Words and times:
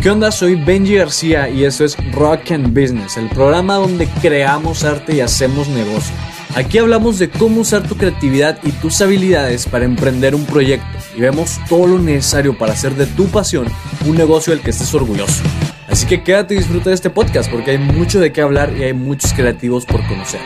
¿Qué 0.00 0.10
onda? 0.10 0.30
Soy 0.30 0.54
Benji 0.54 0.94
García 0.94 1.48
y 1.48 1.64
esto 1.64 1.84
es 1.84 1.96
Rock 2.12 2.52
and 2.52 2.68
Business, 2.68 3.16
el 3.16 3.28
programa 3.28 3.74
donde 3.74 4.06
creamos 4.22 4.84
arte 4.84 5.16
y 5.16 5.20
hacemos 5.20 5.68
negocio. 5.68 6.14
Aquí 6.54 6.78
hablamos 6.78 7.18
de 7.18 7.28
cómo 7.28 7.62
usar 7.62 7.82
tu 7.82 7.96
creatividad 7.96 8.60
y 8.62 8.70
tus 8.70 9.00
habilidades 9.00 9.66
para 9.66 9.84
emprender 9.84 10.36
un 10.36 10.46
proyecto 10.46 10.86
y 11.16 11.20
vemos 11.20 11.58
todo 11.68 11.88
lo 11.88 11.98
necesario 11.98 12.56
para 12.56 12.74
hacer 12.74 12.94
de 12.94 13.06
tu 13.06 13.26
pasión 13.26 13.66
un 14.06 14.16
negocio 14.16 14.52
del 14.52 14.62
que 14.62 14.70
estés 14.70 14.94
orgulloso. 14.94 15.42
Así 15.88 16.06
que 16.06 16.22
quédate 16.22 16.54
y 16.54 16.58
disfruta 16.58 16.90
de 16.90 16.94
este 16.94 17.10
podcast 17.10 17.50
porque 17.50 17.72
hay 17.72 17.78
mucho 17.78 18.20
de 18.20 18.32
qué 18.32 18.40
hablar 18.40 18.72
y 18.76 18.84
hay 18.84 18.92
muchos 18.92 19.32
creativos 19.32 19.84
por 19.84 20.06
conocer. 20.06 20.40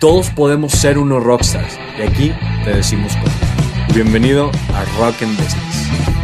Todos 0.00 0.30
podemos 0.30 0.72
ser 0.72 0.98
unos 0.98 1.22
rockstars 1.22 1.78
y 2.00 2.02
aquí 2.02 2.32
te 2.64 2.74
decimos 2.74 3.12
cómo. 3.12 3.94
Bienvenido 3.94 4.50
a 4.74 4.84
Rock 4.98 5.22
and 5.22 5.38
Business. 5.38 6.21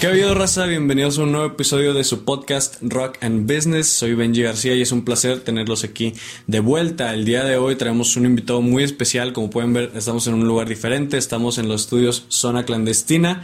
¿Qué 0.00 0.08
ha 0.08 0.10
habido, 0.10 0.34
raza? 0.34 0.66
Bienvenidos 0.66 1.18
a 1.18 1.22
un 1.22 1.32
nuevo 1.32 1.46
episodio 1.46 1.94
de 1.94 2.04
su 2.04 2.26
podcast 2.26 2.76
Rock 2.82 3.16
and 3.22 3.50
Business. 3.50 3.88
Soy 3.88 4.14
Benji 4.14 4.42
García 4.42 4.74
y 4.74 4.82
es 4.82 4.92
un 4.92 5.06
placer 5.06 5.40
tenerlos 5.40 5.84
aquí 5.84 6.12
de 6.46 6.60
vuelta. 6.60 7.14
El 7.14 7.24
día 7.24 7.44
de 7.44 7.56
hoy 7.56 7.76
traemos 7.76 8.14
un 8.16 8.26
invitado 8.26 8.60
muy 8.60 8.82
especial. 8.84 9.32
Como 9.32 9.48
pueden 9.48 9.72
ver, 9.72 9.92
estamos 9.94 10.26
en 10.26 10.34
un 10.34 10.46
lugar 10.46 10.68
diferente. 10.68 11.16
Estamos 11.16 11.56
en 11.56 11.68
los 11.68 11.82
estudios 11.82 12.26
Zona 12.28 12.66
Clandestina. 12.66 13.42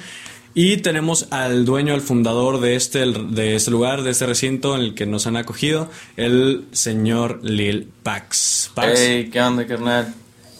Y 0.52 0.76
tenemos 0.76 1.28
al 1.30 1.64
dueño, 1.64 1.94
al 1.94 2.02
fundador 2.02 2.60
de 2.60 2.76
este, 2.76 3.06
de 3.06 3.56
este 3.56 3.70
lugar, 3.70 4.02
de 4.02 4.10
este 4.10 4.26
recinto 4.26 4.74
en 4.74 4.82
el 4.82 4.94
que 4.94 5.06
nos 5.06 5.26
han 5.26 5.38
acogido, 5.38 5.88
el 6.18 6.66
señor 6.72 7.40
Lil 7.42 7.88
Pax. 8.02 8.72
Pax. 8.74 9.00
Hey, 9.00 9.30
¿qué 9.32 9.40
onda, 9.40 9.66
carnal? 9.66 10.12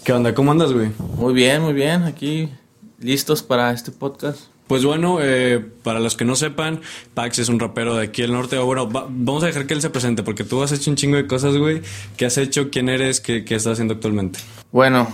¿Qué 0.04 0.14
onda? 0.14 0.34
¿Cómo 0.34 0.52
andas, 0.52 0.72
güey? 0.72 0.88
Muy 1.16 1.34
bien, 1.34 1.60
muy 1.60 1.74
bien. 1.74 2.04
Aquí 2.04 2.48
listos 2.98 3.42
para 3.42 3.70
este 3.72 3.90
podcast. 3.92 4.51
Pues 4.72 4.86
bueno, 4.86 5.18
eh, 5.20 5.62
para 5.82 6.00
los 6.00 6.16
que 6.16 6.24
no 6.24 6.34
sepan, 6.34 6.80
Pax 7.12 7.40
es 7.40 7.50
un 7.50 7.60
rapero 7.60 7.94
de 7.94 8.04
aquí 8.04 8.22
del 8.22 8.32
norte. 8.32 8.56
Bueno, 8.56 8.88
vamos 8.88 9.42
a 9.42 9.46
dejar 9.48 9.66
que 9.66 9.74
él 9.74 9.82
se 9.82 9.90
presente, 9.90 10.22
porque 10.22 10.44
tú 10.44 10.62
has 10.62 10.72
hecho 10.72 10.90
un 10.90 10.96
chingo 10.96 11.18
de 11.18 11.26
cosas, 11.26 11.58
güey. 11.58 11.82
¿Qué 12.16 12.24
has 12.24 12.38
hecho? 12.38 12.70
¿Quién 12.70 12.88
eres? 12.88 13.20
¿Qué, 13.20 13.44
qué 13.44 13.56
estás 13.56 13.74
haciendo 13.74 13.92
actualmente? 13.92 14.38
Bueno, 14.70 15.08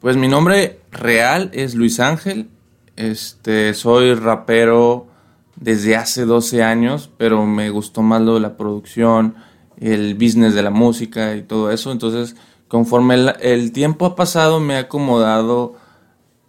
pues 0.00 0.16
mi 0.16 0.26
nombre 0.26 0.80
real 0.90 1.48
es 1.54 1.76
Luis 1.76 2.00
Ángel. 2.00 2.48
Este, 2.96 3.72
soy 3.74 4.14
rapero 4.14 5.06
desde 5.54 5.94
hace 5.94 6.24
12 6.24 6.64
años, 6.64 7.08
pero 7.16 7.46
me 7.46 7.70
gustó 7.70 8.02
más 8.02 8.20
lo 8.20 8.34
de 8.34 8.40
la 8.40 8.56
producción, 8.56 9.36
el 9.78 10.14
business 10.14 10.54
de 10.56 10.62
la 10.64 10.70
música 10.70 11.36
y 11.36 11.42
todo 11.42 11.70
eso. 11.70 11.92
Entonces, 11.92 12.34
conforme 12.66 13.14
el, 13.14 13.32
el 13.40 13.70
tiempo 13.70 14.06
ha 14.06 14.16
pasado, 14.16 14.58
me 14.58 14.74
he 14.74 14.78
acomodado 14.78 15.76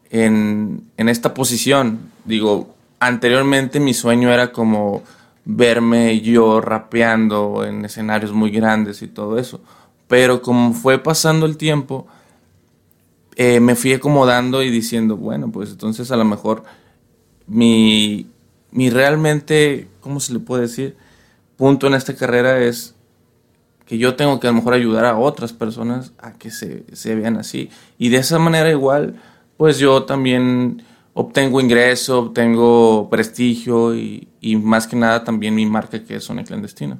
en, 0.10 0.90
en 0.98 1.10
esta 1.10 1.36
posición. 1.36 2.15
Digo, 2.26 2.76
anteriormente 3.00 3.80
mi 3.80 3.94
sueño 3.94 4.32
era 4.32 4.52
como 4.52 5.04
verme 5.46 6.20
yo 6.22 6.60
rapeando 6.60 7.64
en 7.64 7.86
escenarios 7.86 8.34
muy 8.34 8.50
grandes 8.50 9.02
y 9.02 9.08
todo 9.08 9.38
eso. 9.38 9.62
Pero 10.08 10.42
como 10.42 10.74
fue 10.74 11.00
pasando 11.00 11.46
el 11.46 11.58
tiempo, 11.58 12.08
eh, 13.36 13.60
me 13.60 13.76
fui 13.76 13.94
acomodando 13.94 14.64
y 14.64 14.70
diciendo, 14.70 15.18
bueno, 15.18 15.52
pues 15.52 15.72
entonces 15.72 16.12
a 16.12 16.18
lo 16.18 16.26
mejor 16.26 16.64
mi, 17.48 18.28
mi 18.72 18.90
realmente, 18.90 19.88
¿cómo 20.02 20.20
se 20.20 20.34
le 20.34 20.40
puede 20.40 20.64
decir? 20.64 20.98
Punto 21.58 21.88
en 21.88 21.94
esta 21.94 22.16
carrera 22.16 22.60
es 22.60 22.96
que 23.86 23.98
yo 23.98 24.16
tengo 24.16 24.40
que 24.40 24.48
a 24.48 24.52
lo 24.52 24.58
mejor 24.58 24.74
ayudar 24.74 25.06
a 25.06 25.18
otras 25.18 25.54
personas 25.54 26.12
a 26.18 26.34
que 26.34 26.50
se, 26.50 26.86
se 26.94 27.14
vean 27.14 27.38
así. 27.38 27.70
Y 27.98 28.10
de 28.10 28.18
esa 28.18 28.40
manera 28.40 28.70
igual, 28.70 29.22
pues 29.58 29.78
yo 29.78 30.04
también 30.04 30.84
obtengo 31.16 31.62
ingreso, 31.62 32.20
obtengo 32.20 33.10
prestigio 33.10 33.96
y, 33.96 34.28
más 34.62 34.86
que 34.86 34.96
nada 34.96 35.24
también 35.24 35.56
mi 35.56 35.66
marca 35.66 36.04
que 36.04 36.18
es 36.18 36.24
Zona 36.24 36.44
Clandestina. 36.44 37.00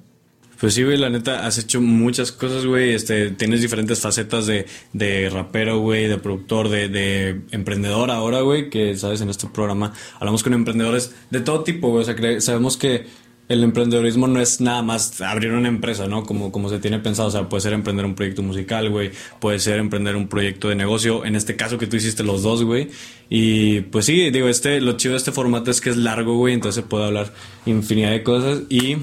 Pues 0.60 0.74
sí, 0.74 0.84
güey, 0.84 0.98
la 0.98 1.10
neta, 1.10 1.46
has 1.46 1.58
hecho 1.58 1.82
muchas 1.82 2.32
cosas, 2.32 2.66
güey. 2.66 2.94
Este, 2.94 3.32
tienes 3.32 3.62
diferentes 3.62 4.00
facetas 4.00 4.48
de, 4.48 4.66
de 4.94 5.30
rapero, 5.30 5.80
güey, 5.80 6.08
de 6.08 6.18
productor, 6.18 6.70
de, 6.70 6.88
de 6.88 7.42
emprendedor 7.52 8.10
ahora, 8.10 8.40
güey, 8.40 8.70
que, 8.70 8.96
sabes, 8.96 9.20
en 9.20 9.30
este 9.30 9.48
programa 9.48 9.92
hablamos 10.18 10.44
con 10.44 10.54
emprendedores 10.54 11.14
de 11.30 11.42
todo 11.42 11.64
tipo, 11.64 11.90
güey. 11.90 12.04
O 12.04 12.06
sea, 12.06 12.42
sabemos 12.42 12.78
que 12.78 13.06
el 13.48 13.64
emprendedorismo 13.64 14.28
no 14.28 14.42
es 14.42 14.60
nada 14.60 14.82
más 14.82 15.22
abrir 15.22 15.52
una 15.52 15.68
empresa, 15.68 16.08
¿no? 16.08 16.24
Como, 16.24 16.52
como 16.52 16.70
se 16.70 16.80
tiene 16.80 17.00
pensado. 17.00 17.28
O 17.28 17.32
sea, 17.32 17.48
puede 17.48 17.62
ser 17.62 17.74
emprender 17.74 18.06
un 18.06 18.16
proyecto 18.16 18.42
musical, 18.42 18.90
güey. 18.90 19.12
Puede 19.40 19.60
ser 19.60 19.78
emprender 19.78 20.16
un 20.16 20.28
proyecto 20.28 20.70
de 20.70 20.76
negocio. 20.76 21.26
En 21.26 21.36
este 21.36 21.56
caso 21.56 21.78
que 21.78 21.86
tú 21.86 21.96
hiciste 21.96 22.24
los 22.24 22.42
dos, 22.42 22.64
güey. 22.64 22.90
Y 23.30 23.82
pues 23.82 24.06
sí, 24.06 24.32
digo, 24.32 24.48
este, 24.48 24.82
lo 24.82 24.94
chido 24.94 25.14
de 25.14 25.18
este 25.18 25.32
formato 25.32 25.70
es 25.70 25.80
que 25.80 25.92
es 25.92 25.98
largo, 25.98 26.38
güey. 26.38 26.54
Entonces 26.56 26.84
se 26.84 26.90
puede 26.90 27.06
hablar 27.06 27.32
infinidad 27.66 28.12
de 28.12 28.24
cosas. 28.24 28.62
Y 28.70 28.98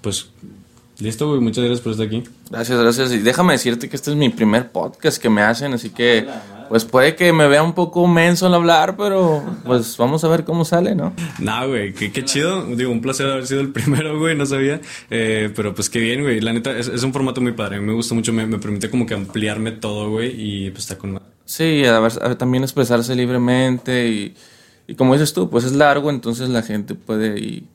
pues 0.00 0.30
Listo, 0.98 1.28
güey. 1.28 1.40
Muchas 1.40 1.64
gracias 1.64 1.80
por 1.80 1.92
estar 1.92 2.06
aquí. 2.06 2.22
Gracias, 2.50 2.78
gracias. 2.78 3.12
Y 3.12 3.18
déjame 3.18 3.54
decirte 3.54 3.88
que 3.88 3.96
este 3.96 4.10
es 4.10 4.16
mi 4.16 4.28
primer 4.28 4.70
podcast 4.70 5.20
que 5.20 5.28
me 5.28 5.42
hacen, 5.42 5.72
así 5.72 5.90
que 5.90 6.26
pues 6.68 6.84
puede 6.84 7.14
que 7.16 7.32
me 7.32 7.48
vea 7.48 7.62
un 7.62 7.74
poco 7.74 8.06
menso 8.06 8.46
al 8.46 8.54
hablar, 8.54 8.96
pero 8.96 9.42
pues 9.64 9.96
vamos 9.96 10.24
a 10.24 10.28
ver 10.28 10.44
cómo 10.44 10.64
sale, 10.64 10.94
¿no? 10.94 11.12
Nah, 11.38 11.66
güey, 11.66 11.92
qué, 11.92 12.12
qué 12.12 12.24
chido. 12.24 12.64
Digo, 12.76 12.90
un 12.90 13.00
placer 13.00 13.26
haber 13.26 13.46
sido 13.46 13.60
el 13.60 13.68
primero, 13.72 14.18
güey, 14.18 14.36
no 14.36 14.46
sabía. 14.46 14.80
Eh, 15.10 15.52
pero 15.54 15.74
pues 15.74 15.90
qué 15.90 15.98
bien, 15.98 16.22
güey. 16.22 16.40
La 16.40 16.52
neta, 16.52 16.76
es, 16.76 16.88
es 16.88 17.02
un 17.02 17.12
formato 17.12 17.40
muy 17.40 17.52
padre. 17.52 17.76
A 17.76 17.80
mí 17.80 17.86
me 17.86 17.94
gusta 17.94 18.14
mucho, 18.14 18.32
me, 18.32 18.46
me 18.46 18.58
permite 18.58 18.90
como 18.90 19.06
que 19.06 19.14
ampliarme 19.14 19.72
todo, 19.72 20.10
güey. 20.10 20.34
Y 20.36 20.70
pues 20.70 20.84
está 20.84 20.98
con... 20.98 21.20
Sí, 21.44 21.84
a 21.84 22.00
ver, 22.00 22.12
a 22.22 22.28
ver, 22.28 22.36
también 22.36 22.62
expresarse 22.62 23.14
libremente 23.14 24.08
y, 24.08 24.34
y 24.86 24.94
como 24.94 25.12
dices 25.12 25.32
tú, 25.32 25.50
pues 25.50 25.64
es 25.64 25.72
largo, 25.72 26.10
entonces 26.10 26.48
la 26.48 26.62
gente 26.62 26.94
puede 26.94 27.38
y 27.38 27.68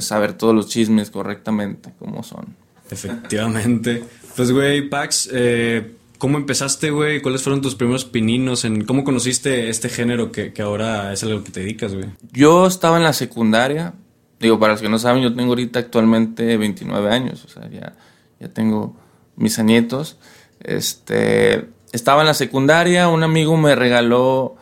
saber 0.00 0.34
todos 0.34 0.54
los 0.54 0.68
chismes 0.68 1.10
correctamente 1.10 1.92
como 1.98 2.22
son. 2.22 2.56
Efectivamente. 2.90 4.04
Pues, 4.36 4.52
güey, 4.52 4.88
Pax, 4.88 5.30
eh, 5.32 5.92
¿cómo 6.22 6.38
empezaste, 6.38 6.92
güey? 6.92 7.20
¿Cuáles 7.20 7.42
fueron 7.42 7.60
tus 7.62 7.74
primeros 7.74 8.04
pininos? 8.04 8.64
En, 8.64 8.84
¿Cómo 8.84 9.02
conociste 9.02 9.68
este 9.70 9.88
género 9.88 10.30
que, 10.30 10.54
ahora 10.62 11.12
es 11.12 11.24
algo 11.24 11.42
que 11.42 11.50
te 11.50 11.58
dedicas, 11.58 11.92
güey? 11.96 12.10
Yo 12.30 12.68
estaba 12.68 12.96
en 12.96 13.02
la 13.02 13.12
secundaria, 13.12 13.94
digo, 14.38 14.60
para 14.60 14.74
los 14.74 14.80
que 14.80 14.88
no 14.88 15.00
saben, 15.00 15.20
yo 15.20 15.34
tengo 15.34 15.48
ahorita 15.48 15.80
actualmente 15.80 16.56
29 16.56 17.10
años, 17.12 17.44
o 17.44 17.48
sea, 17.48 17.68
ya, 17.68 17.94
ya 18.38 18.46
tengo 18.46 18.94
mis 19.34 19.58
añitos. 19.58 20.16
Este, 20.60 21.68
estaba 21.90 22.20
en 22.20 22.28
la 22.28 22.34
secundaria, 22.34 23.08
un 23.08 23.24
amigo 23.24 23.56
me 23.56 23.74
regaló 23.74 24.54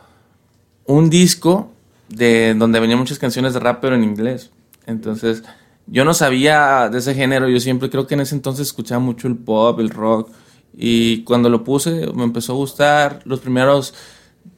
un 0.86 1.10
disco 1.10 1.72
de 2.08 2.54
donde 2.54 2.80
venían 2.80 3.00
muchas 3.00 3.18
canciones 3.18 3.52
de 3.52 3.60
rap, 3.60 3.82
pero 3.82 3.96
en 3.96 4.04
inglés. 4.04 4.50
Entonces, 4.86 5.42
yo 5.86 6.06
no 6.06 6.14
sabía 6.14 6.88
de 6.88 7.00
ese 7.00 7.14
género, 7.14 7.50
yo 7.50 7.60
siempre 7.60 7.90
creo 7.90 8.06
que 8.06 8.14
en 8.14 8.20
ese 8.20 8.34
entonces 8.34 8.68
escuchaba 8.68 8.98
mucho 8.98 9.28
el 9.28 9.36
pop, 9.36 9.78
el 9.78 9.90
rock, 9.90 10.30
y 10.76 11.22
cuando 11.24 11.48
lo 11.48 11.64
puse 11.64 12.06
me 12.14 12.24
empezó 12.24 12.52
a 12.52 12.56
gustar. 12.56 13.20
Los 13.24 13.40
primeros, 13.40 13.94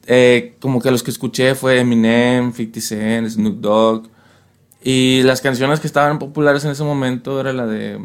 eh, 0.05 0.55
como 0.59 0.81
que 0.81 0.91
los 0.91 1.03
que 1.03 1.11
escuché 1.11 1.55
fue 1.55 1.79
Eminem, 1.79 2.53
50 2.53 2.81
Cent, 2.81 3.29
Snoop 3.29 3.59
Dogg, 3.59 4.09
y 4.83 5.23
las 5.23 5.41
canciones 5.41 5.79
que 5.79 5.87
estaban 5.87 6.19
populares 6.19 6.65
en 6.65 6.71
ese 6.71 6.83
momento 6.83 7.39
era 7.39 7.53
la 7.53 7.65
de 7.65 7.99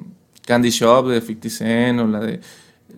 Candy 0.47 0.71
Shop 0.71 1.09
de 1.09 1.21
50 1.21 1.51
Cent 1.51 2.01
o 2.01 2.07
la 2.07 2.21
de 2.21 2.41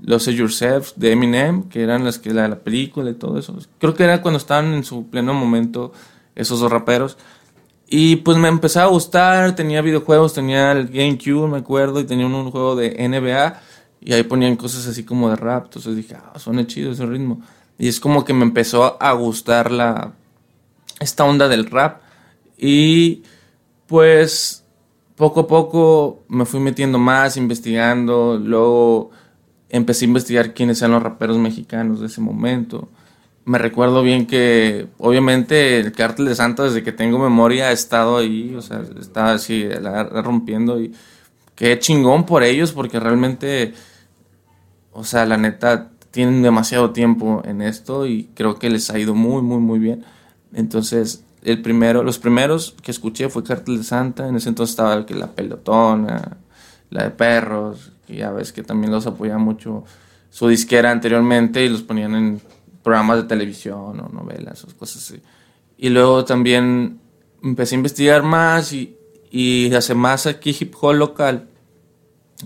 Los 0.02 0.26
Yourself 0.26 0.92
de 0.96 1.12
Eminem, 1.12 1.64
que 1.68 1.82
eran 1.82 2.04
las 2.04 2.18
que 2.18 2.32
la 2.32 2.46
la 2.46 2.58
película 2.58 3.10
y 3.10 3.14
todo 3.14 3.38
eso. 3.38 3.56
Creo 3.78 3.94
que 3.94 4.04
era 4.04 4.20
cuando 4.22 4.38
estaban 4.38 4.74
en 4.74 4.84
su 4.84 5.08
pleno 5.08 5.34
momento 5.34 5.92
esos 6.34 6.60
dos 6.60 6.70
raperos. 6.70 7.16
Y 7.88 8.16
pues 8.16 8.38
me 8.38 8.48
empezaba 8.48 8.86
a 8.86 8.90
gustar, 8.90 9.56
tenía 9.56 9.82
videojuegos, 9.82 10.32
tenía 10.32 10.70
el 10.72 10.88
GameCube, 10.88 11.48
me 11.48 11.58
acuerdo, 11.58 11.98
y 11.98 12.04
tenía 12.04 12.24
un 12.24 12.50
juego 12.52 12.76
de 12.76 12.96
NBA, 13.08 13.60
y 14.00 14.12
ahí 14.12 14.22
ponían 14.22 14.56
cosas 14.56 14.86
así 14.86 15.04
como 15.04 15.30
de 15.30 15.36
rap, 15.36 15.64
entonces 15.64 15.96
dije, 15.96 16.16
ah, 16.16 16.38
suena 16.38 16.66
chido 16.66 16.92
ese 16.92 17.06
ritmo. 17.06 17.42
Y 17.78 17.88
es 17.88 18.00
como 18.00 18.24
que 18.24 18.34
me 18.34 18.44
empezó 18.44 19.00
a 19.02 19.12
gustar 19.12 19.70
la, 19.70 20.12
esta 21.00 21.24
onda 21.24 21.48
del 21.48 21.66
rap, 21.66 22.02
y 22.56 23.22
pues 23.86 24.64
poco 25.16 25.40
a 25.40 25.46
poco 25.46 26.22
me 26.28 26.44
fui 26.44 26.60
metiendo 26.60 26.98
más, 26.98 27.36
investigando, 27.36 28.40
luego 28.42 29.10
empecé 29.68 30.04
a 30.04 30.08
investigar 30.08 30.54
quiénes 30.54 30.80
eran 30.82 30.92
los 30.92 31.02
raperos 31.02 31.38
mexicanos 31.38 32.00
de 32.00 32.06
ese 32.06 32.20
momento. 32.20 32.88
Me 33.44 33.58
recuerdo 33.58 34.02
bien 34.02 34.26
que 34.26 34.88
obviamente 34.98 35.78
el 35.78 35.92
cártel 35.92 36.26
de 36.26 36.34
Santa 36.34 36.64
desde 36.64 36.82
que 36.82 36.92
tengo 36.92 37.18
memoria 37.18 37.68
ha 37.68 37.72
estado 37.72 38.18
ahí, 38.18 38.54
o 38.54 38.62
sea, 38.62 38.82
está 39.00 39.32
así 39.32 39.68
rompiendo. 40.12 40.80
Y 40.80 40.92
qué 41.54 41.78
chingón 41.78 42.26
por 42.26 42.42
ellos 42.42 42.72
porque 42.72 43.00
realmente, 43.00 43.74
o 44.92 45.04
sea, 45.04 45.26
la 45.26 45.36
neta 45.36 45.90
tienen 46.10 46.42
demasiado 46.42 46.90
tiempo 46.90 47.42
en 47.44 47.62
esto 47.62 48.06
y 48.06 48.30
creo 48.34 48.58
que 48.58 48.70
les 48.70 48.90
ha 48.90 48.98
ido 48.98 49.14
muy, 49.14 49.42
muy, 49.42 49.58
muy 49.58 49.78
bien. 49.78 50.04
Entonces, 50.52 51.24
el 51.42 51.62
primero, 51.62 52.02
los 52.02 52.18
primeros 52.18 52.74
que 52.82 52.90
escuché 52.90 53.28
fue 53.28 53.44
Cártel 53.44 53.78
de 53.78 53.84
Santa, 53.84 54.28
en 54.28 54.36
ese 54.36 54.48
entonces 54.48 54.72
estaba 54.72 54.94
el 54.94 55.04
que 55.04 55.14
la 55.14 55.28
pelotona, 55.28 56.38
la 56.90 57.04
de 57.04 57.10
perros, 57.10 57.92
que 58.06 58.16
ya 58.16 58.30
ves 58.32 58.52
que 58.52 58.62
también 58.62 58.92
los 58.92 59.06
apoyaba 59.06 59.38
mucho 59.38 59.84
su 60.30 60.48
disquera 60.48 60.90
anteriormente 60.90 61.64
y 61.64 61.68
los 61.68 61.82
ponían 61.82 62.14
en 62.14 62.40
programas 62.82 63.18
de 63.18 63.22
televisión 63.24 64.00
o 64.00 64.08
novelas 64.08 64.64
o 64.64 64.76
cosas 64.76 65.02
así. 65.02 65.22
Y 65.78 65.88
luego 65.88 66.24
también 66.24 67.00
empecé 67.42 67.74
a 67.74 67.78
investigar 67.78 68.22
más 68.22 68.72
y, 68.72 68.96
y 69.30 69.72
hace 69.74 69.94
más 69.94 70.26
aquí 70.26 70.54
hip 70.58 70.74
hop 70.80 70.94
local. 70.94 71.48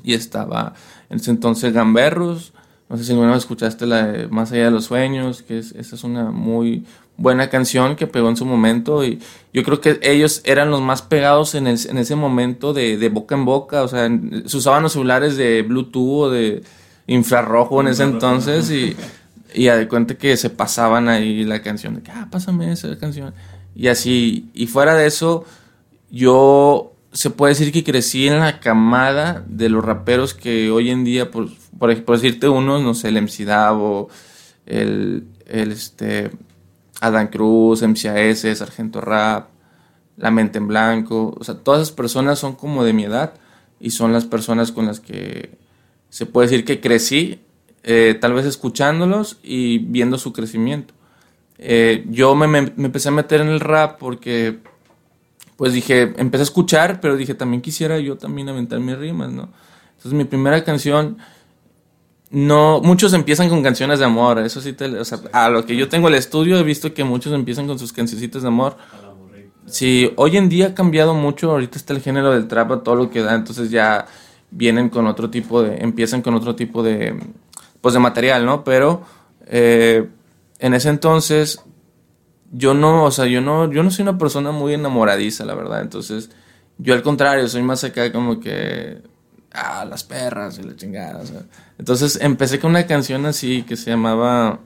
Y 0.03 0.15
estaba 0.15 0.75
en 1.11 1.19
ese 1.19 1.31
entonces 1.31 1.73
Gamberros. 1.73 2.53
No 2.89 2.99
sé 2.99 3.05
si 3.05 3.13
alguna 3.13 3.31
vez 3.31 3.39
escuchaste 3.39 3.87
la 3.87 4.07
de 4.07 4.29
Más 4.29 4.53
allá 4.53 4.67
de 4.67 4.71
los 4.71 4.85
sueños, 4.85 5.43
que 5.43 5.59
es, 5.59 5.73
esa 5.73 5.97
es 5.97 6.05
una 6.05 6.31
muy 6.31 6.85
buena 7.17 7.49
canción 7.49 7.97
que 7.97 8.07
pegó 8.07 8.29
en 8.29 8.37
su 8.37 8.45
momento. 8.45 9.05
Y 9.05 9.21
yo 9.53 9.63
creo 9.63 9.81
que 9.81 9.99
ellos 10.03 10.43
eran 10.45 10.71
los 10.71 10.81
más 10.81 11.03
pegados 11.03 11.55
en, 11.55 11.67
en 11.67 11.99
ese 11.99 12.17
momento 12.17 12.73
de, 12.73 12.97
de, 12.97 13.09
boca 13.09 13.35
en 13.35 13.45
boca. 13.45 13.83
O 13.83 13.89
sea, 13.89 14.09
se 14.47 14.57
usaban 14.57 14.83
los 14.83 14.93
celulares 14.93 15.37
de 15.37 15.63
Bluetooth 15.63 16.27
o 16.27 16.31
de 16.31 16.63
infrarrojo 17.07 17.81
en 17.81 17.89
ese 17.89 18.03
entonces. 18.03 18.71
Y, 18.71 18.97
y 19.55 19.69
a 19.69 19.77
de 19.77 19.89
cuenta 19.89 20.17
que 20.17 20.37
se 20.37 20.51
pasaban 20.51 21.09
ahí 21.09 21.45
la 21.45 21.63
canción. 21.63 21.97
De 21.97 22.03
que, 22.03 22.11
ah, 22.11 22.29
pásame 22.31 22.73
esa 22.73 22.97
canción. 22.99 23.33
Y 23.75 23.89
así. 23.89 24.51
Y 24.53 24.67
fuera 24.67 24.95
de 24.95 25.07
eso, 25.07 25.45
yo 26.11 26.94
se 27.15 27.31
puede 27.31 27.55
decir 27.55 27.73
que 27.73 27.85
crecí 27.85 28.27
en 28.27 28.41
la 28.41 28.59
camada 28.59 29.45
de 29.47 29.69
los 29.69 29.85
raperos 29.85 30.35
que 30.35 30.71
hoy 30.71 30.91
en 30.91 31.05
día, 31.05 31.31
por, 31.31 31.49
por, 31.79 31.95
decirte 32.17 32.49
unos, 32.49 32.83
no 32.83 32.93
sé, 32.93 33.09
el 33.09 33.23
MC 33.23 33.45
Davo, 33.45 34.09
el, 34.67 35.29
el 35.47 35.73
este, 35.73 36.33
Adam 37.01 37.29
Cruz, 37.29 37.83
MCAS, 37.83 38.59
Sargento 38.59 39.01
Rap, 39.01 39.49
La 40.17 40.33
Mente 40.33 40.59
en 40.59 40.67
Blanco, 40.67 41.37
o 41.39 41.45
sea, 41.45 41.55
todas 41.55 41.83
esas 41.83 41.95
personas 41.95 42.41
son 42.41 42.57
como 42.57 42.85
de 42.85 42.93
mi 42.93 43.05
edad 43.05 43.35
y 43.79 43.91
son 43.91 44.13
las 44.13 44.25
personas 44.25 44.73
con 44.73 44.87
las 44.87 44.99
que 44.99 45.57
se 46.09 46.27
puede 46.27 46.49
decir 46.49 46.65
que 46.65 46.81
crecí, 46.81 47.41
eh, 47.85 48.19
tal 48.21 48.33
vez 48.33 48.45
escuchándolos 48.45 49.39
y 49.41 49.79
viendo 49.79 50.19
su 50.19 50.33
crecimiento. 50.33 50.95
Eh, 51.59 52.05
yo 52.09 52.35
me, 52.35 52.49
me 52.49 52.73
empecé 52.77 53.09
a 53.09 53.13
meter 53.13 53.41
en 53.41 53.49
el 53.49 53.61
rap 53.61 54.01
porque 54.01 54.59
pues 55.57 55.73
dije, 55.73 56.13
empecé 56.17 56.43
a 56.43 56.45
escuchar, 56.45 57.01
pero 57.01 57.17
dije, 57.17 57.35
también 57.35 57.63
quisiera 57.63 57.99
yo 57.99 58.17
también 58.17 58.49
aventar 58.49 58.81
mis 58.81 58.97
rimas, 58.97 59.31
¿no? 59.31 59.51
Entonces 59.91 60.13
mi 60.13 60.25
primera 60.25 60.63
canción, 60.65 61.19
no, 62.31 62.81
muchos 62.81 63.13
empiezan 63.13 63.49
con 63.49 63.63
canciones 63.63 64.01
de 64.01 64.05
amor, 64.05 64.39
eso 64.41 64.61
sí, 64.61 64.73
te, 64.73 64.87
o 64.87 65.05
sea, 65.05 65.21
a 65.33 65.49
lo 65.49 65.65
que 65.65 65.77
yo 65.77 65.89
tengo 65.89 66.09
el 66.09 66.15
estudio 66.15 66.59
he 66.59 66.63
visto 66.63 66.93
que 66.93 67.05
muchos 67.05 67.33
empiezan 67.33 67.67
con 67.67 67.79
sus 67.79 67.93
cancioncitas 67.93 68.43
de 68.43 68.49
amor. 68.49 68.77
Sí, 69.67 70.13
hoy 70.17 70.37
en 70.37 70.51
día 70.51 70.69
ha 70.69 70.75
cambiado 70.75 71.15
mucho, 71.15 71.53
ahorita 71.53 71.79
está 71.79 71.95
el 71.95 72.03
género 72.03 72.33
del 72.33 72.49
trap 72.49 72.83
todo 72.83 72.97
lo 72.97 73.11
que 73.11 73.23
da, 73.23 73.35
entonces 73.35 73.71
ya 73.71 74.07
vienen 74.51 74.91
con 74.91 75.07
otro 75.07 75.31
tipo 75.31 75.63
de, 75.63 75.77
empiezan 75.79 76.21
con 76.21 76.35
otro 76.35 76.55
tipo 76.55 76.83
de, 76.83 77.19
pues 77.81 77.95
de 77.95 78.01
material, 78.01 78.45
¿no? 78.45 78.63
Pero 78.63 79.03
eh, 79.47 80.07
en 80.59 80.75
ese 80.75 80.91
entonces 80.91 81.61
yo 82.53 82.75
no, 82.75 83.05
o 83.05 83.11
sea, 83.11 83.27
yo 83.27 83.41
no, 83.41 83.71
yo 83.71 83.83
no 83.83 83.91
soy 83.91 84.03
una 84.03 84.19
persona 84.19 84.53
muy 84.53 84.75
enamoradiza, 84.75 85.45
la 85.45 85.55
verdad. 85.55 85.83
Entonces, 85.83 86.31
yo 86.79 86.95
al 86.95 87.03
contrario, 87.03 87.49
soy 87.49 87.63
más 87.63 87.85
acá 87.85 88.13
como 88.13 88.41
que, 88.41 89.03
ah, 89.53 89.85
las 89.85 90.05
perras 90.05 90.59
y 90.59 90.63
la 90.63 90.77
chingada. 90.77 91.21
O 91.21 91.27
sea. 91.27 91.43
Entonces, 91.79 92.19
empecé 92.21 92.61
con 92.61 92.71
una 92.71 92.87
canción 92.87 93.27
así 93.27 93.63
que 93.63 93.77
se 93.77 93.91
llamaba 93.91 94.61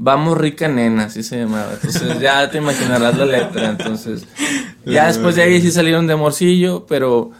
Vamos 0.00 0.38
rica 0.38 0.68
nena, 0.68 1.04
así 1.04 1.24
se 1.24 1.40
llamaba. 1.40 1.72
Entonces, 1.72 2.20
ya 2.20 2.48
te 2.48 2.58
imaginarás 2.58 3.18
la 3.18 3.26
letra. 3.26 3.68
Entonces, 3.68 4.26
ya 4.86 5.08
después 5.08 5.34
de 5.34 5.42
ahí 5.42 5.60
sí 5.60 5.72
salieron 5.72 6.06
de 6.06 6.12
amorcillo, 6.12 6.86
pero 6.86 7.32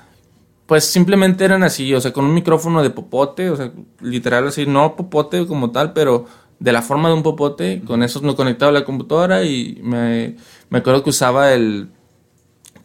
pues 0.66 0.84
simplemente 0.84 1.46
eran 1.46 1.62
así, 1.62 1.94
o 1.94 2.00
sea, 2.00 2.12
con 2.12 2.26
un 2.26 2.34
micrófono 2.34 2.82
de 2.82 2.90
popote, 2.90 3.48
o 3.48 3.56
sea, 3.56 3.72
literal 4.02 4.48
así, 4.48 4.66
no 4.66 4.96
popote 4.96 5.46
como 5.46 5.70
tal, 5.70 5.94
pero 5.94 6.26
de 6.60 6.72
la 6.72 6.82
forma 6.82 7.08
de 7.08 7.14
un 7.14 7.22
popote, 7.22 7.82
con 7.86 8.02
eso 8.02 8.20
lo 8.20 8.36
conectaba 8.36 8.70
a 8.70 8.72
la 8.72 8.84
computadora 8.84 9.44
y 9.44 9.78
me, 9.82 10.36
me 10.70 10.78
acuerdo 10.78 11.04
que 11.04 11.10
usaba 11.10 11.52
el 11.52 11.88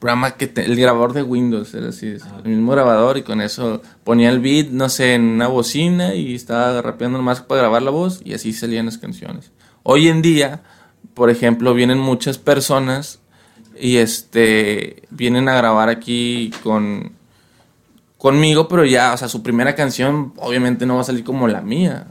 programa 0.03 0.31
que 0.31 0.51
el 0.57 0.75
grabador 0.75 1.13
de 1.13 1.23
Windows, 1.23 1.73
era 1.73 1.87
así, 1.87 2.17
ah. 2.21 2.41
el 2.43 2.51
mismo 2.51 2.73
grabador 2.73 3.17
y 3.17 3.23
con 3.23 3.39
eso 3.39 3.81
ponía 4.03 4.29
el 4.29 4.41
beat, 4.41 4.67
no 4.67 4.89
sé, 4.89 5.13
en 5.13 5.23
una 5.23 5.47
bocina 5.47 6.13
y 6.13 6.35
estaba 6.35 6.81
rapeando 6.81 7.17
nomás 7.17 7.39
para 7.39 7.61
grabar 7.61 7.81
la 7.83 7.91
voz 7.91 8.21
y 8.25 8.33
así 8.33 8.51
salían 8.51 8.85
las 8.85 8.97
canciones. 8.97 9.51
Hoy 9.81 10.09
en 10.09 10.21
día, 10.21 10.61
por 11.13 11.29
ejemplo, 11.29 11.73
vienen 11.73 11.99
muchas 11.99 12.37
personas 12.37 13.19
y 13.79 13.95
este 13.95 15.03
vienen 15.09 15.47
a 15.47 15.55
grabar 15.55 15.87
aquí 15.87 16.51
con 16.63 17.13
conmigo, 18.17 18.67
pero 18.67 18.83
ya, 18.83 19.13
o 19.13 19.17
sea, 19.17 19.29
su 19.29 19.41
primera 19.41 19.73
canción 19.73 20.33
obviamente 20.37 20.85
no 20.85 20.95
va 20.95 21.01
a 21.01 21.05
salir 21.05 21.23
como 21.23 21.47
la 21.47 21.61
mía. 21.61 22.07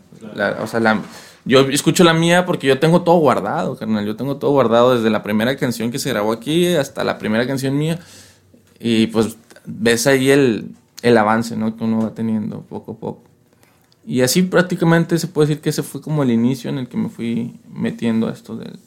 o 0.60 0.66
sea, 0.66 0.80
la, 0.80 1.02
yo 1.44 1.60
escucho 1.68 2.04
la 2.04 2.14
mía 2.14 2.46
porque 2.46 2.66
yo 2.66 2.78
tengo 2.78 3.02
todo 3.02 3.16
guardado, 3.16 3.76
carnal. 3.76 4.06
Yo 4.06 4.16
tengo 4.16 4.36
todo 4.36 4.52
guardado 4.52 4.94
desde 4.94 5.10
la 5.10 5.22
primera 5.22 5.56
canción 5.56 5.90
que 5.90 5.98
se 5.98 6.10
grabó 6.10 6.32
aquí 6.32 6.74
hasta 6.74 7.04
la 7.04 7.18
primera 7.18 7.46
canción 7.46 7.76
mía. 7.76 7.98
Y 8.78 9.08
pues 9.08 9.36
ves 9.64 10.06
ahí 10.06 10.30
el, 10.30 10.70
el 11.02 11.18
avance, 11.18 11.56
¿no? 11.56 11.76
Que 11.76 11.84
uno 11.84 12.02
va 12.02 12.14
teniendo 12.14 12.60
poco 12.62 12.92
a 12.92 12.96
poco. 12.96 13.24
Y 14.06 14.20
así 14.22 14.42
prácticamente 14.42 15.18
se 15.18 15.28
puede 15.28 15.48
decir 15.48 15.62
que 15.62 15.70
ese 15.70 15.82
fue 15.82 16.00
como 16.00 16.22
el 16.22 16.30
inicio 16.30 16.70
en 16.70 16.78
el 16.78 16.88
que 16.88 16.96
me 16.96 17.08
fui 17.08 17.60
metiendo 17.72 18.28
a 18.28 18.32
esto 18.32 18.56
del, 18.56 18.78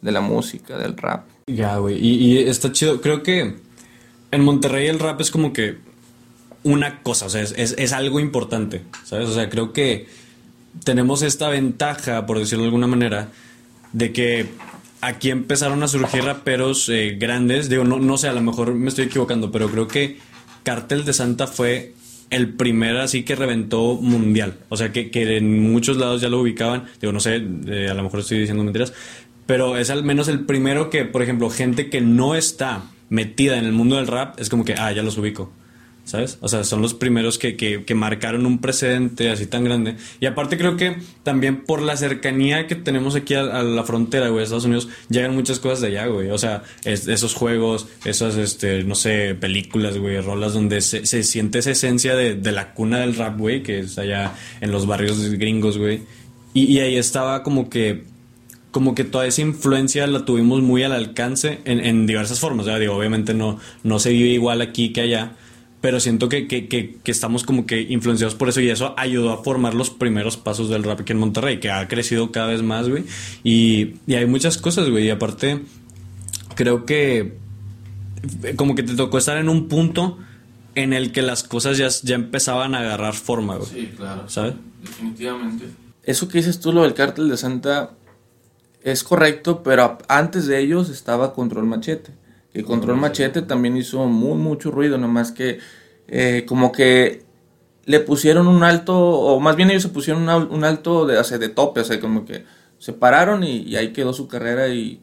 de 0.00 0.12
la 0.12 0.20
música, 0.20 0.78
del 0.78 0.96
rap. 0.96 1.24
Ya, 1.46 1.76
güey. 1.78 1.98
Y, 1.98 2.14
y, 2.14 2.38
está 2.38 2.72
chido. 2.72 3.00
Creo 3.00 3.22
que 3.22 3.56
en 4.30 4.44
Monterrey 4.44 4.88
el 4.88 4.98
rap 4.98 5.20
es 5.20 5.30
como 5.30 5.52
que 5.52 5.78
una 6.64 7.02
cosa, 7.02 7.26
o 7.26 7.30
sea, 7.30 7.42
es, 7.42 7.54
es, 7.56 7.74
es 7.76 7.92
algo 7.92 8.20
importante, 8.20 8.82
¿sabes? 9.04 9.28
O 9.28 9.34
sea, 9.34 9.48
creo 9.50 9.72
que 9.72 10.06
tenemos 10.84 11.22
esta 11.22 11.48
ventaja, 11.48 12.26
por 12.26 12.38
decirlo 12.38 12.64
de 12.64 12.68
alguna 12.68 12.86
manera, 12.86 13.28
de 13.92 14.12
que 14.12 14.46
aquí 15.00 15.30
empezaron 15.30 15.82
a 15.82 15.88
surgir 15.88 16.24
raperos 16.24 16.88
eh, 16.88 17.16
grandes. 17.18 17.68
Digo, 17.68 17.84
no, 17.84 17.98
no 17.98 18.18
sé, 18.18 18.28
a 18.28 18.32
lo 18.32 18.40
mejor 18.40 18.74
me 18.74 18.88
estoy 18.88 19.06
equivocando, 19.06 19.50
pero 19.50 19.68
creo 19.68 19.88
que 19.88 20.18
Cartel 20.62 21.04
de 21.04 21.12
Santa 21.12 21.46
fue 21.46 21.94
el 22.30 22.48
primer 22.54 22.96
así 22.96 23.24
que 23.24 23.34
reventó 23.34 23.94
mundial. 23.94 24.58
O 24.70 24.76
sea, 24.76 24.90
que, 24.90 25.10
que 25.10 25.36
en 25.36 25.70
muchos 25.70 25.98
lados 25.98 26.22
ya 26.22 26.30
lo 26.30 26.40
ubicaban. 26.40 26.84
Digo, 27.00 27.12
no 27.12 27.20
sé, 27.20 27.42
eh, 27.66 27.88
a 27.90 27.94
lo 27.94 28.02
mejor 28.02 28.20
estoy 28.20 28.38
diciendo 28.38 28.64
mentiras. 28.64 28.94
Pero 29.44 29.76
es 29.76 29.90
al 29.90 30.02
menos 30.02 30.28
el 30.28 30.40
primero 30.40 30.88
que, 30.88 31.04
por 31.04 31.22
ejemplo, 31.22 31.50
gente 31.50 31.90
que 31.90 32.00
no 32.00 32.34
está 32.34 32.84
metida 33.10 33.58
en 33.58 33.66
el 33.66 33.72
mundo 33.72 33.96
del 33.96 34.06
rap, 34.06 34.40
es 34.40 34.48
como 34.48 34.64
que, 34.64 34.74
ah, 34.74 34.90
ya 34.92 35.02
los 35.02 35.18
ubico. 35.18 35.52
¿Sabes? 36.04 36.38
O 36.40 36.48
sea, 36.48 36.64
son 36.64 36.82
los 36.82 36.94
primeros 36.94 37.38
que, 37.38 37.56
que, 37.56 37.94
marcaron 37.94 38.46
un 38.46 38.58
precedente 38.58 39.30
así 39.30 39.46
tan 39.46 39.64
grande. 39.64 39.96
Y 40.20 40.26
aparte 40.26 40.58
creo 40.58 40.76
que 40.76 40.96
también 41.22 41.64
por 41.64 41.80
la 41.80 41.96
cercanía 41.96 42.66
que 42.66 42.74
tenemos 42.74 43.14
aquí 43.14 43.34
a, 43.34 43.42
la 43.42 43.84
frontera, 43.84 44.28
güey, 44.28 44.42
Estados 44.42 44.64
Unidos, 44.64 44.88
llegan 45.08 45.34
muchas 45.34 45.60
cosas 45.60 45.80
de 45.80 45.88
allá, 45.88 46.06
güey. 46.06 46.30
O 46.30 46.38
sea, 46.38 46.64
esos 46.84 47.34
juegos, 47.34 47.86
esas, 48.04 48.36
este, 48.36 48.82
no 48.84 48.94
sé, 48.94 49.34
películas, 49.34 49.96
güey, 49.98 50.20
rolas 50.20 50.54
donde 50.54 50.80
se, 50.80 51.06
se 51.06 51.22
siente 51.22 51.60
esa 51.60 51.70
esencia 51.70 52.16
de, 52.16 52.34
de, 52.34 52.52
la 52.52 52.74
cuna 52.74 53.00
del 53.00 53.14
rap, 53.14 53.38
güey, 53.38 53.62
que 53.62 53.80
es 53.80 53.98
allá 53.98 54.34
en 54.60 54.72
los 54.72 54.86
barrios 54.86 55.18
gringos, 55.32 55.78
güey. 55.78 56.02
Y, 56.54 56.64
y 56.64 56.80
ahí 56.80 56.96
estaba 56.96 57.42
como 57.42 57.70
que 57.70 58.12
como 58.72 58.94
que 58.94 59.04
toda 59.04 59.26
esa 59.26 59.42
influencia 59.42 60.06
la 60.06 60.24
tuvimos 60.24 60.62
muy 60.62 60.82
al 60.82 60.92
alcance 60.92 61.60
en, 61.66 61.78
en 61.84 62.06
diversas 62.06 62.40
formas. 62.40 62.66
O 62.66 62.78
digo, 62.78 62.96
obviamente 62.96 63.34
no, 63.34 63.60
no 63.84 63.98
se 63.98 64.10
vive 64.10 64.30
igual 64.30 64.62
aquí 64.62 64.94
que 64.94 65.02
allá, 65.02 65.36
pero 65.82 66.00
siento 66.00 66.28
que, 66.28 66.46
que, 66.46 66.68
que, 66.68 66.96
que, 67.02 67.10
estamos 67.10 67.42
como 67.42 67.66
que 67.66 67.82
influenciados 67.82 68.36
por 68.36 68.48
eso 68.48 68.60
y 68.60 68.70
eso 68.70 68.94
ayudó 68.96 69.32
a 69.32 69.42
formar 69.42 69.74
los 69.74 69.90
primeros 69.90 70.36
pasos 70.36 70.70
del 70.70 70.84
rap 70.84 71.00
aquí 71.00 71.12
en 71.12 71.18
Monterrey, 71.18 71.58
que 71.58 71.70
ha 71.70 71.88
crecido 71.88 72.30
cada 72.30 72.46
vez 72.46 72.62
más, 72.62 72.88
güey. 72.88 73.04
Y, 73.42 73.96
y 74.06 74.14
hay 74.14 74.26
muchas 74.26 74.58
cosas, 74.58 74.88
güey. 74.88 75.06
Y 75.06 75.10
aparte, 75.10 75.60
creo 76.54 76.86
que 76.86 77.36
como 78.54 78.76
que 78.76 78.84
te 78.84 78.94
tocó 78.94 79.18
estar 79.18 79.36
en 79.36 79.48
un 79.48 79.66
punto 79.66 80.18
en 80.76 80.92
el 80.92 81.10
que 81.10 81.20
las 81.20 81.42
cosas 81.42 81.76
ya, 81.76 81.88
ya 81.88 82.14
empezaban 82.14 82.76
a 82.76 82.78
agarrar 82.78 83.14
forma, 83.14 83.56
güey. 83.56 83.68
Sí, 83.68 83.92
claro. 83.96 84.28
¿Sabes? 84.28 84.54
Definitivamente. 84.82 85.66
Eso 86.04 86.28
que 86.28 86.38
dices 86.38 86.60
tú, 86.60 86.72
lo 86.72 86.82
del 86.82 86.94
cártel 86.94 87.28
de 87.28 87.36
Santa, 87.36 87.90
es 88.82 89.02
correcto, 89.02 89.64
pero 89.64 89.98
antes 90.06 90.46
de 90.46 90.60
ellos 90.60 90.90
estaba 90.90 91.34
Control 91.34 91.66
Machete. 91.66 92.12
Que 92.52 92.64
Control 92.64 92.98
Machete 92.98 93.42
también 93.42 93.76
hizo 93.76 94.04
muy, 94.06 94.36
mucho 94.36 94.70
ruido, 94.70 94.98
nomás 94.98 95.32
que 95.32 95.58
eh, 96.08 96.44
como 96.46 96.72
que 96.72 97.24
le 97.84 98.00
pusieron 98.00 98.46
un 98.46 98.62
alto, 98.62 98.98
o 98.98 99.40
más 99.40 99.56
bien 99.56 99.70
ellos 99.70 99.82
se 99.82 99.88
pusieron 99.88 100.28
un 100.28 100.64
alto 100.64 101.06
de, 101.06 101.18
o 101.18 101.22
de 101.22 101.48
tope, 101.48 101.80
o 101.80 101.84
sea, 101.84 102.00
como 102.00 102.24
que 102.24 102.44
se 102.78 102.92
pararon 102.92 103.44
y, 103.44 103.76
ahí 103.76 103.92
quedó 103.92 104.12
su 104.12 104.28
carrera 104.28 104.68
y 104.68 105.00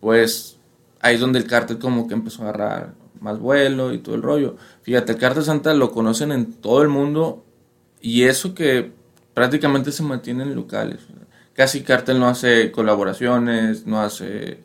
pues 0.00 0.58
ahí 1.00 1.14
es 1.14 1.20
donde 1.20 1.38
el 1.38 1.46
cártel 1.46 1.78
como 1.78 2.06
que 2.06 2.14
empezó 2.14 2.42
a 2.42 2.50
agarrar 2.50 2.94
más 3.20 3.38
vuelo 3.38 3.92
y 3.92 3.98
todo 3.98 4.14
el 4.14 4.22
rollo. 4.22 4.56
Fíjate, 4.82 5.12
el 5.12 5.18
cártel 5.18 5.42
Santa 5.42 5.74
lo 5.74 5.90
conocen 5.90 6.32
en 6.32 6.52
todo 6.52 6.82
el 6.82 6.88
mundo 6.88 7.44
y 8.00 8.24
eso 8.24 8.54
que 8.54 8.92
prácticamente 9.34 9.90
se 9.90 10.02
mantiene 10.02 10.44
en 10.44 10.54
locales. 10.54 11.00
Casi 11.54 11.82
cártel 11.82 12.20
no 12.20 12.28
hace 12.28 12.70
colaboraciones, 12.70 13.86
no 13.86 14.00
hace 14.00 14.62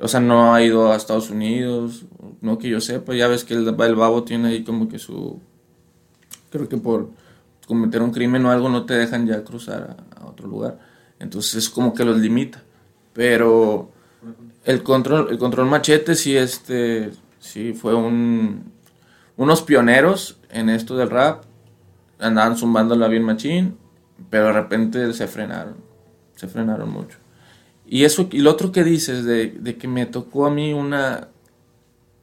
o 0.00 0.08
sea, 0.08 0.20
no 0.20 0.54
ha 0.54 0.62
ido 0.62 0.92
a 0.92 0.96
Estados 0.96 1.30
Unidos, 1.30 2.04
no 2.40 2.58
que 2.58 2.68
yo 2.68 2.80
sepa. 2.80 3.14
Ya 3.14 3.26
ves 3.28 3.44
que 3.44 3.54
el, 3.54 3.66
el 3.66 3.94
babo 3.96 4.24
tiene 4.24 4.48
ahí 4.48 4.64
como 4.64 4.88
que 4.88 4.98
su. 4.98 5.40
Creo 6.50 6.68
que 6.68 6.76
por 6.76 7.10
cometer 7.66 8.02
un 8.02 8.12
crimen 8.12 8.46
o 8.46 8.50
algo 8.50 8.68
no 8.68 8.86
te 8.86 8.94
dejan 8.94 9.26
ya 9.26 9.44
cruzar 9.44 9.96
a, 10.16 10.26
otro 10.26 10.46
lugar. 10.48 10.78
Entonces 11.18 11.54
es 11.56 11.68
como 11.68 11.94
que 11.94 12.04
los 12.04 12.18
limita. 12.18 12.62
Pero 13.12 13.90
El 14.64 14.82
control, 14.82 15.28
el 15.30 15.38
control 15.38 15.66
machete 15.66 16.14
sí, 16.14 16.36
este, 16.36 17.10
sí 17.40 17.72
fue 17.72 17.94
un, 17.94 18.72
unos 19.36 19.62
pioneros 19.62 20.38
en 20.50 20.68
esto 20.68 20.96
del 20.96 21.10
rap. 21.10 21.44
Andaban 22.20 22.56
zumbándola 22.56 23.08
bien 23.08 23.24
machín, 23.24 23.76
pero 24.30 24.46
de 24.46 24.52
repente 24.52 25.12
se 25.12 25.26
frenaron, 25.26 25.76
se 26.36 26.48
frenaron 26.48 26.90
mucho. 26.90 27.18
Y 27.88 28.04
eso, 28.04 28.28
y 28.30 28.40
lo 28.40 28.50
otro 28.50 28.70
que 28.70 28.84
dices 28.84 29.24
de, 29.24 29.46
de 29.46 29.76
que 29.76 29.88
me 29.88 30.06
tocó 30.06 30.46
a 30.46 30.50
mí 30.50 30.72
una 30.72 31.28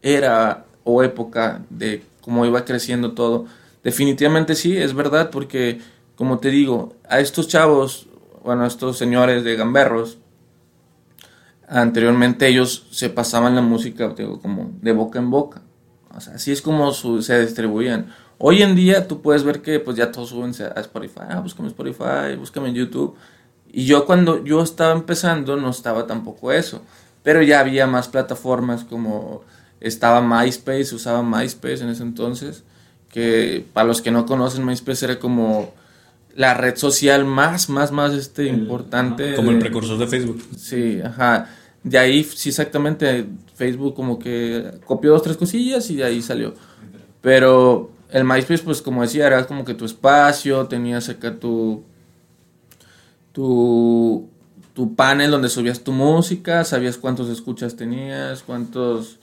era 0.02 0.66
o 0.84 1.02
época 1.02 1.64
de 1.70 2.04
cómo 2.22 2.46
iba 2.46 2.64
creciendo 2.64 3.14
todo, 3.14 3.46
definitivamente 3.84 4.54
sí, 4.56 4.78
es 4.78 4.94
verdad, 4.94 5.32
porque 5.32 5.80
como 6.16 6.40
te 6.40 6.50
digo, 6.50 6.96
a 7.10 7.20
estos 7.20 7.48
chavos, 7.48 8.08
bueno, 8.44 8.64
a 8.64 8.68
estos 8.68 8.98
señores 8.98 9.44
de 9.44 9.56
gamberros, 9.56 10.20
anteriormente 11.68 12.48
ellos 12.48 12.88
se 12.92 13.10
pasaban 13.10 13.56
la 13.56 13.62
música 13.62 14.10
digo, 14.10 14.40
como 14.40 14.72
de 14.82 14.94
boca 14.94 15.20
en 15.20 15.32
boca. 15.32 15.62
O 16.16 16.22
sea, 16.22 16.36
así 16.36 16.52
es 16.52 16.62
como 16.62 16.94
se 16.94 17.42
distribuían. 17.42 18.14
Hoy 18.38 18.62
en 18.62 18.76
día 18.76 19.08
tú 19.08 19.22
puedes 19.22 19.44
ver 19.44 19.62
que 19.62 19.80
pues 19.80 19.98
ya 19.98 20.12
todos 20.12 20.30
suben 20.30 20.52
a 20.76 20.80
Spotify, 20.82 21.22
ah, 21.30 21.40
búscame 21.40 21.68
Spotify, 21.70 22.36
búscame 22.38 22.70
en 22.70 22.76
YouTube. 22.76 23.16
Y 23.72 23.86
yo 23.86 24.06
cuando 24.06 24.44
yo 24.44 24.62
estaba 24.62 24.94
empezando 24.94 25.58
no 25.58 25.70
estaba 25.70 26.08
tampoco 26.08 26.52
eso. 26.52 26.82
Pero 27.24 27.42
ya 27.42 27.60
había 27.60 27.88
más 27.88 28.08
plataformas 28.08 28.84
como 28.84 29.44
estaba 29.80 30.22
MySpace, 30.22 30.94
usaba 30.94 31.24
MySpace 31.24 31.84
en 31.84 31.90
ese 31.90 32.04
entonces. 32.04 32.64
Que 33.10 33.66
para 33.74 33.88
los 33.88 34.02
que 34.02 34.12
no 34.12 34.26
conocen, 34.26 34.66
MySpace 34.66 35.06
era 35.06 35.20
como 35.20 35.74
la 36.36 36.54
red 36.54 36.76
social 36.76 37.26
más, 37.26 37.70
más, 37.70 37.92
más 37.92 38.14
este, 38.14 38.46
importante. 38.46 39.36
como 39.36 39.52
el 39.52 39.60
precursor 39.60 39.98
de 39.98 40.08
Facebook. 40.08 40.42
Sí, 40.58 41.00
ajá. 41.04 41.50
De 41.84 41.98
ahí, 41.98 42.24
sí, 42.24 42.50
exactamente, 42.50 43.26
Facebook 43.56 43.96
como 43.96 44.20
que 44.20 44.72
copió 44.86 45.12
dos, 45.12 45.24
tres 45.24 45.38
cosillas 45.38 45.90
y 45.90 45.96
de 45.96 46.04
ahí 46.04 46.22
salió. 46.22 46.54
Pero 47.22 47.92
el 48.12 48.24
MySpace, 48.24 48.64
pues 48.64 48.82
como 48.82 49.02
decía, 49.02 49.28
era 49.28 49.46
como 49.48 49.64
que 49.66 49.74
tu 49.74 49.86
espacio, 49.86 50.68
tenías 50.68 51.10
acá 51.10 51.36
tu, 51.36 51.84
tu, 53.36 54.30
tu 54.74 54.96
panel 54.96 55.30
donde 55.30 55.50
subías 55.50 55.82
tu 55.82 55.92
música, 55.92 56.64
sabías 56.64 56.98
cuántos 56.98 57.28
escuchas 57.28 57.76
tenías, 57.76 58.44
cuántas 58.44 59.18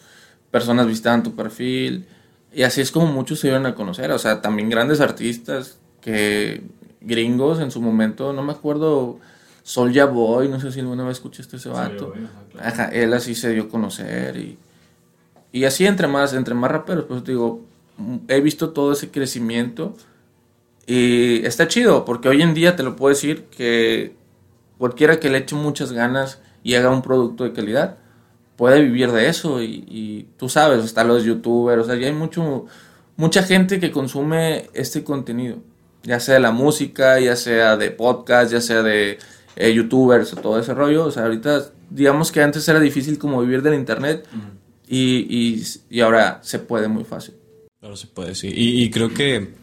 personas 0.50 0.87
visitaban 0.87 1.23
tu 1.23 1.35
perfil. 1.35 2.04
Y 2.52 2.62
así 2.64 2.83
es 2.83 2.92
como 2.92 3.07
muchos 3.07 3.40
se 3.40 3.49
iban 3.49 3.64
a 3.64 3.75
conocer. 3.75 4.12
O 4.12 4.19
sea, 4.19 4.42
también 4.42 4.69
grandes 4.69 5.00
artistas 5.00 5.78
que 6.02 6.62
gringos 7.00 7.59
en 7.61 7.71
su 7.71 7.81
momento, 7.81 8.35
no 8.35 8.42
me 8.42 8.52
acuerdo, 8.52 9.19
Soulja 9.62 10.04
Boy, 10.04 10.49
no 10.49 10.61
sé 10.61 10.71
si 10.73 10.81
alguna 10.81 11.04
vez 11.04 11.16
escuchaste 11.16 11.57
ese 11.57 11.71
vato. 11.71 12.12
Ajá, 12.61 12.88
él 12.88 13.14
así 13.14 13.35
se 13.35 13.50
dio 13.54 13.62
a 13.62 13.69
conocer 13.71 14.37
y, 14.37 14.59
y 15.52 15.64
así 15.64 15.87
entre 15.87 16.07
más, 16.07 16.35
entre 16.35 16.54
más 16.54 16.71
raperos, 16.71 17.07
pues 17.07 17.25
digo, 17.25 17.62
he 18.28 18.42
visto 18.42 18.71
todo 18.71 18.92
ese 18.92 19.11
crecimiento 19.11 19.97
y 20.86 21.44
está 21.44 21.68
chido, 21.68 22.04
porque 22.04 22.28
hoy 22.28 22.42
en 22.42 22.54
día 22.54 22.76
te 22.76 22.82
lo 22.82 22.96
puedo 22.96 23.14
decir 23.14 23.44
que 23.44 24.14
cualquiera 24.78 25.20
que 25.20 25.30
le 25.30 25.38
eche 25.38 25.54
muchas 25.54 25.92
ganas 25.92 26.40
y 26.62 26.74
haga 26.74 26.90
un 26.90 27.02
producto 27.02 27.44
de 27.44 27.52
calidad, 27.52 27.98
puede 28.56 28.82
vivir 28.82 29.12
de 29.12 29.28
eso 29.28 29.62
y, 29.62 29.84
y 29.88 30.28
tú 30.36 30.48
sabes, 30.48 30.84
hasta 30.84 31.04
los 31.04 31.24
youtubers, 31.24 31.82
o 31.82 31.84
sea, 31.84 31.96
ya 31.96 32.06
hay 32.06 32.12
mucho, 32.12 32.66
mucha 33.16 33.42
gente 33.42 33.80
que 33.80 33.90
consume 33.90 34.70
este 34.74 35.04
contenido 35.04 35.58
ya 36.02 36.20
sea 36.20 36.34
de 36.34 36.40
la 36.40 36.52
música, 36.52 37.20
ya 37.20 37.36
sea 37.36 37.76
de 37.76 37.90
podcast, 37.90 38.52
ya 38.52 38.60
sea 38.60 38.82
de 38.82 39.18
eh, 39.56 39.72
youtubers 39.72 40.32
o 40.32 40.36
todo 40.36 40.58
ese 40.58 40.74
rollo. 40.74 41.06
O 41.06 41.10
sea, 41.10 41.24
ahorita, 41.24 41.70
digamos 41.90 42.32
que 42.32 42.42
antes 42.42 42.66
era 42.68 42.80
difícil 42.80 43.18
como 43.18 43.40
vivir 43.40 43.62
del 43.62 43.74
internet 43.74 44.26
y, 44.88 45.62
y, 45.88 46.00
ahora 46.00 46.40
se 46.42 46.58
puede 46.58 46.88
muy 46.88 47.04
fácil. 47.04 47.34
Claro, 47.80 47.96
se 47.96 48.06
puede, 48.06 48.34
sí. 48.34 48.48
y 48.52 48.90
creo 48.90 49.12
que 49.12 49.54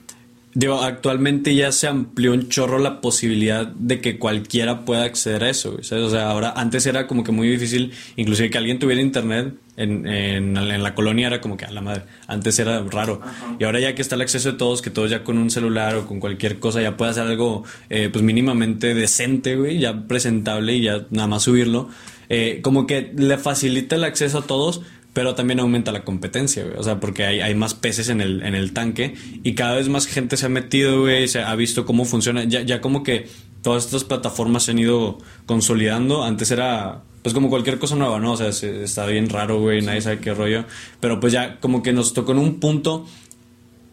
Digo, 0.55 0.81
actualmente 0.81 1.53
ya 1.53 1.71
se 1.71 1.87
amplió 1.87 2.33
un 2.33 2.49
chorro 2.49 2.79
la 2.79 3.01
posibilidad 3.01 3.67
de 3.67 4.01
que 4.01 4.17
cualquiera 4.17 4.83
pueda 4.83 5.03
acceder 5.03 5.43
a 5.43 5.49
eso, 5.51 5.77
¿sabes? 5.83 6.05
O 6.05 6.09
sea, 6.09 6.31
ahora, 6.31 6.53
antes 6.55 6.87
era 6.87 7.05
como 7.05 7.23
que 7.23 7.31
muy 7.31 7.47
difícil, 7.47 7.91
inclusive 8.15 8.49
que 8.49 8.57
alguien 8.57 8.79
tuviera 8.79 8.99
internet 8.99 9.53
en, 9.77 10.07
en, 10.07 10.57
en 10.57 10.83
la 10.83 10.95
colonia 10.95 11.27
era 11.27 11.39
como 11.39 11.55
que 11.55 11.65
a 11.65 11.71
la 11.71 11.81
madre, 11.81 12.01
antes 12.25 12.57
era 12.57 12.81
raro. 12.81 13.21
Y 13.59 13.63
ahora 13.63 13.79
ya 13.79 13.93
que 13.93 14.01
está 14.01 14.15
el 14.15 14.21
acceso 14.21 14.51
de 14.51 14.57
todos, 14.57 14.81
que 14.81 14.89
todos 14.89 15.11
ya 15.11 15.23
con 15.23 15.37
un 15.37 15.51
celular 15.51 15.95
o 15.95 16.07
con 16.07 16.19
cualquier 16.19 16.57
cosa 16.57 16.81
ya 16.81 16.97
puede 16.97 17.11
hacer 17.11 17.27
algo, 17.27 17.63
eh, 17.91 18.09
pues 18.11 18.23
mínimamente 18.23 18.95
decente, 18.95 19.55
güey, 19.55 19.77
ya 19.77 20.07
presentable 20.07 20.73
y 20.73 20.81
ya 20.81 21.05
nada 21.11 21.27
más 21.27 21.43
subirlo, 21.43 21.89
eh, 22.27 22.59
como 22.63 22.87
que 22.87 23.11
le 23.15 23.37
facilita 23.37 23.95
el 23.95 24.03
acceso 24.03 24.39
a 24.39 24.41
todos, 24.41 24.81
pero 25.19 25.35
también 25.35 25.59
aumenta 25.59 25.91
la 25.91 26.05
competencia, 26.05 26.63
güey. 26.63 26.77
O 26.77 26.83
sea, 26.83 27.01
porque 27.01 27.25
hay, 27.25 27.41
hay, 27.41 27.53
más 27.53 27.73
peces 27.73 28.07
en 28.07 28.21
el, 28.21 28.41
en 28.41 28.55
el 28.55 28.71
tanque 28.71 29.15
y 29.43 29.53
cada 29.53 29.75
vez 29.75 29.89
más 29.89 30.07
gente 30.07 30.37
se 30.37 30.45
ha 30.45 30.49
metido, 30.49 31.01
güey, 31.01 31.27
se 31.27 31.41
ha 31.41 31.53
visto 31.55 31.85
cómo 31.85 32.05
funciona. 32.05 32.45
Ya, 32.45 32.61
ya 32.61 32.79
como 32.79 33.03
que 33.03 33.27
todas 33.61 33.83
estas 33.83 34.05
plataformas 34.05 34.63
se 34.63 34.71
han 34.71 34.79
ido 34.79 35.17
consolidando. 35.45 36.23
Antes 36.23 36.51
era, 36.51 37.03
pues 37.21 37.35
como 37.35 37.49
cualquier 37.49 37.79
cosa 37.79 37.97
nueva, 37.97 38.21
¿no? 38.21 38.31
O 38.31 38.37
sea, 38.37 38.47
está 38.47 39.05
bien 39.07 39.27
raro, 39.27 39.59
güey, 39.59 39.81
nadie 39.81 39.99
sabe 39.99 40.19
qué 40.19 40.33
rollo. 40.33 40.63
Pero 41.01 41.19
pues 41.19 41.33
ya 41.33 41.59
como 41.59 41.83
que 41.83 41.91
nos 41.91 42.13
tocó 42.13 42.31
en 42.31 42.37
un 42.37 42.61
punto 42.61 43.05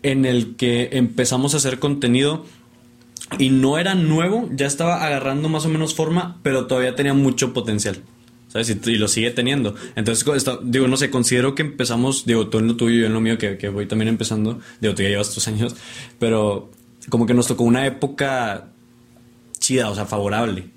en 0.04 0.26
el 0.26 0.54
que 0.54 0.90
empezamos 0.92 1.54
a 1.54 1.56
hacer 1.56 1.80
contenido 1.80 2.46
y 3.36 3.50
no 3.50 3.78
era 3.78 3.96
nuevo, 3.96 4.48
ya 4.52 4.68
estaba 4.68 5.04
agarrando 5.04 5.48
más 5.48 5.66
o 5.66 5.70
menos 5.70 5.92
forma, 5.92 6.38
pero 6.44 6.68
todavía 6.68 6.94
tenía 6.94 7.14
mucho 7.14 7.52
potencial. 7.52 8.00
Y, 8.54 8.96
lo 8.96 9.08
sigue 9.08 9.30
teniendo. 9.32 9.74
Entonces, 9.96 10.24
digo, 10.62 10.88
no 10.88 10.96
sé, 10.96 11.10
considero 11.10 11.54
que 11.54 11.62
empezamos, 11.62 12.24
digo, 12.24 12.48
tú 12.48 12.58
en 12.58 12.68
lo 12.68 12.76
tuyo 12.76 12.96
y 12.96 13.00
yo 13.00 13.06
en 13.06 13.12
lo 13.12 13.20
mío, 13.20 13.36
que, 13.36 13.58
que 13.58 13.68
voy 13.68 13.86
también 13.86 14.08
empezando, 14.08 14.60
digo, 14.80 14.94
tú 14.94 15.02
ya 15.02 15.10
llevas 15.10 15.34
tus 15.34 15.46
años, 15.48 15.76
pero 16.18 16.70
como 17.10 17.26
que 17.26 17.34
nos 17.34 17.46
tocó 17.46 17.64
una 17.64 17.86
época 17.86 18.68
chida, 19.58 19.90
o 19.90 19.94
sea, 19.94 20.06
favorable. 20.06 20.70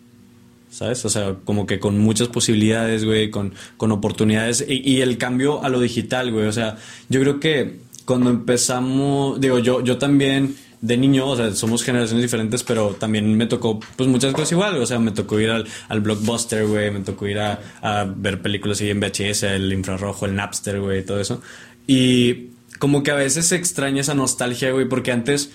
¿Sabes? 0.70 1.04
O 1.04 1.10
sea, 1.10 1.36
como 1.46 1.66
que 1.66 1.80
con 1.80 1.98
muchas 1.98 2.28
posibilidades, 2.28 3.04
güey, 3.04 3.32
con, 3.32 3.56
con 3.78 3.92
oportunidades 3.92 4.64
y, 4.68 4.88
y, 4.88 5.02
el 5.02 5.18
cambio 5.18 5.64
a 5.64 5.70
lo 5.70 5.80
digital, 5.80 6.32
güey. 6.32 6.46
O 6.46 6.52
sea, 6.52 6.78
yo 7.10 7.20
creo 7.22 7.40
que 7.40 7.80
cuando 8.06 8.30
empezamos, 8.30 9.42
digo, 9.42 9.58
yo, 9.58 9.84
yo 9.84 9.98
también 9.98 10.56
de 10.82 10.98
niño, 10.98 11.28
o 11.28 11.36
sea, 11.36 11.54
somos 11.54 11.84
generaciones 11.84 12.24
diferentes, 12.24 12.64
pero 12.64 12.92
también 12.92 13.36
me 13.36 13.46
tocó, 13.48 13.80
pues 13.96 14.08
muchas 14.08 14.34
cosas 14.34 14.54
igual, 14.54 14.78
o 14.78 14.86
sea, 14.86 15.00
me 15.00 15.12
tocó 15.12 15.40
ir 15.40 15.50
al, 15.50 15.68
al 15.90 16.02
blockbuster, 16.02 16.66
güey, 16.66 16.90
me 16.92 17.02
tocó 17.02 17.28
ir 17.28 17.40
a, 17.40 17.60
a, 17.82 18.06
ver 18.06 18.42
películas 18.42 18.80
ahí 18.80 18.90
en 18.90 19.00
VHS, 19.00 19.44
el 19.44 19.74
infrarrojo, 19.74 20.26
el 20.26 20.36
Napster, 20.36 20.80
güey, 20.80 21.06
todo 21.06 21.20
eso. 21.20 21.42
Y 21.86 22.52
como 22.80 23.04
que 23.04 23.12
a 23.12 23.16
veces 23.16 23.48
se 23.48 23.56
extraña 23.56 24.02
esa 24.02 24.14
nostalgia, 24.14 24.72
güey, 24.72 24.88
porque 24.88 25.12
antes 25.12 25.52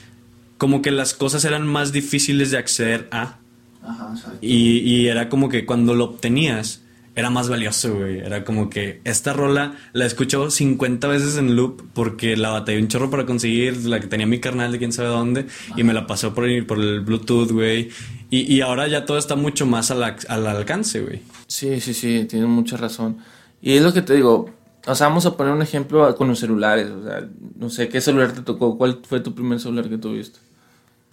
como 0.58 0.82
que 0.82 0.90
las 0.90 1.14
cosas 1.14 1.44
eran 1.44 1.66
más 1.66 1.92
difíciles 1.92 2.50
de 2.50 2.58
acceder 2.58 3.08
a. 3.10 3.38
Ajá, 3.82 4.14
y, 4.40 4.78
y 4.78 5.08
era 5.08 5.28
como 5.28 5.48
que 5.48 5.66
cuando 5.66 5.94
lo 5.94 6.04
obtenías, 6.04 6.83
era 7.16 7.30
más 7.30 7.48
valioso, 7.48 7.94
güey. 7.94 8.18
Era 8.18 8.44
como 8.44 8.68
que 8.68 9.00
esta 9.04 9.32
rola 9.32 9.76
la 9.92 10.04
escuchó 10.04 10.50
50 10.50 11.06
veces 11.08 11.36
en 11.36 11.56
loop 11.56 11.82
porque 11.94 12.36
la 12.36 12.50
batallé 12.50 12.80
un 12.80 12.88
chorro 12.88 13.10
para 13.10 13.24
conseguir, 13.26 13.84
la 13.86 14.00
que 14.00 14.06
tenía 14.06 14.26
mi 14.26 14.40
carnal 14.40 14.72
de 14.72 14.78
quién 14.78 14.92
sabe 14.92 15.08
dónde, 15.08 15.46
y 15.76 15.82
me 15.84 15.92
la 15.92 16.06
pasó 16.06 16.34
por, 16.34 16.44
por 16.66 16.80
el 16.80 17.00
Bluetooth, 17.00 17.52
güey. 17.52 17.90
Y, 18.30 18.52
y, 18.52 18.60
ahora 18.62 18.88
ya 18.88 19.04
todo 19.04 19.18
está 19.18 19.36
mucho 19.36 19.64
más 19.64 19.90
al, 19.92 20.02
al 20.02 20.46
alcance, 20.46 21.00
güey. 21.00 21.22
Sí, 21.46 21.80
sí, 21.80 21.94
sí, 21.94 22.26
tienes 22.28 22.48
mucha 22.48 22.76
razón. 22.76 23.18
Y 23.62 23.74
es 23.74 23.82
lo 23.82 23.92
que 23.92 24.02
te 24.02 24.14
digo, 24.14 24.50
o 24.86 24.94
sea, 24.94 25.08
vamos 25.08 25.24
a 25.24 25.36
poner 25.36 25.52
un 25.52 25.62
ejemplo 25.62 26.14
con 26.16 26.28
los 26.28 26.38
celulares. 26.38 26.88
O 26.90 27.04
sea, 27.04 27.28
no 27.56 27.70
sé, 27.70 27.88
¿qué 27.88 28.00
celular 28.00 28.32
te 28.32 28.42
tocó? 28.42 28.76
¿Cuál 28.76 29.00
fue 29.02 29.20
tu 29.20 29.34
primer 29.34 29.60
celular 29.60 29.88
que 29.88 29.98
tuviste? 29.98 30.40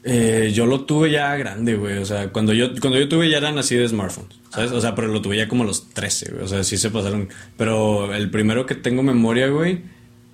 Eh, 0.04 0.52
yo 0.54 0.66
lo 0.66 0.82
tuve 0.82 1.12
ya 1.12 1.36
grande, 1.36 1.76
güey. 1.76 1.98
O 1.98 2.06
sea, 2.06 2.32
cuando 2.32 2.54
yo, 2.54 2.70
cuando 2.80 3.00
yo 3.00 3.08
tuve 3.08 3.30
ya 3.30 3.38
eran 3.38 3.58
así 3.58 3.76
de 3.76 3.88
smartphones, 3.88 4.40
¿sabes? 4.50 4.72
O 4.72 4.82
sea, 4.82 4.96
pero 4.96 5.08
lo 5.08 5.22
tuve 5.22 5.38
ya 5.38 5.48
como 5.48 5.64
los 5.64 5.90
13, 5.90 6.32
güey. 6.32 6.44
O 6.44 6.48
sea, 6.48 6.64
sí 6.64 6.78
se 6.78 6.90
pasaron. 6.90 7.30
Pero 7.58 8.14
el 8.14 8.30
primero 8.32 8.66
que 8.66 8.76
tengo 8.76 9.04
memoria, 9.04 9.48
güey, 9.48 9.84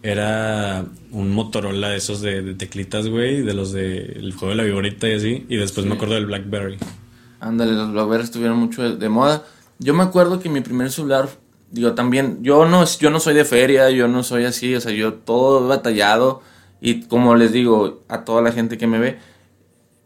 era 0.04 0.86
un 1.12 1.34
Motorola 1.34 1.90
de 1.90 1.98
esos 1.98 2.22
de, 2.22 2.54
teclitas, 2.54 3.08
güey, 3.10 3.42
de 3.42 3.54
los 3.54 3.74
del 3.74 4.34
juego 4.34 4.50
de 4.50 4.56
la 4.56 4.64
viborita 4.64 5.08
y 5.10 5.14
así. 5.14 5.46
Y 5.50 5.58
después 5.58 5.86
me 5.86 5.96
acuerdo 5.96 6.16
del 6.16 6.28
Blackberry. 6.28 6.78
Ándale, 7.40 7.74
los 7.74 7.92
Blackberry 7.92 8.24
estuvieron 8.24 8.58
mucho 8.58 8.96
de, 8.96 9.10
moda. 9.10 9.44
Yo 9.80 9.94
me 9.94 10.04
acuerdo 10.04 10.40
que 10.40 10.50
mi 10.50 10.62
primer 10.62 10.92
celular, 10.92 11.30
digo, 11.72 11.94
también, 11.94 12.40
yo 12.42 12.66
no, 12.66 12.86
yo 12.86 13.10
no 13.10 13.20
soy 13.20 13.34
de 13.34 13.46
feria, 13.46 13.90
yo 13.92 14.08
no 14.08 14.24
soy 14.24 14.46
así, 14.46 14.74
o 14.76 14.82
sea, 14.82 14.94
yo 14.94 15.14
todo 15.14 15.68
batallado. 15.68 16.42
Y 16.80 17.02
como 17.04 17.36
les 17.36 17.52
digo 17.52 18.04
a 18.08 18.24
toda 18.24 18.42
la 18.42 18.52
gente 18.52 18.78
que 18.78 18.88
me 18.88 19.00
ve, 19.00 19.18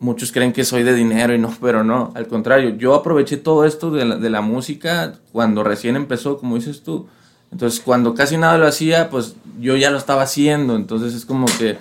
muchos 0.01 0.31
creen 0.31 0.51
que 0.51 0.65
soy 0.65 0.81
de 0.83 0.95
dinero 0.95 1.33
y 1.33 1.37
no, 1.37 1.55
pero 1.61 1.83
no, 1.83 2.11
al 2.15 2.27
contrario, 2.27 2.71
yo 2.71 2.95
aproveché 2.95 3.37
todo 3.37 3.65
esto 3.65 3.91
de 3.91 4.03
la, 4.03 4.17
de 4.17 4.29
la, 4.31 4.41
música 4.41 5.13
cuando 5.31 5.63
recién 5.63 5.95
empezó, 5.95 6.39
como 6.39 6.55
dices 6.55 6.81
tú. 6.81 7.07
Entonces, 7.51 7.79
cuando 7.79 8.15
casi 8.15 8.35
nada 8.35 8.57
lo 8.57 8.65
hacía, 8.65 9.11
pues 9.11 9.35
yo 9.59 9.75
ya 9.75 9.91
lo 9.91 9.97
estaba 9.97 10.23
haciendo, 10.23 10.75
entonces 10.75 11.13
es 11.13 11.23
como 11.23 11.45
que 11.59 11.77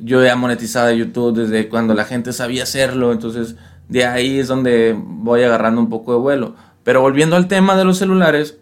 yo 0.00 0.24
ya 0.24 0.36
monetizaba 0.36 0.90
YouTube 0.92 1.36
desde 1.36 1.68
cuando 1.68 1.92
la 1.92 2.06
gente 2.06 2.32
sabía 2.32 2.62
hacerlo, 2.62 3.12
entonces 3.12 3.56
de 3.88 4.06
ahí 4.06 4.38
es 4.38 4.48
donde 4.48 4.96
voy 4.98 5.42
agarrando 5.42 5.82
un 5.82 5.90
poco 5.90 6.12
de 6.12 6.18
vuelo. 6.18 6.54
Pero 6.82 7.02
volviendo 7.02 7.36
al 7.36 7.46
tema 7.46 7.76
de 7.76 7.84
los 7.84 7.98
celulares, 7.98 8.56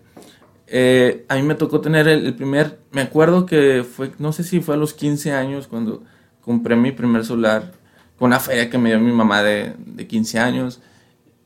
eh, 0.67 1.25
a 1.28 1.37
mí 1.37 1.43
me 1.43 1.55
tocó 1.55 1.81
tener 1.81 2.09
el, 2.09 2.35
primer, 2.35 2.81
me 2.90 3.02
acuerdo 3.02 3.47
que 3.47 3.85
fue, 3.85 4.11
no 4.19 4.33
sé 4.33 4.43
si 4.43 4.61
fue 4.61 4.75
a 4.75 4.78
los 4.78 4.93
15 4.93 5.33
años 5.33 5.69
cuando 5.69 6.02
compré 6.40 6.75
mi 6.75 6.90
primer 6.90 7.25
celular 7.25 7.77
con 8.19 8.27
una 8.29 8.41
feria 8.41 8.69
que 8.69 8.79
me 8.79 8.91
dio 8.91 9.01
mi 9.01 9.13
mamá 9.13 9.43
de, 9.43 9.75
de 9.79 10.07
15 10.07 10.39
años. 10.39 10.81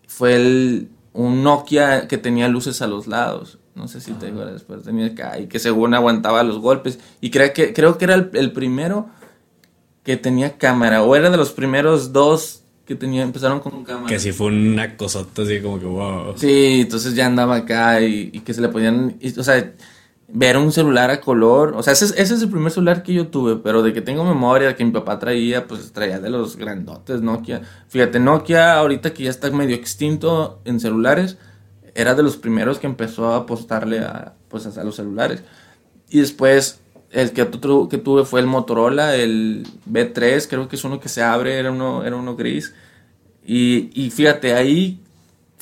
Fue 0.07 0.35
el, 0.35 0.88
un 1.12 1.43
Nokia 1.43 2.09
que 2.09 2.19
tenía 2.19 2.49
luces 2.49 2.83
a 2.83 2.87
los 2.87 3.07
lados. 3.07 3.59
No 3.75 3.88
sé 3.88 4.00
si 4.00 4.12
te 4.12 4.26
acuerdas, 4.26 4.55
después 4.55 4.83
tenía 4.83 5.07
acá 5.07 5.38
y 5.38 5.47
que 5.47 5.59
según 5.59 5.95
aguantaba 5.95 6.43
los 6.43 6.59
golpes. 6.59 6.99
Y 7.21 7.31
creo 7.31 7.52
que, 7.52 7.73
creo 7.73 7.97
que 7.97 8.05
era 8.05 8.14
el, 8.14 8.52
primero 8.52 9.09
que 10.02 10.17
tenía 10.17 10.59
cámara, 10.59 11.02
o 11.02 11.17
era 11.17 11.31
de 11.31 11.37
los 11.37 11.52
primeros 11.52 12.12
dos 12.12 12.64
que 12.85 12.95
tenía, 12.95 13.23
empezaron 13.23 13.61
con 13.61 13.85
cámara. 13.85 14.09
Que 14.09 14.19
si 14.19 14.33
fue 14.33 14.49
una 14.49 14.97
cosota 14.97 15.43
así 15.43 15.61
como 15.61 15.79
que 15.79 15.87
wow. 15.87 16.35
Sí, 16.37 16.81
entonces 16.83 17.14
ya 17.14 17.26
andaba 17.26 17.57
acá 17.57 18.00
y, 18.02 18.31
y 18.33 18.41
que 18.41 18.52
se 18.52 18.61
le 18.61 18.69
podían, 18.69 19.19
o 19.38 19.43
sea, 19.43 19.73
ver 20.34 20.56
un 20.56 20.72
celular 20.72 21.10
a 21.10 21.20
color. 21.20 21.74
O 21.76 21.82
sea, 21.82 21.92
ese, 21.92 22.06
ese, 22.06 22.34
es 22.34 22.42
el 22.42 22.48
primer 22.48 22.72
celular 22.72 23.02
que 23.02 23.12
yo 23.12 23.28
tuve, 23.28 23.56
pero 23.56 23.82
de 23.82 23.92
que 23.92 24.00
tengo 24.00 24.24
memoria, 24.24 24.74
que 24.74 24.84
mi 24.84 24.90
papá 24.90 25.18
traía, 25.18 25.66
pues 25.66 25.92
traía 25.92 26.18
de 26.18 26.30
los 26.30 26.56
grandotes 26.56 27.20
Nokia. 27.20 27.62
Fíjate, 27.88 28.18
Nokia 28.18 28.78
ahorita 28.78 29.12
que 29.12 29.24
ya 29.24 29.30
está 29.30 29.50
medio 29.50 29.76
extinto 29.76 30.60
en 30.64 30.80
celulares, 30.80 31.36
era 31.94 32.14
de 32.14 32.22
los 32.22 32.38
primeros 32.38 32.78
que 32.78 32.86
empezó 32.86 33.32
a 33.32 33.36
apostarle 33.36 34.00
a, 34.00 34.34
pues, 34.48 34.66
a 34.66 34.84
los 34.84 34.96
celulares. 34.96 35.42
Y 36.08 36.20
después 36.20 36.80
el 37.10 37.32
que, 37.32 37.46
que 37.90 37.98
tuve 37.98 38.24
fue 38.24 38.40
el 38.40 38.46
Motorola, 38.46 39.14
el 39.14 39.66
B3, 39.90 40.46
creo 40.48 40.68
que 40.68 40.76
es 40.76 40.84
uno 40.84 40.98
que 40.98 41.10
se 41.10 41.22
abre, 41.22 41.58
era 41.58 41.70
uno, 41.70 42.04
era 42.04 42.16
uno 42.16 42.36
gris. 42.36 42.74
Y, 43.44 43.90
y 43.92 44.10
fíjate, 44.10 44.54
ahí 44.54 45.01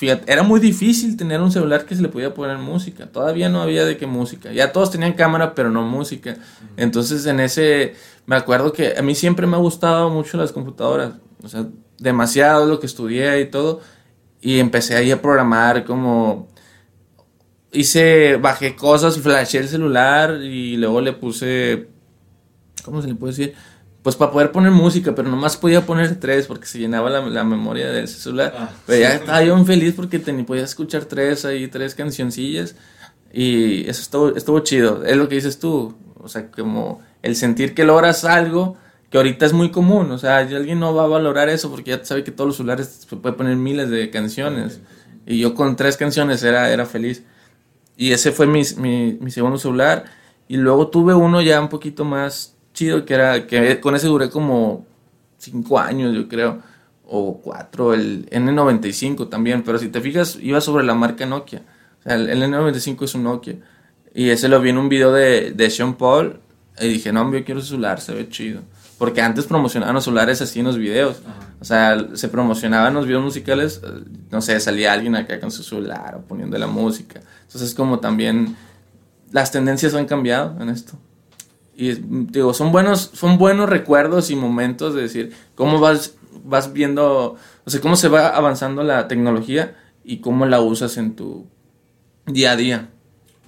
Fíjate, 0.01 0.33
era 0.33 0.43
muy 0.43 0.61
difícil 0.61 1.15
tener 1.15 1.43
un 1.43 1.53
celular 1.53 1.85
que 1.85 1.95
se 1.95 2.01
le 2.01 2.09
podía 2.09 2.33
poner 2.33 2.57
música. 2.57 3.13
Todavía 3.13 3.51
no 3.51 3.61
había 3.61 3.85
de 3.85 3.99
qué 3.99 4.07
música. 4.07 4.51
Ya 4.51 4.73
todos 4.73 4.91
tenían 4.91 5.13
cámara, 5.13 5.55
pero 5.55 5.69
no 5.69 5.83
música. 5.83 6.39
Entonces, 6.79 7.27
en 7.27 7.39
ese, 7.39 7.93
me 8.25 8.35
acuerdo 8.35 8.73
que 8.73 8.95
a 8.97 9.03
mí 9.03 9.15
siempre 9.15 9.47
me 9.47 9.57
ha 9.57 9.59
gustado 9.59 10.09
mucho 10.09 10.39
las 10.39 10.53
computadoras. 10.53 11.17
O 11.43 11.49
sea, 11.51 11.67
demasiado 11.99 12.65
lo 12.65 12.81
que 12.81 12.87
estudié 12.87 13.43
y 13.43 13.51
todo. 13.51 13.83
Y 14.41 14.59
empecé 14.61 14.97
ahí 14.97 15.11
a 15.11 15.21
programar 15.21 15.85
como... 15.85 16.49
Hice, 17.71 18.37
bajé 18.37 18.77
cosas 18.77 19.19
y 19.19 19.21
flashé 19.21 19.59
el 19.59 19.69
celular 19.69 20.41
y 20.43 20.79
luego 20.79 21.03
le 21.03 21.13
puse... 21.13 21.89
¿Cómo 22.85 23.03
se 23.03 23.09
le 23.09 23.17
puede 23.17 23.35
decir? 23.35 23.55
Pues 24.03 24.17
para 24.17 24.33
poder 24.33 24.51
poner 24.51 24.71
música, 24.71 25.15
pero 25.15 25.29
nomás 25.29 25.57
podía 25.57 25.85
poner 25.85 26.19
tres 26.19 26.47
porque 26.47 26.67
se 26.67 26.79
llenaba 26.79 27.11
la, 27.11 27.45
memoria 27.45 27.91
del 27.91 28.09
celular. 28.09 28.55
Ah, 28.57 28.71
pero 28.87 29.01
ya 29.01 29.15
estaba 29.15 29.43
yo 29.43 29.63
feliz 29.65 29.95
porque 29.95 30.19
tenía, 30.19 30.47
podía 30.47 30.65
escuchar 30.65 31.05
tres 31.05 31.45
ahí, 31.45 31.69
tres 31.69 31.95
cancioncillas. 31.95 32.77
Y 33.33 33.89
eso 33.89 34.01
estuvo, 34.01 34.37
estuvo 34.37 34.61
chido. 34.61 35.05
Es 35.05 35.17
lo 35.17 35.29
que 35.29 35.35
dices 35.35 35.59
tú. 35.59 35.95
O 36.17 36.29
sea, 36.29 36.51
como 36.51 37.03
el 37.23 37.37
sentir 37.37 37.75
que 37.75 37.85
logras 37.85 38.25
algo 38.25 38.77
que 39.11 39.19
ahorita 39.19 39.45
es 39.45 39.53
muy 39.53 39.71
común. 39.71 40.11
O 40.13 40.19
sea, 40.19 40.39
alguien 40.39 40.81
no 40.81 40.95
va 40.95 41.05
a 41.05 41.09
valorar 41.09 41.51
eso 41.51 41.71
porque 41.71 41.91
ya 41.91 42.05
sabe 42.05 42.25
que 42.25 42.31
todos 42.31 42.49
los 42.49 42.57
celulares 42.57 43.05
se 43.07 43.17
puede 43.17 43.37
poner 43.37 43.57
miles 43.57 43.91
de 43.91 44.09
canciones. 44.09 44.81
Y 45.27 45.39
yo 45.39 45.55
con 45.55 45.77
tres 45.77 45.99
canciones 45.99 46.43
era, 46.43 46.71
era 46.71 46.87
feliz. 46.87 47.23
Y 47.99 48.13
ese 48.13 48.33
fue 48.33 48.47
mi, 48.47 48.63
mi, 48.79 49.19
mi 49.21 49.31
segundo 49.31 49.59
celular. 49.59 50.07
Y 50.49 50.57
luego 50.57 50.89
tuve 50.89 51.13
uno 51.13 51.43
ya 51.43 51.61
un 51.61 51.69
poquito 51.69 52.07
más 52.07 52.57
chido, 52.81 53.05
que 53.05 53.13
era, 53.13 53.47
que 53.47 53.79
con 53.79 53.95
ese 53.95 54.07
duré 54.07 54.31
como 54.31 54.87
cinco 55.37 55.79
años, 55.79 56.15
yo 56.15 56.27
creo, 56.29 56.63
o 57.05 57.39
cuatro, 57.43 57.93
el 57.93 58.27
N95 58.31 59.29
también, 59.29 59.63
pero 59.63 59.79
si 59.79 59.89
te 59.89 60.01
fijas, 60.01 60.39
iba 60.41 60.63
sobre 60.63 60.85
la 60.85 60.95
marca 60.95 61.27
Nokia. 61.27 61.63
O 62.01 62.03
sea, 62.03 62.15
el, 62.15 62.43
N95 62.43 63.05
es 63.05 63.15
un 63.15 63.25
Nokia. 63.25 63.57
Y 64.15 64.31
ese 64.31 64.49
lo 64.49 64.63
vi 64.63 64.71
en 64.71 64.79
un 64.79 64.89
video 64.89 65.13
de, 65.13 65.51
de 65.51 65.69
Sean 65.69 65.95
Paul, 65.95 66.41
y 66.81 66.89
dije, 66.89 67.13
no, 67.13 67.31
yo 67.31 67.45
quiero 67.45 67.61
celular, 67.61 68.01
se 68.01 68.15
ve 68.15 68.31
chido. 68.31 68.63
Porque 68.97 69.21
antes 69.21 69.45
promocionaban 69.45 69.95
los 69.95 70.05
celulares 70.05 70.41
así 70.41 70.61
en 70.61 70.67
los 70.67 70.79
videos. 70.79 71.21
O 71.61 71.65
sea, 71.67 72.07
se 72.15 72.29
promocionaban 72.29 72.95
los 72.95 73.07
videos 73.07 73.23
musicales, 73.23 73.83
no 74.31 74.41
sé, 74.41 74.59
salía 74.59 74.95
alguien 74.95 75.17
acá 75.17 75.39
con 75.39 75.51
su 75.51 75.63
celular 75.63 76.15
o 76.17 76.23
poniendo 76.23 76.57
la 76.57 76.67
música. 76.67 77.21
Entonces, 77.43 77.75
como 77.75 78.01
también 78.01 78.57
las 79.33 79.53
tendencias 79.53 79.95
han 79.95 80.07
cambiado 80.07 80.57
en 80.63 80.71
esto. 80.71 80.99
Y 81.77 81.95
digo, 81.95 82.53
son 82.53 82.73
buenos, 82.73 83.11
son 83.15 83.39
buenos 83.39 83.69
recuerdos 83.69 84.31
y 84.31 84.37
momentos 84.37 84.95
de 84.95 85.03
decir 85.03 85.33
cómo 85.55 85.81
vas, 85.81 86.17
vas 86.45 86.73
viendo, 86.73 87.37
o 87.65 87.71
sea, 87.71 87.81
cómo 87.81 87.97
se 87.97 88.09
va 88.09 88.29
avanzando 88.29 88.83
la 88.83 89.09
tecnología 89.09 89.77
y 90.05 90.19
cómo 90.19 90.47
la 90.47 90.61
usas 90.61 90.97
en 90.97 91.17
tu 91.17 91.47
día 92.27 92.53
a 92.53 92.57
día. 92.57 92.91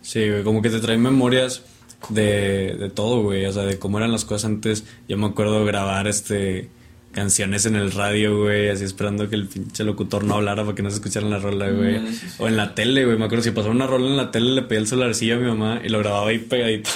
Sí, 0.00 0.24
como 0.44 0.62
que 0.62 0.70
te 0.70 0.80
trae 0.80 0.98
memorias 0.98 1.62
de, 2.08 2.76
de 2.78 2.90
todo, 2.90 3.22
güey, 3.22 3.46
o 3.46 3.52
sea, 3.52 3.64
de 3.64 3.78
cómo 3.78 3.98
eran 3.98 4.12
las 4.12 4.24
cosas 4.24 4.46
antes. 4.46 4.85
Yo 5.08 5.16
me 5.18 5.26
acuerdo 5.26 5.64
grabar 5.64 6.08
este 6.08 6.70
canciones 7.12 7.66
en 7.66 7.77
el 7.77 7.92
radio, 7.92 8.42
güey, 8.42 8.70
así 8.70 8.85
esperando 8.85 9.29
que 9.29 9.37
el 9.37 9.46
pinche 9.46 9.85
locutor 9.85 10.25
no 10.25 10.35
hablara 10.35 10.64
para 10.64 10.75
que 10.75 10.83
no 10.83 10.90
se 10.90 10.96
escuchara 10.96 11.29
la 11.29 11.38
rola, 11.38 11.70
güey. 11.70 11.98
Mm, 11.98 12.07
o 12.38 12.48
en 12.48 12.57
la 12.57 12.75
tele, 12.75 13.05
güey, 13.05 13.18
me 13.18 13.27
acuerdo 13.27 13.44
si 13.44 13.51
pasaba 13.51 13.75
una 13.75 13.87
rola 13.87 14.07
en 14.07 14.16
la 14.16 14.31
tele 14.31 14.53
le 14.53 14.62
pedía 14.62 14.81
el 14.81 14.87
celularcillo 14.87 15.37
a 15.37 15.38
mi 15.38 15.46
mamá 15.46 15.81
y 15.85 15.88
lo 15.90 15.98
grababa 15.98 16.29
ahí 16.29 16.38
pegadito 16.38 16.90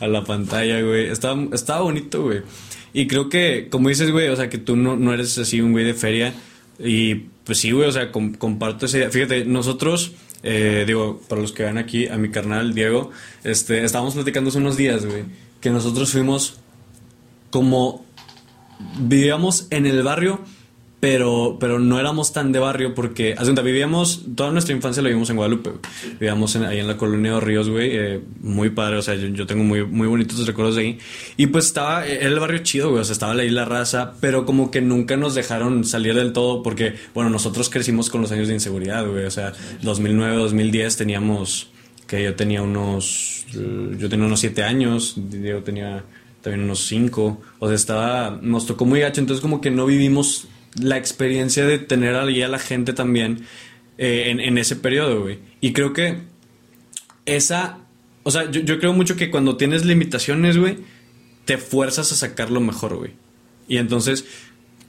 a 0.00 0.06
la, 0.06 0.24
pantalla, 0.24 0.80
güey. 0.80 1.08
Estaba, 1.08 1.42
estaba 1.52 1.82
bonito, 1.82 2.22
güey. 2.22 2.42
Y 2.92 3.06
creo 3.06 3.28
que, 3.28 3.68
como 3.70 3.88
dices, 3.88 4.10
güey, 4.10 4.28
o 4.28 4.36
sea, 4.36 4.48
que 4.48 4.58
tú 4.58 4.76
no, 4.76 4.96
no 4.96 5.12
eres 5.12 5.36
así 5.38 5.60
un 5.60 5.72
güey 5.72 5.84
de 5.84 5.94
feria. 5.94 6.32
Y 6.78 7.14
pues 7.44 7.58
sí, 7.58 7.72
güey, 7.72 7.88
o 7.88 7.92
sea, 7.92 8.10
comparto 8.12 8.86
ese... 8.86 9.10
Fíjate, 9.10 9.44
nosotros... 9.44 10.12
Eh, 10.42 10.84
digo, 10.86 11.20
para 11.28 11.42
los 11.42 11.52
que 11.52 11.64
van 11.64 11.76
aquí, 11.76 12.08
a 12.08 12.16
mi 12.16 12.30
carnal 12.30 12.72
Diego, 12.72 13.10
este, 13.44 13.84
estábamos 13.84 14.14
platicando 14.14 14.48
hace 14.48 14.56
unos 14.56 14.78
días, 14.78 15.04
güey, 15.04 15.24
que 15.60 15.68
nosotros 15.68 16.12
fuimos 16.12 16.60
como 17.50 18.06
vivíamos 18.98 19.66
en 19.70 19.86
el 19.86 20.02
barrio, 20.02 20.40
pero, 21.00 21.56
pero 21.58 21.78
no 21.78 21.98
éramos 21.98 22.32
tan 22.34 22.52
de 22.52 22.58
barrio 22.58 22.94
porque, 22.94 23.34
hace 23.36 23.52
vivíamos, 23.52 24.26
toda 24.36 24.52
nuestra 24.52 24.74
infancia 24.74 25.02
la 25.02 25.08
vivimos 25.08 25.30
en 25.30 25.36
Guadalupe, 25.36 25.70
vivíamos 26.20 26.54
ahí 26.56 26.78
en 26.78 26.86
la 26.86 26.98
colonia 26.98 27.34
de 27.34 27.40
Ríos, 27.40 27.70
güey, 27.70 27.90
eh, 27.96 28.20
muy 28.42 28.68
padre, 28.70 28.98
o 28.98 29.02
sea, 29.02 29.14
yo, 29.14 29.46
tengo 29.46 29.64
muy, 29.64 29.84
muy 29.86 30.06
bonitos 30.06 30.46
recuerdos 30.46 30.76
de 30.76 30.82
ahí. 30.82 30.98
Y 31.38 31.46
pues 31.46 31.66
estaba, 31.66 32.06
era 32.06 32.28
el 32.28 32.38
barrio 32.38 32.58
chido, 32.58 32.90
güey, 32.90 33.00
o 33.00 33.04
sea, 33.04 33.14
estaba 33.14 33.32
la 33.32 33.44
isla 33.44 33.64
raza, 33.64 34.12
pero 34.20 34.44
como 34.44 34.70
que 34.70 34.82
nunca 34.82 35.16
nos 35.16 35.34
dejaron 35.34 35.84
salir 35.84 36.14
del 36.14 36.34
todo 36.34 36.62
porque, 36.62 36.94
bueno, 37.14 37.30
nosotros 37.30 37.70
crecimos 37.70 38.10
con 38.10 38.20
los 38.20 38.30
años 38.30 38.48
de 38.48 38.54
inseguridad, 38.54 39.06
güey, 39.06 39.24
o 39.24 39.30
sea, 39.30 39.54
2009, 39.80 40.36
2010 40.36 40.96
teníamos, 40.98 41.70
que 42.06 42.22
yo 42.22 42.34
tenía 42.34 42.60
unos, 42.60 43.46
yo 43.52 44.08
tenía 44.10 44.26
unos 44.26 44.40
7 44.40 44.64
años, 44.64 45.14
yo 45.16 45.62
tenía 45.62 46.04
también 46.42 46.64
unos 46.64 46.86
cinco. 46.86 47.40
O 47.58 47.66
sea, 47.68 47.76
estaba, 47.76 48.38
nos 48.42 48.66
tocó 48.66 48.84
muy 48.84 49.00
gacho, 49.00 49.20
entonces 49.20 49.42
como 49.42 49.60
que 49.60 49.70
no 49.70 49.86
vivimos 49.86 50.48
la 50.80 50.96
experiencia 50.96 51.64
de 51.66 51.78
tener 51.78 52.14
allí 52.14 52.42
a 52.42 52.48
la 52.48 52.58
gente 52.58 52.92
también 52.92 53.44
eh, 53.98 54.26
en, 54.28 54.58
ese 54.58 54.76
periodo, 54.76 55.22
güey. 55.22 55.38
Y 55.60 55.72
creo 55.72 55.92
que 55.92 56.18
esa, 57.26 57.78
o 58.22 58.30
sea, 58.30 58.50
yo, 58.50 58.78
creo 58.78 58.92
mucho 58.92 59.16
que 59.16 59.30
cuando 59.30 59.56
tienes 59.56 59.84
limitaciones, 59.84 60.56
güey, 60.56 60.78
te 61.44 61.58
fuerzas 61.58 62.12
a 62.12 62.16
sacar 62.16 62.50
lo 62.50 62.60
mejor, 62.60 62.96
güey. 62.96 63.12
Y 63.68 63.76
entonces, 63.76 64.24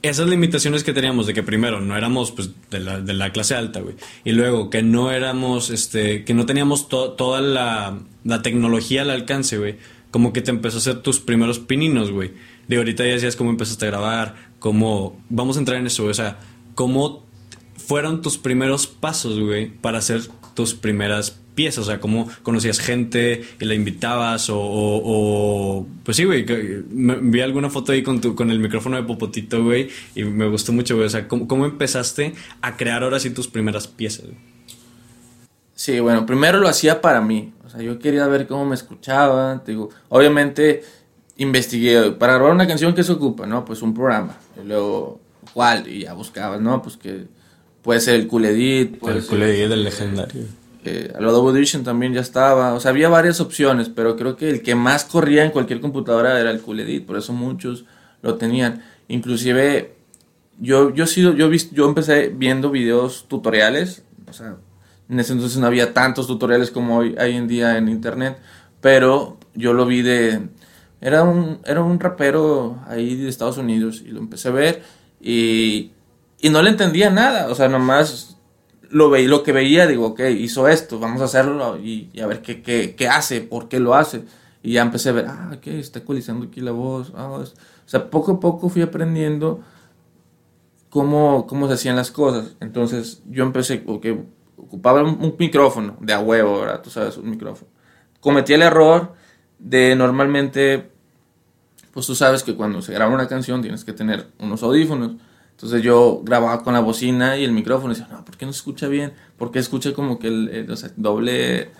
esas 0.02 0.28
limitaciones 0.28 0.82
que 0.82 0.92
teníamos 0.92 1.26
de 1.26 1.34
que 1.34 1.42
primero 1.42 1.80
no 1.80 1.96
éramos 1.96 2.32
pues, 2.32 2.50
de, 2.70 2.80
la, 2.80 3.00
de 3.00 3.12
la 3.12 3.32
clase 3.32 3.54
alta, 3.54 3.80
güey. 3.80 3.96
Y 4.24 4.32
luego 4.32 4.70
que 4.70 4.82
no 4.82 5.10
éramos, 5.10 5.70
este, 5.70 6.24
que 6.24 6.34
no 6.34 6.46
teníamos 6.46 6.88
toda 6.88 7.40
la, 7.40 7.98
la 8.24 8.42
tecnología 8.42 9.02
al 9.02 9.10
alcance, 9.10 9.58
güey 9.58 9.76
como 10.12 10.32
que 10.32 10.42
te 10.42 10.52
empezó 10.52 10.76
a 10.76 10.80
hacer 10.80 11.02
tus 11.02 11.18
primeros 11.18 11.58
pininos, 11.58 12.12
güey. 12.12 12.30
De 12.68 12.76
ahorita 12.76 13.04
ya 13.04 13.14
decías 13.14 13.34
cómo 13.34 13.50
empezaste 13.50 13.86
a 13.86 13.90
grabar, 13.90 14.36
cómo... 14.60 15.20
Vamos 15.28 15.56
a 15.56 15.58
entrar 15.58 15.78
en 15.78 15.88
eso, 15.88 16.04
güey. 16.04 16.12
O 16.12 16.14
sea, 16.14 16.38
cómo 16.76 17.26
fueron 17.76 18.22
tus 18.22 18.38
primeros 18.38 18.86
pasos, 18.86 19.40
güey, 19.40 19.68
para 19.68 19.98
hacer 19.98 20.22
tus 20.54 20.74
primeras 20.74 21.40
piezas, 21.54 21.84
o 21.84 21.86
sea, 21.86 22.00
cómo 22.00 22.28
conocías 22.42 22.78
gente 22.78 23.42
y 23.60 23.64
la 23.64 23.74
invitabas 23.74 24.48
o, 24.50 25.86
pues 26.04 26.16
sí, 26.16 26.24
güey, 26.24 26.44
vi 26.44 27.40
alguna 27.40 27.70
foto 27.70 27.92
ahí 27.92 28.02
con 28.02 28.20
tu, 28.20 28.34
con 28.34 28.50
el 28.50 28.58
micrófono 28.58 28.96
de 28.96 29.02
Popotito, 29.02 29.62
güey, 29.62 29.88
y 30.14 30.24
me 30.24 30.48
gustó 30.48 30.72
mucho, 30.72 30.94
güey, 30.94 31.06
o 31.06 31.10
sea, 31.10 31.28
¿cómo, 31.28 31.46
cómo 31.46 31.66
empezaste 31.66 32.34
a 32.60 32.76
crear 32.76 33.02
ahora 33.02 33.20
sí 33.20 33.30
tus 33.30 33.48
primeras 33.48 33.88
piezas? 33.88 34.26
Sí, 35.82 35.98
bueno, 35.98 36.24
primero 36.24 36.60
lo 36.60 36.68
hacía 36.68 37.00
para 37.00 37.20
mí, 37.20 37.52
o 37.66 37.68
sea, 37.68 37.82
yo 37.82 37.98
quería 37.98 38.24
ver 38.28 38.46
cómo 38.46 38.64
me 38.64 38.76
escuchaba, 38.76 39.64
digo, 39.66 39.90
obviamente 40.10 40.84
investigué, 41.38 42.12
para 42.12 42.34
grabar 42.34 42.52
una 42.52 42.68
canción, 42.68 42.94
¿qué 42.94 43.02
se 43.02 43.10
ocupa? 43.10 43.48
No, 43.48 43.64
pues 43.64 43.82
un 43.82 43.92
programa, 43.92 44.38
y 44.62 44.64
luego, 44.64 45.20
¿cuál? 45.52 45.88
Y 45.88 46.02
ya 46.02 46.12
buscabas, 46.12 46.60
¿no? 46.60 46.80
Pues 46.82 46.96
que 46.96 47.26
puede 47.82 47.98
ser 47.98 48.14
el 48.14 48.28
Cool 48.28 48.44
Edit. 48.44 49.04
el 49.04 49.26
Cool 49.26 49.42
Edit 49.42 49.68
del 49.70 49.82
legendario. 49.82 50.44
Eh, 50.84 51.12
el 51.18 51.24
Adobe 51.24 51.50
Audition 51.50 51.82
también 51.82 52.14
ya 52.14 52.20
estaba, 52.20 52.74
o 52.74 52.78
sea, 52.78 52.92
había 52.92 53.08
varias 53.08 53.40
opciones, 53.40 53.88
pero 53.88 54.16
creo 54.16 54.36
que 54.36 54.50
el 54.50 54.62
que 54.62 54.76
más 54.76 55.04
corría 55.04 55.44
en 55.44 55.50
cualquier 55.50 55.80
computadora 55.80 56.38
era 56.38 56.52
el 56.52 56.60
Cool 56.60 56.78
Edit, 56.78 57.04
por 57.04 57.16
eso 57.16 57.32
muchos 57.32 57.86
lo 58.22 58.36
tenían. 58.36 58.84
Inclusive, 59.08 59.96
yo, 60.60 60.94
yo, 60.94 61.08
sido, 61.08 61.34
yo, 61.34 61.50
yo 61.50 61.88
empecé 61.88 62.28
viendo 62.28 62.70
videos 62.70 63.26
tutoriales, 63.26 64.04
o 64.30 64.32
sea, 64.32 64.58
En 65.08 65.20
ese 65.20 65.32
entonces 65.32 65.58
no 65.58 65.66
había 65.66 65.92
tantos 65.92 66.26
tutoriales 66.26 66.70
como 66.70 66.98
hoy, 66.98 67.14
hay 67.18 67.36
en 67.36 67.48
día 67.48 67.76
en 67.76 67.88
internet, 67.88 68.38
pero 68.80 69.38
yo 69.54 69.72
lo 69.72 69.86
vi 69.86 70.02
de... 70.02 70.48
Era 71.00 71.24
un, 71.24 71.58
era 71.64 71.82
un 71.82 71.98
rapero 71.98 72.78
ahí 72.86 73.16
de 73.16 73.28
Estados 73.28 73.58
Unidos 73.58 74.02
y 74.06 74.10
lo 74.10 74.20
empecé 74.20 74.48
a 74.48 74.52
ver 74.52 74.82
y, 75.20 75.90
y 76.40 76.50
no 76.50 76.62
le 76.62 76.70
entendía 76.70 77.10
nada, 77.10 77.48
o 77.48 77.54
sea, 77.54 77.68
nomás 77.68 78.36
lo, 78.92 79.10
veía, 79.10 79.28
lo 79.28 79.42
que 79.42 79.52
veía, 79.52 79.86
digo, 79.86 80.06
ok, 80.08 80.20
hizo 80.38 80.68
esto, 80.68 80.98
vamos 81.00 81.20
a 81.20 81.24
hacerlo 81.24 81.78
y, 81.78 82.08
a 82.20 82.26
ver 82.26 82.42
qué, 82.42 82.62
qué, 82.62 82.94
qué, 82.94 83.08
hace, 83.08 83.40
por 83.40 83.68
qué 83.68 83.80
lo 83.80 83.94
hace. 83.94 84.24
Y 84.62 84.74
ya 84.74 84.82
empecé 84.82 85.08
a 85.08 85.12
ver, 85.12 85.26
ah, 85.28 85.50
ok, 85.56 85.66
está 85.68 86.00
ecualizando 86.00 86.46
aquí 86.46 86.60
la 86.60 86.70
voz. 86.72 87.12
Ah, 87.16 87.30
o 87.30 87.44
sea, 87.86 88.10
poco 88.10 88.32
a 88.32 88.40
poco 88.40 88.68
fui 88.68 88.82
aprendiendo 88.82 89.60
cómo, 90.88 91.46
cómo 91.46 91.66
se 91.66 91.74
hacían 91.74 91.96
las 91.96 92.10
cosas. 92.10 92.54
Entonces 92.60 93.22
yo 93.28 93.44
empecé, 93.44 93.78
porque 93.78 94.24
ocupaba 94.72 95.02
un, 95.02 95.36
micrófono 95.38 95.98
de 96.00 96.14
a 96.14 96.20
huevo, 96.20 96.60
¿verdad? 96.60 96.80
Tú 96.80 96.88
sabes, 96.88 97.18
un 97.18 97.28
micrófono. 97.28 97.70
Cometí 98.20 98.54
el 98.54 98.62
error 98.62 99.12
de 99.58 99.94
normalmente, 99.94 100.90
pues 101.92 102.06
tú 102.06 102.14
sabes 102.14 102.42
que 102.42 102.54
cuando 102.56 102.80
se 102.80 102.94
graba 102.94 103.12
una 103.12 103.28
canción 103.28 103.60
tienes 103.60 103.84
que 103.84 103.92
tener 103.92 104.28
unos 104.38 104.62
audífonos. 104.62 105.12
Entonces 105.50 105.82
yo 105.82 106.22
grababa 106.24 106.62
con 106.62 106.72
la 106.72 106.80
bocina 106.80 107.36
y 107.36 107.44
el 107.44 107.52
micrófono 107.52 107.92
y 107.92 107.96
decía, 107.96 108.10
no, 108.10 108.24
¿por 108.24 108.38
qué 108.38 108.46
no 108.46 108.52
se 108.54 108.60
escucha 108.60 108.88
bien? 108.88 109.12
¿Por 109.36 109.50
qué 109.50 109.58
escucha 109.58 109.92
como 109.92 110.18
que 110.18 110.28
el, 110.28 110.70
o 110.70 110.76
sea, 110.76 110.90
doble, 110.96 111.70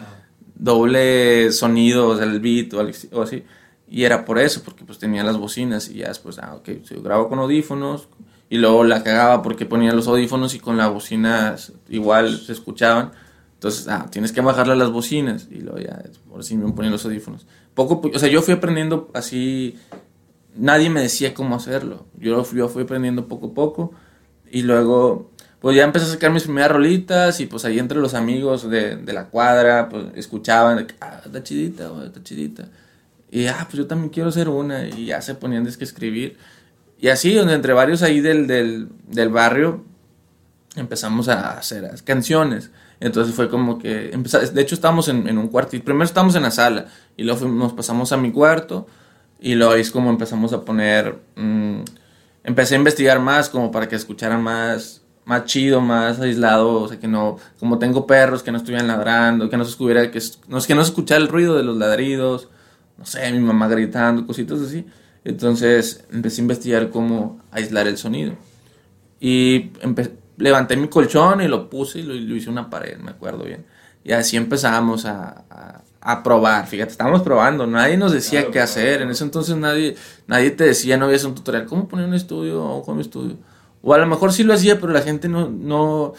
doble 0.55 1.51
sonido, 1.51 2.09
o 2.09 2.17
sea, 2.19 2.27
el 2.27 2.41
beat 2.41 2.75
o, 2.75 3.23
así? 3.23 3.43
Y 3.89 4.05
era 4.05 4.27
por 4.27 4.39
eso, 4.39 4.63
porque 4.63 4.85
pues 4.85 4.99
tenía 4.99 5.25
las 5.25 5.39
bocinas 5.39 5.89
y 5.89 5.99
ya 5.99 6.09
después, 6.09 6.39
ah, 6.39 6.57
ok, 6.57 6.69
yo 6.83 7.03
grabo 7.03 7.31
con 7.31 7.39
audífonos 7.39 8.09
y 8.53 8.59
luego 8.59 8.85
la 8.85 9.03
cagaba 9.03 9.41
porque 9.41 9.65
ponía 9.65 9.95
los 9.95 10.07
audífonos 10.09 10.55
y 10.55 10.61
con 10.61 10.77
la 10.77 10.89
bocina 10.89 11.57
igual 11.89 12.39
se 12.39 12.53
escuchaban. 12.53 13.13
Entonces, 13.55 13.89
ah, 13.89 14.09
tienes 14.11 14.31
que 14.31 14.43
bajarle 14.43 14.77
las 14.77 14.91
bocinas 14.91 15.49
y 15.51 15.61
luego 15.61 15.79
ya, 15.79 16.03
por 16.29 16.45
si 16.45 16.59
me 16.59 16.71
ponía 16.71 16.91
los 16.91 17.03
audífonos. 17.07 17.47
Poco, 17.73 18.03
o 18.15 18.19
sea, 18.19 18.29
yo 18.29 18.43
fui 18.43 18.53
aprendiendo 18.53 19.11
así 19.15 19.79
nadie 20.55 20.91
me 20.91 21.01
decía 21.01 21.33
cómo 21.33 21.55
hacerlo. 21.55 22.05
Yo, 22.19 22.45
yo 22.53 22.69
fui 22.69 22.83
aprendiendo 22.83 23.27
poco 23.27 23.47
a 23.47 23.55
poco 23.55 23.93
y 24.51 24.61
luego 24.61 25.31
pues 25.59 25.75
ya 25.75 25.85
empecé 25.85 26.05
a 26.05 26.09
sacar 26.11 26.31
mis 26.31 26.43
primeras 26.43 26.73
rolitas 26.73 27.41
y 27.41 27.47
pues 27.47 27.65
ahí 27.65 27.79
entre 27.79 28.01
los 28.01 28.13
amigos 28.13 28.69
de, 28.69 28.97
de 28.97 29.13
la 29.15 29.31
cuadra 29.31 29.89
pues 29.89 30.09
escuchaban, 30.15 30.89
ah, 31.01 31.23
está 31.25 31.43
chidita, 31.43 31.91
está 32.05 32.23
chidita. 32.23 32.69
Y 33.31 33.47
ah, 33.47 33.61
pues 33.65 33.79
yo 33.79 33.87
también 33.87 34.11
quiero 34.11 34.29
hacer 34.29 34.51
una 34.51 34.87
y 34.87 35.07
ya 35.07 35.23
se 35.23 35.35
ponían 35.35 35.65
de 35.65 35.73
que 35.73 35.85
escribir. 35.85 36.37
Y 37.03 37.09
así, 37.09 37.37
entre 37.37 37.73
varios 37.73 38.01
ahí 38.03 38.21
del, 38.21 38.47
del, 38.47 38.89
del 39.09 39.29
barrio 39.29 39.85
empezamos 40.77 41.29
a 41.29 41.59
hacer 41.59 41.91
canciones. 42.05 42.71
Entonces 43.01 43.35
fue 43.35 43.51
como 43.51 43.81
que, 43.81 44.17
de 44.17 44.63
hecho 44.63 44.77
estábamos 44.77 45.09
en, 45.09 45.27
en 45.27 45.37
un 45.37 45.49
cuarto, 45.49 45.73
primero 45.83 46.05
estábamos 46.05 46.37
en 46.37 46.45
la 46.45 46.53
sala 46.53 46.87
y 47.17 47.25
luego 47.25 47.49
nos 47.49 47.73
pasamos 47.73 48.13
a 48.13 48.17
mi 48.17 48.31
cuarto 48.31 48.87
y 49.41 49.57
luego 49.57 49.75
es 49.75 49.91
como 49.91 50.11
empezamos 50.11 50.53
a 50.53 50.65
poner, 50.65 51.19
mm, 51.35 51.81
empecé 52.45 52.77
a 52.77 52.79
investigar 52.79 53.19
más 53.19 53.49
como 53.49 53.73
para 53.73 53.89
que 53.89 53.97
escucharan 53.97 54.41
más, 54.41 55.03
más 55.25 55.45
chido, 55.47 55.81
más 55.81 56.21
aislado, 56.21 56.83
o 56.83 56.89
sea, 56.89 57.01
que 57.01 57.09
no, 57.09 57.37
como 57.59 57.81
tengo 57.81 58.07
perros 58.07 58.45
que 58.45 58.53
no 58.53 58.59
estuvieran 58.59 58.87
ladrando, 58.87 59.51
que 59.51 59.57
no 59.57 59.65
se 59.65 59.73
escuchara, 59.73 60.09
que 60.13 60.21
no, 60.47 60.61
que 60.61 60.75
no 60.77 60.85
se 60.85 60.91
escuchara 60.91 61.21
el 61.21 61.27
ruido 61.27 61.57
de 61.57 61.65
los 61.65 61.77
ladridos, 61.77 62.49
no 62.97 63.05
sé, 63.07 63.33
mi 63.33 63.41
mamá 63.41 63.67
gritando, 63.67 64.25
cositas 64.25 64.61
así. 64.61 64.87
Entonces 65.25 66.05
empecé 66.11 66.41
a 66.41 66.45
investigar 66.45 66.91
cómo 66.91 67.41
aislar 67.51 67.87
el 67.87 67.97
sonido. 67.97 68.35
Y 69.21 69.71
levanté 70.37 70.77
mi 70.77 70.89
colchón 70.89 71.41
y 71.41 71.49
lo 71.49 71.71
puse 71.71 72.01
y 72.01 72.03
lo, 72.03 72.15
hice 72.15 72.51
una 72.51 72.69
pared, 72.69 72.99
me 72.99 73.13
acuerdo 73.13 73.45
bien. 73.45 73.65
Y 74.05 74.13
así 74.13 74.37
empezamos 74.37 75.05
a 75.05 75.85
a 76.05 76.23
probar, 76.23 76.67
fíjate, 76.67 76.91
estábamos 76.91 77.23
probando, 77.23 77.65
nadie 77.67 77.97
nos 77.97 78.13
decía 78.13 78.51
qué 78.51 78.59
hacer, 78.59 79.03
en 79.03 79.11
ese 79.11 79.23
entonces 79.23 79.57
nadie, 79.57 79.95
nadie 80.27 80.51
te 80.51 80.65
decía, 80.65 80.97
no 80.97 81.07
había 81.07 81.25
un 81.25 81.37
tutorial, 81.37 81.65
¿cómo 81.67 81.87
poner 81.87 82.07
un 82.07 82.15
estudio 82.15 82.63
o 82.65 82.83
cómo 82.83 83.01
estudio? 83.01 83.37
O 83.83 83.95
a 83.95 83.99
lo 83.99 84.07
mejor 84.07 84.33
sí 84.33 84.43
lo 84.43 84.53
hacía, 84.53 84.81
pero 84.81 84.93
la 84.93 85.03
gente 85.03 85.29
no, 85.29 85.49
no, 85.49 86.15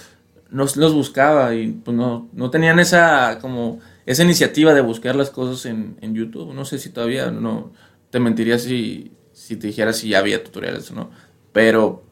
los 0.50 0.94
buscaba 0.94 1.54
y 1.54 1.68
pues 1.68 1.98
no, 1.98 2.30
no 2.32 2.50
tenían 2.50 2.80
esa, 2.80 3.40
como, 3.42 3.80
esa 4.06 4.24
iniciativa 4.24 4.74
de 4.74 4.80
buscar 4.80 5.18
las 5.18 5.30
cosas 5.30 5.66
en, 5.66 5.98
en 6.00 6.14
YouTube, 6.16 6.54
no 6.54 6.64
sé 6.64 6.80
si 6.80 6.90
todavía, 6.90 7.30
no, 7.30 7.74
te 8.14 8.20
mentiría 8.20 8.60
si, 8.60 9.12
si 9.32 9.56
te 9.56 9.66
dijera 9.66 9.92
si 9.92 10.10
ya 10.10 10.20
había 10.20 10.44
tutoriales 10.44 10.92
o 10.92 10.94
no, 10.94 11.10
pero, 11.52 12.04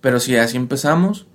pero 0.00 0.18
sí, 0.18 0.34
así 0.34 0.56
empezamos 0.56 1.26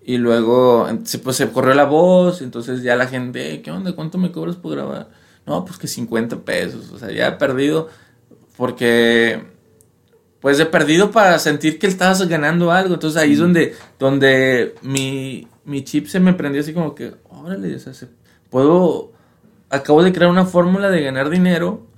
y 0.00 0.18
luego 0.18 0.86
se, 1.02 1.18
pues, 1.18 1.38
se 1.38 1.50
corrió 1.50 1.74
la 1.74 1.86
voz, 1.86 2.40
entonces 2.40 2.84
ya 2.84 2.94
la 2.94 3.08
gente, 3.08 3.62
¿qué 3.62 3.72
onda? 3.72 3.96
¿Cuánto 3.96 4.16
me 4.16 4.30
cobras 4.30 4.54
por 4.54 4.76
grabar? 4.76 5.10
No, 5.44 5.64
pues 5.64 5.76
que 5.76 5.88
50 5.88 6.44
pesos, 6.44 6.92
o 6.92 7.00
sea, 7.00 7.10
ya 7.10 7.26
he 7.26 7.32
perdido, 7.32 7.88
porque 8.56 9.42
pues 10.40 10.60
he 10.60 10.66
perdido 10.66 11.10
para 11.10 11.40
sentir 11.40 11.80
que 11.80 11.88
estabas 11.88 12.28
ganando 12.28 12.70
algo, 12.70 12.94
entonces 12.94 13.20
ahí 13.20 13.32
es 13.32 13.40
donde, 13.40 13.74
donde 13.98 14.76
mi, 14.82 15.48
mi 15.64 15.82
chip 15.82 16.06
se 16.06 16.20
me 16.20 16.32
prendió 16.32 16.60
así 16.60 16.72
como 16.72 16.94
que, 16.94 17.12
órale, 17.28 17.74
o 17.74 17.78
sea, 17.80 17.92
puedo, 18.50 19.10
acabo 19.68 20.04
de 20.04 20.12
crear 20.12 20.30
una 20.30 20.46
fórmula 20.46 20.90
de 20.90 21.02
ganar 21.02 21.28
dinero 21.28 21.90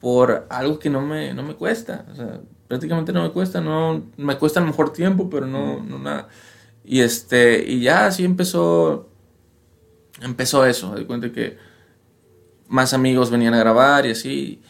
por 0.00 0.46
algo 0.48 0.78
que 0.78 0.90
no 0.90 1.02
me, 1.02 1.34
no 1.34 1.42
me 1.42 1.54
cuesta, 1.54 2.06
o 2.10 2.14
sea, 2.14 2.40
prácticamente 2.68 3.12
no 3.12 3.22
me 3.22 3.30
cuesta, 3.30 3.60
no, 3.60 4.04
me 4.16 4.36
cuesta 4.38 4.60
a 4.60 4.62
lo 4.62 4.68
mejor 4.68 4.92
tiempo, 4.92 5.28
pero 5.28 5.46
no, 5.46 5.82
no 5.82 5.98
nada. 5.98 6.28
Y 6.84 7.00
este, 7.00 7.64
y 7.64 7.82
ya 7.82 8.06
así 8.06 8.24
empezó, 8.24 9.08
empezó 10.22 10.64
eso, 10.64 10.94
de 10.94 11.06
cuenta 11.06 11.32
que 11.32 11.58
más 12.68 12.94
amigos 12.94 13.30
venían 13.30 13.54
a 13.54 13.58
grabar 13.58 14.06
y 14.06 14.12
así. 14.12 14.62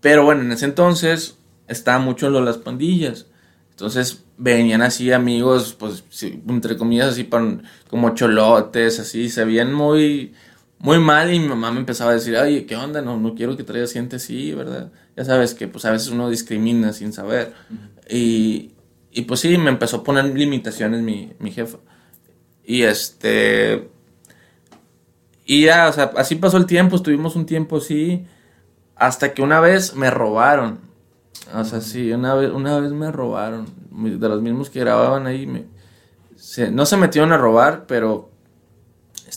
Pero 0.00 0.24
bueno, 0.24 0.42
en 0.42 0.52
ese 0.52 0.64
entonces 0.64 1.38
estaba 1.68 1.98
mucho 1.98 2.26
en 2.26 2.32
lo 2.32 2.40
de 2.40 2.46
las 2.46 2.58
pandillas. 2.58 3.26
Entonces 3.70 4.24
venían 4.36 4.82
así 4.82 5.12
amigos, 5.12 5.76
pues 5.78 6.04
entre 6.48 6.76
comillas 6.76 7.08
así 7.08 7.28
como 7.88 8.14
cholotes, 8.14 8.98
así, 8.98 9.28
se 9.28 9.44
veían 9.44 9.72
muy, 9.72 10.34
muy 10.82 10.98
mal 10.98 11.32
y 11.32 11.38
mi 11.38 11.46
mamá 11.46 11.70
me 11.70 11.78
empezaba 11.78 12.10
a 12.10 12.14
decir, 12.14 12.36
oye, 12.36 12.66
¿qué 12.66 12.74
onda? 12.74 13.00
No, 13.02 13.16
no 13.16 13.36
quiero 13.36 13.56
que 13.56 13.62
traigas 13.62 13.92
gente 13.92 14.16
así, 14.16 14.52
¿verdad? 14.52 14.90
Ya 15.16 15.24
sabes 15.24 15.54
que 15.54 15.68
pues 15.68 15.84
a 15.84 15.92
veces 15.92 16.08
uno 16.08 16.28
discrimina 16.28 16.92
sin 16.92 17.12
saber. 17.12 17.54
Y, 18.10 18.72
y 19.12 19.22
pues 19.22 19.38
sí, 19.38 19.56
me 19.58 19.70
empezó 19.70 19.98
a 19.98 20.02
poner 20.02 20.24
limitaciones 20.24 21.00
mi, 21.02 21.34
mi 21.38 21.52
jefa. 21.52 21.78
Y 22.64 22.82
este. 22.82 23.90
Y 25.44 25.66
ya, 25.66 25.88
o 25.88 25.92
sea, 25.92 26.10
así 26.16 26.34
pasó 26.34 26.56
el 26.56 26.66
tiempo, 26.66 26.96
estuvimos 26.96 27.36
un 27.36 27.46
tiempo 27.46 27.76
así. 27.76 28.26
Hasta 28.96 29.34
que 29.34 29.42
una 29.42 29.60
vez 29.60 29.94
me 29.94 30.10
robaron. 30.10 30.80
O 31.54 31.64
sea, 31.64 31.80
sí, 31.80 32.10
una 32.10 32.34
vez, 32.34 32.50
una 32.50 32.80
vez 32.80 32.90
me 32.90 33.12
robaron. 33.12 33.66
De 33.92 34.28
los 34.28 34.42
mismos 34.42 34.68
que 34.68 34.80
grababan 34.80 35.28
ahí. 35.28 35.46
Me, 35.46 35.64
no 36.72 36.86
se 36.86 36.96
metieron 36.96 37.30
a 37.30 37.36
robar, 37.36 37.84
pero 37.86 38.31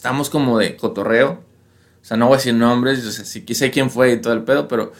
estamos 0.05 0.29
como 0.29 0.59
de 0.59 0.75
cotorreo. 0.75 1.43
O 2.01 2.05
sea, 2.05 2.15
no 2.15 2.27
voy 2.27 2.35
a 2.35 2.37
decir 2.37 2.53
nombres, 2.53 3.03
o 3.03 3.11
sea, 3.11 3.25
sí 3.25 3.43
sé 3.55 3.71
quién 3.71 3.89
fue 3.89 4.11
y 4.11 4.21
todo 4.21 4.33
el 4.33 4.43
pedo, 4.43 4.67
pero 4.67 4.91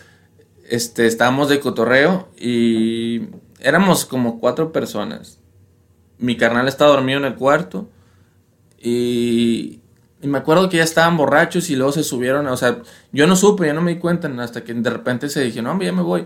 este, 0.67 1.05
estábamos 1.05 1.47
de 1.47 1.59
cotorreo 1.59 2.27
y 2.35 3.27
éramos 3.59 4.05
como 4.05 4.39
cuatro 4.39 4.71
personas. 4.71 5.37
Mi 6.17 6.37
carnal 6.37 6.67
estaba 6.67 6.89
dormido 6.89 7.19
en 7.19 7.25
el 7.25 7.35
cuarto 7.35 7.87
y, 8.81 9.81
me 10.23 10.39
acuerdo 10.39 10.69
que 10.69 10.77
ya 10.77 10.83
estaban 10.83 11.17
borrachos 11.17 11.69
y 11.69 11.75
luego 11.75 11.91
se 11.91 12.03
subieron, 12.03 12.47
o 12.47 12.57
sea, 12.57 12.81
yo 13.11 13.27
no 13.27 13.35
supe, 13.35 13.67
yo 13.67 13.75
no 13.75 13.81
me 13.81 13.93
di 13.93 13.99
cuenta 13.99 14.27
hasta 14.41 14.63
que 14.63 14.73
de 14.73 14.89
repente 14.89 15.29
se 15.29 15.43
dijeron, 15.43 15.77
no, 15.77 15.83
ya 15.83 15.93
me 15.93 16.01
voy. 16.01 16.25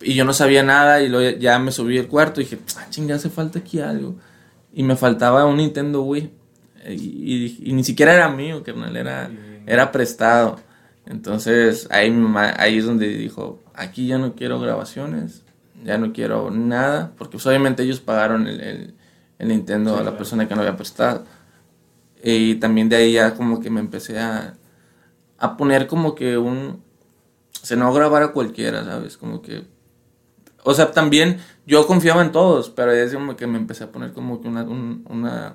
Y 0.00 0.14
yo 0.14 0.24
no 0.24 0.32
sabía 0.32 0.64
nada 0.64 1.00
y 1.02 1.08
luego 1.08 1.38
ya 1.38 1.60
me 1.60 1.70
subí 1.70 2.00
al 2.00 2.08
cuarto 2.08 2.40
y 2.40 2.44
dije, 2.44 2.58
ah, 2.78 2.86
chinga, 2.90 3.14
hace 3.14 3.30
falta 3.30 3.60
aquí 3.60 3.78
algo. 3.78 4.16
Y 4.72 4.82
me 4.82 4.96
faltaba 4.96 5.44
un 5.44 5.58
Nintendo 5.58 6.02
Wii. 6.02 6.39
Y, 6.88 7.72
ni 7.72 7.84
siquiera 7.84 8.14
era 8.14 8.28
mío, 8.28 8.62
carnal, 8.62 8.96
era, 8.96 9.30
era 9.66 9.92
prestado. 9.92 10.58
Entonces 11.06 11.88
ahí, 11.90 12.14
ahí 12.56 12.78
es 12.78 12.86
donde 12.86 13.08
dijo, 13.08 13.60
aquí 13.74 14.06
ya 14.06 14.18
no 14.18 14.34
quiero 14.34 14.60
grabaciones, 14.60 15.42
ya 15.84 15.98
no 15.98 16.12
quiero 16.12 16.50
nada, 16.50 17.12
porque 17.16 17.32
pues, 17.32 17.46
obviamente 17.46 17.82
ellos 17.82 18.00
pagaron 18.00 18.46
el, 18.46 18.94
el, 19.38 19.48
Nintendo 19.48 19.96
a 19.96 20.02
la 20.02 20.16
persona 20.16 20.46
que 20.46 20.54
no 20.54 20.60
había 20.60 20.76
prestado. 20.76 21.24
Y 22.22 22.56
también 22.56 22.88
de 22.88 22.96
ahí 22.96 23.12
ya 23.12 23.34
como 23.34 23.60
que 23.60 23.70
me 23.70 23.80
empecé 23.80 24.18
a, 24.18 24.54
a 25.38 25.56
poner 25.56 25.86
como 25.86 26.14
que 26.14 26.36
un... 26.36 26.82
Se 27.62 27.76
no 27.76 27.92
grabar 27.92 28.22
a 28.22 28.32
cualquiera, 28.32 28.84
¿sabes? 28.84 29.16
Como 29.16 29.40
que... 29.42 29.64
O 30.62 30.74
sea, 30.74 30.92
también 30.92 31.38
yo 31.66 31.86
confiaba 31.86 32.22
en 32.22 32.32
todos, 32.32 32.68
pero 32.70 32.92
es 32.92 33.14
como 33.14 33.36
que 33.36 33.46
me 33.46 33.58
empecé 33.58 33.84
a 33.84 33.92
poner 33.92 34.12
como 34.12 34.40
que 34.40 34.48
una... 34.48 34.62
una 34.64 35.54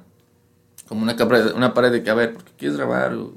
como 0.88 1.04
una, 1.04 1.16
una 1.56 1.74
pared 1.74 1.92
de 1.92 2.04
que, 2.04 2.10
a 2.10 2.14
ver, 2.14 2.34
¿por 2.34 2.44
qué 2.44 2.52
quieres 2.58 2.78
grabar? 2.78 3.14
O, 3.14 3.34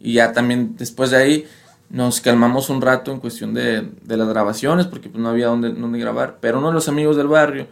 Y 0.00 0.14
ya 0.14 0.32
también 0.32 0.76
después 0.76 1.10
de 1.10 1.16
ahí 1.16 1.46
nos 1.90 2.20
calmamos 2.20 2.70
un 2.70 2.80
rato 2.80 3.12
en 3.12 3.20
cuestión 3.20 3.54
de, 3.54 3.88
de 4.02 4.16
las 4.16 4.28
grabaciones, 4.28 4.86
porque 4.86 5.08
pues 5.08 5.22
no 5.22 5.28
había 5.28 5.46
dónde, 5.46 5.72
dónde 5.72 5.98
grabar. 5.98 6.38
Pero 6.40 6.58
uno 6.58 6.68
de 6.68 6.74
los 6.74 6.88
amigos 6.88 7.16
del 7.16 7.28
barrio 7.28 7.68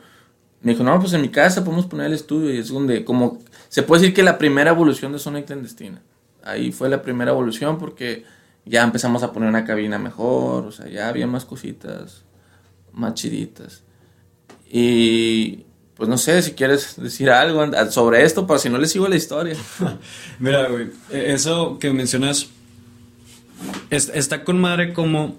me 0.63 0.73
dijo, 0.73 0.85
no, 0.85 0.99
pues 1.01 1.13
en 1.13 1.23
mi 1.23 1.29
casa 1.29 1.65
podemos 1.65 1.87
poner 1.87 2.07
el 2.07 2.13
estudio 2.13 2.53
y 2.55 2.59
es 2.59 2.69
donde, 2.69 3.05
como, 3.05 3.41
se 3.69 3.83
puede 3.83 4.03
decir 4.03 4.15
que 4.15 4.23
la 4.23 4.39
primera 4.39 4.71
evolución 4.71 5.13
de 5.13 5.19
Zona 5.19 5.43
Clandestina. 5.43 6.01
Ahí 6.45 6.73
fue 6.73 6.89
la 6.89 7.03
primera 7.03 7.33
evolución 7.33 7.79
porque 7.79 8.25
ya 8.65 8.85
empezamos 8.85 9.23
a 9.23 9.33
poner 9.33 9.49
una 9.49 9.65
cabina 9.65 9.99
mejor, 9.99 10.67
o 10.67 10.73
sea, 10.73 10.89
ya 10.89 11.09
había 11.09 11.27
más 11.27 11.45
cositas, 11.45 12.25
más 12.93 13.15
chiditas. 13.15 13.83
Y 14.71 15.67
pues 15.97 16.09
no 16.09 16.19
sé 16.19 16.43
si 16.43 16.53
quieres 16.53 16.97
decir 16.97 17.31
algo 17.31 17.65
sobre 17.91 18.25
esto, 18.25 18.47
para 18.47 18.59
si 18.59 18.69
no 18.71 18.79
le 18.79 18.87
sigo 18.87 19.09
la 19.09 19.17
historia. 19.17 19.57
Mira, 20.39 20.69
güey, 20.69 20.89
e, 21.11 21.33
eso 21.33 21.79
que 21.79 21.93
mencionas 21.93 22.49
está 23.91 24.45
con 24.45 24.61
madre 24.61 24.93
como 24.93 25.39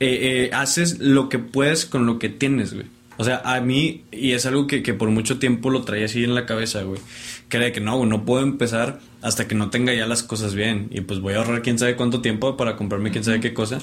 eh, 0.00 0.48
eh, 0.48 0.50
haces 0.52 0.98
lo 0.98 1.28
que 1.28 1.38
puedes 1.38 1.86
con 1.86 2.06
lo 2.06 2.18
que 2.18 2.28
tienes, 2.28 2.74
güey. 2.74 2.86
O 3.18 3.24
sea, 3.24 3.40
a 3.44 3.60
mí, 3.60 4.04
y 4.12 4.32
es 4.32 4.44
algo 4.44 4.66
que, 4.66 4.82
que 4.82 4.92
por 4.92 5.08
mucho 5.08 5.38
tiempo 5.38 5.70
lo 5.70 5.82
traía 5.82 6.04
así 6.04 6.22
en 6.22 6.34
la 6.34 6.44
cabeza, 6.44 6.82
güey. 6.82 7.00
Que 7.48 7.72
que 7.72 7.80
no, 7.80 8.04
no 8.04 8.24
puedo 8.24 8.42
empezar 8.42 9.00
hasta 9.22 9.48
que 9.48 9.54
no 9.54 9.70
tenga 9.70 9.94
ya 9.94 10.06
las 10.06 10.22
cosas 10.22 10.54
bien. 10.54 10.88
Y 10.90 11.00
pues 11.00 11.20
voy 11.20 11.34
a 11.34 11.38
ahorrar 11.38 11.62
quién 11.62 11.78
sabe 11.78 11.96
cuánto 11.96 12.20
tiempo 12.20 12.56
para 12.56 12.76
comprarme 12.76 13.10
quién 13.10 13.24
sabe 13.24 13.40
qué 13.40 13.54
cosa. 13.54 13.78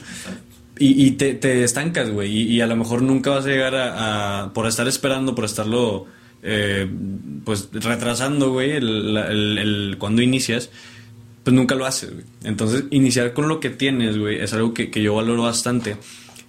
Y, 0.79 1.05
y 1.05 1.11
te, 1.11 1.35
te, 1.35 1.63
estancas, 1.63 2.09
güey. 2.09 2.31
Y, 2.31 2.61
a 2.61 2.67
lo 2.67 2.75
mejor 2.75 3.01
nunca 3.01 3.29
vas 3.29 3.45
a 3.45 3.49
llegar 3.49 3.75
a, 3.75 4.51
por 4.53 4.67
estar 4.67 4.87
esperando, 4.87 5.35
por 5.35 5.45
estarlo, 5.45 6.07
eh, 6.41 6.89
pues 7.45 7.69
retrasando, 7.71 8.51
güey, 8.51 8.71
el, 8.71 9.15
el, 9.17 9.57
el, 9.57 9.95
cuando 9.99 10.21
inicias 10.21 10.69
pues 11.43 11.53
nunca 11.53 11.75
lo 11.75 11.85
haces, 11.85 12.13
güey. 12.13 12.25
Entonces, 12.43 12.85
iniciar 12.89 13.33
con 13.33 13.47
lo 13.47 13.59
que 13.59 13.69
tienes, 13.69 14.17
güey, 14.17 14.39
es 14.39 14.53
algo 14.53 14.73
que, 14.73 14.89
que 14.89 15.01
yo 15.01 15.15
valoro 15.15 15.43
bastante. 15.43 15.97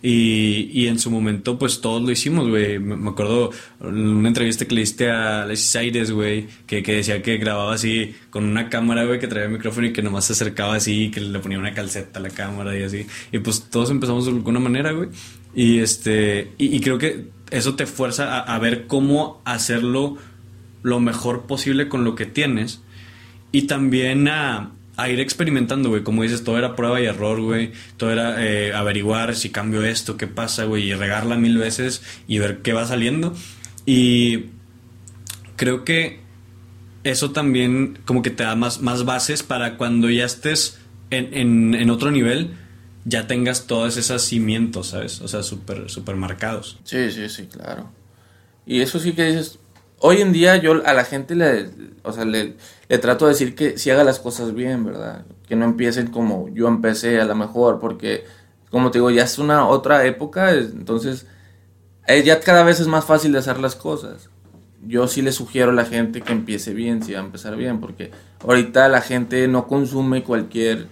Y, 0.07 0.69
y, 0.71 0.89
en 0.89 0.99
su 0.99 1.11
momento, 1.11 1.59
pues 1.59 1.81
todos 1.81 2.03
lo 2.03 2.11
hicimos, 2.11 2.47
güey. 2.47 2.79
Me, 2.79 3.09
acuerdo 3.09 3.53
una 3.81 4.29
entrevista 4.29 4.67
que 4.67 4.75
le 4.75 4.83
diste 4.83 5.11
a 5.11 5.45
Alexis 5.45 5.77
Aires, 5.77 6.11
güey, 6.11 6.47
que, 6.67 6.83
que, 6.83 6.97
decía 6.97 7.23
que 7.23 7.39
grababa 7.39 7.73
así 7.73 8.15
con 8.29 8.45
una 8.45 8.69
cámara, 8.69 9.07
güey, 9.07 9.19
que 9.19 9.29
traía 9.29 9.49
micrófono 9.49 9.87
y 9.87 9.95
que 9.95 10.03
nomás 10.03 10.27
se 10.27 10.35
acercaba 10.35 10.75
así, 10.75 11.11
que 11.11 11.23
le 11.23 11.39
ponía 11.39 11.59
una 11.59 11.73
calceta 11.73 12.19
a 12.19 12.23
la 12.23 12.29
cámara 12.29 12.79
y 12.79 12.83
así. 12.83 13.07
Y 13.33 13.39
pues 13.39 13.71
todos 13.71 13.91
empezamos 13.91 14.27
de 14.27 14.33
alguna 14.33 14.61
manera, 14.61 14.93
güey. 14.93 15.09
Y 15.55 15.79
este, 15.79 16.53
y, 16.59 16.79
creo 16.81 16.99
que 16.99 17.29
eso 17.51 17.75
te 17.75 17.87
fuerza 17.87 18.41
a, 18.41 18.41
a 18.41 18.59
ver 18.59 18.87
cómo 18.87 19.41
hacerlo 19.47 20.19
lo 20.83 21.01
mejor 21.01 21.47
posible 21.47 21.89
con 21.89 22.05
lo 22.05 22.15
que 22.15 22.27
tienes. 22.27 22.83
Y 23.53 23.63
también 23.63 24.29
a, 24.29 24.71
a 24.97 25.09
ir 25.09 25.21
experimentando, 25.21 25.89
güey. 25.89 26.03
Como 26.03 26.23
dices, 26.23 26.45
todo 26.45 26.59
era 26.59 26.77
prueba 26.77 27.01
y 27.01 27.07
error, 27.07 27.41
güey. 27.41 27.73
Todo 27.97 28.13
era 28.13 28.45
eh, 28.45 28.73
averiguar 28.73 29.35
si 29.35 29.51
cambio 29.51 29.83
esto, 29.83 30.17
qué 30.17 30.27
pasa, 30.27 30.65
güey. 30.65 30.91
Y 30.91 30.95
regarla 30.95 31.37
mil 31.37 31.59
veces 31.59 32.03
y 32.27 32.39
ver 32.39 32.63
qué 32.63 32.73
va 32.73 32.87
saliendo. 32.87 33.35
Y 33.87 34.47
creo 35.57 35.85
que 35.85 36.21
eso 37.05 37.33
también 37.33 37.99
como 38.05 38.23
que 38.23 38.31
te 38.31 38.43
da 38.45 38.57
más, 38.57 38.81
más 38.81 39.05
bases 39.05 39.43
para 39.43 39.77
cuando 39.77 40.11
ya 40.11 40.25
estés 40.25 40.79
en, 41.11 41.75
en, 41.75 41.91
otro 41.91 42.11
nivel, 42.11 42.57
ya 43.05 43.27
tengas 43.27 43.67
todos 43.67 43.97
esos 43.97 44.23
cimientos, 44.23 44.89
¿sabes? 44.89 45.21
O 45.21 45.29
sea, 45.29 45.43
súper 45.43 45.91
super 45.91 46.17
marcados. 46.17 46.79
Sí, 46.85 47.11
sí, 47.13 47.29
sí, 47.29 47.47
claro. 47.47 47.93
Y 48.67 48.81
eso 48.81 48.99
sí 48.99 49.13
que 49.13 49.27
dices, 49.27 49.59
hoy 50.07 50.21
en 50.21 50.33
día 50.35 50.57
yo 50.57 50.83
a 50.85 50.93
la 50.93 51.05
gente 51.05 51.35
le, 51.35 51.71
o 52.03 52.13
sea, 52.13 52.27
le, 52.27 52.57
le 52.91 52.99
trato 52.99 53.25
de 53.25 53.31
decir 53.31 53.55
que 53.55 53.79
si 53.79 53.91
haga 53.91 54.05
las 54.05 54.21
cosas 54.21 54.53
bien, 54.53 54.85
¿verdad? 54.85 55.25
Que 55.49 55.57
no 55.57 55.65
empiecen 55.65 56.09
como 56.09 56.51
yo 56.51 56.69
empecé 56.69 57.23
a 57.23 57.25
lo 57.25 57.35
mejor, 57.35 57.81
porque 57.81 58.27
como 58.71 58.91
te 58.91 58.99
digo, 58.99 59.11
ya 59.11 59.23
es 59.23 59.39
una 59.39 59.67
otra 59.67 60.05
época, 60.05 60.53
entonces 60.53 61.27
eh, 62.07 62.23
ya 62.23 62.41
cada 62.41 62.65
vez 62.65 62.81
es 62.81 62.87
más 62.87 63.07
fácil 63.07 63.33
de 63.33 63.39
hacer 63.39 63.59
las 63.59 63.77
cosas. 63.77 64.29
Yo 64.87 65.09
sí 65.09 65.23
le 65.23 65.33
sugiero 65.33 65.71
a 65.71 65.75
la 65.75 65.87
gente 65.87 66.21
que 66.21 66.33
empiece 66.33 66.75
bien, 66.75 67.03
si 67.03 67.15
va 67.15 67.21
a 67.21 67.25
empezar 67.25 67.57
bien, 67.57 67.81
porque 67.81 68.11
ahorita 68.47 68.91
la 68.91 69.01
gente 69.01 69.49
no 69.49 69.67
consume 69.67 70.23
cualquier... 70.23 70.87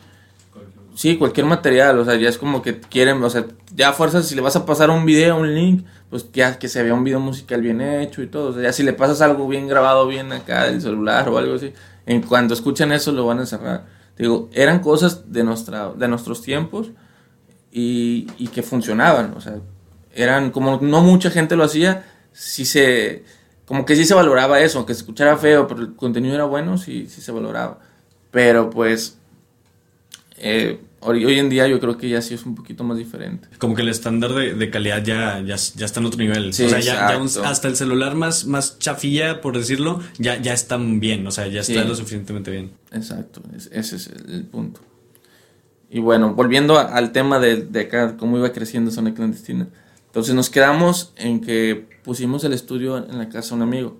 Sí, 0.95 1.17
cualquier 1.17 1.47
material, 1.47 1.99
o 1.99 2.05
sea, 2.05 2.17
ya 2.17 2.29
es 2.29 2.37
como 2.37 2.61
que 2.61 2.79
quieren, 2.81 3.23
o 3.23 3.31
sea, 3.31 3.47
ya 3.75 3.91
a 3.91 3.93
fuerzas 3.93 4.27
si 4.27 4.35
le 4.35 4.43
vas 4.43 4.57
a 4.57 4.67
pasar 4.67 4.91
un 4.91 5.07
video, 5.07 5.37
un 5.37 5.55
link, 5.55 5.87
pues 6.11 6.31
ya 6.33 6.59
que 6.59 6.69
se 6.69 6.83
vea 6.83 6.93
un 6.93 7.05
video 7.05 7.19
musical 7.19 7.63
bien 7.63 7.81
hecho 7.81 8.23
y 8.23 8.27
todo. 8.27 8.51
O 8.51 8.53
sea, 8.53 8.63
ya 8.63 8.73
si 8.73 8.83
le 8.83 8.93
pasas 8.93 9.21
algo 9.23 9.49
bien 9.49 9.67
grabado, 9.69 10.07
bien 10.07 10.33
acá 10.33 10.65
del 10.65 10.83
celular 10.83 11.29
o 11.29 11.39
algo 11.39 11.55
así, 11.55 11.73
en 12.05 12.23
cuando 12.23 12.55
escuchan 12.55 12.93
eso 12.93 13.13
lo 13.13 13.27
van 13.27 13.39
a 13.41 13.47
cerrar. 13.47 13.87
Digo, 14.19 14.51
eran 14.53 14.81
cosas 14.81 15.33
de, 15.33 15.43
nuestra, 15.45 15.91
de 15.91 16.09
nuestros 16.09 16.43
tiempos 16.43 16.91
y, 17.71 18.27
y 18.37 18.49
que 18.49 18.63
funcionaban. 18.63 19.35
O 19.37 19.41
sea, 19.41 19.55
eran 20.15 20.51
como 20.51 20.79
no 20.83 21.01
mucha 21.01 21.31
gente 21.31 21.57
lo 21.57 21.65
hacía, 21.65 22.05
sí 22.33 22.65
se, 22.65 23.25
como 23.65 23.87
que 23.87 23.97
sí 23.97 24.05
se 24.05 24.15
valoraba 24.15 24.61
eso, 24.61 24.79
aunque 24.79 24.95
se 24.95 25.01
escuchara 25.01 25.37
feo, 25.37 25.67
pero 25.67 25.81
el 25.81 25.95
contenido 25.95 26.35
era 26.35 26.45
bueno, 26.45 26.77
sí, 26.77 27.07
sí 27.09 27.21
se 27.21 27.33
valoraba. 27.33 27.79
Pero 28.31 28.71
pues, 28.71 29.19
eh, 30.43 30.81
Hoy, 31.05 31.39
en 31.39 31.49
día 31.49 31.67
yo 31.67 31.81
creo 31.81 31.99
que 31.99 32.09
ya 32.09 32.23
sí 32.23 32.35
es 32.35 32.47
un 32.47 32.55
poquito 32.55 32.85
más 32.85 32.97
diferente. 32.97 33.49
Como 33.59 33.75
que 33.75 33.83
el 33.83 33.89
estándar 33.89 34.33
de, 34.33 34.55
de 34.55 34.71
calidad 34.71 35.03
ya, 35.03 35.41
ya, 35.41 35.57
ya, 35.57 35.85
está 35.85 35.99
en 35.99 36.07
otro 36.07 36.21
nivel. 36.21 36.51
o 36.51 36.53
sea, 36.53 36.79
ya, 36.79 37.09
hasta 37.45 37.67
el 37.67 37.75
celular 37.75 38.15
más, 38.15 38.47
más 38.47 38.79
chafilla, 38.79 39.41
por 39.41 39.59
decirlo, 39.59 40.01
ya, 40.19 40.41
ya 40.41 40.53
está 40.53 40.77
bien. 40.77 41.27
O 41.27 41.33
sea, 41.33 41.49
ya 41.49 41.61
está 41.61 41.83
lo 41.83 41.97
suficientemente 41.97 42.53
bien. 42.53 42.71
Exacto, 42.93 43.43
ese 43.73 43.97
es 43.97 44.11
el, 44.29 44.45
punto. 44.45 44.81
Y 45.91 45.99
bueno, 45.99 46.35
volviendo 46.35 46.79
al 46.79 47.11
tema 47.11 47.41
de, 47.41 47.57
de 47.57 47.81
acá, 47.81 48.17
cómo 48.17 48.39
iba 48.39 48.53
creciendo 48.53 48.93
Zona 48.93 49.13
Clandestina. 49.13 49.67
Entonces 50.07 50.37
nos 50.37 50.51
quedamos 50.51 51.13
en 51.17 51.41
que 51.41 51.85
pusimos 52.05 52.45
el 52.45 52.53
estudio 52.53 52.99
en 52.99 53.19
la 53.19 53.29
casa 53.29 53.51
de 53.51 53.55
un 53.57 53.63
amigo. 53.63 53.97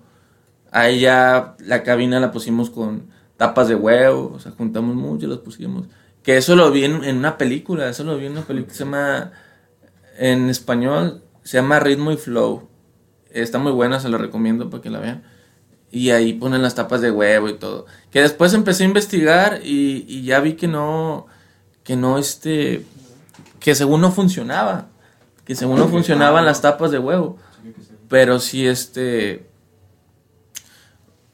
Ahí 0.71 1.01
ya 1.01 1.57
la 1.59 1.83
cabina 1.83 2.21
la 2.21 2.31
pusimos 2.31 2.69
con 2.69 3.07
tapas 3.35 3.67
de 3.67 3.75
huevo, 3.75 4.31
o 4.33 4.39
sea, 4.39 4.53
juntamos 4.53 4.95
mucho 4.95 5.25
y 5.25 5.29
las 5.29 5.39
pusimos 5.39 5.87
que 6.23 6.37
eso 6.37 6.55
lo 6.55 6.71
vi 6.71 6.85
en, 6.85 7.17
una 7.17 7.37
película, 7.37 7.89
eso 7.89 8.03
lo 8.05 8.17
vi 8.17 8.25
en 8.25 8.31
una 8.31 8.43
película 8.43 8.71
que 8.71 8.77
se 8.77 8.85
llama, 8.85 9.31
en 10.17 10.49
español, 10.49 11.21
se 11.43 11.57
llama 11.57 11.79
Ritmo 11.79 12.11
y 12.11 12.17
Flow. 12.17 12.69
Está 13.29 13.59
muy 13.59 13.73
buena, 13.73 13.99
se 13.99 14.09
la 14.09 14.17
recomiendo 14.17 14.69
para 14.69 14.81
que 14.81 14.89
la 14.89 14.99
vean. 14.99 15.23
Y 15.91 16.11
ahí 16.11 16.33
ponen 16.33 16.61
las 16.61 16.75
tapas 16.75 17.01
de 17.01 17.11
huevo 17.11 17.49
y 17.49 17.55
todo. 17.55 17.85
Que 18.09 18.21
después 18.21 18.53
empecé 18.53 18.83
a 18.83 18.87
investigar 18.87 19.59
y, 19.63 20.23
ya 20.23 20.39
vi 20.39 20.53
que 20.53 20.67
no, 20.67 21.27
que 21.83 21.95
no, 21.95 22.17
este, 22.17 22.85
que 23.59 23.75
según 23.75 24.01
no 24.01 24.11
funcionaba. 24.11 24.87
Que 25.45 25.55
según 25.55 25.77
no 25.77 25.89
funcionaban 25.89 26.45
las 26.45 26.61
tapas 26.61 26.91
de 26.91 26.99
huevo. 26.99 27.37
Pero 28.07 28.39
sí, 28.39 28.65
este... 28.65 29.49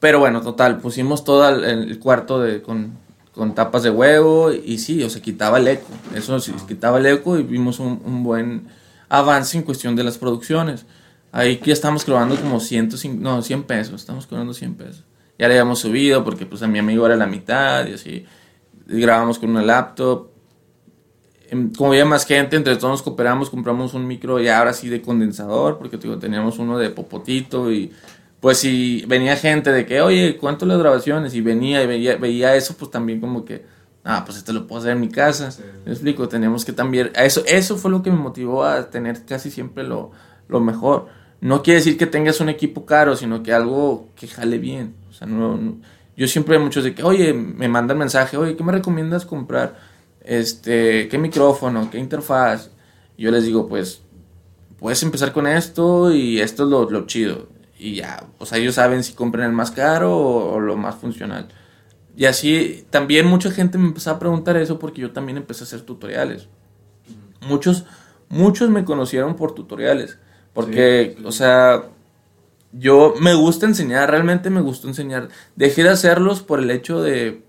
Pero 0.00 0.18
bueno, 0.18 0.40
total, 0.40 0.78
pusimos 0.78 1.24
todo 1.24 1.46
el, 1.48 1.98
cuarto 1.98 2.40
de, 2.40 2.62
con, 2.62 2.98
con 3.34 3.54
tapas 3.54 3.82
de 3.82 3.90
huevo 3.90 4.52
y 4.52 4.78
sí, 4.78 5.02
o 5.02 5.10
sea, 5.10 5.22
quitaba 5.22 5.58
el 5.58 5.68
eco. 5.68 5.88
Eso 6.14 6.40
sí, 6.40 6.52
quitaba 6.66 6.98
el 6.98 7.06
eco 7.06 7.38
y 7.38 7.42
vimos 7.42 7.78
un, 7.78 8.22
buen 8.22 8.66
avance 9.08 9.56
en 9.56 9.62
cuestión 9.62 9.96
de 9.96 10.04
las 10.04 10.18
producciones. 10.18 10.86
Ahí 11.32 11.58
que 11.58 11.70
estamos 11.70 12.04
grabando 12.04 12.36
como 12.36 12.58
105, 12.58 13.18
no, 13.20 13.40
100 13.42 13.62
pesos, 13.64 14.00
estamos 14.00 14.26
cobrando 14.26 14.52
100 14.52 14.74
pesos. 14.74 15.04
Ya 15.38 15.48
le 15.48 15.54
habíamos 15.54 15.78
subido 15.78 16.24
porque 16.24 16.44
pues 16.44 16.62
a 16.62 16.66
mi 16.66 16.78
amigo 16.78 17.06
era 17.06 17.16
la 17.16 17.26
mitad 17.26 17.86
y 17.86 17.94
así. 17.94 18.26
grabamos 18.86 19.38
con 19.38 19.50
una 19.50 19.62
laptop. 19.62 20.28
Em, 21.48 21.72
como 21.72 21.90
había 21.90 22.04
más 22.04 22.26
gente, 22.26 22.56
entre 22.56 22.76
todos 22.76 22.90
nos 22.90 23.02
cooperamos, 23.02 23.48
compramos 23.48 23.94
un 23.94 24.06
micro 24.06 24.40
y 24.40 24.48
ahora 24.48 24.72
sí 24.72 24.88
de 24.88 25.00
condensador, 25.02 25.78
porque 25.78 25.98
teníamos 25.98 26.58
uno 26.58 26.78
de 26.78 26.90
popotito 26.90 27.72
y 27.72 27.92
pues 28.40 28.58
si 28.58 29.04
venía 29.06 29.36
gente 29.36 29.70
de 29.70 29.84
que, 29.84 30.00
oye, 30.00 30.38
¿cuánto 30.38 30.64
las 30.64 30.78
grabaciones? 30.78 31.34
Y 31.34 31.42
venía 31.42 31.82
y 31.82 31.86
veía, 31.86 32.16
veía 32.16 32.56
eso, 32.56 32.74
pues 32.76 32.90
también 32.90 33.20
como 33.20 33.44
que, 33.44 33.66
ah, 34.02 34.22
pues 34.24 34.38
esto 34.38 34.54
lo 34.54 34.66
puedo 34.66 34.80
hacer 34.80 34.92
en 34.92 35.00
mi 35.00 35.10
casa. 35.10 35.50
Me 35.84 35.92
explico, 35.92 36.26
teníamos 36.26 36.64
que 36.64 36.72
también, 36.72 37.10
eso, 37.14 37.42
eso 37.46 37.76
fue 37.76 37.90
lo 37.90 38.02
que 38.02 38.10
me 38.10 38.16
motivó 38.16 38.64
a 38.64 38.88
tener 38.88 39.26
casi 39.26 39.50
siempre 39.50 39.84
lo, 39.84 40.12
lo 40.48 40.60
mejor. 40.60 41.08
No 41.42 41.62
quiere 41.62 41.80
decir 41.80 41.98
que 41.98 42.06
tengas 42.06 42.40
un 42.40 42.48
equipo 42.48 42.86
caro, 42.86 43.14
sino 43.14 43.42
que 43.42 43.52
algo 43.52 44.08
que 44.16 44.26
jale 44.26 44.56
bien. 44.58 44.94
O 45.10 45.12
sea, 45.12 45.26
no, 45.26 45.76
yo 46.16 46.26
siempre 46.26 46.56
hay 46.56 46.62
muchos 46.62 46.82
de 46.82 46.94
que, 46.94 47.02
oye, 47.02 47.34
me 47.34 47.68
mandan 47.68 47.98
mensaje, 47.98 48.38
oye, 48.38 48.56
¿qué 48.56 48.64
me 48.64 48.72
recomiendas 48.72 49.26
comprar? 49.26 49.78
Este, 50.22 51.08
¿qué 51.08 51.18
micrófono? 51.18 51.90
¿Qué 51.90 51.98
interfaz? 51.98 52.70
Y 53.18 53.24
yo 53.24 53.30
les 53.30 53.44
digo, 53.44 53.68
pues, 53.68 54.00
puedes 54.78 55.02
empezar 55.02 55.32
con 55.34 55.46
esto 55.46 56.10
y 56.10 56.40
esto 56.40 56.64
es 56.64 56.70
lo, 56.70 56.90
lo 56.90 57.06
chido 57.06 57.59
y 57.80 57.94
ya, 57.94 58.26
o 58.38 58.44
sea, 58.44 58.58
ellos 58.58 58.74
saben 58.74 59.02
si 59.02 59.14
compran 59.14 59.46
el 59.46 59.52
más 59.52 59.70
caro 59.70 60.16
o, 60.16 60.60
lo 60.60 60.76
más 60.76 60.96
funcional. 60.96 61.48
Y 62.14 62.26
así 62.26 62.84
también 62.90 63.26
mucha 63.26 63.50
gente 63.50 63.78
me 63.78 63.86
empezó 63.86 64.10
a 64.10 64.18
preguntar 64.18 64.58
eso 64.58 64.78
porque 64.78 65.00
yo 65.00 65.12
también 65.12 65.38
empecé 65.38 65.64
a 65.64 65.66
hacer 65.66 65.80
tutoriales. 65.80 66.48
Muchos, 67.40 67.86
muchos 68.28 68.68
me 68.68 68.84
conocieron 68.84 69.34
por 69.34 69.54
tutoriales. 69.54 70.18
Porque, 70.52 71.16
o 71.24 71.32
sea, 71.32 71.84
yo 72.72 73.14
me 73.18 73.32
gusta 73.32 73.64
enseñar, 73.64 74.10
realmente 74.10 74.50
me 74.50 74.60
gustó 74.60 74.88
enseñar. 74.88 75.28
Dejé 75.56 75.82
de 75.82 75.90
hacerlos 75.90 76.42
por 76.42 76.58
el 76.58 76.70
hecho 76.70 77.00
de, 77.00 77.42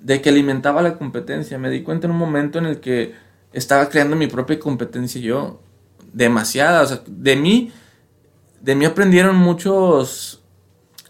de 0.00 0.20
que 0.20 0.28
alimentaba 0.28 0.82
la 0.82 0.98
competencia. 0.98 1.58
Me 1.58 1.70
di 1.70 1.82
cuenta 1.82 2.06
en 2.06 2.12
un 2.12 2.18
momento 2.18 2.58
en 2.60 2.66
el 2.66 2.78
que 2.78 3.14
estaba 3.52 3.88
creando 3.88 4.14
mi 4.14 4.28
propia 4.28 4.60
competencia 4.60 5.20
yo. 5.20 5.60
Demasiada, 6.12 6.82
o 6.82 6.86
sea, 6.86 7.02
de 7.06 7.34
mí 7.36 7.72
de 8.62 8.74
mí 8.76 8.84
aprendieron 8.84 9.36
muchos 9.36 10.42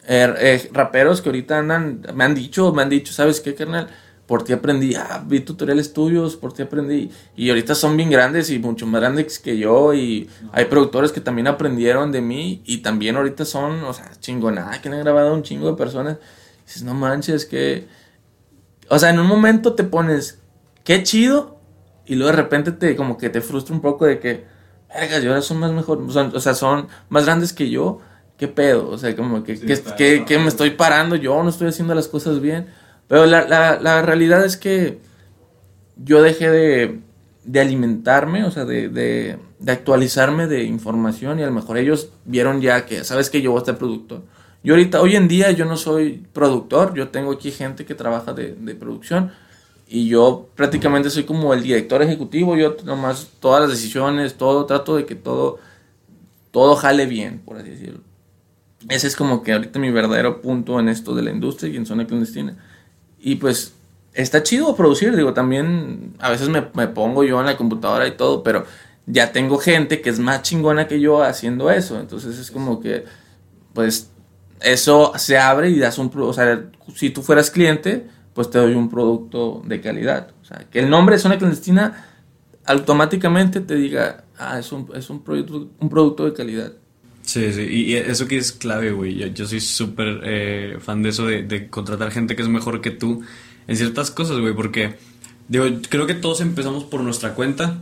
eh, 0.08 0.34
eh, 0.38 0.70
raperos 0.72 1.20
que 1.20 1.28
ahorita 1.28 1.58
andan, 1.58 2.02
me 2.14 2.24
han 2.24 2.34
dicho, 2.34 2.72
me 2.72 2.82
han 2.82 2.88
dicho, 2.88 3.12
¿sabes 3.12 3.40
qué, 3.40 3.54
carnal? 3.54 3.88
Por 4.26 4.42
ti 4.42 4.54
aprendí, 4.54 4.94
ah, 4.94 5.22
vi 5.26 5.40
tutoriales 5.40 5.92
tuyos, 5.92 6.36
por 6.36 6.54
ti 6.54 6.62
aprendí. 6.62 7.10
Y 7.36 7.50
ahorita 7.50 7.74
son 7.74 7.96
bien 7.96 8.08
grandes 8.08 8.50
y 8.50 8.58
mucho 8.58 8.86
más 8.86 9.00
grandes 9.02 9.38
que 9.38 9.58
yo. 9.58 9.92
Y 9.92 10.30
hay 10.52 10.64
productores 10.64 11.12
que 11.12 11.20
también 11.20 11.46
aprendieron 11.46 12.10
de 12.12 12.22
mí. 12.22 12.62
Y 12.64 12.78
también 12.78 13.16
ahorita 13.16 13.44
son, 13.44 13.84
o 13.84 13.92
sea, 13.92 14.10
chingonada, 14.18 14.80
que 14.80 14.88
han 14.88 14.98
grabado 15.00 15.34
un 15.34 15.42
chingo 15.42 15.70
de 15.70 15.76
personas. 15.76 16.18
Dices, 16.64 16.82
no 16.82 16.94
manches, 16.94 17.44
que. 17.44 17.86
O 18.88 18.98
sea, 18.98 19.10
en 19.10 19.18
un 19.18 19.26
momento 19.26 19.74
te 19.74 19.84
pones, 19.84 20.40
qué 20.84 21.02
chido. 21.02 21.60
Y 22.06 22.14
luego 22.14 22.30
de 22.30 22.36
repente 22.36 22.72
te, 22.72 22.96
como 22.96 23.18
que 23.18 23.28
te 23.28 23.40
frustra 23.42 23.74
un 23.74 23.82
poco 23.82 24.06
de 24.06 24.18
que, 24.18 24.46
verga, 24.94 25.18
yo 25.18 25.30
ahora 25.30 25.42
son 25.42 25.58
más 25.58 25.72
mejor. 25.72 26.02
O 26.08 26.40
sea, 26.40 26.54
son 26.54 26.88
más 27.08 27.24
grandes 27.26 27.52
que 27.52 27.70
yo. 27.70 28.00
¿Qué 28.36 28.48
pedo? 28.48 28.88
O 28.88 28.98
sea, 28.98 29.14
como 29.14 29.44
que, 29.44 29.58
que, 29.60 30.24
que 30.24 30.38
me 30.38 30.48
estoy 30.48 30.70
parando 30.70 31.14
yo, 31.16 31.42
no 31.42 31.48
estoy 31.48 31.68
haciendo 31.68 31.94
las 31.94 32.08
cosas 32.08 32.40
bien. 32.40 32.66
Pero 33.06 33.26
la, 33.26 33.46
la, 33.46 33.78
la 33.80 34.02
realidad 34.02 34.44
es 34.44 34.56
que 34.56 34.98
yo 35.96 36.22
dejé 36.22 36.50
de, 36.50 37.00
de 37.44 37.60
alimentarme, 37.60 38.44
o 38.44 38.50
sea, 38.50 38.64
de, 38.64 38.88
de, 38.88 39.38
de, 39.58 39.72
actualizarme 39.72 40.46
de 40.46 40.64
información 40.64 41.38
y 41.38 41.42
a 41.42 41.46
lo 41.46 41.52
mejor 41.52 41.76
ellos 41.76 42.10
vieron 42.24 42.60
ya 42.60 42.86
que, 42.86 43.04
sabes 43.04 43.30
que 43.30 43.42
yo 43.42 43.52
voy 43.52 43.62
a 43.62 43.64
ser 43.64 43.78
productor. 43.78 44.22
Yo 44.64 44.74
ahorita, 44.74 45.00
hoy 45.00 45.16
en 45.16 45.28
día 45.28 45.50
yo 45.50 45.64
no 45.64 45.76
soy 45.76 46.26
productor, 46.32 46.94
yo 46.94 47.08
tengo 47.08 47.32
aquí 47.32 47.50
gente 47.50 47.84
que 47.84 47.94
trabaja 47.94 48.32
de, 48.32 48.54
de 48.54 48.74
producción 48.74 49.32
y 49.92 50.08
yo 50.08 50.48
prácticamente 50.54 51.10
soy 51.10 51.24
como 51.24 51.52
el 51.52 51.62
director 51.62 52.00
ejecutivo, 52.00 52.56
yo 52.56 52.78
nomás 52.82 53.28
todas 53.40 53.60
las 53.60 53.68
decisiones, 53.68 54.36
todo, 54.36 54.64
trato 54.64 54.96
de 54.96 55.04
que 55.04 55.14
todo, 55.14 55.58
todo 56.50 56.76
jale 56.76 57.04
bien, 57.04 57.42
por 57.44 57.58
así 57.58 57.68
decirlo. 57.68 58.00
Ese 58.88 59.06
es 59.06 59.14
como 59.14 59.42
que 59.42 59.52
ahorita 59.52 59.78
mi 59.78 59.90
verdadero 59.90 60.40
punto 60.40 60.80
en 60.80 60.88
esto 60.88 61.14
de 61.14 61.20
la 61.20 61.30
industria 61.30 61.70
y 61.70 61.76
en 61.76 61.84
zona 61.84 62.06
clandestina. 62.06 62.56
Y 63.20 63.34
pues 63.34 63.74
está 64.14 64.42
chido 64.42 64.74
producir, 64.74 65.14
digo, 65.14 65.34
también 65.34 66.14
a 66.20 66.30
veces 66.30 66.48
me, 66.48 66.66
me, 66.72 66.88
pongo 66.88 67.22
yo 67.22 67.38
en 67.40 67.44
la 67.44 67.58
computadora 67.58 68.08
y 68.08 68.12
todo, 68.12 68.42
pero 68.42 68.64
ya 69.04 69.30
tengo 69.30 69.58
gente 69.58 70.00
que 70.00 70.08
es 70.08 70.18
más 70.18 70.40
chingona 70.40 70.88
que 70.88 71.00
yo 71.00 71.22
haciendo 71.22 71.70
eso. 71.70 72.00
Entonces 72.00 72.38
es 72.38 72.50
como 72.50 72.80
que, 72.80 73.04
pues, 73.74 74.10
eso 74.62 75.12
se 75.16 75.36
abre 75.36 75.68
y 75.68 75.78
das 75.78 75.98
un... 75.98 76.10
O 76.16 76.32
sea, 76.32 76.64
si 76.94 77.10
tú 77.10 77.20
fueras 77.20 77.50
cliente, 77.50 78.06
pues 78.34 78.50
te 78.50 78.58
doy 78.58 78.74
un 78.74 78.88
producto 78.88 79.62
de 79.66 79.80
calidad. 79.80 80.32
O 80.40 80.44
sea, 80.44 80.66
que 80.70 80.80
el 80.80 80.90
nombre 80.90 81.16
de 81.16 81.22
zona 81.22 81.38
clandestina 81.38 82.06
automáticamente 82.64 83.60
te 83.60 83.74
diga, 83.74 84.24
ah, 84.38 84.58
es 84.58 84.72
un, 84.72 84.88
es 84.94 85.10
un, 85.10 85.22
producto, 85.22 85.70
un 85.78 85.88
producto 85.88 86.24
de 86.24 86.32
calidad. 86.32 86.72
Sí, 87.22 87.52
sí, 87.52 87.62
y 87.62 87.94
eso 87.94 88.26
que 88.26 88.36
es 88.36 88.52
clave, 88.52 88.90
güey. 88.92 89.14
Yo, 89.14 89.26
yo 89.28 89.46
soy 89.46 89.60
súper 89.60 90.20
eh, 90.24 90.78
fan 90.80 91.02
de 91.02 91.10
eso, 91.10 91.26
de, 91.26 91.42
de, 91.42 91.68
contratar 91.68 92.10
gente 92.10 92.34
que 92.34 92.42
es 92.42 92.48
mejor 92.48 92.80
que 92.80 92.90
tú 92.90 93.22
en 93.68 93.76
ciertas 93.76 94.10
cosas, 94.10 94.38
güey, 94.38 94.54
porque, 94.54 94.96
digo, 95.48 95.64
creo 95.88 96.06
que 96.06 96.14
todos 96.14 96.40
empezamos 96.40 96.84
por 96.84 97.00
nuestra 97.02 97.34
cuenta, 97.34 97.80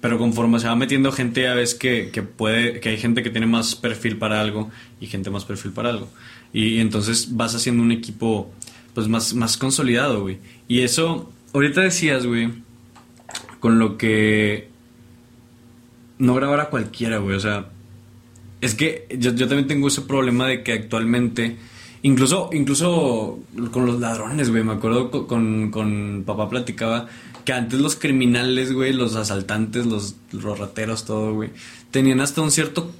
pero 0.00 0.16
conforme 0.16 0.60
se 0.60 0.68
va 0.68 0.76
metiendo 0.76 1.10
gente, 1.10 1.42
ya 1.42 1.54
ves 1.54 1.74
que, 1.74 2.10
que 2.12 2.22
puede, 2.22 2.78
que 2.78 2.90
hay 2.90 2.98
gente 2.98 3.22
que 3.22 3.30
tiene 3.30 3.46
más 3.46 3.74
perfil 3.74 4.16
para 4.16 4.40
algo 4.40 4.70
y 5.00 5.06
gente 5.06 5.28
más 5.28 5.44
perfil 5.44 5.72
para 5.72 5.90
algo. 5.90 6.08
Y, 6.52 6.76
y 6.76 6.80
entonces 6.80 7.36
vas 7.36 7.56
haciendo 7.56 7.82
un 7.82 7.90
equipo, 7.90 8.52
pues, 8.98 9.08
más, 9.08 9.34
más 9.34 9.56
consolidado, 9.56 10.22
güey. 10.22 10.38
Y 10.66 10.80
eso, 10.80 11.30
ahorita 11.52 11.80
decías, 11.82 12.26
güey, 12.26 12.52
con 13.60 13.78
lo 13.78 13.96
que 13.96 14.68
no 16.18 16.34
grabar 16.34 16.60
a 16.60 16.70
cualquiera, 16.70 17.18
güey, 17.18 17.36
o 17.36 17.40
sea 17.40 17.68
es 18.60 18.74
que 18.74 19.06
yo, 19.18 19.32
yo, 19.34 19.46
también 19.46 19.68
tengo 19.68 19.88
ese 19.88 20.02
problema 20.02 20.46
de 20.46 20.62
que 20.62 20.72
actualmente, 20.72 21.56
incluso, 22.02 22.50
incluso 22.52 23.38
con 23.70 23.86
los 23.86 24.00
ladrones, 24.00 24.50
güey, 24.50 24.64
me 24.64 24.72
acuerdo 24.72 25.10
con, 25.10 25.70
con, 25.70 26.24
papá 26.26 26.48
platicaba 26.48 27.06
que 27.44 27.52
antes 27.52 27.80
los 27.80 27.96
criminales, 27.96 28.72
güey, 28.72 28.92
los 28.92 29.14
asaltantes, 29.14 29.86
los, 29.86 30.16
los 30.32 30.58
rateros, 30.58 31.04
todo, 31.04 31.34
güey, 31.34 31.50
tenían 31.90 32.20
hasta 32.20 32.42
un 32.42 32.50
cierto 32.50 32.90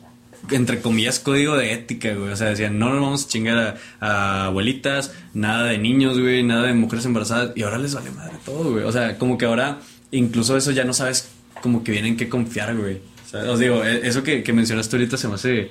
entre 0.50 0.80
comillas, 0.80 1.18
código 1.18 1.56
de 1.56 1.72
ética, 1.72 2.14
güey. 2.14 2.32
O 2.32 2.36
sea, 2.36 2.48
decían, 2.48 2.78
no 2.78 2.90
nos 2.90 3.00
vamos 3.00 3.24
a 3.24 3.28
chingar 3.28 3.76
a, 4.00 4.46
abuelitas, 4.46 5.12
nada 5.34 5.64
de 5.64 5.78
niños, 5.78 6.18
güey, 6.18 6.42
nada 6.42 6.66
de 6.66 6.74
mujeres 6.74 7.04
embarazadas. 7.04 7.52
Y 7.56 7.62
ahora 7.62 7.78
les 7.78 7.94
vale 7.94 8.10
madre 8.10 8.34
todo, 8.44 8.72
güey. 8.72 8.84
O 8.84 8.92
sea, 8.92 9.18
como 9.18 9.38
que 9.38 9.46
ahora, 9.46 9.80
incluso 10.10 10.56
eso 10.56 10.70
ya 10.70 10.84
no 10.84 10.92
sabes 10.92 11.28
como 11.62 11.84
que 11.84 11.92
vienen 11.92 12.16
que 12.16 12.28
confiar, 12.28 12.76
güey. 12.76 13.00
Os 13.48 13.58
digo, 13.58 13.84
e, 13.84 14.06
eso 14.06 14.22
que, 14.22 14.42
que, 14.42 14.52
mencionaste 14.52 14.96
ahorita 14.96 15.16
se 15.16 15.28
me 15.28 15.34
hace 15.34 15.70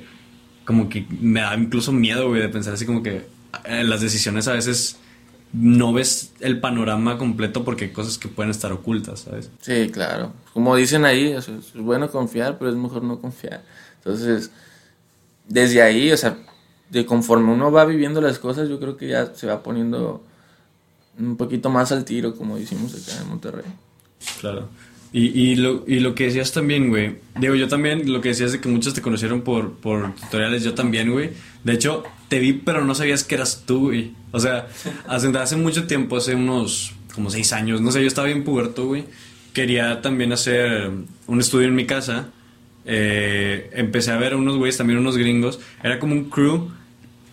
como 0.63 0.89
que 0.89 1.05
me 1.09 1.41
da 1.41 1.55
incluso 1.55 1.91
miedo, 1.91 2.27
güey, 2.27 2.41
de 2.41 2.49
pensar 2.49 2.73
así 2.73 2.85
como 2.85 3.01
que 3.01 3.25
eh, 3.65 3.83
las 3.83 4.01
decisiones 4.01 4.47
a 4.47 4.53
veces 4.53 4.97
no 5.53 5.93
ves 5.93 6.33
el 6.39 6.59
panorama 6.59 7.17
completo 7.17 7.63
porque 7.63 7.85
hay 7.85 7.91
cosas 7.91 8.17
que 8.17 8.27
pueden 8.27 8.51
estar 8.51 8.71
ocultas, 8.71 9.21
¿sabes? 9.21 9.49
Sí, 9.61 9.89
claro. 9.91 10.33
Como 10.53 10.75
dicen 10.75 11.05
ahí, 11.05 11.31
es 11.31 11.47
bueno 11.73 12.11
confiar, 12.11 12.57
pero 12.57 12.69
es 12.69 12.75
mejor 12.75 13.03
no 13.03 13.19
confiar. 13.19 13.63
Entonces, 14.07 14.51
desde 15.49 15.81
ahí, 15.81 16.11
o 16.11 16.17
sea, 16.17 16.37
de 16.89 17.05
conforme 17.05 17.51
uno 17.51 17.71
va 17.71 17.83
viviendo 17.83 18.21
las 18.21 18.39
cosas, 18.39 18.69
yo 18.69 18.79
creo 18.79 18.95
que 18.95 19.09
ya 19.09 19.33
se 19.35 19.47
va 19.47 19.61
poniendo 19.61 20.23
un 21.19 21.35
poquito 21.35 21.69
más 21.69 21.91
al 21.91 22.05
tiro, 22.05 22.35
como 22.35 22.57
decimos 22.57 22.93
acá 22.93 23.21
en 23.21 23.27
Monterrey. 23.27 23.65
Claro. 24.39 24.69
Y, 25.11 25.25
y, 25.25 25.55
lo, 25.55 25.83
y 25.87 25.99
lo 25.99 26.15
que 26.15 26.25
decías 26.25 26.53
también, 26.53 26.89
güey. 26.89 27.17
Digo, 27.37 27.55
yo 27.55 27.67
también, 27.67 28.11
lo 28.11 28.21
que 28.21 28.29
decías 28.29 28.53
de 28.53 28.61
que 28.61 28.69
muchos 28.69 28.93
te 28.93 29.01
conocieron 29.01 29.41
por, 29.41 29.73
por 29.73 30.15
tutoriales, 30.15 30.63
yo 30.63 30.73
también, 30.73 31.11
güey. 31.11 31.31
De 31.65 31.73
hecho, 31.73 32.03
te 32.29 32.39
vi, 32.39 32.53
pero 32.53 32.85
no 32.85 32.95
sabías 32.95 33.25
que 33.25 33.35
eras 33.35 33.63
tú, 33.65 33.87
güey. 33.87 34.13
O 34.31 34.39
sea, 34.39 34.69
hace, 35.07 35.37
hace 35.37 35.57
mucho 35.57 35.85
tiempo, 35.85 36.15
hace 36.15 36.33
unos 36.33 36.93
como 37.13 37.29
seis 37.29 37.51
años, 37.51 37.81
no 37.81 37.91
sé, 37.91 38.01
yo 38.01 38.07
estaba 38.07 38.27
bien 38.27 38.45
puberto, 38.45 38.85
güey. 38.85 39.03
Quería 39.51 40.01
también 40.01 40.31
hacer 40.31 40.91
un 41.25 41.39
estudio 41.41 41.67
en 41.67 41.75
mi 41.75 41.85
casa. 41.85 42.29
Eh, 42.87 43.69
empecé 43.73 44.11
a 44.11 44.17
ver 44.17 44.35
unos 44.35 44.57
güeyes, 44.57 44.77
también 44.77 44.97
unos 44.99 45.17
gringos. 45.17 45.59
Era 45.83 45.99
como 45.99 46.13
un 46.13 46.29
crew, 46.29 46.71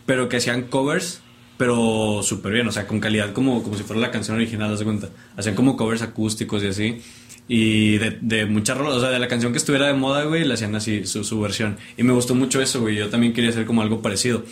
pero 0.05 0.29
que 0.29 0.37
hacían 0.37 0.65
covers 0.65 1.23
pero 1.57 2.21
súper 2.23 2.53
bien, 2.53 2.67
o 2.67 2.73
sea, 2.73 2.87
con 2.87 3.01
calidad 3.01 3.33
como, 3.33 3.63
como 3.63 3.77
si 3.77 3.85
fuera 3.85 4.01
la 4.01 4.11
canción 4.11 4.37
original, 4.37 4.71
¿das 4.71 4.83
cuenta? 4.83 5.11
Hacían 5.37 5.55
como 5.55 5.77
covers 5.77 6.03
acústicos 6.03 6.63
y 6.65 6.67
así. 6.67 7.01
Y 7.47 7.99
de, 7.99 8.19
de 8.21 8.47
muchas 8.47 8.77
rolas, 8.77 8.97
o 8.97 9.01
sea, 9.01 9.11
de 9.11 9.19
la 9.19 9.29
canción 9.29 9.53
que 9.53 9.59
estuviera 9.59 9.87
de 9.87 9.93
moda, 9.93 10.25
güey, 10.25 10.45
le 10.45 10.55
hacían 10.55 10.75
así 10.75 11.07
su, 11.07 11.23
su, 11.25 11.41
versión. 11.41 11.77
Y 11.97 12.03
me 12.03 12.13
gustó 12.13 12.35
mucho 12.35 12.61
eso, 12.61 12.81
güey. 12.81 12.97
Yo 12.97 13.09
también 13.09 13.33
quería 13.33 13.51
hacer 13.51 13.67
como 13.67 13.83
algo 13.83 14.03
parecido. 14.03 14.45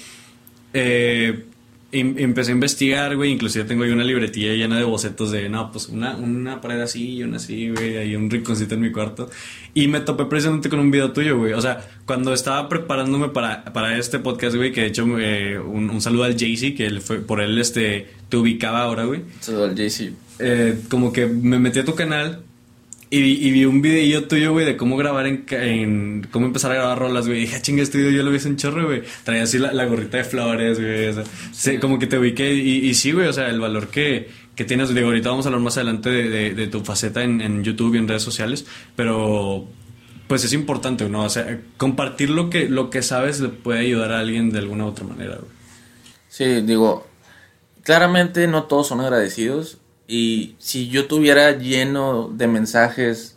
Eh, 0.75 1.47
empecé 1.93 2.51
a 2.51 2.55
investigar, 2.55 3.17
güey. 3.17 3.31
Inclusive 3.31 3.65
tengo 3.65 3.85
ahí 3.85 3.91
una 3.91 4.05
libretilla 4.05 4.53
llena 4.55 4.79
de 4.79 4.85
bocetos 4.85 5.31
de, 5.31 5.49
no, 5.49 5.71
pues 5.71 5.89
una, 5.89 6.17
una 6.17 6.61
pared 6.61 6.81
así 6.81 7.17
y 7.17 7.23
una 7.23 7.37
así, 7.37 7.69
güey. 7.71 7.99
Hay 7.99 8.17
un 8.17 8.31
rinconcito 8.31 8.75
en 8.75 8.81
mi 8.81 8.91
cuarto. 8.91 9.31
Y 9.75 9.89
me 9.89 10.01
topé 10.01 10.25
precisamente 10.25 10.69
con 10.69 10.81
un 10.81 10.91
video 10.91 11.13
tuyo, 11.13 11.39
güey. 11.39 11.53
O 11.53 11.61
sea, 11.61 11.87
cuando 12.07 12.33
estaba 12.33 12.69
preparándome 12.69 13.29
para, 13.29 13.65
para 13.65 13.99
este 13.99 14.19
podcast, 14.19 14.57
güey, 14.57 14.73
que 14.73 14.83
de 14.83 14.87
hecho 14.89 15.07
eh, 15.19 15.59
un, 15.59 15.91
un, 15.91 16.01
saludo 16.01 16.25
al 16.25 16.37
Jaycee, 16.37 16.75
que 16.75 16.87
él 16.87 17.01
fue, 17.01 17.19
por 17.19 17.41
él 17.41 17.59
este, 17.59 18.09
te 18.29 18.37
ubicaba 18.37 18.83
ahora, 18.83 19.05
güey. 19.05 19.23
Saludo 19.41 19.65
al 19.65 19.77
Jaycee. 19.77 20.13
Eh, 20.39 20.79
como 20.89 21.13
que 21.13 21.27
me 21.27 21.59
metí 21.59 21.79
a 21.79 21.85
tu 21.85 21.95
canal 21.95 22.43
y, 23.13 23.47
y, 23.47 23.51
vi 23.51 23.67
un 23.67 23.83
video 23.83 24.25
tuyo, 24.25 24.53
güey, 24.53 24.65
de 24.65 24.79
cómo 24.79 24.97
grabar 24.97 25.27
en, 25.27 25.45
en, 25.51 26.27
cómo 26.31 26.47
empezar 26.47 26.73
a 26.73 26.77
grabar 26.77 26.99
rolas, 26.99 27.27
güey. 27.27 27.41
Y 27.41 27.41
dije, 27.43 27.57
ah, 27.57 27.61
chinga, 27.61 27.83
este 27.83 27.99
video 27.99 28.11
yo 28.11 28.23
lo 28.23 28.31
vi 28.31 28.39
en 28.43 28.57
chorro, 28.57 28.87
güey. 28.87 29.03
Traía 29.23 29.43
así 29.43 29.59
la, 29.59 29.71
la, 29.75 29.85
gorrita 29.85 30.17
de 30.17 30.25
flores, 30.25 30.81
güey. 30.81 31.09
O 31.09 31.13
sea, 31.13 31.25
sí. 31.53 31.77
como 31.77 31.99
que 31.99 32.07
te 32.07 32.17
ubiqué. 32.17 32.55
Y, 32.55 32.89
y, 32.89 32.95
sí, 32.95 33.13
güey, 33.13 33.29
o 33.29 33.33
sea, 33.35 33.51
el 33.51 33.61
valor 33.61 33.89
que, 33.89 34.31
que 34.57 34.65
tienes. 34.65 34.95
Digo, 34.95 35.09
ahorita 35.09 35.29
vamos 35.29 35.45
a 35.45 35.51
hablar 35.51 35.61
más 35.61 35.77
adelante 35.77 36.09
de, 36.09 36.31
de, 36.31 36.55
de 36.55 36.67
tu 36.69 36.81
faceta 36.81 37.23
en, 37.23 37.43
en, 37.43 37.63
YouTube 37.63 37.97
y 37.97 37.99
en 37.99 38.09
redes 38.09 38.23
sociales. 38.23 38.65
Pero, 38.97 39.69
pues 40.27 40.45
es 40.45 40.55
importante, 40.55 41.07
¿no? 41.11 41.25
O 41.25 41.29
sea, 41.29 41.61
compartir 41.77 42.31
lo 42.31 42.49
que, 42.49 42.67
lo 42.71 42.89
que 42.89 43.03
sabes 43.03 43.41
le 43.41 43.51
puede 43.51 43.81
ayudar 43.81 44.13
a 44.13 44.21
alguien 44.21 44.49
de 44.49 44.61
alguna 44.61 44.87
u 44.87 44.89
otra 44.89 45.05
manera, 45.05 45.37
güey. 45.37 45.51
Sí, 46.31 46.63
digo, 46.63 47.07
claramente 47.83 48.47
no 48.47 48.63
todos 48.63 48.89
son 48.89 49.03
agradecidos 49.03 49.82
y 50.13 50.57
si 50.59 50.89
yo 50.89 51.07
tuviera 51.07 51.57
lleno 51.57 52.29
de 52.29 52.47
mensajes, 52.47 53.35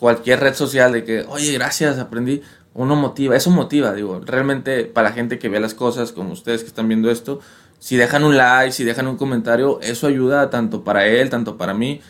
cualquier 0.00 0.40
red 0.40 0.54
social 0.54 0.92
de 0.92 1.04
que, 1.04 1.24
oye, 1.28 1.52
gracias, 1.52 2.00
aprendí, 2.00 2.42
uno 2.74 2.96
motiva, 2.96 3.36
eso 3.36 3.50
motiva, 3.50 3.92
digo, 3.92 4.20
realmente 4.26 4.86
para 4.86 5.10
la 5.10 5.14
gente 5.14 5.38
que 5.38 5.48
ve 5.48 5.60
las 5.60 5.74
cosas, 5.74 6.10
como 6.10 6.32
ustedes 6.32 6.62
que 6.62 6.66
están 6.66 6.88
viendo 6.88 7.12
esto, 7.12 7.38
si 7.78 7.96
dejan 7.96 8.24
un 8.24 8.36
like, 8.36 8.72
si 8.72 8.82
dejan 8.82 9.06
un 9.06 9.16
comentario, 9.16 9.78
eso 9.82 10.08
ayuda 10.08 10.50
tanto 10.50 10.82
para 10.82 11.06
él, 11.06 11.30
tanto 11.30 11.56
para 11.56 11.74
mí, 11.74 12.00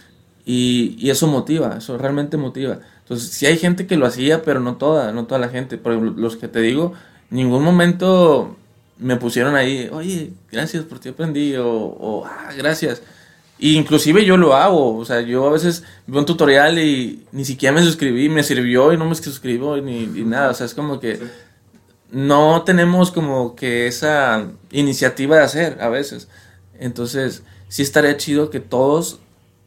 y, 0.46 1.10
eso 1.10 1.26
motiva, 1.26 1.76
eso 1.76 1.98
realmente 1.98 2.38
motiva. 2.38 2.78
Entonces, 3.00 3.28
si 3.28 3.44
hay 3.44 3.58
gente 3.58 3.86
que 3.86 3.98
lo 3.98 4.06
hacía, 4.06 4.42
pero 4.42 4.60
no 4.60 4.76
toda, 4.76 5.12
no 5.12 5.26
toda 5.26 5.40
la 5.40 5.50
gente, 5.50 5.76
por 5.76 5.92
los 5.92 6.36
que 6.36 6.48
te 6.48 6.60
digo, 6.62 6.94
ningún 7.28 7.62
momento 7.62 8.56
me 8.96 9.16
pusieron 9.16 9.56
ahí, 9.56 9.90
oye, 9.92 10.32
gracias 10.50 10.84
por 10.84 11.00
ti 11.00 11.10
aprendí, 11.10 11.54
o, 11.56 11.68
o 11.68 12.24
ah, 12.24 12.48
gracias. 12.56 13.02
Y 13.62 13.76
inclusive 13.76 14.24
yo 14.24 14.38
lo 14.38 14.54
hago, 14.54 14.96
o 14.96 15.04
sea, 15.04 15.20
yo 15.20 15.46
a 15.46 15.52
veces 15.52 15.84
veo 16.06 16.20
un 16.20 16.24
tutorial 16.24 16.78
y 16.78 17.26
ni 17.30 17.44
siquiera 17.44 17.74
me 17.74 17.82
suscribí, 17.82 18.30
me 18.30 18.42
sirvió 18.42 18.90
y 18.90 18.96
no 18.96 19.04
me 19.04 19.14
suscribo 19.14 19.76
ni, 19.76 20.06
nada, 20.06 20.48
o 20.48 20.54
sea, 20.54 20.64
es 20.64 20.72
como 20.72 20.98
que 20.98 21.20
no 22.10 22.62
tenemos 22.62 23.10
como 23.10 23.54
que 23.54 23.86
esa 23.86 24.46
iniciativa 24.70 25.36
de 25.36 25.42
hacer 25.42 25.78
a 25.82 25.90
veces. 25.90 26.28
Entonces, 26.78 27.42
sí 27.68 27.82
estaría 27.82 28.16
chido 28.16 28.48
que 28.48 28.60
todos 28.60 29.20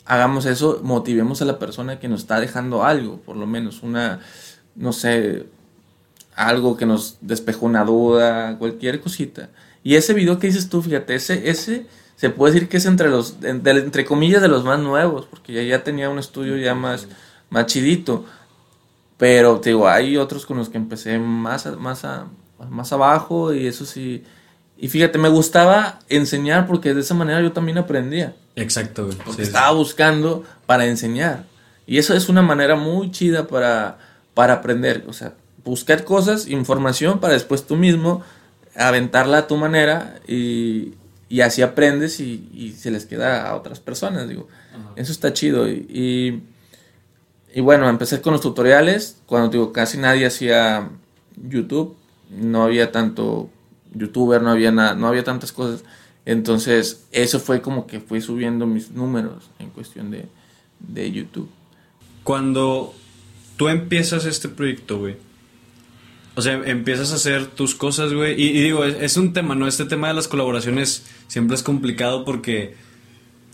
hagamos 0.06 0.48
eso, 0.48 0.82
motivemos 0.84 1.44
a 1.44 1.46
la 1.46 1.60
persona 1.60 2.00
que 2.00 2.08
nos 2.08 2.22
está 2.22 2.40
dejando 2.40 2.84
algo, 2.84 3.18
por 3.18 3.36
lo 3.36 3.46
menos 3.46 3.84
una, 3.84 4.22
no 4.76 4.92
sé, 4.92 5.46
algo 6.36 6.78
que 6.78 6.88
nos 6.88 7.18
despejó 7.22 7.68
una 7.68 7.86
duda, 7.86 8.58
cualquier 8.58 9.02
cosita. 9.02 9.50
Y 9.84 9.98
ese 9.98 10.16
video 10.16 10.40
que 10.40 10.48
dices 10.48 10.68
tú, 10.68 10.82
fíjate, 10.82 11.14
ese, 11.14 11.48
ese 11.48 11.86
se 12.16 12.30
puede 12.30 12.54
decir 12.54 12.70
que 12.70 12.78
es 12.78 12.86
entre 12.86 13.10
los, 13.10 13.38
entre 13.44 14.06
comillas, 14.06 14.42
de 14.42 14.48
los 14.48 14.64
más 14.64 14.80
nuevos, 14.80 15.26
porque 15.26 15.54
ya, 15.54 15.64
ya 15.64 15.84
tenía 15.84 16.10
un 16.10 16.20
estudio 16.20 16.58
ya 16.58 16.76
más, 16.76 17.08
más 17.50 17.66
chidito. 17.66 18.26
Pero, 19.18 19.60
te 19.60 19.70
digo, 19.70 19.88
hay 19.88 20.18
otros 20.18 20.46
con 20.46 20.58
los 20.58 20.70
que 20.70 20.78
empecé 20.78 21.18
más, 21.20 21.66
más, 21.78 22.06
más 22.70 22.94
abajo 22.94 23.54
y 23.54 23.68
eso 23.68 23.86
sí. 23.86 24.24
Y 24.78 24.90
fíjate, 24.90 25.18
me 25.18 25.30
gustaba 25.30 26.00
enseñar 26.10 26.68
porque 26.68 26.94
de 26.94 27.02
esa 27.02 27.14
manera 27.14 27.42
yo 27.42 27.52
también 27.52 27.78
aprendía. 27.78 28.36
Exacto, 28.56 29.06
güey. 29.06 29.18
Porque 29.18 29.44
estaba 29.44 29.72
buscando 29.72 30.44
para 30.66 30.86
enseñar. 30.86 31.46
Y 31.86 31.98
eso 31.98 32.14
es 32.16 32.30
una 32.30 32.42
manera 32.42 32.76
muy 32.76 33.12
chida 33.12 33.48
para, 33.48 33.98
para 34.34 34.54
aprender. 34.54 35.04
O 35.08 35.14
sea, 35.14 35.34
buscar 35.64 36.04
cosas, 36.04 36.48
información 36.48 37.20
para 37.20 37.34
después 37.34 37.66
tú 37.66 37.76
mismo 37.76 38.24
aventarla 38.76 39.40
a 39.40 39.48
tu 39.48 39.58
manera 39.58 40.20
y, 40.28 40.94
y 41.34 41.42
así 41.42 41.64
aprendes 41.64 42.20
y, 42.20 42.48
y, 42.54 42.74
se 42.74 42.92
les 42.92 43.08
queda 43.08 43.50
a 43.50 43.56
otras 43.56 43.80
personas. 43.80 44.30
Digo, 44.30 44.48
eso 44.96 45.12
está 45.12 45.34
chido. 45.34 45.68
Y, 45.68 46.44
y, 47.56 47.62
bueno, 47.62 47.90
empecé 47.90 48.22
con 48.22 48.34
los 48.34 48.42
tutoriales. 48.42 49.18
Cuando 49.26 49.50
digo, 49.50 49.74
casi 49.74 49.98
nadie 49.98 50.28
hacía 50.28 50.92
YouTube. 51.50 51.96
No 52.30 52.62
había 52.62 52.92
tanto 52.92 53.50
youtuber, 53.96 54.44
no 54.44 54.52
había 54.52 54.72
nada, 54.72 54.94
no 54.94 55.08
había 55.08 55.24
tantas 55.24 55.52
cosas. 55.52 55.84
Entonces, 56.28 57.08
eso 57.12 57.40
fue 57.40 57.64
como 57.64 57.88
que 57.88 58.00
fue 58.00 58.22
subiendo 58.22 58.68
mis 58.68 58.92
números 58.92 59.50
en 59.58 59.72
cuestión 59.72 60.12
de, 60.12 60.28
de 60.82 61.12
YouTube. 61.12 61.50
Cuando 62.24 62.94
tú 63.58 63.70
empiezas 63.70 64.26
este 64.26 64.50
proyecto, 64.50 65.00
güey, 65.00 65.18
o 66.36 66.42
sea, 66.42 66.54
empiezas 66.66 67.12
a 67.12 67.16
hacer 67.16 67.46
tus 67.48 67.76
cosas, 67.76 68.14
güey. 68.14 68.42
Y, 68.42 68.62
digo, 68.62 68.86
es, 68.86 69.18
un 69.18 69.34
tema, 69.34 69.54
¿no? 69.54 69.68
Este 69.68 69.86
tema 69.86 70.08
de 70.08 70.16
las 70.16 70.28
colaboraciones 70.28 71.06
siempre 71.28 71.56
es 71.56 71.64
complicado 71.64 72.26
porque 72.26 72.76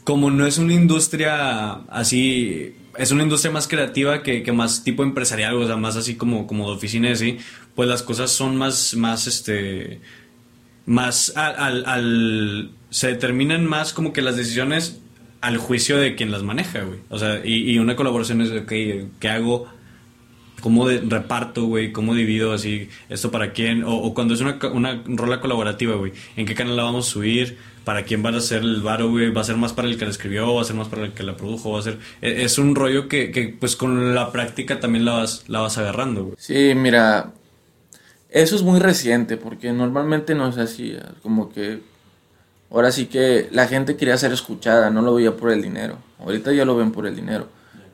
como 0.03 0.31
no 0.31 0.45
es 0.47 0.57
una 0.57 0.73
industria 0.73 1.71
así, 1.89 2.75
es 2.97 3.11
una 3.11 3.23
industria 3.23 3.51
más 3.51 3.67
creativa 3.67 4.23
que, 4.23 4.51
más 4.51 4.83
tipo 4.83 5.03
empresarial, 5.03 5.55
o 5.55 5.67
sea, 5.67 5.77
más 5.77 5.95
así 5.95 6.15
como, 6.15 6.47
como 6.47 6.67
de 6.67 6.75
oficina 6.75 7.09
y 7.09 7.11
así, 7.11 7.37
pues 7.75 7.87
las 7.87 8.01
cosas 8.01 8.31
son 8.31 8.55
más, 8.55 8.95
más, 8.95 9.27
este, 9.27 10.01
más 10.87 11.33
al, 11.35 11.85
al, 11.85 12.71
se 12.89 13.07
determinan 13.09 13.65
más 13.65 13.93
como 13.93 14.11
que 14.11 14.21
las 14.21 14.35
decisiones 14.35 14.99
al 15.41 15.57
juicio 15.57 15.97
de 15.97 16.15
quien 16.15 16.31
las 16.31 16.43
maneja, 16.43 16.81
güey. 16.81 16.99
O 17.09 17.19
sea, 17.19 17.45
y, 17.45 17.71
y 17.71 17.77
una 17.77 17.95
colaboración 17.95 18.41
es, 18.41 18.51
ok, 18.51 18.73
¿qué 19.19 19.29
hago? 19.29 19.69
Cómo 20.61 20.87
de, 20.87 20.99
reparto, 21.01 21.65
güey, 21.65 21.91
cómo 21.91 22.15
divido 22.15 22.53
así 22.53 22.89
esto 23.09 23.31
para 23.31 23.51
quién, 23.53 23.83
o, 23.85 24.13
cuando 24.13 24.33
es 24.33 24.41
una, 24.41 24.59
una 24.73 25.03
rola 25.05 25.39
colaborativa, 25.39 25.95
güey, 25.95 26.13
en 26.35 26.45
qué 26.45 26.55
canal 26.55 26.77
la 26.77 26.83
vamos 26.83 27.07
a 27.07 27.11
subir, 27.11 27.57
para 27.83 28.03
quién 28.03 28.23
va 28.23 28.29
a 28.29 28.39
ser 28.39 28.61
el 28.61 28.81
varo, 28.81 29.09
güey, 29.09 29.31
va 29.31 29.41
a 29.41 29.43
ser 29.43 29.57
más 29.57 29.73
para 29.73 29.87
el 29.87 29.97
que 29.97 30.05
la 30.05 30.11
escribió, 30.11 30.53
va 30.53 30.61
a 30.61 30.65
ser 30.65 30.75
más 30.75 30.87
para 30.87 31.05
el 31.05 31.13
que 31.13 31.23
la 31.23 31.35
produjo, 31.35 31.71
va 31.71 31.79
a 31.79 31.81
ser... 31.81 31.97
E, 32.21 32.43
es 32.43 32.57
un 32.59 32.75
rollo 32.75 33.07
que, 33.07 33.31
que 33.31 33.55
pues 33.59 33.75
con 33.75 34.13
la 34.13 34.31
práctica 34.31 34.79
también 34.79 35.05
la 35.05 35.13
vas, 35.13 35.45
la 35.47 35.61
vas 35.61 35.77
agarrando, 35.77 36.25
güey. 36.25 36.35
Sí, 36.37 36.73
mira, 36.75 37.31
eso 38.29 38.55
es 38.55 38.61
muy 38.61 38.79
reciente, 38.79 39.37
porque 39.37 39.71
normalmente 39.71 40.35
no 40.35 40.47
es 40.47 40.57
así, 40.57 40.95
como 41.23 41.51
que... 41.51 41.79
Ahora 42.71 42.91
sí 42.91 43.07
que 43.07 43.49
la 43.51 43.67
gente 43.67 43.97
quería 43.97 44.15
ser 44.17 44.31
escuchada, 44.31 44.91
no 44.91 45.01
lo 45.01 45.15
veía 45.15 45.35
por 45.35 45.49
el 45.51 45.59
dinero. 45.59 45.97
Ahorita 46.19 46.53
ya 46.53 46.65
lo 46.65 46.77
ven 46.77 46.91
por 46.91 47.07
el 47.07 47.15
dinero. 47.15 47.47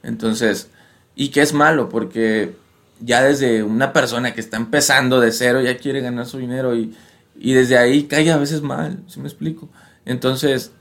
Entonces, 0.04 0.70
y 1.16 1.30
que 1.30 1.42
es 1.42 1.54
malo 1.54 1.90
porque 1.90 2.56
ya 3.00 3.22
desde 3.24 3.64
una 3.64 3.94
persona 3.94 4.34
que 4.34 4.42
está 4.42 4.58
empezando 4.58 5.20
de 5.20 5.32
cero 5.32 5.62
ya 5.62 5.78
quiere 5.78 6.02
ganar 6.02 6.26
su 6.26 6.38
dinero 6.38 6.76
y, 6.76 6.94
y 7.38 7.54
desde 7.54 7.78
ahí 7.78 8.04
cae 8.04 8.32
a 8.32 8.38
veces 8.38 8.62
mal, 8.62 9.04
¿sí 9.08 9.20
me 9.20 9.28
explico? 9.28 9.70
Entonces, 10.06 10.72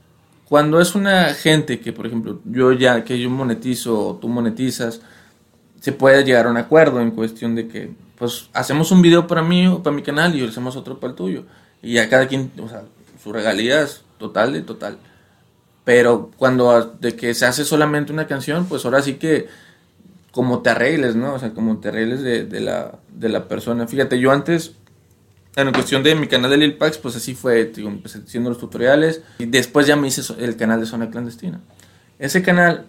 cuando 0.49 0.81
es 0.81 0.95
una 0.95 1.33
gente 1.35 1.81
que, 1.81 1.93
por 1.93 2.07
ejemplo, 2.07 2.41
yo 2.45 2.73
ya 2.73 3.05
que 3.05 3.19
yo 3.19 3.31
monetizo 3.31 4.09
o 4.09 4.15
tú 4.17 4.29
monetizas, 4.29 5.01
se 5.81 5.93
puede 5.93 6.25
llegar 6.25 6.47
a 6.47 6.51
un 6.51 6.57
acuerdo 6.57 7.01
en 7.01 7.11
cuestión 7.11 7.55
de 7.55 7.69
que, 7.69 7.93
pues, 8.17 8.49
hacemos 8.53 8.91
un 8.91 9.03
video 9.03 9.27
para 9.27 9.43
mí 9.43 9.67
o 9.67 9.83
para 9.83 9.97
mi 9.97 10.03
canal 10.03 10.35
y 10.35 10.47
hacemos 10.47 10.77
otro 10.77 11.01
para 11.01 11.11
el 11.11 11.17
tuyo. 11.17 11.45
Y 11.83 11.99
a 11.99 12.09
cada 12.09 12.29
quien, 12.29 12.53
o 12.63 12.69
sea, 12.69 12.85
su 13.23 13.33
regalía 13.33 13.83
es 13.83 14.03
total 14.19 14.53
de 14.53 14.63
total. 14.63 14.99
Pero 15.85 16.31
cuando 16.37 16.97
de 17.01 17.17
que 17.17 17.35
se 17.35 17.47
hace 17.47 17.65
solamente 17.65 18.13
una 18.13 18.27
canción, 18.27 18.67
pues 18.67 18.85
ahora 18.85 19.03
sí 19.03 19.15
que 19.15 19.49
como 20.35 20.63
te 20.63 20.71
arregles, 20.71 21.15
¿no? 21.15 21.35
O 21.35 21.39
sea, 21.39 21.55
como 21.55 21.79
te 21.79 21.89
arregles 21.89 22.21
de, 22.23 22.45
de, 22.45 22.61
la, 22.61 22.99
de 23.09 23.29
la 23.29 23.47
persona. 23.47 23.87
Fíjate, 23.87 24.19
yo 24.19 24.33
antes, 24.33 24.73
en 25.55 25.73
cuestión 25.73 26.03
de 26.03 26.17
mi 26.17 26.27
canal 26.27 26.51
de 26.51 26.57
Lil 26.57 26.77
Pax, 26.77 26.99
pues 26.99 27.15
así 27.15 27.37
fue, 27.37 27.67
digo, 27.67 27.89
empecé 27.89 28.19
haciendo 28.19 28.51
los 28.51 28.59
tutoriales 28.59 29.23
y 29.39 29.47
después 29.47 29.87
ya 29.87 29.95
me 29.95 30.09
hice 30.09 30.23
el 30.41 30.57
canal 30.57 30.81
de 30.81 30.87
Zona 30.87 31.09
Clandestina. 31.09 31.61
Ese 32.19 32.43
canal 32.43 32.87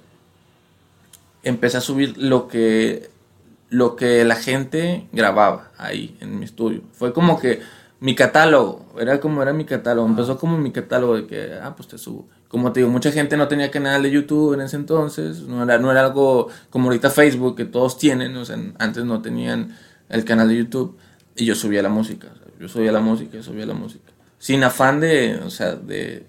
empecé 1.44 1.78
a 1.78 1.82
subir 1.82 2.18
lo 2.18 2.48
que, 2.48 3.12
lo 3.70 3.96
que 3.96 4.26
la 4.26 4.36
gente 4.36 5.08
grababa 5.12 5.72
ahí 5.78 6.18
en 6.22 6.40
mi 6.40 6.46
estudio. 6.46 6.82
Fue 6.94 7.14
como 7.14 7.40
que 7.40 7.62
mi 8.00 8.16
catálogo, 8.16 8.86
era 9.00 9.20
como 9.20 9.42
era 9.42 9.54
mi 9.54 9.66
catálogo, 9.66 10.08
empezó 10.08 10.38
como 10.38 10.58
mi 10.58 10.72
catálogo 10.72 11.16
de 11.16 11.28
que, 11.28 11.54
ah, 11.62 11.76
pues 11.76 11.88
te 11.88 11.98
subo. 11.98 12.28
Como 12.48 12.72
te 12.72 12.82
digo, 12.82 12.92
mucha 12.92 13.12
gente 13.12 13.38
no 13.38 13.48
tenía 13.48 13.72
canal 13.72 14.04
de 14.04 14.12
YouTube 14.12 14.54
en 14.54 14.62
ese 14.62 14.76
entonces, 14.76 15.42
no 15.42 15.64
era, 15.64 15.78
no 15.78 15.92
era 15.92 16.02
algo 16.02 16.50
como 16.70 16.86
ahorita 16.86 17.10
Facebook 17.10 17.56
que 17.56 17.66
todos 17.66 17.98
tienen, 17.98 18.36
o 18.36 18.46
sea, 18.46 18.58
antes 18.80 19.06
no 19.06 19.22
tenían 19.22 19.76
el 20.10 20.26
canal 20.26 20.50
de 20.50 20.58
YouTube 20.58 20.98
y 21.36 21.46
yo 21.46 21.56
subía 21.56 21.82
la 21.82 21.90
música, 21.90 22.28
yo 22.60 22.68
subía 22.68 22.92
la 22.92 23.02
música, 23.02 23.42
subía 23.42 23.66
la 23.66 23.74
música, 23.74 24.12
sin 24.38 24.64
afán 24.64 25.00
de, 25.00 25.40
o 25.44 25.50
sea, 25.50 25.76
de, 25.76 26.26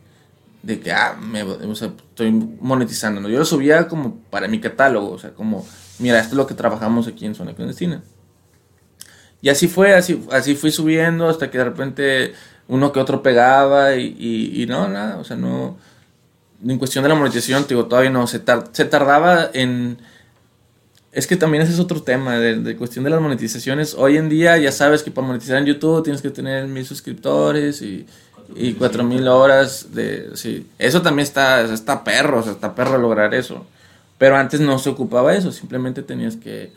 de 0.63 0.81
que, 0.81 0.93
ah, 0.93 1.17
me, 1.21 1.43
o 1.43 1.75
sea, 1.75 1.89
estoy 2.09 2.31
monetizando, 2.61 3.29
yo 3.29 3.39
lo 3.39 3.45
subía 3.45 3.89
como 3.89 4.17
para 4.31 4.49
mi 4.49 4.61
catálogo, 4.61 5.11
o 5.11 5.19
sea, 5.19 5.31
como, 5.31 5.67
mira, 5.99 6.19
esto 6.19 6.31
es 6.31 6.37
lo 6.37 6.47
que 6.47 6.55
trabajamos 6.55 7.07
aquí 7.07 7.27
en 7.27 7.35
Zona 7.35 7.55
Clandestina. 7.55 8.03
Y 9.43 9.49
así 9.49 9.69
fue, 9.69 9.95
así, 9.95 10.25
así 10.31 10.55
fui 10.55 10.71
subiendo 10.71 11.29
hasta 11.29 11.51
que 11.51 11.59
de 11.59 11.65
repente 11.65 12.35
uno 12.69 12.93
que 12.93 13.01
otro 13.01 13.23
pegaba 13.23 13.95
y, 13.95 14.17
y, 14.19 14.63
y 14.63 14.67
no, 14.67 14.89
nada, 14.89 15.19
o 15.19 15.25
sea, 15.25 15.37
no 15.37 15.77
en 16.65 16.79
cuestión 16.79 17.03
de 17.03 17.09
la 17.09 17.15
monetización, 17.15 17.67
digo, 17.69 17.87
todavía 17.87 18.11
no, 18.11 18.27
se, 18.27 18.43
se 18.73 18.85
tardaba 18.85 19.51
en... 19.53 19.99
Es 21.13 21.27
que 21.27 21.37
también 21.37 21.63
ese 21.63 21.73
es 21.73 21.81
otro 21.81 22.03
tema, 22.03 22.39
de, 22.39 22.77
cuestión 22.77 23.05
de 23.05 23.11
las 23.11 23.23
monetizaciones. 23.23 23.95
Hoy 23.95 24.19
en 24.19 24.29
día 24.29 24.59
ya 24.59 24.71
sabes 24.71 25.03
que 25.03 25.11
para 25.11 25.27
monetizar 25.27 25.57
en 25.57 25.65
YouTube 25.65 26.03
tienes 26.03 26.21
que 26.21 26.29
tener 26.29 26.67
mil 26.67 26.85
suscriptores 26.85 27.81
y, 27.81 28.07
y 28.55 28.75
cuatro 28.75 29.03
mil 29.03 29.27
horas 29.29 29.95
de... 29.95 30.31
Sí, 30.35 30.67
eso 30.79 31.01
también 31.01 31.25
está, 31.25 31.63
está 31.63 32.05
perro, 32.05 32.41
o 32.41 32.43
sea, 32.43 32.53
está 32.53 32.75
perro 32.75 32.99
lograr 32.99 33.35
eso. 33.35 33.67
Pero 34.19 34.37
antes 34.37 34.61
no 34.61 34.79
se 34.79 34.91
ocupaba 34.91 35.35
eso, 35.35 35.53
simplemente 35.53 36.03
tenías 36.03 36.37
que 36.37 36.71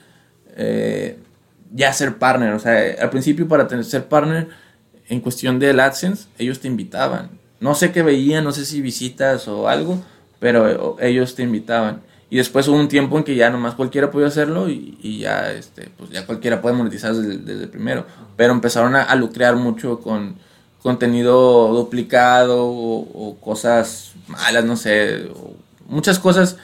eh, 0.56 1.18
ya 1.74 1.94
ser 1.94 2.18
partner. 2.18 2.54
O 2.54 2.60
sea, 2.60 2.96
al 3.02 3.10
principio 3.10 3.48
para 3.48 3.68
tener, 3.68 3.86
ser 3.86 4.08
partner 4.08 4.48
en 5.08 5.22
cuestión 5.22 5.60
del 5.60 5.80
AdSense, 5.80 6.28
ellos 6.38 6.60
te 6.60 6.68
invitaban 6.68 7.40
no 7.60 7.76
sé 7.76 7.92
qué 7.92 8.04
veían, 8.04 8.44
no 8.44 8.52
sé 8.52 8.66
si 8.66 8.82
visitas 8.82 9.48
o 9.48 9.68
algo, 9.68 10.02
pero 10.40 10.98
ellos 11.00 11.36
te 11.36 11.44
invitaban. 11.44 12.02
Y 12.30 12.38
después 12.38 12.68
hubo 12.68 12.78
un 12.78 12.88
tiempo 12.88 13.18
en 13.18 13.24
que 13.24 13.36
ya 13.36 13.50
nomás 13.50 13.74
cualquiera 13.74 14.12
podía 14.12 14.28
hacerlo 14.28 14.70
y, 14.70 15.20
ya, 15.20 15.52
este, 15.52 15.90
pues 15.98 16.12
ya 16.12 16.26
cualquiera 16.26 16.62
puede 16.62 16.76
monetizar 16.76 17.14
desde, 17.14 17.64
el 17.64 17.70
primero. 17.70 18.06
Pero 18.38 18.54
empezaron 18.54 18.96
a, 18.96 19.14
lucrear 19.16 19.56
mucho 19.56 20.00
con 20.00 20.36
contenido 20.82 21.74
duplicado 21.74 22.68
o, 22.68 23.38
cosas 23.42 24.14
malas, 24.28 24.64
no 24.64 24.78
sé, 24.78 25.28
muchas 25.88 26.20
cosas 26.20 26.58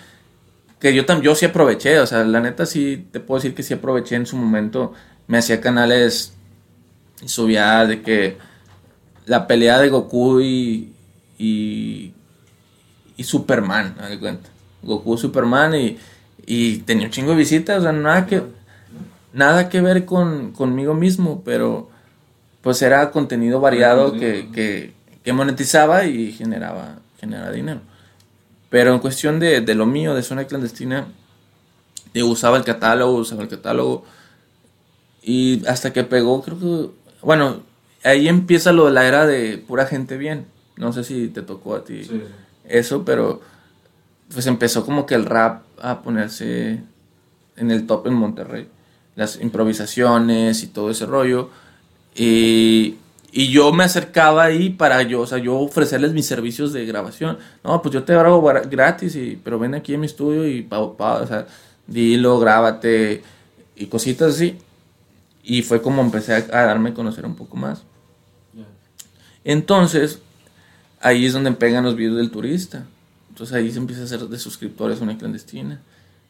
que 0.86 0.94
yo, 0.94 1.04
yo 1.20 1.34
sí 1.34 1.48
aproveché, 1.48 2.00
o 2.00 2.06
sea, 2.06 2.24
la 2.24 2.40
neta 2.40 2.68
sí 2.68 3.08
te 3.12 3.20
puedo 3.20 3.40
decir 3.40 3.56
que 3.56 3.64
sí 3.64 3.74
aproveché 3.74 4.18
en 4.18 4.28
su 4.28 4.38
momento, 4.38 4.94
me 5.26 5.40
hacía 5.40 5.60
canales, 5.60 6.34
subía 7.26 7.88
de 7.88 8.04
que 8.04 8.38
la 9.26 9.48
pelea 9.48 9.80
de 9.80 9.90
Goku 9.90 10.42
y, 10.42 10.94
y, 11.40 12.14
Superman, 13.24 13.96
me 14.00 14.20
cuenta. 14.20 14.48
Goku, 14.84 15.18
Superman 15.18 15.74
y, 15.74 15.98
y 16.46 16.78
tenía 16.80 17.08
un 17.08 17.12
chingo 17.12 17.32
de 17.32 17.38
visitas, 17.38 17.80
o 17.80 17.82
sea, 17.82 17.92
nada 17.92 18.28
que, 18.28 18.44
nada 19.34 19.70
que 19.70 19.82
ver 19.82 20.06
con, 20.06 20.52
conmigo 20.52 20.94
mismo, 20.94 21.42
pero 21.44 21.90
pues 22.62 22.80
era 22.84 23.10
contenido 23.10 23.60
variado 23.60 24.14
que, 24.14 24.52
que, 24.54 24.94
que 25.24 25.34
monetizaba 25.34 26.06
y 26.06 26.32
generaba, 26.32 27.00
generaba 27.20 27.50
dinero. 27.50 27.82
Pero 28.76 28.94
en 28.94 29.00
cuestión 29.00 29.40
de, 29.40 29.62
de 29.62 29.74
lo 29.74 29.86
mío, 29.86 30.14
de 30.14 30.22
zona 30.22 30.48
clandestina, 30.48 31.08
yo 32.14 32.28
usaba 32.28 32.58
el 32.58 32.66
catálogo, 32.66 33.14
usaba 33.16 33.42
el 33.42 33.48
catálogo. 33.48 34.04
Y 35.24 35.66
hasta 35.66 35.94
que 35.94 36.04
pegó, 36.04 36.42
creo 36.42 36.60
que 36.60 36.90
bueno, 37.22 37.62
ahí 38.04 38.28
empieza 38.28 38.74
lo 38.74 38.88
de 38.88 38.92
la 38.92 39.08
era 39.08 39.26
de 39.26 39.60
pura 39.66 39.86
gente 39.86 40.18
bien. 40.18 40.48
No 40.76 40.92
sé 40.92 41.06
si 41.06 41.30
te 41.30 41.42
tocó 41.42 41.74
a 41.74 41.86
ti 41.86 42.02
eso, 42.66 43.06
pero 43.06 43.40
pues 44.34 44.46
empezó 44.46 44.86
como 44.86 45.06
que 45.06 45.16
el 45.16 45.24
rap 45.24 45.64
a 45.82 46.02
ponerse 46.02 46.84
en 47.56 47.72
el 47.72 47.88
top 47.88 48.08
en 48.08 48.16
Monterrey. 48.16 48.68
Las 49.16 49.40
improvisaciones 49.40 50.64
y 50.64 50.68
todo 50.68 50.92
ese 50.92 51.06
rollo. 51.06 51.50
Y, 52.14 52.96
y 53.38 53.50
yo 53.50 53.74
me 53.74 53.84
acercaba 53.84 54.46
ahí 54.46 54.70
para 54.70 55.02
yo, 55.02 55.20
o 55.20 55.28
sea, 55.28 55.40
yo 55.40 55.58
ofrecerles 55.60 56.14
mis 56.14 56.26
servicios 56.26 56.72
de 56.72 56.86
grabación. 56.86 57.38
No, 57.66 57.82
pues 57.82 57.94
yo 57.94 58.06
te 58.06 58.14
grabo 58.14 58.42
gratis, 58.42 59.14
y, 59.18 59.38
pero 59.44 59.60
ven 59.60 59.76
aquí 59.76 59.94
en 59.94 60.00
mi 60.00 60.06
estudio 60.06 60.48
y 60.48 60.62
pa, 60.62 60.80
o 60.80 61.28
sea, 61.28 61.46
dilo, 61.86 62.40
grábate 62.40 63.24
y 63.76 63.88
cositas 63.88 64.36
así. 64.36 64.58
Y 65.44 65.64
fue 65.64 65.82
como 65.82 66.02
empecé 66.02 66.34
a, 66.34 66.42
darme 66.44 66.92
a 66.92 66.94
conocer 66.94 67.26
un 67.26 67.36
poco 67.36 67.58
más. 67.58 67.84
Entonces, 69.44 70.20
ahí 71.02 71.26
es 71.26 71.34
donde 71.34 71.52
pegan 71.52 71.84
los 71.84 71.98
videos 71.98 72.16
del 72.16 72.32
turista. 72.32 72.86
Entonces 73.32 73.54
ahí 73.54 73.70
se 73.70 73.80
empieza 73.80 74.04
a 74.04 74.06
hacer 74.06 74.22
de 74.22 74.40
suscriptores 74.40 75.02
una 75.02 75.18
clandestina. 75.18 75.82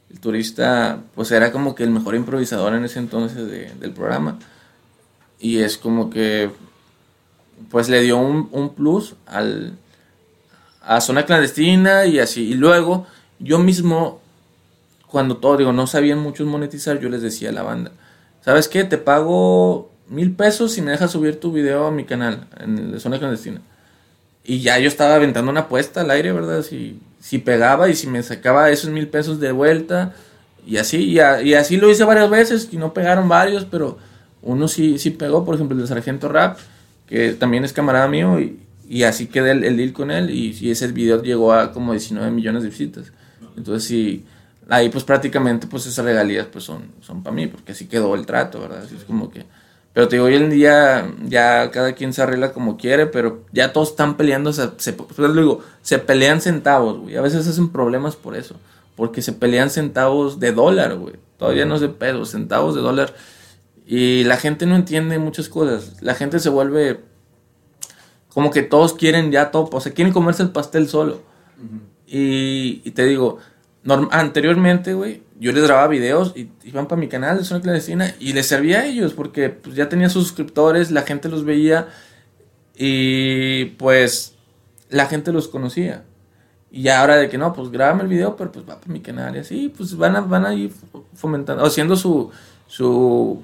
El 0.10 0.20
turista, 0.20 1.04
pues 1.14 1.32
era 1.32 1.52
como 1.52 1.76
que 1.76 1.84
el 1.84 1.92
mejor 1.92 2.16
improvisador 2.16 2.74
en 2.74 2.84
ese 2.84 2.98
entonces 2.98 3.48
del 3.80 3.92
programa. 3.92 4.40
Y 5.40 5.60
es 5.60 5.78
como 5.78 6.10
que, 6.10 6.50
pues 7.70 7.90
le 7.90 8.02
dio 8.02 8.18
un, 8.18 8.50
un 8.52 8.74
plus 8.74 9.16
al, 9.26 9.78
a 10.82 11.02
zona 11.02 11.26
clandestina 11.26 12.06
y 12.06 12.20
así. 12.20 12.44
Y 12.50 12.54
luego, 12.54 13.08
yo 13.40 13.60
mismo, 13.60 14.22
cuando 15.08 15.38
todo, 15.38 15.58
digo, 15.58 15.74
no 15.74 15.88
sabían 15.88 16.20
muchos 16.20 16.48
monetizar, 16.48 17.00
yo 17.00 17.10
les 17.10 17.22
decía 17.22 17.50
a 17.50 17.54
la 17.54 17.64
banda, 17.64 17.92
¿sabes 18.42 18.68
qué? 18.68 18.84
Te 18.84 18.98
pago 18.98 19.92
mil 20.08 20.32
pesos 20.34 20.74
si 20.74 20.82
me 20.82 20.92
dejas 20.92 21.12
subir 21.12 21.40
tu 21.40 21.52
video 21.52 21.88
a 21.88 21.92
mi 21.92 22.06
canal 22.06 22.48
en 22.60 22.94
la 22.94 23.00
zona 23.00 23.20
clandestina. 23.20 23.62
Y 24.44 24.60
ya 24.60 24.78
yo 24.78 24.88
estaba 24.88 25.16
aventando 25.16 25.50
una 25.50 25.62
apuesta 25.62 26.02
al 26.02 26.12
aire, 26.12 26.32
¿verdad? 26.32 26.62
Si, 26.62 27.00
si 27.20 27.40
pegaba 27.40 27.90
y 27.90 27.96
si 27.96 28.06
me 28.06 28.22
sacaba 28.22 28.70
esos 28.70 28.92
mil 28.92 29.08
pesos 29.08 29.40
de 29.40 29.52
vuelta. 29.52 30.14
Y 30.68 30.78
así, 30.78 31.04
y, 31.04 31.20
así 31.20 31.78
lo 31.78 31.90
hice 31.90 32.04
varias 32.04 32.30
veces 32.30 32.70
y 32.72 32.78
no 32.78 32.94
pegaron 32.94 33.28
varios, 33.28 33.66
pero 33.66 33.98
uno 34.44 34.68
sí, 34.68 35.00
sí 35.00 35.10
pegó, 35.10 35.44
por 35.44 35.56
ejemplo, 35.56 35.76
el 35.76 35.82
de 35.82 35.88
Sargento 35.88 36.30
Rap, 36.30 36.60
que 37.08 37.34
también 37.34 37.66
es 37.66 37.74
camarada 37.74 38.08
mío, 38.08 38.40
y, 38.40 38.60
y 38.88 39.04
así 39.04 39.28
quedé 39.28 39.52
el, 39.52 39.64
el, 39.64 39.78
deal 39.78 39.94
con 39.94 40.12
él, 40.12 40.30
y, 40.30 40.58
y, 40.60 40.72
ese 40.72 40.88
video 40.88 41.22
llegó 41.22 41.54
a 41.54 41.72
como 41.72 41.92
19 41.92 42.32
millones 42.32 42.64
de 42.64 42.70
visitas. 42.70 43.12
Entonces 43.58 43.88
sí, 43.88 44.26
ahí 44.70 44.90
pues 44.90 45.04
prácticamente 45.04 45.68
pues 45.68 45.86
esas 45.86 46.04
regalías 46.06 46.48
pues 46.48 46.64
son, 46.64 46.84
son 47.02 47.24
para 47.24 47.36
mí, 47.36 47.48
porque 47.48 47.72
así 47.72 47.88
quedó 47.88 48.16
el 48.16 48.26
trato, 48.26 48.60
¿verdad? 48.62 48.84
Así 48.84 48.96
es 48.96 49.04
como 49.04 49.30
que 49.30 49.46
pero 49.96 50.10
te 50.10 50.18
digo, 50.18 50.26
hoy 50.26 50.36
en 50.36 50.50
día 50.50 51.10
ya 51.24 51.72
cada 51.72 51.94
quien 51.94 52.12
se 52.12 52.22
arregla 52.22 52.52
como 52.52 52.76
quiere, 52.76 53.06
pero 53.06 53.46
ya 53.54 53.72
todos 53.72 53.92
están 53.92 54.18
peleando, 54.18 54.52
se, 54.52 54.72
se, 54.76 54.92
pues 54.92 55.34
digo, 55.34 55.62
se 55.82 56.00
pelean 56.00 56.42
centavos, 56.42 57.00
güey. 57.00 57.16
A 57.16 57.22
veces 57.22 57.48
hacen 57.48 57.70
problemas 57.70 58.18
por 58.18 58.36
eso, 58.36 58.58
porque 58.98 59.22
se 59.22 59.32
pelean 59.32 59.70
centavos 59.70 60.38
de 60.42 60.52
dólar, 60.52 60.98
güey. 60.98 61.16
Todavía 61.38 61.64
no 61.64 61.78
sé 61.78 61.88
pedo, 61.88 62.26
centavos 62.26 62.76
de 62.76 62.82
dólar. 62.82 63.14
Y 63.86 64.24
la 64.24 64.38
gente 64.38 64.66
no 64.66 64.76
entiende 64.76 65.20
muchas 65.20 65.50
cosas. 65.50 66.02
La 66.02 66.16
gente 66.16 66.40
se 66.40 66.50
vuelve 66.50 67.02
como 68.30 68.52
que 68.52 68.64
todos 68.64 68.94
quieren 68.94 69.32
ya 69.32 69.52
todo, 69.52 69.70
o 69.72 69.80
sea, 69.80 69.94
quieren 69.94 70.14
comerse 70.14 70.44
el 70.44 70.50
pastel 70.50 70.90
solo. 70.90 71.22
y, 72.08 72.82
y 72.84 72.92
te 72.92 73.06
digo, 73.06 73.40
anteriormente, 74.12 74.94
güey, 74.94 75.22
yo 75.40 75.52
les 75.52 75.64
grababa 75.64 75.88
videos 75.88 76.34
y 76.36 76.50
iban 76.64 76.88
para 76.88 77.00
mi 77.00 77.08
canal 77.08 77.38
de 77.38 77.44
Zona 77.44 77.62
Clandestina 77.62 78.16
y 78.20 78.34
les 78.34 78.48
servía 78.48 78.80
a 78.80 78.86
ellos 78.86 79.14
porque 79.14 79.50
pues, 79.50 79.76
ya 79.76 79.90
tenía 79.90 80.10
sus 80.10 80.28
suscriptores, 80.28 80.92
la 80.92 81.04
gente 81.04 81.30
los 81.30 81.44
veía 81.44 81.90
y 82.76 83.66
pues 83.78 84.36
la 84.90 85.06
gente 85.08 85.32
los 85.32 85.48
conocía. 85.48 86.04
Y 86.72 86.88
ahora 86.90 87.16
de 87.16 87.30
que 87.30 87.38
no, 87.38 87.54
pues 87.54 87.70
grábame 87.70 88.04
el 88.04 88.10
video, 88.10 88.36
pero 88.36 88.52
pues 88.52 88.68
va 88.68 88.80
para 88.80 88.92
mi 88.92 89.00
canal 89.02 89.36
y 89.36 89.40
así, 89.40 89.74
pues 89.76 89.96
van 89.96 90.16
a, 90.16 90.22
van 90.22 90.46
a 90.46 90.54
ir 90.54 90.72
fomentando, 91.14 91.64
haciendo 91.64 91.96
su, 91.96 92.32
su, 92.68 93.42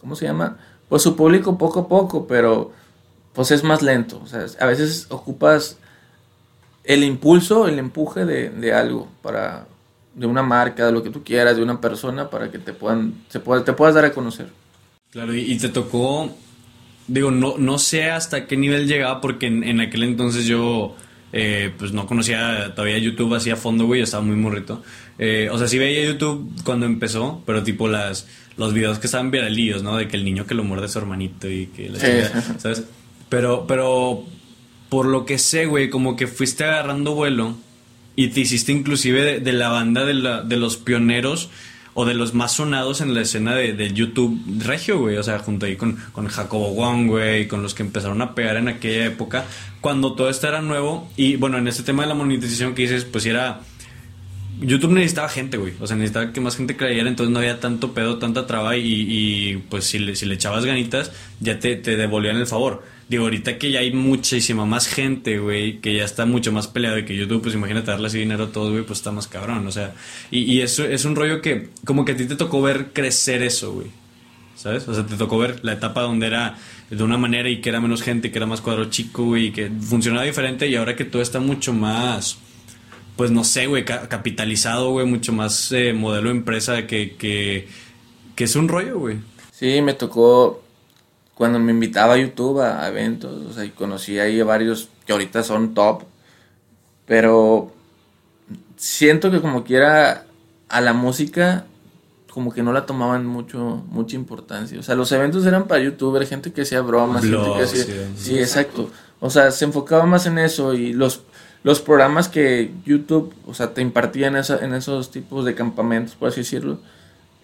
¿cómo 0.00 0.16
se 0.16 0.26
llama? 0.26 0.58
Pues 0.88 1.02
su 1.02 1.16
público 1.16 1.58
poco 1.58 1.80
a 1.80 1.88
poco, 1.88 2.26
pero 2.26 2.72
pues 3.32 3.50
es 3.50 3.62
más 3.62 3.82
lento. 3.82 4.20
O 4.22 4.26
sea, 4.26 4.46
a 4.58 4.66
veces 4.66 5.06
ocupas 5.10 5.78
el 6.84 7.04
impulso, 7.04 7.68
el 7.68 7.78
empuje 7.78 8.24
de, 8.24 8.50
de 8.50 8.72
algo 8.72 9.08
para, 9.22 9.66
de 10.14 10.26
una 10.26 10.42
marca, 10.42 10.86
de 10.86 10.92
lo 10.92 11.02
que 11.02 11.10
tú 11.10 11.22
quieras, 11.22 11.56
de 11.56 11.62
una 11.62 11.80
persona 11.80 12.28
para 12.28 12.50
que 12.50 12.58
te 12.58 12.72
puedan, 12.72 13.14
se 13.28 13.40
pueda, 13.40 13.64
te 13.64 13.72
puedas 13.72 13.94
dar 13.94 14.04
a 14.04 14.12
conocer. 14.12 14.48
Claro, 15.10 15.34
y, 15.34 15.58
te 15.58 15.68
tocó, 15.68 16.30
digo, 17.08 17.30
no, 17.30 17.58
no 17.58 17.78
sé 17.78 18.10
hasta 18.10 18.46
qué 18.46 18.56
nivel 18.56 18.86
llegaba 18.86 19.20
porque 19.20 19.46
en, 19.46 19.80
aquel 19.80 20.04
entonces 20.04 20.46
yo 20.46 20.94
eh, 21.32 21.72
pues 21.78 21.92
no 21.92 22.06
conocía 22.06 22.74
todavía 22.74 22.98
YouTube 22.98 23.34
así 23.34 23.50
a 23.50 23.56
fondo, 23.56 23.86
güey, 23.86 24.02
estaba 24.02 24.22
muy 24.22 24.36
morrito. 24.36 24.82
Eh, 25.18 25.48
o 25.50 25.58
sea, 25.58 25.68
sí 25.68 25.78
veía 25.78 26.04
YouTube 26.04 26.50
cuando 26.64 26.86
empezó, 26.86 27.42
pero 27.46 27.62
tipo 27.62 27.88
las 27.88 28.26
los 28.56 28.74
videos 28.74 28.98
que 28.98 29.06
estaban 29.06 29.30
viralillos, 29.30 29.82
¿no? 29.82 29.96
De 29.96 30.06
que 30.06 30.16
el 30.16 30.24
niño 30.24 30.46
que 30.46 30.54
lo 30.54 30.64
muerde 30.64 30.84
a 30.84 30.88
su 30.88 30.98
hermanito 30.98 31.48
y 31.48 31.66
que 31.66 31.88
la 31.88 31.98
¿sabes? 32.58 32.84
Pero, 33.30 33.66
pero 33.66 34.24
por 34.90 35.06
lo 35.06 35.24
que 35.24 35.38
sé, 35.38 35.66
güey, 35.66 35.88
como 35.88 36.14
que 36.14 36.26
fuiste 36.26 36.64
agarrando 36.64 37.14
vuelo 37.14 37.56
y 38.16 38.28
te 38.28 38.40
hiciste 38.40 38.72
inclusive 38.72 39.40
de, 39.40 39.52
la 39.52 39.68
banda 39.68 40.04
de, 40.04 40.14
la, 40.14 40.42
de, 40.42 40.56
los 40.56 40.76
pioneros 40.76 41.48
o 42.00 42.06
de 42.06 42.14
los 42.14 42.32
más 42.32 42.52
sonados 42.52 43.02
en 43.02 43.12
la 43.12 43.20
escena 43.20 43.54
de, 43.54 43.92
YouTube 43.92 44.40
regio, 44.64 44.98
güey. 45.00 45.18
O 45.18 45.22
sea, 45.22 45.38
junto 45.38 45.66
ahí 45.66 45.76
con, 45.76 45.96
con 46.12 46.28
Jacobo 46.28 46.72
Wong, 46.72 47.08
güey, 47.08 47.46
con 47.46 47.62
los 47.62 47.74
que 47.74 47.82
empezaron 47.82 48.22
a 48.22 48.34
pegar 48.34 48.56
en 48.56 48.68
aquella 48.68 49.04
época, 49.04 49.44
cuando 49.82 50.14
todo 50.14 50.30
esto 50.30 50.48
era 50.48 50.62
nuevo. 50.62 51.10
Y 51.18 51.36
bueno, 51.36 51.58
en 51.58 51.68
este 51.68 51.82
tema 51.82 52.04
de 52.04 52.08
la 52.08 52.14
monetización 52.14 52.74
que 52.74 52.82
dices, 52.82 53.04
pues 53.04 53.26
era... 53.26 53.60
YouTube 54.62 54.92
necesitaba 54.92 55.28
gente, 55.28 55.58
güey. 55.58 55.74
O 55.78 55.86
sea, 55.86 55.94
necesitaba 55.96 56.32
que 56.32 56.40
más 56.40 56.56
gente 56.56 56.74
creyera, 56.74 57.06
entonces 57.06 57.32
no 57.34 57.38
había 57.38 57.60
tanto 57.60 57.92
pedo, 57.92 58.18
tanta 58.18 58.46
traba 58.46 58.78
y, 58.78 58.82
y 58.82 59.56
pues 59.68 59.84
si 59.84 59.98
le, 59.98 60.16
si 60.16 60.24
le 60.24 60.36
echabas 60.36 60.64
ganitas, 60.64 61.12
ya 61.40 61.58
te, 61.58 61.76
te 61.76 61.96
devolvían 61.98 62.36
el 62.36 62.46
favor. 62.46 62.82
Digo, 63.10 63.24
ahorita 63.24 63.58
que 63.58 63.72
ya 63.72 63.80
hay 63.80 63.92
muchísima 63.92 64.66
más 64.66 64.86
gente, 64.86 65.40
güey, 65.40 65.80
que 65.80 65.96
ya 65.96 66.04
está 66.04 66.26
mucho 66.26 66.52
más 66.52 66.68
peleado 66.68 66.96
y 66.96 67.04
que 67.04 67.16
YouTube, 67.16 67.42
pues 67.42 67.56
imagínate 67.56 67.90
darle 67.90 68.06
así 68.06 68.20
dinero 68.20 68.44
a 68.44 68.52
todos, 68.52 68.70
güey, 68.70 68.84
pues 68.84 69.00
está 69.00 69.10
más 69.10 69.26
cabrón, 69.26 69.66
o 69.66 69.72
sea. 69.72 69.94
Y, 70.30 70.42
y 70.42 70.60
eso 70.60 70.84
es 70.84 71.04
un 71.04 71.16
rollo 71.16 71.42
que, 71.42 71.70
como 71.84 72.04
que 72.04 72.12
a 72.12 72.16
ti 72.16 72.26
te 72.26 72.36
tocó 72.36 72.62
ver 72.62 72.92
crecer 72.92 73.42
eso, 73.42 73.72
güey. 73.72 73.88
¿Sabes? 74.54 74.86
O 74.86 74.94
sea, 74.94 75.04
te 75.04 75.16
tocó 75.16 75.38
ver 75.38 75.58
la 75.64 75.72
etapa 75.72 76.02
donde 76.02 76.28
era 76.28 76.56
de 76.88 77.02
una 77.02 77.18
manera 77.18 77.50
y 77.50 77.60
que 77.60 77.70
era 77.70 77.80
menos 77.80 78.00
gente, 78.00 78.30
que 78.30 78.38
era 78.38 78.46
más 78.46 78.60
cuadro 78.60 78.84
chico, 78.84 79.24
güey, 79.24 79.46
y 79.46 79.50
que 79.50 79.68
funcionaba 79.80 80.22
diferente 80.22 80.68
y 80.68 80.76
ahora 80.76 80.94
que 80.94 81.04
todo 81.04 81.20
está 81.20 81.40
mucho 81.40 81.72
más, 81.72 82.38
pues 83.16 83.32
no 83.32 83.42
sé, 83.42 83.66
güey, 83.66 83.84
capitalizado, 83.84 84.92
güey, 84.92 85.04
mucho 85.04 85.32
más 85.32 85.72
eh, 85.72 85.92
modelo 85.94 86.30
empresa 86.30 86.86
que, 86.86 87.16
que, 87.16 87.66
que 88.36 88.44
es 88.44 88.54
un 88.54 88.68
rollo, 88.68 89.00
güey. 89.00 89.16
Sí, 89.50 89.82
me 89.82 89.94
tocó 89.94 90.62
cuando 91.40 91.58
me 91.58 91.72
invitaba 91.72 92.12
a 92.12 92.16
YouTube 92.18 92.60
a, 92.60 92.86
eventos, 92.86 93.46
o 93.46 93.54
sea, 93.54 93.64
y 93.64 93.70
conocí 93.70 94.18
ahí 94.18 94.38
a 94.40 94.44
varios 94.44 94.90
que 95.06 95.12
ahorita 95.12 95.42
son 95.42 95.72
top, 95.72 96.02
pero 97.06 97.72
siento 98.76 99.30
que 99.30 99.40
como 99.40 99.64
quiera 99.64 100.26
a 100.68 100.80
la 100.82 100.92
música 100.92 101.64
como 102.30 102.52
que 102.52 102.62
no 102.62 102.74
la 102.74 102.84
tomaban 102.84 103.24
mucho 103.24 103.82
mucha 103.88 104.16
importancia. 104.16 104.78
O 104.78 104.82
sea, 104.82 104.94
los 104.96 105.10
eventos 105.12 105.46
eran 105.46 105.66
para 105.66 105.82
youtuber, 105.82 106.26
gente 106.26 106.52
que 106.52 106.60
hacía 106.60 106.82
bromas, 106.82 107.22
gente 107.22 107.52
que 107.56 107.62
hacía, 107.62 107.84
sí, 108.18 108.38
exacto. 108.38 108.90
O 109.18 109.30
sea, 109.30 109.50
se 109.50 109.64
enfocaba 109.64 110.04
más 110.04 110.26
en 110.26 110.36
eso 110.36 110.74
y 110.74 110.92
los 110.92 111.22
los 111.62 111.80
programas 111.80 112.28
que 112.28 112.70
YouTube, 112.84 113.32
o 113.46 113.54
sea, 113.54 113.72
te 113.72 113.80
impartían 113.80 114.36
esa, 114.36 114.62
en 114.62 114.74
esos 114.74 115.10
tipos 115.10 115.46
de 115.46 115.54
campamentos, 115.54 116.16
por 116.16 116.28
así 116.28 116.40
decirlo, 116.40 116.80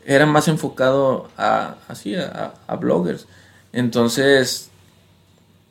eran 0.05 0.29
más 0.29 0.49
enfocado 0.49 1.31
a 1.39 1.77
así 1.89 2.15
a, 2.15 2.53
a 2.67 2.77
bloggers. 2.77 3.27
Entonces, 3.73 4.71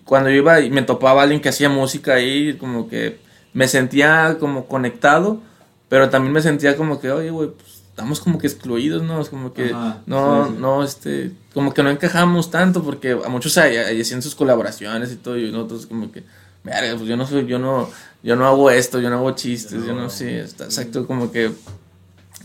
cuando 0.05 0.29
yo 0.29 0.37
iba 0.37 0.61
y 0.61 0.69
me 0.69 0.83
topaba 0.83 1.23
alguien 1.23 1.41
que 1.41 1.49
hacía 1.49 1.69
música 1.69 2.13
ahí, 2.13 2.55
como 2.57 2.87
que 2.87 3.19
me 3.53 3.67
sentía 3.67 4.37
como 4.39 4.67
conectado, 4.67 5.41
pero 5.89 6.09
también 6.09 6.33
me 6.33 6.41
sentía 6.41 6.77
como 6.77 6.99
que, 6.99 7.11
oye, 7.11 7.31
güey, 7.31 7.49
pues 7.49 7.81
estamos 7.89 8.19
como 8.19 8.37
que 8.37 8.47
excluidos, 8.47 9.01
¿no? 9.03 9.21
Es 9.21 9.29
como 9.29 9.53
que 9.53 9.73
no, 10.05 10.49
no, 10.49 10.83
este, 10.83 11.31
como 11.53 11.73
que 11.73 11.81
no 11.81 11.89
encajamos 11.89 12.51
tanto 12.51 12.83
porque 12.83 13.13
a 13.13 13.29
muchos 13.29 13.57
hay, 13.57 13.77
hacían 13.77 14.21
sus 14.21 14.35
colaboraciones 14.35 15.13
y 15.13 15.15
todo 15.15 15.37
y 15.37 15.51
nosotros 15.51 15.85
como 15.85 16.11
que, 16.11 16.23
verga, 16.63 16.95
pues 16.97 17.07
yo 17.07 17.15
no 17.15 17.25
soy, 17.25 17.45
yo 17.45 17.57
no, 17.57 17.89
yo 18.21 18.35
no 18.35 18.45
hago 18.45 18.69
esto, 18.69 18.99
yo 18.99 19.09
no 19.09 19.15
hago 19.15 19.31
chistes, 19.31 19.85
yo 19.85 19.93
no 19.93 20.09
sé, 20.09 20.41
exacto, 20.41 21.07
como 21.07 21.31
que, 21.31 21.51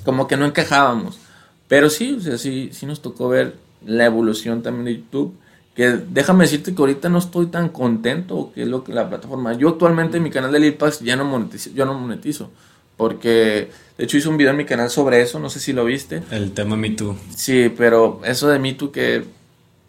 como 0.05 0.28
que 0.28 0.36
no 0.36 0.46
encajábamos. 0.46 1.18
Pero 1.66 1.90
sí, 1.90 2.14
o 2.18 2.20
sea, 2.20 2.38
sí, 2.38 2.70
sí 2.72 2.86
nos 2.86 3.03
tocó 3.03 3.28
ver 3.28 3.57
la 3.85 4.07
evolución 4.07 4.62
también 4.62 4.85
de 4.85 4.97
YouTube 4.97 5.35
que 5.74 5.89
déjame 5.89 6.45
decirte 6.45 6.74
que 6.74 6.83
ahorita 6.83 7.09
no 7.09 7.18
estoy 7.18 7.47
tan 7.47 7.68
contento 7.68 8.51
que 8.55 8.62
es 8.62 8.68
lo 8.68 8.85
que 8.85 8.93
la 8.93 9.09
plataforma. 9.09 9.53
Yo 9.55 9.68
actualmente 9.68 10.16
en 10.16 10.22
mi 10.22 10.31
canal 10.31 10.53
de 10.53 10.61
Lil 10.61 10.76
ya 11.03 11.16
no 11.16 11.24
monetizo, 11.24 11.70
yo 11.70 11.87
no 11.87 11.95
monetizo. 11.95 12.51
Porque 12.97 13.70
de 13.97 14.05
hecho 14.05 14.18
hice 14.18 14.28
un 14.28 14.37
video 14.37 14.51
en 14.51 14.59
mi 14.59 14.66
canal 14.66 14.91
sobre 14.91 15.22
eso, 15.22 15.39
no 15.39 15.49
sé 15.49 15.61
si 15.61 15.72
lo 15.72 15.85
viste. 15.85 16.22
El 16.31 16.53
tema 16.53 16.76
Me 16.76 16.91
Too. 16.91 17.16
Sí, 17.35 17.72
pero 17.74 18.20
eso 18.24 18.49
de 18.49 18.59
Me 18.59 18.74
Too 18.74 18.93
que 18.93 19.24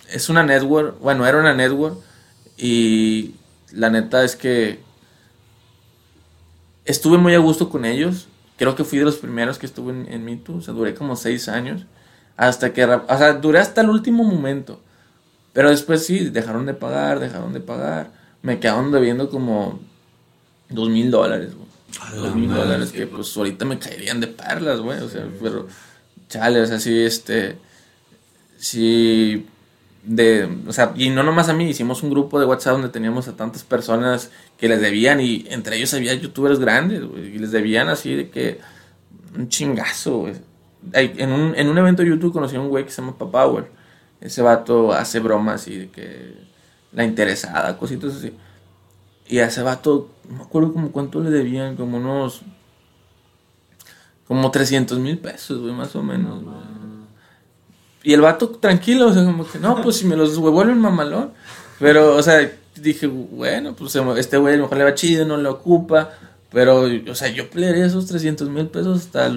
es 0.10 0.30
una 0.30 0.44
network, 0.44 1.00
bueno, 1.00 1.26
era 1.26 1.40
una 1.40 1.54
network 1.54 1.98
y 2.58 3.32
la 3.74 3.90
neta 3.90 4.24
es 4.24 4.36
que 4.36 4.80
estuve 6.86 7.18
muy 7.18 7.34
a 7.34 7.40
gusto 7.40 7.70
con 7.70 7.86
ellos. 7.86 8.28
Creo 8.58 8.76
que 8.76 8.84
fui 8.84 9.00
de 9.00 9.06
los 9.06 9.18
primeros 9.18 9.58
que 9.58 9.66
estuve 9.66 9.92
en, 9.92 10.12
en 10.12 10.24
MeToo, 10.24 10.58
o 10.58 10.62
sea, 10.62 10.74
duré 10.74 10.94
como 10.94 11.16
seis 11.16 11.48
años. 11.50 11.86
Hasta 12.42 12.74
que, 12.74 12.84
o 12.84 13.18
sea, 13.20 13.34
duré 13.34 13.60
hasta 13.60 13.82
el 13.82 13.92
último 13.92 14.24
momento. 14.24 14.80
Pero 15.54 15.70
después 15.70 16.04
sí, 16.04 16.32
dejaron 16.32 16.66
de 16.66 16.74
pagar, 16.74 17.20
dejaron 17.20 17.54
de 17.54 17.60
pagar. 17.60 18.10
Me 18.42 18.60
quedaron 18.60 18.92
debiendo 18.92 19.30
como 19.30 19.80
dos 20.68 20.90
mil 20.90 21.12
dólares, 21.12 21.52
Dos 22.16 22.36
mil 22.36 22.52
dólares 22.52 22.92
que 22.92 23.06
pues 23.06 23.38
ahorita 23.38 23.64
me 23.66 23.78
caerían 23.78 24.20
de 24.20 24.26
perlas, 24.26 24.80
güey. 24.80 25.00
O 25.02 25.08
sea, 25.08 25.24
pero 25.40 25.68
chale, 26.30 26.62
o 26.62 26.66
sea, 26.66 26.80
sí, 26.80 27.04
este. 27.04 27.60
Sí. 28.58 29.46
De, 30.04 30.50
o 30.66 30.74
sea, 30.74 30.94
y 30.96 31.12
no 31.12 31.22
nomás 31.22 31.48
a 31.48 31.54
mí, 31.54 31.70
hicimos 31.70 32.02
un 32.02 32.10
grupo 32.10 32.40
de 32.40 32.48
WhatsApp 32.48 32.74
donde 32.74 32.90
teníamos 32.90 33.28
a 33.28 33.38
tantas 33.38 33.64
personas 33.64 34.32
que 34.58 34.68
les 34.68 34.82
debían 34.82 35.22
y 35.22 35.46
entre 35.50 35.78
ellos 35.78 35.94
había 35.94 36.16
youtubers 36.16 36.58
grandes, 36.58 37.04
güey, 37.04 37.36
y 37.36 37.38
les 37.38 37.52
debían 37.52 37.88
así 37.88 38.16
de 38.16 38.32
que 38.32 38.60
un 39.38 39.48
chingazo, 39.48 40.22
güey. 40.22 40.51
En 40.94 41.32
un, 41.32 41.56
en 41.56 41.70
un 41.70 41.78
evento 41.78 42.02
de 42.02 42.10
YouTube 42.10 42.34
conocí 42.34 42.56
a 42.56 42.62
un 42.62 42.70
güey 42.70 42.86
que 42.86 42.92
se 42.92 43.02
llama 43.02 43.18
Power 43.18 43.82
ese 44.22 44.44
vato 44.44 44.94
hace 44.94 45.20
bromas 45.20 45.68
y 45.68 45.78
de 45.78 45.90
que 45.90 46.36
la 46.94 47.04
interesada, 47.04 47.78
cositas 47.78 48.16
así. 48.16 48.34
Y 49.28 49.40
a 49.40 49.46
ese 49.46 49.64
vato, 49.64 50.10
no 50.30 50.38
me 50.38 50.44
acuerdo 50.44 50.74
como 50.74 50.92
cuánto 50.92 51.20
le 51.22 51.32
debían, 51.32 51.76
como 51.76 51.98
unos. 51.98 52.44
como 54.28 54.52
300 54.52 55.00
mil 55.00 55.18
pesos, 55.18 55.60
güey, 55.60 55.74
más 55.74 55.96
o 55.96 56.04
menos. 56.04 56.44
Y 58.04 58.14
el 58.14 58.22
vato 58.22 58.50
tranquilo, 58.50 59.08
o 59.08 59.14
sea, 59.14 59.24
como 59.24 59.48
que, 59.48 59.60
no, 59.60 59.82
pues 59.82 59.98
si 59.98 60.06
me 60.06 60.16
los 60.16 60.38
vuelven 60.38 60.80
mamalón. 60.80 61.32
Pero, 61.80 62.16
o 62.16 62.22
sea, 62.22 62.52
dije, 62.76 63.08
bueno, 63.08 63.74
pues 63.76 63.96
este 64.18 64.38
güey 64.38 64.54
a 64.54 64.58
lo 64.58 64.64
mejor 64.64 64.78
le 64.78 64.84
va 64.84 64.94
chido, 64.94 65.26
no 65.26 65.38
le 65.38 65.50
ocupa. 65.50 66.12
Pero, 66.52 66.84
o 67.10 67.16
sea, 67.16 67.30
yo 67.30 67.50
pelearía 67.50 67.86
esos 67.86 68.08
300 68.08 68.50
mil 68.50 68.68
pesos 68.68 69.00
hasta 69.00 69.32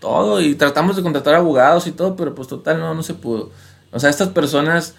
todo. 0.00 0.40
Y 0.42 0.54
tratamos 0.54 0.96
de 0.96 1.02
contratar 1.02 1.34
abogados 1.34 1.86
y 1.86 1.92
todo, 1.92 2.14
pero 2.14 2.34
pues 2.34 2.46
total, 2.46 2.78
no, 2.78 2.94
no 2.94 3.02
se 3.02 3.14
pudo. 3.14 3.50
O 3.90 3.98
sea, 3.98 4.10
estas 4.10 4.28
personas 4.28 4.94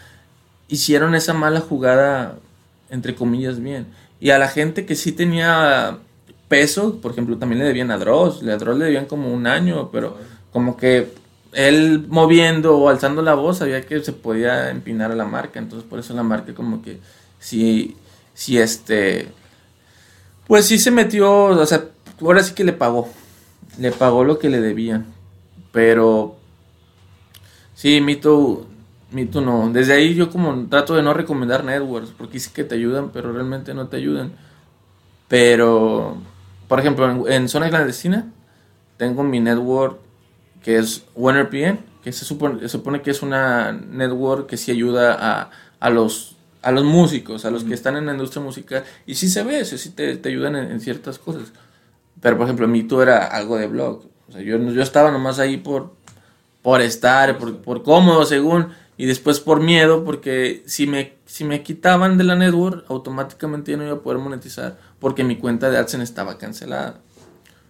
hicieron 0.68 1.14
esa 1.14 1.34
mala 1.34 1.60
jugada, 1.60 2.40
entre 2.90 3.14
comillas, 3.14 3.60
bien. 3.60 3.88
Y 4.20 4.32
a 4.32 4.40
la 4.40 4.48
gente 4.48 4.86
que 4.86 4.96
sí 4.96 5.12
tenía 5.12 6.00
peso, 6.48 7.00
por 7.02 7.12
ejemplo, 7.12 7.38
también 7.38 7.60
le 7.60 7.66
debían 7.66 7.92
a 7.92 8.00
Dross. 8.00 8.42
A 8.44 8.58
Dross 8.58 8.78
le 8.78 8.86
debían 8.86 9.06
como 9.06 9.32
un 9.32 9.46
año, 9.46 9.92
pero 9.92 10.18
como 10.52 10.76
que 10.76 11.14
él 11.54 12.06
moviendo 12.10 12.78
o 12.78 12.90
alzando 12.90 13.22
la 13.22 13.36
voz 13.36 13.60
sabía 13.60 13.86
que 13.86 14.04
se 14.04 14.12
podía 14.14 14.72
empinar 14.72 15.12
a 15.12 15.16
la 15.16 15.26
marca. 15.26 15.60
Entonces, 15.60 15.88
por 15.88 16.00
eso 16.00 16.16
la 16.16 16.24
marca 16.24 16.56
como 16.56 16.82
que 16.82 17.00
sí, 17.40 17.96
sí, 18.34 18.58
este... 18.58 19.28
Pues 20.50 20.66
sí 20.66 20.80
se 20.80 20.90
metió, 20.90 21.32
o 21.32 21.66
sea, 21.68 21.86
ahora 22.20 22.42
sí 22.42 22.56
que 22.56 22.64
le 22.64 22.74
pagó. 22.74 23.08
Le 23.78 23.92
pagó 23.92 24.24
lo 24.24 24.40
que 24.40 24.50
le 24.50 24.60
debían. 24.60 25.06
Pero... 25.72 26.38
Sí, 27.76 28.02
Mito 28.02 28.66
Mito 29.12 29.42
no. 29.42 29.70
Desde 29.72 29.94
ahí 29.94 30.16
yo 30.16 30.32
como 30.32 30.68
trato 30.68 30.96
de 30.96 31.04
no 31.04 31.14
recomendar 31.14 31.64
networks, 31.64 32.10
porque 32.18 32.40
sí 32.40 32.50
que 32.52 32.64
te 32.64 32.74
ayudan, 32.74 33.12
pero 33.12 33.32
realmente 33.32 33.76
no 33.76 33.90
te 33.90 33.98
ayudan. 33.98 34.32
Pero, 35.28 36.18
por 36.68 36.80
ejemplo, 36.80 37.30
en, 37.30 37.48
zona 37.48 37.70
clandestina 37.70 38.26
tengo 38.98 39.22
mi 39.22 39.40
network 39.40 40.00
que 40.64 40.80
es 40.80 41.06
OneRPN, 41.14 41.78
que 42.04 42.12
se 42.12 42.26
supone, 42.26 42.62
se 42.62 42.70
supone 42.70 43.04
que 43.04 43.12
es 43.12 43.22
una 43.22 43.72
network 43.72 44.48
que 44.48 44.58
sí 44.58 44.72
ayuda 44.72 45.14
a, 45.14 45.52
a 45.80 45.90
los 45.92 46.39
a 46.62 46.72
los 46.72 46.84
músicos, 46.84 47.46
a 47.46 47.52
los 47.52 47.64
que 47.64 47.74
están 47.74 47.96
en 47.96 48.06
la 48.06 48.12
industria 48.12 48.44
musical, 48.44 48.84
y 49.06 49.16
sí 49.16 49.30
se 49.30 49.44
ve, 49.44 49.64
sí 49.66 49.90
te, 49.92 50.18
te 50.18 50.30
ayudan 50.30 50.56
en, 50.56 50.80
ciertas 50.80 51.20
cosas. 51.20 51.54
Pero, 52.22 52.38
por 52.38 52.46
ejemplo, 52.46 52.68
Mito 52.68 53.02
era 53.02 53.26
algo 53.26 53.58
de 53.58 53.68
blog. 53.68 54.04
O 54.28 54.32
sea, 54.32 54.42
yo, 54.42 54.58
yo 54.58 54.82
estaba 54.82 55.12
nomás 55.12 55.40
ahí 55.40 55.58
por, 55.58 55.94
por 56.62 56.82
estar, 56.82 57.38
por, 57.38 57.58
por 57.58 57.84
cómodo, 57.84 58.26
según 58.26 58.68
y 59.00 59.06
después 59.06 59.40
por 59.40 59.62
miedo, 59.62 60.04
porque 60.04 60.62
si 60.66 60.86
me, 60.86 61.14
si 61.26 61.46
me 61.46 61.64
quitaban 61.64 62.18
de 62.18 62.26
la 62.26 62.36
network, 62.36 62.84
automáticamente 62.90 63.72
ya 63.72 63.78
no 63.78 63.86
iba 63.86 63.94
a 63.94 64.02
poder 64.02 64.20
monetizar, 64.20 64.78
porque 65.00 65.24
mi 65.24 65.38
cuenta 65.38 65.70
de 65.70 65.78
AdSense 65.78 66.04
estaba 66.04 66.38
cancelada. 66.38 67.00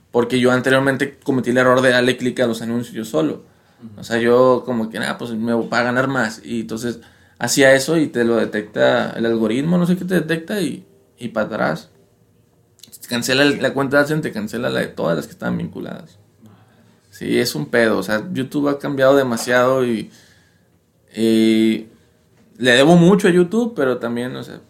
Porque 0.10 0.40
yo 0.40 0.52
anteriormente 0.52 1.20
cometí 1.20 1.52
el 1.52 1.60
error 1.60 1.82
de 1.82 1.92
darle 1.92 2.18
clic 2.18 2.40
a 2.40 2.48
los 2.48 2.64
anuncios 2.64 2.96
yo 2.96 3.06
solo. 3.06 3.44
O 3.96 4.04
sea, 4.04 4.18
yo 4.18 4.64
como 4.66 4.90
que, 4.90 4.98
nada, 4.98 5.20
pues 5.20 5.30
me 5.30 5.54
voy 5.54 5.68
a 5.70 5.84
ganar 5.84 6.08
más. 6.08 6.42
Y 6.44 6.62
entonces 6.62 7.00
hacía 7.40 7.74
eso 7.74 7.98
y 7.98 8.08
te 8.08 8.24
lo 8.24 8.36
detecta 8.36 9.12
el 9.12 9.26
algoritmo, 9.26 9.78
no 9.78 9.88
sé 9.88 9.98
qué 9.98 10.06
te 10.06 10.16
detecta 10.16 10.62
y, 10.62 10.86
y 11.18 11.30
para 11.30 11.48
atrás. 11.48 11.90
te 13.02 13.08
cancela 13.08 13.46
la 13.46 13.74
cuenta 13.74 13.98
de 13.98 14.04
AdSense, 14.04 14.30
te 14.30 14.32
cancela 14.32 14.70
la 14.70 14.82
de 14.82 14.88
todas 14.88 15.16
las 15.16 15.26
que 15.26 15.32
están 15.32 15.58
vinculadas. 15.58 16.20
Sí, 17.10 17.40
es 17.40 17.56
un 17.56 17.66
pedo. 17.66 17.98
O 17.98 18.04
sea, 18.04 18.28
YouTube 18.32 18.70
ha 18.70 18.78
cambiado 18.78 19.16
demasiado 19.16 19.86
y 19.86 20.12
y 21.16 21.88
le 22.58 22.72
debo 22.72 22.96
mucho 22.96 23.28
a 23.28 23.32
YouTube, 23.32 23.74
pero 23.76 23.98
también, 23.98 24.36
o 24.36 24.44
sea, 24.44 24.62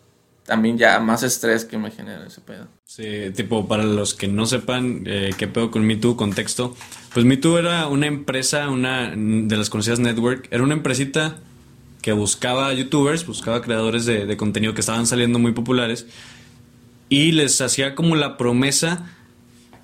también 0.46 0.78
ya 0.78 1.00
más 1.00 1.24
estrés 1.24 1.66
que 1.66 1.78
me 1.78 1.92
genera 1.92 2.26
ese 2.26 2.42
pedo. 2.42 2.68
Sí, 2.86 3.32
tipo, 3.36 3.68
para 3.68 3.84
los 3.84 4.14
que 4.14 4.28
no 4.28 4.46
sepan 4.46 5.04
eh, 5.06 5.32
qué 5.38 5.48
pedo 5.48 5.70
con 5.70 5.86
MeToo, 5.86 6.16
contexto, 6.16 6.76
pues 7.14 7.26
MeToo 7.26 7.58
era 7.60 7.88
una 7.88 8.08
empresa, 8.08 8.70
una 8.70 9.14
de 9.16 9.58
las 9.58 9.70
conocidas 9.70 10.00
network, 10.00 10.48
era 10.52 10.64
una 10.64 10.74
empresita 10.74 11.40
que 12.02 12.12
buscaba 12.14 12.74
youtubers, 12.74 13.26
buscaba 13.26 13.62
creadores 13.62 14.06
de, 14.06 14.26
de 14.26 14.38
contenido 14.38 14.74
que 14.74 14.82
estaban 14.82 15.06
saliendo 15.06 15.40
muy 15.40 15.52
populares 15.52 16.08
y 17.10 17.32
les 17.32 17.60
hacía 17.60 17.96
como 17.96 18.16
la 18.16 18.38
promesa 18.38 19.16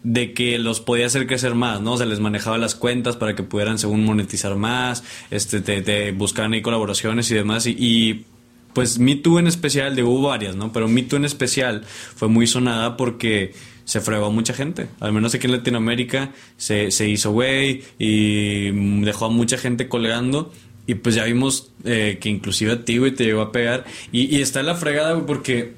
de 0.04 0.34
que 0.34 0.60
los 0.60 0.82
podía 0.82 1.08
hacer 1.08 1.26
crecer 1.26 1.56
más, 1.56 1.82
¿no? 1.82 1.94
O 1.94 1.98
sea, 1.98 2.06
les 2.06 2.20
manejaba 2.20 2.60
las 2.60 2.76
cuentas 2.76 3.16
para 3.16 3.36
que 3.36 3.42
pudieran 3.42 3.80
según 3.80 4.06
monetizar 4.06 4.56
más, 4.56 5.04
este, 5.32 5.62
te, 5.62 6.12
buscaban 6.12 6.54
ahí 6.54 6.62
colaboraciones 6.62 7.30
y 7.32 7.34
demás. 7.34 7.66
Y, 7.66 8.26
pues 8.74 9.00
Me 9.00 9.16
Too 9.16 9.40
en 9.40 9.48
especial, 9.48 9.96
de 9.96 10.04
hubo 10.04 10.28
varias, 10.28 10.56
¿no? 10.56 10.72
Pero 10.72 10.88
Me 10.88 11.02
Too 11.02 11.16
en 11.16 11.26
especial 11.26 11.84
fue 11.86 12.28
muy 12.28 12.46
sonada 12.46 12.98
porque 12.98 13.54
se 13.86 14.00
fregó 14.00 14.32
mucha 14.32 14.54
gente. 14.54 14.88
Al 15.00 15.12
menos 15.12 15.34
aquí 15.34 15.48
en 15.48 15.54
Latinoamérica 15.54 16.32
se, 16.58 16.92
se 16.92 17.10
hizo 17.10 17.32
güey 17.32 17.84
y 17.98 18.70
dejó 19.02 19.26
a 19.26 19.30
mucha 19.30 19.58
gente 19.58 19.88
colgando. 19.88 20.54
Y 20.88 20.96
pues 20.96 21.16
ya 21.16 21.24
vimos 21.24 21.72
eh, 21.84 22.20
que 22.22 22.30
inclusive 22.30 22.74
a 22.74 22.86
ti, 22.86 22.98
güey, 22.98 23.12
te 23.12 23.26
llegó 23.26 23.42
a 23.42 23.52
pegar. 23.52 23.86
Y, 24.12 24.36
y 24.36 24.42
está 24.42 24.62
la 24.64 24.76
fregada, 24.76 25.14
güey, 25.14 25.26
porque 25.26 25.74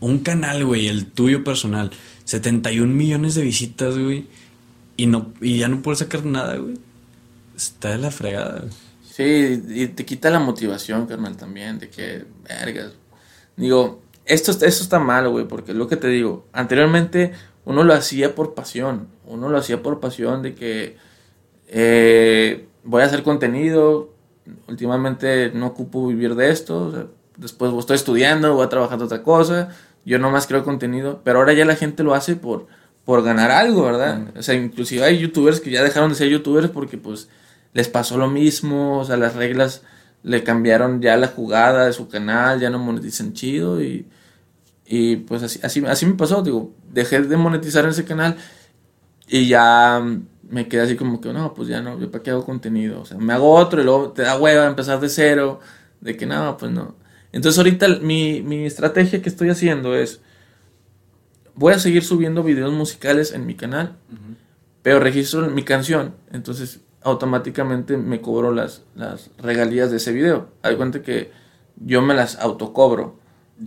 un 0.00 0.18
canal, 0.20 0.64
güey, 0.64 0.88
el 0.88 1.06
tuyo 1.06 1.44
personal, 1.44 1.90
71 2.24 2.92
millones 2.92 3.34
de 3.34 3.42
visitas, 3.42 3.96
güey. 3.98 4.26
Y, 4.96 5.06
no, 5.06 5.32
y 5.40 5.58
ya 5.58 5.68
no 5.68 5.82
puedes 5.82 6.00
sacar 6.00 6.24
nada, 6.24 6.56
güey. 6.56 6.74
Está 7.56 7.90
de 7.90 7.98
la 7.98 8.10
fregada. 8.10 8.64
Sí, 9.02 9.62
y 9.68 9.86
te 9.88 10.04
quita 10.04 10.30
la 10.30 10.38
motivación, 10.38 11.06
carnal, 11.06 11.36
también, 11.36 11.78
de 11.78 11.88
que, 11.88 12.24
vergas. 12.48 12.92
Digo, 13.56 14.02
esto, 14.24 14.52
esto 14.52 14.66
está 14.66 14.98
mal, 14.98 15.28
güey, 15.28 15.46
porque 15.48 15.74
lo 15.74 15.88
que 15.88 15.96
te 15.96 16.08
digo, 16.08 16.46
anteriormente 16.52 17.32
uno 17.64 17.82
lo 17.82 17.94
hacía 17.94 18.34
por 18.34 18.54
pasión. 18.54 19.08
Uno 19.26 19.48
lo 19.48 19.58
hacía 19.58 19.82
por 19.82 20.00
pasión 20.00 20.42
de 20.42 20.54
que 20.54 20.96
eh, 21.66 22.66
voy 22.84 23.02
a 23.02 23.06
hacer 23.06 23.22
contenido. 23.22 24.14
Últimamente 24.66 25.50
no 25.54 25.66
ocupo 25.66 26.06
vivir 26.06 26.34
de 26.34 26.50
esto. 26.50 27.10
después 27.36 27.72
estoy 27.78 27.96
estudiando, 27.96 28.54
voy 28.54 28.66
a 28.66 28.68
trabajar 28.68 29.02
otra 29.02 29.22
cosa 29.22 29.70
yo 30.08 30.18
nomás 30.18 30.46
creo 30.46 30.64
contenido, 30.64 31.20
pero 31.22 31.38
ahora 31.38 31.52
ya 31.52 31.66
la 31.66 31.76
gente 31.76 32.02
lo 32.02 32.14
hace 32.14 32.34
por, 32.34 32.66
por 33.04 33.22
ganar 33.22 33.50
algo, 33.50 33.84
¿verdad? 33.84 34.28
O 34.38 34.42
sea, 34.42 34.54
inclusive 34.54 35.04
hay 35.04 35.18
youtubers 35.18 35.60
que 35.60 35.70
ya 35.70 35.82
dejaron 35.82 36.08
de 36.08 36.16
ser 36.16 36.28
youtubers 36.28 36.70
porque 36.70 36.96
pues 36.96 37.28
les 37.74 37.88
pasó 37.88 38.16
lo 38.16 38.26
mismo, 38.26 39.00
o 39.00 39.04
sea, 39.04 39.18
las 39.18 39.34
reglas 39.34 39.82
le 40.22 40.42
cambiaron 40.42 41.02
ya 41.02 41.18
la 41.18 41.28
jugada 41.28 41.84
de 41.84 41.92
su 41.92 42.08
canal, 42.08 42.58
ya 42.58 42.70
no 42.70 42.78
monetizan 42.78 43.34
chido 43.34 43.82
y, 43.82 44.06
y 44.86 45.16
pues 45.16 45.42
así, 45.42 45.60
así, 45.62 45.84
así 45.86 46.06
me 46.06 46.14
pasó, 46.14 46.42
digo, 46.42 46.72
dejé 46.90 47.20
de 47.20 47.36
monetizar 47.36 47.84
en 47.84 47.90
ese 47.90 48.06
canal 48.06 48.38
y 49.28 49.48
ya 49.48 50.02
me 50.48 50.68
quedé 50.68 50.82
así 50.82 50.96
como 50.96 51.20
que, 51.20 51.32
no, 51.32 51.54
pues 51.54 51.68
ya 51.68 51.82
no, 51.82 51.98
yo 51.98 52.10
para 52.10 52.22
qué 52.22 52.30
hago 52.30 52.44
contenido, 52.44 53.00
o 53.00 53.04
sea, 53.04 53.18
me 53.18 53.32
hago 53.32 53.52
otro 53.52 53.80
y 53.80 53.84
luego 53.84 54.12
te 54.12 54.22
da 54.22 54.38
hueva 54.38 54.66
empezar 54.66 54.98
de 55.00 55.08
cero, 55.08 55.60
de 56.00 56.16
que 56.16 56.26
no, 56.26 56.56
pues 56.56 56.72
no. 56.72 56.96
Entonces 57.32 57.58
ahorita 57.58 57.88
mi, 58.00 58.40
mi 58.40 58.64
estrategia 58.64 59.20
que 59.20 59.28
estoy 59.28 59.50
haciendo 59.50 59.94
es, 59.94 60.20
voy 61.54 61.74
a 61.74 61.78
seguir 61.78 62.02
subiendo 62.02 62.42
videos 62.42 62.72
musicales 62.72 63.32
en 63.32 63.44
mi 63.44 63.54
canal, 63.54 63.96
pero 64.82 65.00
registro 65.00 65.48
mi 65.50 65.62
canción, 65.62 66.14
entonces 66.32 66.80
automáticamente 67.02 67.96
me 67.96 68.20
cobro 68.20 68.52
las, 68.52 68.82
las 68.94 69.30
regalías 69.38 69.90
de 69.90 69.98
ese 69.98 70.12
video. 70.12 70.48
Hay 70.62 70.76
cuenta 70.76 71.02
que 71.02 71.30
yo 71.76 72.00
me 72.00 72.14
las 72.14 72.36
autocobro, 72.38 73.16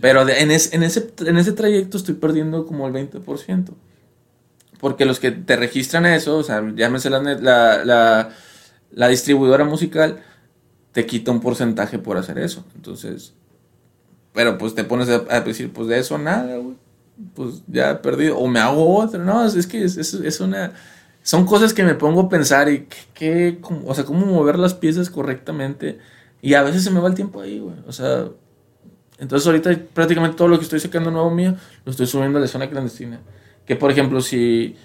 pero 0.00 0.22
en, 0.22 0.50
en, 0.50 0.50
ese, 0.50 0.74
en 0.74 1.38
ese 1.38 1.52
trayecto 1.52 1.96
estoy 1.96 2.14
perdiendo 2.14 2.66
como 2.66 2.86
el 2.86 2.92
20%. 2.92 3.72
Porque 4.82 5.04
los 5.04 5.20
que 5.20 5.30
te 5.30 5.54
registran 5.54 6.06
eso, 6.06 6.36
o 6.38 6.42
sea, 6.42 6.60
llámese 6.74 7.08
la, 7.08 7.20
la, 7.20 8.30
la, 8.90 9.08
distribuidora 9.08 9.64
musical, 9.64 10.24
te 10.90 11.06
quita 11.06 11.30
un 11.30 11.38
porcentaje 11.40 12.00
por 12.00 12.16
hacer 12.16 12.36
eso. 12.40 12.64
Entonces, 12.74 13.32
pero 14.32 14.58
pues 14.58 14.74
te 14.74 14.82
pones 14.82 15.08
a, 15.08 15.40
decir, 15.42 15.72
pues 15.72 15.86
de 15.86 16.00
eso 16.00 16.18
nada, 16.18 16.56
güey. 16.56 16.74
Pues 17.32 17.62
ya 17.68 17.92
he 17.92 17.94
perdido. 17.94 18.36
O 18.36 18.48
me 18.48 18.58
hago 18.58 18.96
otro. 18.96 19.24
No, 19.24 19.46
es, 19.46 19.68
que 19.68 19.84
es, 19.84 19.96
es, 19.96 20.40
una... 20.40 20.72
Son 21.22 21.46
cosas 21.46 21.72
que 21.72 21.84
me 21.84 21.94
pongo 21.94 22.22
a 22.22 22.28
pensar 22.28 22.68
y 22.68 22.88
que, 23.14 23.60
o 23.86 23.94
sea, 23.94 24.02
cómo 24.02 24.26
mover 24.26 24.58
las 24.58 24.74
piezas 24.74 25.10
correctamente. 25.10 26.00
Y 26.40 26.54
a 26.54 26.64
veces 26.64 26.82
se 26.82 26.90
me 26.90 26.98
va 26.98 27.06
el 27.06 27.14
tiempo 27.14 27.40
ahí, 27.40 27.60
güey. 27.60 27.76
O 27.86 27.92
sea, 27.92 28.26
entonces 29.20 29.46
ahorita 29.46 29.78
prácticamente 29.94 30.36
todo 30.36 30.48
lo 30.48 30.58
que 30.58 30.64
estoy 30.64 30.80
sacando 30.80 31.12
nuevo 31.12 31.30
mío 31.30 31.54
lo 31.84 31.92
estoy 31.92 32.08
subiendo 32.08 32.38
a 32.38 32.40
la 32.40 32.48
zona 32.48 32.68
clandestina. 32.68 33.20
Que 33.66 33.76
por 33.76 33.90
ejemplo, 33.90 34.20
si, 34.20 34.76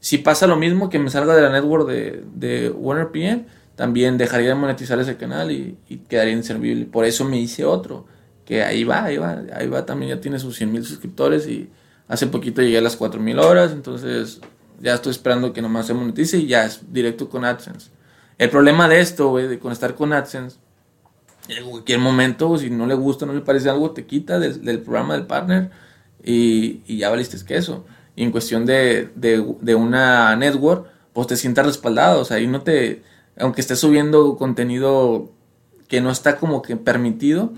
si 0.00 0.18
pasa 0.18 0.46
lo 0.46 0.56
mismo 0.56 0.90
que 0.90 0.98
me 0.98 1.10
salga 1.10 1.34
de 1.34 1.42
la 1.42 1.50
network 1.50 1.88
de, 1.88 2.24
de 2.34 2.70
Warner 2.70 3.10
PM, 3.10 3.46
también 3.74 4.18
dejaría 4.18 4.48
de 4.48 4.54
monetizar 4.54 4.98
ese 5.00 5.16
canal 5.16 5.50
y, 5.50 5.78
quedaría 6.08 6.34
inservible. 6.34 6.84
Por 6.86 7.04
eso 7.04 7.24
me 7.24 7.38
hice 7.38 7.64
otro, 7.64 8.06
que 8.44 8.62
ahí 8.62 8.84
va, 8.84 9.04
ahí 9.04 9.16
va, 9.16 9.42
ahí 9.54 9.68
va, 9.68 9.86
también 9.86 10.16
ya 10.16 10.20
tiene 10.20 10.38
sus 10.38 10.56
100 10.56 10.72
mil 10.72 10.84
suscriptores 10.84 11.46
y 11.46 11.70
hace 12.08 12.26
poquito 12.26 12.62
llegué 12.62 12.78
a 12.78 12.82
las 12.82 12.96
4 12.96 13.20
mil 13.20 13.38
horas, 13.38 13.72
entonces 13.72 14.40
ya 14.80 14.94
estoy 14.94 15.12
esperando 15.12 15.52
que 15.52 15.62
nomás 15.62 15.86
se 15.86 15.94
monetice 15.94 16.38
y 16.38 16.46
ya 16.46 16.64
es 16.64 16.92
directo 16.92 17.28
con 17.28 17.44
AdSense. 17.44 17.90
El 18.38 18.50
problema 18.50 18.88
de 18.88 19.00
esto, 19.00 19.30
güey, 19.30 19.48
de 19.48 19.58
conectar 19.58 19.94
con 19.94 20.12
AdSense, 20.12 20.58
en 21.48 21.68
cualquier 21.68 21.98
momento, 21.98 22.56
si 22.58 22.70
no 22.70 22.86
le 22.86 22.94
gusta, 22.94 23.26
no 23.26 23.32
le 23.32 23.40
parece 23.40 23.68
algo, 23.68 23.90
te 23.90 24.06
quita 24.06 24.38
del, 24.38 24.80
programa 24.80 25.14
del 25.14 25.26
partner 25.26 25.70
y, 26.22 26.82
y, 26.86 26.98
ya 26.98 27.10
valiste 27.10 27.36
queso. 27.44 27.84
Y 28.14 28.24
en 28.24 28.30
cuestión 28.30 28.66
de, 28.66 29.08
de, 29.14 29.74
una 29.74 30.36
network, 30.36 30.86
pues 31.12 31.26
te 31.26 31.36
sientas 31.36 31.66
respaldado. 31.66 32.20
O 32.20 32.24
sea, 32.24 32.36
ahí 32.36 32.46
no 32.46 32.62
te. 32.62 33.02
Aunque 33.38 33.60
estés 33.60 33.78
subiendo 33.78 34.36
contenido 34.36 35.30
que 35.88 36.00
no 36.00 36.10
está 36.10 36.36
como 36.36 36.62
que 36.62 36.76
permitido, 36.76 37.52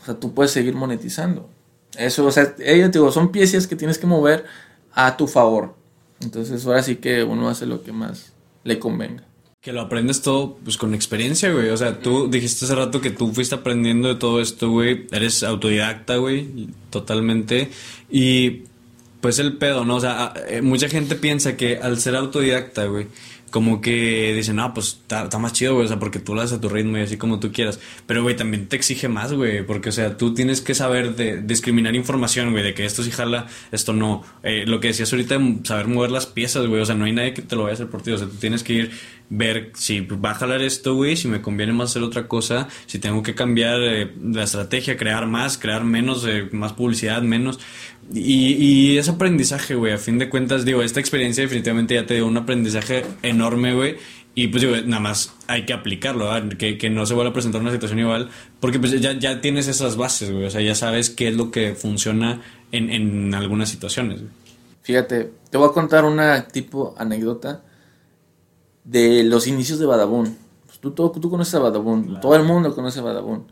o 0.00 0.04
sea, 0.04 0.14
tú 0.14 0.32
puedes 0.34 0.52
seguir 0.52 0.74
monetizando. 0.74 1.48
Eso, 1.96 2.26
o 2.26 2.30
sea, 2.30 2.54
ellos, 2.58 2.92
digo, 2.92 3.10
son 3.10 3.32
piezas 3.32 3.66
que 3.66 3.76
tienes 3.76 3.98
que 3.98 4.06
mover 4.06 4.44
a 4.92 5.16
tu 5.16 5.26
favor. 5.26 5.74
Entonces, 6.20 6.64
ahora 6.66 6.82
sí 6.82 6.96
que 6.96 7.24
uno 7.24 7.48
hace 7.48 7.66
lo 7.66 7.82
que 7.82 7.92
más 7.92 8.32
le 8.64 8.78
convenga. 8.78 9.24
Que 9.60 9.72
lo 9.72 9.82
aprendes 9.82 10.22
todo, 10.22 10.56
pues 10.64 10.76
con 10.78 10.94
experiencia, 10.94 11.52
güey. 11.52 11.68
O 11.68 11.76
sea, 11.76 12.00
tú 12.00 12.30
dijiste 12.30 12.64
hace 12.64 12.74
rato 12.74 13.00
que 13.00 13.10
tú 13.10 13.32
fuiste 13.32 13.54
aprendiendo 13.54 14.08
de 14.08 14.14
todo 14.14 14.40
esto, 14.40 14.70
güey. 14.70 15.06
Eres 15.10 15.42
autodidacta, 15.42 16.16
güey, 16.16 16.68
totalmente. 16.88 17.70
Y 18.10 18.62
pues 19.20 19.38
el 19.38 19.56
pedo, 19.58 19.84
¿no? 19.84 19.96
O 19.96 20.00
sea, 20.00 20.32
eh, 20.48 20.62
mucha 20.62 20.88
gente 20.88 21.14
piensa 21.14 21.56
que 21.56 21.78
al 21.78 21.98
ser 22.00 22.16
autodidacta, 22.16 22.86
güey, 22.86 23.06
como 23.50 23.80
que 23.80 24.32
dicen, 24.34 24.56
no, 24.56 24.72
pues 24.72 25.00
está 25.02 25.38
más 25.38 25.52
chido, 25.52 25.74
güey, 25.74 25.86
o 25.86 25.88
sea, 25.88 25.98
porque 25.98 26.20
tú 26.20 26.34
lo 26.34 26.40
haces 26.40 26.58
a 26.58 26.60
tu 26.60 26.68
ritmo 26.68 26.98
y 26.98 27.02
así 27.02 27.16
como 27.16 27.40
tú 27.40 27.52
quieras. 27.52 27.80
Pero, 28.06 28.22
güey, 28.22 28.36
también 28.36 28.68
te 28.68 28.76
exige 28.76 29.08
más, 29.08 29.32
güey, 29.32 29.66
porque, 29.66 29.88
o 29.88 29.92
sea, 29.92 30.16
tú 30.16 30.34
tienes 30.34 30.60
que 30.60 30.74
saber 30.74 31.16
de, 31.16 31.42
discriminar 31.42 31.96
información, 31.96 32.52
güey, 32.52 32.62
de 32.62 32.74
que 32.74 32.84
esto 32.84 33.02
sí 33.02 33.10
jala, 33.10 33.48
esto 33.72 33.92
no. 33.92 34.22
Eh, 34.42 34.64
lo 34.66 34.78
que 34.78 34.88
decías 34.88 35.12
ahorita, 35.12 35.38
saber 35.64 35.88
mover 35.88 36.12
las 36.12 36.26
piezas, 36.26 36.66
güey, 36.66 36.80
o 36.80 36.86
sea, 36.86 36.94
no 36.94 37.04
hay 37.04 37.12
nadie 37.12 37.34
que 37.34 37.42
te 37.42 37.56
lo 37.56 37.64
vaya 37.64 37.72
a 37.72 37.74
hacer 37.74 37.88
por 37.88 38.02
ti, 38.02 38.12
o 38.12 38.18
sea, 38.18 38.28
tú 38.28 38.36
tienes 38.36 38.62
que 38.62 38.72
ir, 38.72 38.90
ver 39.30 39.72
si 39.74 40.00
va 40.00 40.30
a 40.30 40.34
jalar 40.34 40.62
esto, 40.62 40.94
güey, 40.94 41.16
si 41.16 41.28
me 41.28 41.40
conviene 41.42 41.72
más 41.72 41.90
hacer 41.90 42.02
otra 42.02 42.28
cosa, 42.28 42.68
si 42.86 42.98
tengo 42.98 43.22
que 43.22 43.34
cambiar 43.34 43.80
eh, 43.80 44.12
la 44.22 44.44
estrategia, 44.44 44.96
crear 44.96 45.26
más, 45.26 45.58
crear 45.58 45.84
menos, 45.84 46.24
eh, 46.26 46.48
más 46.52 46.72
publicidad, 46.72 47.22
menos. 47.22 47.58
Y, 48.12 48.54
y 48.54 48.98
ese 48.98 49.12
aprendizaje, 49.12 49.74
güey, 49.74 49.92
a 49.92 49.98
fin 49.98 50.18
de 50.18 50.28
cuentas, 50.28 50.64
digo, 50.64 50.82
esta 50.82 50.98
experiencia 50.98 51.42
definitivamente 51.42 51.94
ya 51.94 52.06
te 52.06 52.14
dio 52.14 52.26
un 52.26 52.36
aprendizaje 52.36 53.04
enorme, 53.22 53.74
güey. 53.74 53.96
Y 54.34 54.48
pues 54.48 54.62
digo, 54.62 54.76
nada 54.86 55.00
más 55.00 55.34
hay 55.48 55.66
que 55.66 55.72
aplicarlo, 55.72 56.30
que, 56.56 56.78
que, 56.78 56.90
no 56.90 57.04
se 57.04 57.14
vuelva 57.14 57.30
a 57.30 57.32
presentar 57.34 57.60
una 57.60 57.72
situación 57.72 57.98
igual, 57.98 58.30
porque 58.60 58.78
pues 58.78 58.98
ya, 59.00 59.12
ya 59.18 59.40
tienes 59.40 59.66
esas 59.66 59.96
bases, 59.96 60.30
güey, 60.30 60.44
o 60.44 60.50
sea, 60.50 60.60
ya 60.60 60.74
sabes 60.74 61.10
qué 61.10 61.28
es 61.28 61.36
lo 61.36 61.50
que 61.50 61.74
funciona 61.74 62.40
en, 62.70 62.90
en 62.90 63.34
algunas 63.34 63.68
situaciones. 63.68 64.20
Fíjate, 64.82 65.32
te 65.50 65.58
voy 65.58 65.68
a 65.68 65.72
contar 65.72 66.04
una 66.04 66.46
tipo 66.46 66.94
anécdota 66.96 67.62
de 68.84 69.24
los 69.24 69.46
inicios 69.46 69.78
de 69.78 69.86
Badabun. 69.86 70.36
Pues 70.66 70.78
tú, 70.78 70.92
tú, 70.92 71.10
tú, 71.10 71.28
conoces 71.28 71.54
a 71.54 71.58
Badabun, 71.58 72.20
todo 72.20 72.36
el 72.36 72.44
mundo 72.44 72.74
conoce 72.74 73.00
a 73.00 73.02
Badabun. 73.02 73.46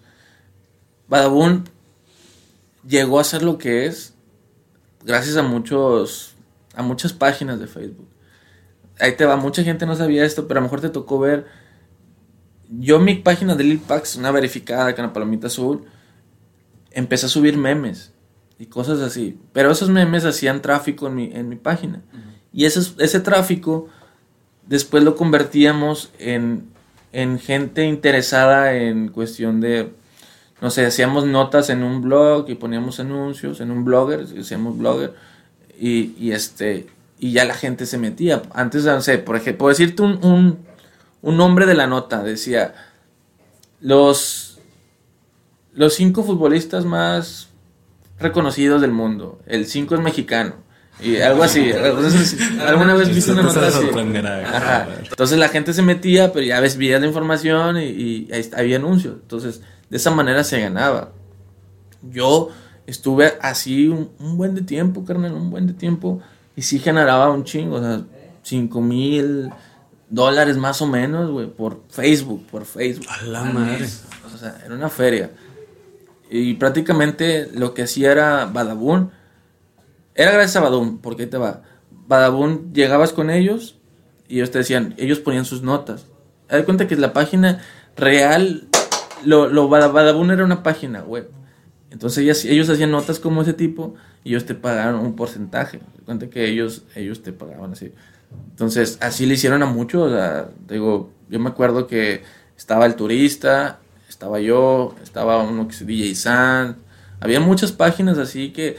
Badabun 1.09 1.65
llegó 2.87 3.19
a 3.19 3.25
ser 3.25 3.43
lo 3.43 3.59
que 3.59 3.87
es 3.87 4.15
gracias 5.05 5.37
a 5.37 5.43
muchos 5.43 6.35
a 6.75 6.83
muchas 6.83 7.13
páginas 7.13 7.59
de 7.59 7.67
Facebook. 7.67 8.09
Ahí 9.01 9.17
te 9.17 9.25
va, 9.25 9.37
mucha 9.37 9.63
gente 9.65 9.85
no 9.85 9.97
sabía 9.97 10.25
esto, 10.25 10.47
pero 10.47 10.59
a 10.59 10.61
lo 10.61 10.67
mejor 10.67 10.81
te 10.81 10.91
tocó 10.91 11.19
ver. 11.19 11.47
Yo 12.69 13.01
mi 13.01 13.17
página 13.17 13.57
de 13.57 13.65
Lil 13.65 13.81
Pax, 13.81 14.17
una 14.17 14.31
verificada 14.31 14.95
con 14.95 15.05
la 15.05 15.13
palomita 15.13 15.49
azul, 15.49 15.85
empecé 16.93 17.27
a 17.27 17.29
subir 17.29 17.57
memes 17.57 18.13
y 18.59 18.67
cosas 18.67 19.01
así. 19.01 19.41
Pero 19.53 19.71
esos 19.71 19.91
memes 19.91 20.25
hacían 20.25 20.63
tráfico 20.63 21.09
en 21.09 21.15
mi, 21.15 21.31
en 21.33 21.49
mi 21.49 21.57
página. 21.57 22.03
Y 22.53 22.65
ese, 22.65 22.81
ese 22.99 23.21
tráfico 23.21 23.89
después 24.67 25.03
lo 25.03 25.17
convertíamos 25.17 26.13
en, 26.19 26.69
en 27.13 27.39
gente 27.39 27.85
interesada 27.87 28.75
en 28.75 29.09
cuestión 29.09 29.61
de 29.61 29.93
no 30.61 30.71
sé, 30.71 30.85
hacíamos 30.87 31.25
notas 31.25 31.71
en 31.71 31.83
un 31.83 32.03
blog 32.03 32.49
y 32.49 32.57
poníamos 32.57 32.99
anuncios 32.99 33.61
en 33.61 33.71
un 33.71 33.85
blogger, 33.85 34.27
hacíamos 34.39 34.77
blogger, 34.77 35.15
y, 35.79 36.15
y, 36.19 36.33
este, 36.33 36.89
y 37.19 37.33
ya 37.33 37.45
la 37.45 37.55
gente 37.55 37.87
se 37.87 37.99
metía. 37.99 38.43
Antes, 38.53 38.85
no 38.85 39.01
sé, 39.01 39.19
por 39.19 39.37
ejemplo, 39.37 39.59
puedo 39.59 39.71
decirte 39.71 40.03
un, 40.03 40.59
un, 41.23 41.37
nombre 41.37 41.67
de 41.67 41.75
la 41.75 41.87
nota, 41.87 42.25
decía, 42.25 42.75
los, 43.81 44.59
los 45.75 45.95
cinco 45.95 46.25
futbolistas 46.25 46.85
más 46.85 47.49
reconocidos 48.19 48.81
del 48.81 48.91
mundo, 48.91 49.41
el 49.47 49.67
cinco 49.67 49.95
es 49.95 50.01
mexicano. 50.01 50.55
Y 51.01 51.19
algo 51.19 51.45
así. 51.45 51.71
¿Alguna 52.67 52.95
vez 52.95 53.15
viste 53.15 53.31
una 53.31 53.43
nota 53.43 53.69
así? 53.69 53.87
Entonces 55.09 55.39
la 55.39 55.49
gente 55.49 55.73
se 55.73 55.83
metía, 55.83 56.33
pero 56.33 56.45
ya 56.45 56.59
ves, 56.59 56.77
veías 56.77 57.01
la 57.01 57.07
información 57.07 57.77
y, 57.77 57.85
y 57.85 58.29
ahí 58.33 58.51
había 58.57 58.79
anuncios. 58.79 59.15
Entonces, 59.23 59.63
de 59.91 59.97
esa 59.97 60.11
manera 60.11 60.45
se 60.45 60.61
ganaba. 60.61 61.13
Yo 62.03 62.51
estuve 62.87 63.35
así 63.41 63.89
un, 63.89 64.11
buen 64.37 64.55
de 64.55 64.63
tiempo, 64.63 65.05
carnal, 65.05 65.35
un 65.35 65.51
buen 65.51 65.67
de 65.67 65.75
tiempo. 65.75 66.21
Y 66.57 66.63
sí 66.63 66.79
generaba 66.79 67.31
un 67.31 67.45
chingo, 67.45 67.77
o 67.77 67.81
sea, 67.81 68.03
5 68.43 68.81
mil 68.81 69.51
dólares 70.09 70.57
más 70.57 70.81
o 70.83 70.87
menos, 70.87 71.31
güey, 71.31 71.47
por 71.47 71.83
Facebook, 71.89 72.47
por 72.51 72.65
Facebook. 72.65 73.07
A 73.09 73.25
la 73.25 73.45
madre. 73.45 73.87
O 74.35 74.39
sea, 74.39 74.61
era 74.65 74.75
una 74.75 74.89
feria. 74.89 75.31
Y 76.31 76.55
prácticamente 76.55 77.49
lo 77.55 77.75
que 77.75 77.83
hacía 77.83 78.13
era 78.13 78.47
Badabun. 78.47 79.11
Era 80.15 80.33
gracias 80.33 80.57
a 80.57 80.61
Badabun, 80.61 80.99
porque 80.99 81.23
ahí 81.23 81.29
te 81.29 81.39
va. 81.39 81.63
Badabun, 81.91 82.73
llegabas 82.73 83.13
con 83.13 83.31
ellos 83.31 83.79
y 84.29 84.37
ellos 84.37 84.51
te 84.51 84.59
decían, 84.59 84.95
ellos 84.99 85.21
ponían 85.21 85.45
sus 85.45 85.63
notas. 85.63 86.07
Te 86.49 86.65
cuenta 86.65 86.89
que 86.89 86.97
la 86.97 87.13
página 87.13 87.61
real 87.97 88.68
lo, 89.25 89.49
lo 89.49 89.69
Badabun 89.69 90.31
era 90.31 90.45
una 90.45 90.63
página 90.63 91.03
web. 91.03 91.31
Entonces 91.91 92.19
ellos, 92.23 92.45
ellos 92.45 92.69
hacían 92.69 92.91
notas 92.91 93.19
como 93.19 93.43
ese 93.43 93.55
tipo 93.55 93.95
y 94.25 94.31
ellos 94.31 94.45
te 94.45 94.55
pagaron 94.55 95.01
un 95.01 95.17
porcentaje. 95.17 95.81
Cuenta 96.05 96.29
que 96.29 96.49
ellos, 96.49 96.85
ellos 96.95 97.23
te 97.23 97.33
pagaban 97.33 97.73
así. 97.73 97.93
Entonces 98.51 98.99
así 99.01 99.27
le 99.27 99.35
hicieron 99.35 99.63
a 99.63 99.67
muchos. 99.67 100.13
digo, 100.69 101.11
yo 101.29 101.41
me 101.41 101.49
acuerdo 101.49 101.87
que 101.87 102.23
estaba 102.57 102.87
el 102.87 102.95
turista, 102.95 103.79
estaba 104.09 104.41
yo, 104.41 104.95
estaba 105.03 105.43
uno 105.43 105.69
que 105.69 105.75
se 105.75 105.85
DJ 105.85 106.15
Sand. 106.15 106.77
Había 107.21 107.41
muchas 107.41 107.73
páginas 107.73 108.19
así 108.19 108.53
que, 108.53 108.77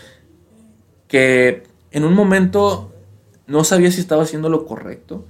que 1.07 1.63
en 1.91 2.03
un 2.03 2.13
momento 2.13 2.93
no 3.47 3.63
sabía 3.63 3.91
si 3.91 3.99
estaba 3.99 4.23
haciendo 4.23 4.49
lo 4.49 4.65
correcto 4.65 5.25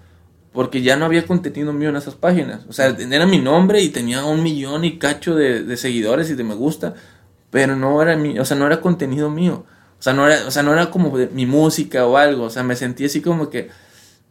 porque 0.52 0.82
ya 0.82 0.96
no 0.96 1.06
había 1.06 1.28
contenido 1.28 1.74
mío 1.74 1.90
en 1.90 1.96
esas 1.96 2.16
páginas. 2.16 2.66
O 2.68 2.74
sea, 2.74 2.88
era 2.88 3.26
mi 3.26 3.40
nombre 3.40 3.82
y 3.82 3.90
tenía 3.90 4.24
un 4.26 4.42
millón 4.42 4.84
y 4.84 4.98
cacho 4.98 5.36
de, 5.36 5.78
seguidores 5.78 6.30
y 6.30 6.36
de 6.36 6.44
me 6.44 6.56
gusta, 6.56 6.96
pero 7.52 7.76
no 7.76 8.02
era 8.02 8.16
mi, 8.16 8.40
o 8.40 8.46
sea, 8.46 8.58
no 8.58 8.66
era 8.66 8.82
contenido 8.82 9.30
mío. 9.30 9.66
O 10.00 10.02
sea, 10.02 10.14
no 10.14 10.28
era, 10.28 10.48
o 10.48 10.52
sea, 10.52 10.64
no 10.64 10.74
era 10.74 10.90
como 10.90 11.12
mi 11.32 11.46
música 11.46 12.06
o 12.06 12.18
algo. 12.18 12.46
O 12.46 12.50
sea, 12.50 12.64
me 12.64 12.76
sentí 12.76 13.06
así 13.06 13.22
como 13.22 13.50
que, 13.50 13.70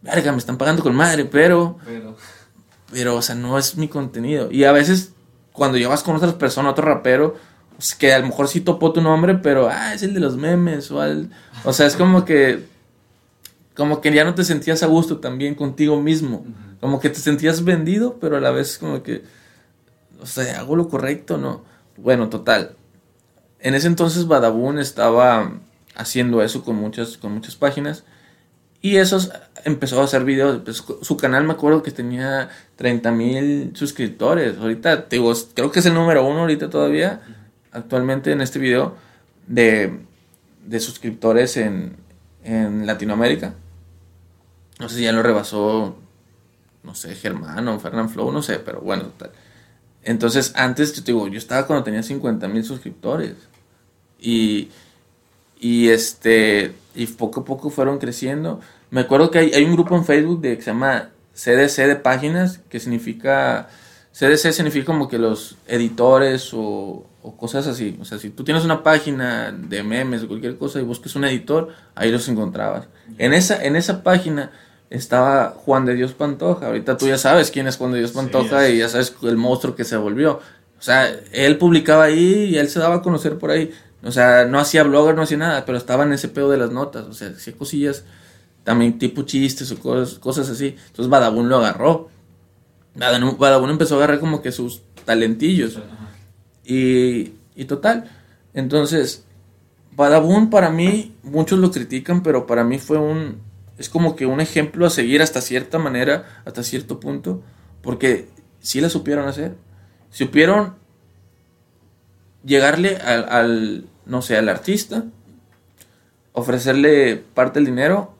verga, 0.02 0.32
me 0.32 0.38
están 0.38 0.58
pagando 0.58 0.82
con 0.82 0.94
madre, 0.94 1.24
pero, 1.24 1.78
pero, 1.84 2.16
pero, 2.90 3.16
o 3.16 3.22
sea, 3.22 3.34
no 3.34 3.58
es 3.58 3.76
mi 3.76 3.88
contenido. 3.88 4.50
Y 4.50 4.64
a 4.64 4.72
veces, 4.72 5.12
cuando 5.52 5.78
llevas 5.78 6.02
con 6.02 6.16
otras 6.16 6.34
personas, 6.34 6.72
otro 6.72 6.86
rapero, 6.86 7.36
pues, 7.76 7.94
que 7.94 8.12
a 8.12 8.18
lo 8.18 8.26
mejor 8.26 8.48
sí 8.48 8.60
topó 8.60 8.92
tu 8.92 9.02
nombre, 9.02 9.34
pero, 9.34 9.68
ah, 9.68 9.94
es 9.94 10.02
el 10.02 10.14
de 10.14 10.20
los 10.20 10.36
memes 10.36 10.90
o 10.90 11.00
al, 11.00 11.30
o 11.64 11.72
sea, 11.72 11.86
es 11.86 11.96
como 11.96 12.24
que 12.24 12.64
como 13.78 14.00
que 14.00 14.12
ya 14.12 14.24
no 14.24 14.34
te 14.34 14.42
sentías 14.42 14.82
a 14.82 14.88
gusto 14.88 15.18
también 15.18 15.54
contigo 15.54 16.02
mismo. 16.02 16.44
Como 16.80 16.98
que 16.98 17.10
te 17.10 17.20
sentías 17.20 17.62
vendido, 17.62 18.18
pero 18.20 18.36
a 18.36 18.40
la 18.40 18.50
vez 18.50 18.76
como 18.76 19.04
que, 19.04 19.22
o 20.20 20.26
sea, 20.26 20.58
hago 20.58 20.74
lo 20.74 20.88
correcto, 20.88 21.38
¿no? 21.38 21.62
Bueno, 21.96 22.28
total. 22.28 22.72
En 23.60 23.76
ese 23.76 23.86
entonces 23.86 24.26
Badabun 24.26 24.80
estaba 24.80 25.52
haciendo 25.94 26.42
eso 26.42 26.64
con 26.64 26.74
muchas, 26.74 27.18
con 27.18 27.32
muchas 27.32 27.54
páginas 27.54 28.04
Y 28.82 28.96
eso 28.96 29.20
empezó 29.64 30.00
a 30.00 30.04
hacer 30.04 30.24
videos. 30.24 30.60
Pues, 30.64 30.82
su 31.02 31.16
canal 31.16 31.44
me 31.44 31.52
acuerdo 31.52 31.84
que 31.84 31.92
tenía 31.92 32.48
30 32.74 33.12
mil 33.12 33.70
suscriptores. 33.76 34.58
Ahorita, 34.58 35.06
digo, 35.08 35.32
creo 35.54 35.70
que 35.70 35.78
es 35.78 35.86
el 35.86 35.94
número 35.94 36.26
uno 36.26 36.40
ahorita 36.40 36.68
todavía, 36.68 37.20
actualmente 37.70 38.32
en 38.32 38.40
este 38.40 38.58
video, 38.58 38.96
de, 39.46 40.00
de 40.66 40.80
suscriptores 40.80 41.56
en, 41.56 41.94
en 42.42 42.84
Latinoamérica. 42.84 43.54
No 44.78 44.88
sé 44.88 44.96
si 44.96 45.02
ya 45.02 45.12
lo 45.12 45.22
rebasó, 45.22 45.96
no 46.84 46.94
sé, 46.94 47.14
Germán 47.14 47.66
o 47.68 47.78
Fernand 47.80 48.10
Flow, 48.10 48.30
no 48.32 48.42
sé, 48.42 48.58
pero 48.58 48.80
bueno, 48.80 49.04
total. 49.04 49.32
Entonces, 50.02 50.52
antes, 50.56 50.94
yo 50.94 51.02
te 51.02 51.12
digo, 51.12 51.28
yo 51.28 51.38
estaba 51.38 51.66
cuando 51.66 51.84
tenía 51.84 52.02
50 52.02 52.48
mil 52.48 52.64
suscriptores. 52.64 53.34
Y, 54.20 54.70
y 55.60 55.88
este, 55.88 56.72
y 56.94 57.06
poco 57.06 57.40
a 57.40 57.44
poco 57.44 57.70
fueron 57.70 57.98
creciendo. 57.98 58.60
Me 58.90 59.02
acuerdo 59.02 59.30
que 59.30 59.38
hay, 59.38 59.52
hay 59.52 59.64
un 59.64 59.74
grupo 59.74 59.96
en 59.96 60.04
Facebook 60.04 60.40
de, 60.40 60.56
que 60.56 60.62
se 60.62 60.70
llama 60.70 61.10
CDC 61.34 61.86
de 61.86 61.96
páginas, 61.96 62.60
que 62.68 62.80
significa, 62.80 63.68
CDC 64.12 64.52
significa 64.52 64.86
como 64.86 65.08
que 65.08 65.18
los 65.18 65.56
editores 65.66 66.54
o, 66.54 67.04
o 67.22 67.36
cosas 67.36 67.66
así. 67.66 67.98
O 68.00 68.04
sea, 68.04 68.18
si 68.18 68.30
tú 68.30 68.44
tienes 68.44 68.64
una 68.64 68.82
página 68.82 69.52
de 69.52 69.82
memes 69.82 70.22
o 70.22 70.28
cualquier 70.28 70.56
cosa 70.56 70.80
y 70.80 70.84
buscas 70.84 71.14
un 71.16 71.24
editor, 71.24 71.74
ahí 71.94 72.10
los 72.10 72.28
encontrabas. 72.28 72.86
En 73.18 73.34
esa, 73.34 73.62
en 73.62 73.76
esa 73.76 74.02
página 74.02 74.52
estaba 74.90 75.50
Juan 75.50 75.84
de 75.84 75.94
Dios 75.94 76.12
Pantoja. 76.12 76.66
Ahorita 76.66 76.96
tú 76.96 77.06
ya 77.06 77.18
sabes 77.18 77.50
quién 77.50 77.66
es 77.66 77.76
Juan 77.76 77.92
de 77.92 77.98
Dios 77.98 78.12
Pantoja 78.12 78.68
y 78.68 78.78
ya 78.78 78.88
sabes 78.88 79.14
el 79.22 79.36
monstruo 79.36 79.74
que 79.74 79.84
se 79.84 79.96
volvió. 79.96 80.40
O 80.78 80.82
sea, 80.82 81.08
él 81.32 81.58
publicaba 81.58 82.04
ahí 82.04 82.44
y 82.44 82.58
él 82.58 82.68
se 82.68 82.78
daba 82.78 82.96
a 82.96 83.02
conocer 83.02 83.38
por 83.38 83.50
ahí. 83.50 83.72
O 84.02 84.12
sea, 84.12 84.44
no 84.44 84.58
hacía 84.58 84.84
blogger, 84.84 85.14
no 85.14 85.22
hacía 85.22 85.38
nada, 85.38 85.64
pero 85.64 85.76
estaba 85.76 86.04
en 86.04 86.12
ese 86.12 86.28
pedo 86.28 86.50
de 86.50 86.58
las 86.58 86.70
notas. 86.70 87.06
O 87.06 87.12
sea, 87.12 87.28
hacía 87.28 87.54
cosillas 87.54 88.04
también 88.64 88.98
tipo 88.98 89.22
chistes 89.22 89.70
o 89.72 89.78
cosas, 89.78 90.18
cosas 90.18 90.48
así. 90.48 90.76
Entonces 90.86 91.08
Badabun 91.08 91.48
lo 91.48 91.56
agarró. 91.56 92.08
Badabun 92.94 93.70
empezó 93.70 93.94
a 93.94 93.98
agarrar 93.98 94.20
como 94.20 94.40
que 94.40 94.52
sus 94.52 94.82
talentillos. 95.04 95.78
Y, 96.64 97.32
y 97.54 97.64
total. 97.66 98.10
Entonces, 98.54 99.24
Badabun 99.96 100.48
para 100.48 100.70
mí, 100.70 101.14
muchos 101.22 101.58
lo 101.58 101.70
critican, 101.70 102.22
pero 102.22 102.46
para 102.46 102.62
mí 102.62 102.78
fue 102.78 102.98
un, 102.98 103.40
es 103.78 103.88
como 103.88 104.16
que 104.16 104.26
un 104.26 104.40
ejemplo 104.40 104.86
a 104.86 104.90
seguir 104.90 105.22
hasta 105.22 105.40
cierta 105.40 105.78
manera, 105.78 106.42
hasta 106.44 106.62
cierto 106.62 106.98
punto, 106.98 107.42
porque 107.80 108.28
sí 108.60 108.80
la 108.80 108.88
supieron 108.88 109.28
hacer. 109.28 109.56
Supieron 110.10 110.74
llegarle 112.44 112.96
al, 112.96 113.28
al, 113.28 113.84
no 114.04 114.20
sé, 114.20 114.36
al 114.36 114.48
artista, 114.48 115.04
ofrecerle 116.32 117.16
parte 117.34 117.60
del 117.60 117.66
dinero, 117.66 118.14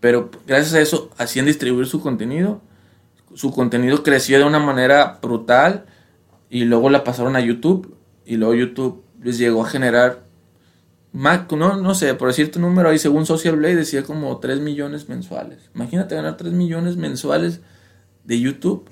pero 0.00 0.30
gracias 0.46 0.74
a 0.74 0.80
eso 0.80 1.10
hacían 1.18 1.46
distribuir 1.46 1.86
su 1.86 2.00
contenido. 2.00 2.60
Su 3.34 3.52
contenido 3.52 4.02
creció 4.02 4.38
de 4.38 4.44
una 4.44 4.58
manera 4.58 5.18
brutal 5.22 5.86
y 6.48 6.64
luego 6.64 6.90
la 6.90 7.04
pasaron 7.04 7.36
a 7.36 7.40
YouTube 7.40 7.96
y 8.24 8.36
luego 8.36 8.54
YouTube 8.54 9.04
les 9.22 9.38
llegó 9.38 9.64
a 9.64 9.68
generar 9.68 10.24
no, 11.12 11.76
no 11.76 11.94
sé, 11.94 12.14
por 12.14 12.28
decirte 12.28 12.58
un 12.58 12.62
número 12.62 12.88
ahí, 12.88 12.98
según 12.98 13.26
Social 13.26 13.56
Blade 13.56 13.76
decía 13.76 14.02
como 14.02 14.38
3 14.38 14.60
millones 14.60 15.08
mensuales. 15.08 15.70
Imagínate 15.74 16.14
ganar 16.14 16.36
3 16.36 16.52
millones 16.52 16.96
mensuales 16.96 17.60
de 18.24 18.40
YouTube. 18.40 18.88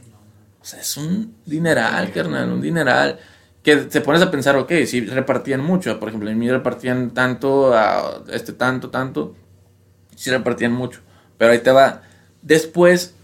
O 0.60 0.64
sea, 0.64 0.80
es 0.80 0.96
un 0.96 1.34
dineral, 1.46 2.12
carnal, 2.12 2.52
un 2.52 2.60
dineral. 2.60 3.18
Que 3.62 3.76
te 3.76 4.00
pones 4.00 4.22
a 4.22 4.30
pensar, 4.30 4.56
ok, 4.56 4.72
si 4.86 5.00
repartían 5.06 5.62
mucho. 5.62 5.98
Por 5.98 6.08
ejemplo, 6.08 6.30
en 6.30 6.38
mí 6.38 6.50
repartían 6.50 7.12
tanto, 7.12 7.74
a 7.74 8.22
este 8.30 8.52
tanto, 8.52 8.90
tanto. 8.90 9.34
Sí 10.14 10.30
repartían 10.30 10.72
mucho. 10.72 11.00
Pero 11.38 11.52
ahí 11.52 11.60
te 11.60 11.70
va. 11.70 12.02
Después, 12.42 13.14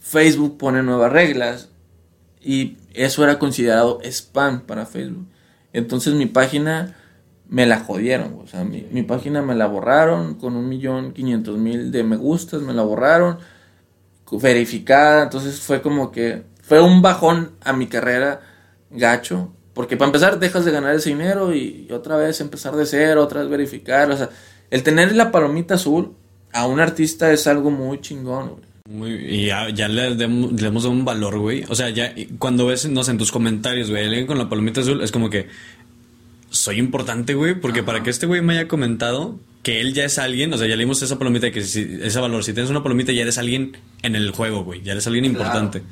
Facebook 0.00 0.58
pone 0.58 0.82
nuevas 0.82 1.12
reglas. 1.12 1.68
Y 2.40 2.78
eso 2.94 3.22
era 3.22 3.38
considerado 3.38 4.00
spam 4.02 4.60
para 4.60 4.86
Facebook. 4.86 5.26
Entonces 5.72 6.14
mi 6.14 6.26
página 6.26 6.96
me 7.48 7.66
la 7.66 7.80
jodieron, 7.80 8.40
o 8.42 8.46
sea, 8.46 8.64
mi, 8.64 9.02
página 9.02 9.40
me 9.40 9.54
la 9.54 9.66
borraron 9.66 10.34
con 10.34 10.56
un 10.56 10.68
millón 10.68 11.12
quinientos 11.12 11.56
mil 11.58 11.92
de 11.92 12.02
me 12.02 12.16
gustas, 12.16 12.60
me 12.62 12.72
la 12.72 12.82
borraron, 12.82 13.38
verificada, 14.32 15.24
entonces 15.24 15.60
fue 15.60 15.80
como 15.80 16.10
que 16.10 16.42
fue 16.62 16.80
un 16.80 17.02
bajón 17.02 17.52
a 17.62 17.72
mi 17.72 17.86
carrera 17.86 18.40
gacho, 18.90 19.52
porque 19.74 19.96
para 19.96 20.08
empezar 20.08 20.38
dejas 20.40 20.64
de 20.64 20.72
ganar 20.72 20.94
ese 20.96 21.10
dinero 21.10 21.54
y, 21.54 21.88
otra 21.92 22.16
vez 22.16 22.40
empezar 22.40 22.74
de 22.74 22.86
cero, 22.86 23.22
otra 23.22 23.42
vez 23.42 23.50
verificar, 23.50 24.10
o 24.10 24.16
sea, 24.16 24.30
el 24.70 24.82
tener 24.82 25.14
la 25.14 25.30
palomita 25.30 25.74
azul 25.74 26.14
a 26.52 26.66
un 26.66 26.80
artista 26.80 27.32
es 27.32 27.46
algo 27.46 27.70
muy 27.70 28.00
chingón, 28.00 28.60
Muy, 28.88 29.12
y 29.12 29.46
ya, 29.46 29.88
le, 29.88 30.14
le, 30.16 30.24
hemos 30.24 30.82
dado 30.82 30.90
un 30.90 31.04
valor, 31.04 31.38
güey. 31.38 31.64
O 31.68 31.74
sea, 31.74 31.90
ya 31.90 32.14
cuando 32.38 32.66
ves, 32.66 32.88
no 32.88 33.02
sé, 33.04 33.10
en 33.10 33.18
tus 33.18 33.30
comentarios, 33.30 33.90
güey, 33.90 34.04
alguien 34.04 34.26
con 34.26 34.38
la 34.38 34.48
palomita 34.48 34.80
azul, 34.80 35.02
es 35.02 35.12
como 35.12 35.28
que, 35.28 35.48
soy 36.50 36.78
importante, 36.78 37.34
güey, 37.34 37.60
porque 37.60 37.82
para 37.82 38.02
que 38.02 38.10
este 38.10 38.26
güey 38.26 38.42
me 38.42 38.54
haya 38.54 38.68
comentado 38.68 39.38
que 39.62 39.80
él 39.80 39.94
ya 39.94 40.04
es 40.04 40.18
alguien, 40.18 40.52
o 40.52 40.58
sea, 40.58 40.68
ya 40.68 40.76
leímos 40.76 41.02
esa 41.02 41.18
palomita, 41.18 41.50
que 41.50 41.62
si, 41.62 41.98
ese 42.00 42.20
valor, 42.20 42.44
si 42.44 42.52
tienes 42.52 42.70
una 42.70 42.82
palomita 42.82 43.12
ya 43.12 43.22
eres 43.22 43.36
alguien 43.36 43.76
en 44.02 44.14
el 44.14 44.30
juego, 44.30 44.62
güey, 44.62 44.80
ya 44.82 44.92
eres 44.92 45.06
alguien 45.08 45.24
importante. 45.24 45.82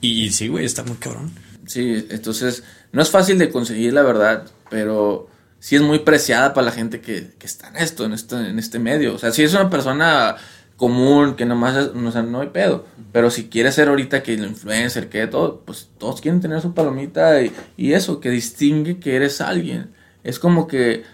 Y, 0.00 0.30
sí, 0.30 0.48
güey, 0.48 0.64
está 0.64 0.82
muy 0.84 0.96
cabrón. 0.96 1.30
Sí, 1.66 2.06
entonces, 2.08 2.64
no 2.92 3.02
es 3.02 3.10
fácil 3.10 3.38
de 3.38 3.50
conseguir, 3.50 3.92
la 3.92 4.02
verdad, 4.02 4.50
pero 4.70 5.28
sí 5.58 5.76
es 5.76 5.82
muy 5.82 5.98
preciada 5.98 6.54
para 6.54 6.64
la 6.64 6.72
gente 6.72 7.02
que, 7.02 7.32
que 7.38 7.46
está 7.46 7.68
en 7.68 7.76
esto, 7.76 8.06
en 8.06 8.14
este, 8.14 8.36
en 8.36 8.58
este 8.58 8.78
medio. 8.78 9.14
O 9.14 9.18
sea, 9.18 9.32
si 9.32 9.42
es 9.42 9.52
una 9.52 9.68
persona 9.68 10.36
común, 10.80 11.34
que 11.36 11.44
nomás, 11.44 11.76
o 11.76 12.10
sea, 12.10 12.22
no 12.22 12.40
hay 12.40 12.48
pedo. 12.48 12.86
Pero 13.12 13.30
si 13.30 13.50
quieres 13.50 13.74
ser 13.74 13.88
ahorita 13.88 14.22
que 14.22 14.32
el 14.32 14.46
influencer, 14.46 15.10
que 15.10 15.26
todo, 15.26 15.60
pues 15.60 15.90
todos 15.98 16.22
quieren 16.22 16.40
tener 16.40 16.62
su 16.62 16.72
palomita 16.72 17.42
y, 17.42 17.52
y 17.76 17.92
eso, 17.92 18.18
que 18.18 18.30
distingue 18.30 18.98
que 18.98 19.14
eres 19.14 19.42
alguien. 19.42 19.90
Es 20.24 20.38
como 20.38 20.66
que 20.66 21.04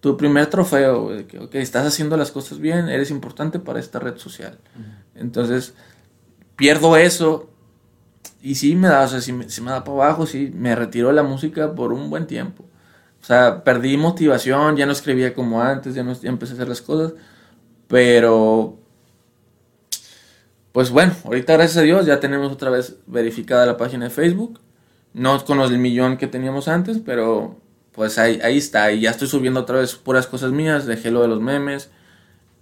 tu 0.00 0.18
primer 0.18 0.48
trofeo, 0.48 1.14
de 1.14 1.26
que, 1.26 1.38
ok, 1.38 1.54
estás 1.54 1.86
haciendo 1.86 2.18
las 2.18 2.30
cosas 2.30 2.58
bien, 2.58 2.90
eres 2.90 3.10
importante 3.10 3.58
para 3.58 3.80
esta 3.80 3.98
red 3.98 4.18
social. 4.18 4.58
Entonces, 5.14 5.72
pierdo 6.54 6.98
eso 6.98 7.48
y 8.42 8.56
sí 8.56 8.76
me 8.76 8.88
da, 8.88 9.04
o 9.04 9.08
sea, 9.08 9.22
si 9.22 9.32
me, 9.32 9.46
me 9.46 9.70
da 9.70 9.82
para 9.82 10.04
abajo, 10.04 10.26
sí, 10.26 10.52
me 10.54 10.76
retiró 10.76 11.10
la 11.10 11.22
música 11.22 11.74
por 11.74 11.94
un 11.94 12.10
buen 12.10 12.26
tiempo. 12.26 12.64
O 13.22 13.24
sea, 13.24 13.64
perdí 13.64 13.96
motivación, 13.96 14.76
ya 14.76 14.84
no 14.84 14.92
escribía 14.92 15.32
como 15.32 15.62
antes, 15.62 15.94
ya, 15.94 16.02
no, 16.02 16.12
ya 16.12 16.28
empecé 16.28 16.52
a 16.52 16.56
hacer 16.56 16.68
las 16.68 16.82
cosas, 16.82 17.14
pero... 17.88 18.78
Pues 20.76 20.90
bueno, 20.90 21.14
ahorita 21.24 21.54
gracias 21.54 21.78
a 21.78 21.80
Dios 21.80 22.04
ya 22.04 22.20
tenemos 22.20 22.52
otra 22.52 22.68
vez 22.68 22.96
verificada 23.06 23.64
la 23.64 23.78
página 23.78 24.04
de 24.04 24.10
Facebook. 24.10 24.60
No 25.14 25.42
con 25.46 25.56
los 25.56 25.70
del 25.70 25.78
millón 25.78 26.18
que 26.18 26.26
teníamos 26.26 26.68
antes, 26.68 26.98
pero 27.02 27.58
pues 27.92 28.18
ahí, 28.18 28.58
está. 28.58 28.92
Y 28.92 29.00
ya 29.00 29.08
estoy 29.08 29.26
subiendo 29.26 29.60
otra 29.60 29.78
vez 29.78 29.94
puras 29.94 30.26
cosas 30.26 30.52
mías, 30.52 30.84
dejé 30.84 31.10
lo 31.10 31.22
de 31.22 31.28
los 31.28 31.40
memes. 31.40 31.88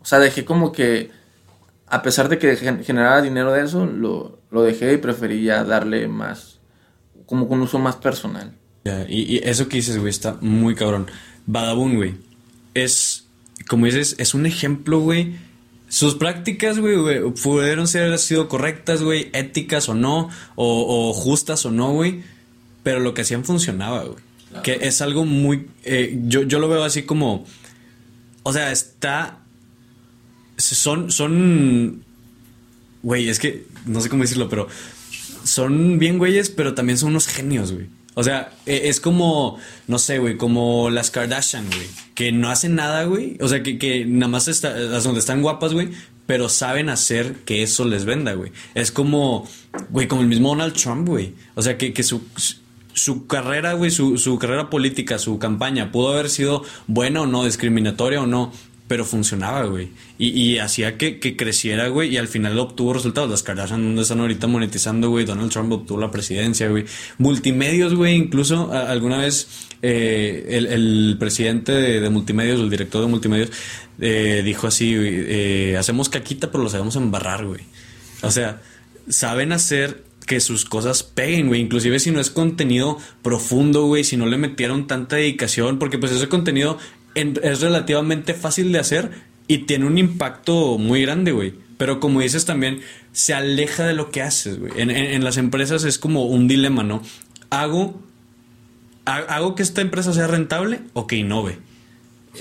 O 0.01 0.05
sea, 0.05 0.21
dejé 0.21 0.45
como 0.45 0.71
que, 0.71 1.11
a 1.89 2.03
pesar 2.03 2.29
de 2.29 2.39
que 2.39 2.55
generara 2.57 3.21
dinero 3.21 3.53
de 3.53 3.65
eso, 3.65 3.85
lo, 3.85 4.39
lo 4.53 4.62
dejé 4.62 4.93
y 4.93 4.99
prefería 4.99 5.65
darle 5.65 6.07
más, 6.07 6.61
como 7.27 7.49
con 7.49 7.61
uso 7.62 7.81
más 7.81 7.97
personal. 7.97 8.53
y, 9.09 9.39
eso 9.43 9.67
que 9.67 9.79
dices, 9.79 9.99
güey, 9.99 10.11
está 10.11 10.39
muy 10.41 10.77
cabrón. 10.77 11.11
Badabun, 11.47 11.97
güey, 11.97 12.15
es, 12.75 13.27
como 13.67 13.87
dices, 13.87 14.15
es 14.19 14.35
un 14.35 14.47
ejemplo, 14.47 15.01
güey. 15.01 15.35
Sus 15.95 16.17
prácticas, 16.17 16.81
güey, 16.81 16.97
pudieron 17.41 17.87
ser 17.87 18.19
sido 18.19 18.49
correctas, 18.49 19.01
güey, 19.01 19.31
éticas 19.33 19.89
o 19.89 19.95
no, 19.95 20.29
o, 20.57 21.11
o 21.11 21.13
justas 21.13 21.65
o 21.67 21.71
no, 21.71 21.93
güey, 21.93 22.25
pero 22.83 22.99
lo 22.99 23.15
que 23.15 23.23
hacían 23.23 23.45
funcionaba, 23.45 24.03
güey. 24.03 24.17
Que 24.65 24.89
es 24.89 25.01
algo 25.03 25.25
muy... 25.25 25.69
Eh, 25.85 26.19
yo, 26.25 26.43
yo 26.43 26.59
lo 26.59 26.69
veo 26.69 26.83
así 26.83 27.05
como... 27.05 27.45
O 28.43 28.53
sea, 28.53 28.73
está... 28.73 29.39
Son... 30.57 31.13
Son... 31.13 32.03
Güey, 33.05 33.29
es 33.29 33.39
que... 33.39 33.65
No 33.87 34.01
sé 34.01 34.09
cómo 34.09 34.25
decirlo, 34.25 34.49
pero... 34.49 34.67
Son 35.45 36.01
bien 36.01 36.19
güeyes, 36.19 36.51
pero 36.51 36.75
también 36.75 36.99
son 36.99 37.11
unos 37.11 37.29
genios, 37.29 37.71
güey. 37.71 37.87
O 38.15 38.23
sea, 38.23 38.53
e, 38.67 38.89
es 38.89 39.01
como, 39.01 39.59
no 39.87 39.99
sé, 39.99 40.19
güey, 40.19 40.37
como 40.37 40.91
las 40.91 41.11
Kardashian, 41.11 41.67
güey, 41.67 41.87
que 42.15 42.33
no 42.33 42.51
hacen 42.51 42.75
nada, 42.75 43.05
güey. 43.05 43.37
O 43.41 43.49
sea, 43.49 43.62
que, 43.62 43.79
que 43.79 44.05
nada 44.05 44.29
más 44.29 44.49
está, 44.49 44.79
donde 44.79 45.21
están 45.21 45.43
guapas, 45.43 45.75
güey, 45.75 45.91
pero 46.27 46.49
saben 46.49 46.89
hacer 46.89 47.35
que 47.45 47.62
eso 47.62 47.85
les 47.85 48.05
venda, 48.05 48.33
güey. 48.35 48.53
Es 48.75 48.93
como, 48.93 49.49
güey, 49.91 50.09
como 50.09 50.23
el 50.23 50.29
mismo 50.29 50.49
Donald 50.51 50.75
Trump, 50.75 51.09
güey. 51.09 51.35
O 51.55 51.62
sea, 51.62 51.77
que, 51.77 51.93
que 51.93 52.03
su, 52.03 52.23
su 52.95 53.27
carrera, 53.27 53.75
güey, 53.75 53.91
su, 53.91 54.17
su 54.17 54.39
carrera 54.39 54.71
política, 54.71 55.19
su 55.19 55.39
campaña, 55.39 55.93
pudo 55.93 56.12
haber 56.12 56.31
sido 56.31 56.62
buena 56.87 57.23
o 57.23 57.27
no, 57.27 57.45
discriminatoria 57.45 58.23
o 58.23 58.27
no, 58.27 58.53
pero 58.87 59.05
funcionaba, 59.05 59.64
güey. 59.64 59.89
Y, 60.18 60.28
y 60.28 60.59
hacía 60.59 60.99
que, 60.99 61.18
que 61.18 61.37
creciera, 61.37 61.89
güey, 61.89 62.12
y 62.12 62.16
al 62.18 62.28
final 62.28 62.59
obtuvo 62.59 62.93
resultados. 62.93 63.30
Las 63.30 63.43
Kardashian 63.43 63.82
donde 63.82 64.03
están 64.03 64.20
ahorita 64.20 64.47
monetizando, 64.47 65.09
güey. 65.09 65.24
Donald 65.24 65.51
Trump 65.51 65.72
obtuvo 65.72 65.99
la 65.99 66.11
presidencia, 66.11 66.68
güey. 66.68 66.85
Multimedios, 67.18 67.95
güey, 67.95 68.14
incluso 68.14 68.72
alguna 68.72 69.18
vez 69.18 69.49
eh, 69.80 70.47
el, 70.51 70.66
el 70.66 71.16
presidente 71.18 71.72
de, 71.72 72.01
de 72.01 72.11
multimedios, 72.11 72.61
el 72.61 72.68
director 72.68 73.01
de 73.01 73.09
multimedios, 73.09 73.51
eh, 74.01 74.43
dijo 74.45 74.66
así, 74.66 74.97
güey, 74.97 75.24
eh, 75.28 75.76
hacemos 75.78 76.09
caquita, 76.11 76.51
pero 76.51 76.64
lo 76.64 76.70
sabemos 76.70 76.97
embarrar, 76.97 77.47
güey. 77.47 77.62
O 78.22 78.30
sea, 78.30 78.61
saben 79.09 79.53
hacer 79.53 80.05
que 80.26 80.41
sus 80.41 80.64
cosas 80.64 81.03
peguen, 81.03 81.49
güey. 81.49 81.61
Inclusive 81.61 81.99
si 81.99 82.11
no 82.11 82.20
es 82.20 82.30
contenido 82.30 82.99
profundo, 83.22 83.85
güey. 83.85 84.05
Si 84.05 84.16
no 84.16 84.26
le 84.26 84.39
metieron 84.39 84.87
tanta 84.87 85.16
dedicación. 85.16 85.78
Porque 85.78 85.99
pues 85.99 86.12
ese 86.12 86.28
contenido 86.28 86.78
es 87.15 87.61
relativamente 87.61 88.35
fácil 88.35 88.73
de 88.73 88.79
hacer 88.79 89.11
y 89.49 89.59
tiene 89.59 89.87
un 89.87 89.99
impacto 89.99 90.79
muy 90.79 91.03
grande, 91.03 91.33
güey. 91.33 91.55
Pero 91.77 92.01
como 92.01 92.21
dices 92.21 92.45
también, 92.45 92.81
se 93.12 93.35
aleja 93.35 93.85
de 93.87 93.95
lo 93.95 94.11
que 94.11 94.23
haces, 94.23 94.59
güey. 94.61 94.73
En, 94.77 94.91
en- 94.91 95.25
las 95.25 95.37
empresas 95.37 95.85
es 95.85 95.99
como 95.99 96.25
un 96.27 96.47
dilema, 96.49 96.83
¿no? 96.83 97.03
Hago, 97.51 98.01
ha- 99.07 99.17
hago 99.35 99.55
que 99.55 99.62
esta 99.62 99.81
empresa 99.81 100.12
sea 100.12 100.27
rentable 100.27 100.81
o 100.93 101.07
que 101.07 101.17
innove. 101.17 101.59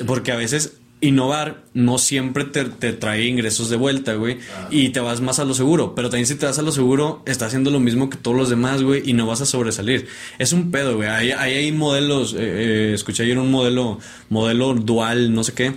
Porque 0.07 0.31
a 0.31 0.35
veces 0.35 0.73
innovar 1.03 1.63
no 1.73 1.97
siempre 1.97 2.45
te, 2.45 2.65
te 2.65 2.93
trae 2.93 3.25
ingresos 3.25 3.69
de 3.69 3.77
vuelta, 3.77 4.13
güey. 4.15 4.37
Y 4.71 4.89
te 4.89 4.99
vas 4.99 5.21
más 5.21 5.39
a 5.39 5.45
lo 5.45 5.53
seguro. 5.53 5.93
Pero 5.95 6.09
también 6.09 6.27
si 6.27 6.35
te 6.35 6.45
vas 6.45 6.57
a 6.59 6.61
lo 6.61 6.71
seguro, 6.71 7.21
estás 7.25 7.49
haciendo 7.49 7.71
lo 7.71 7.79
mismo 7.79 8.09
que 8.09 8.17
todos 8.17 8.37
los 8.37 8.49
demás, 8.49 8.81
güey. 8.83 9.01
Y 9.09 9.13
no 9.13 9.27
vas 9.27 9.41
a 9.41 9.45
sobresalir. 9.45 10.07
Es 10.39 10.53
un 10.53 10.71
pedo, 10.71 10.95
güey. 10.95 11.09
Hay, 11.09 11.31
hay, 11.31 11.53
hay 11.55 11.71
modelos. 11.71 12.33
eh, 12.33 12.37
eh, 12.39 12.91
escuché 12.93 13.23
ayer 13.23 13.37
un 13.37 13.51
modelo, 13.51 13.99
modelo 14.29 14.73
dual, 14.73 15.33
no 15.33 15.43
sé 15.43 15.53
qué. 15.53 15.73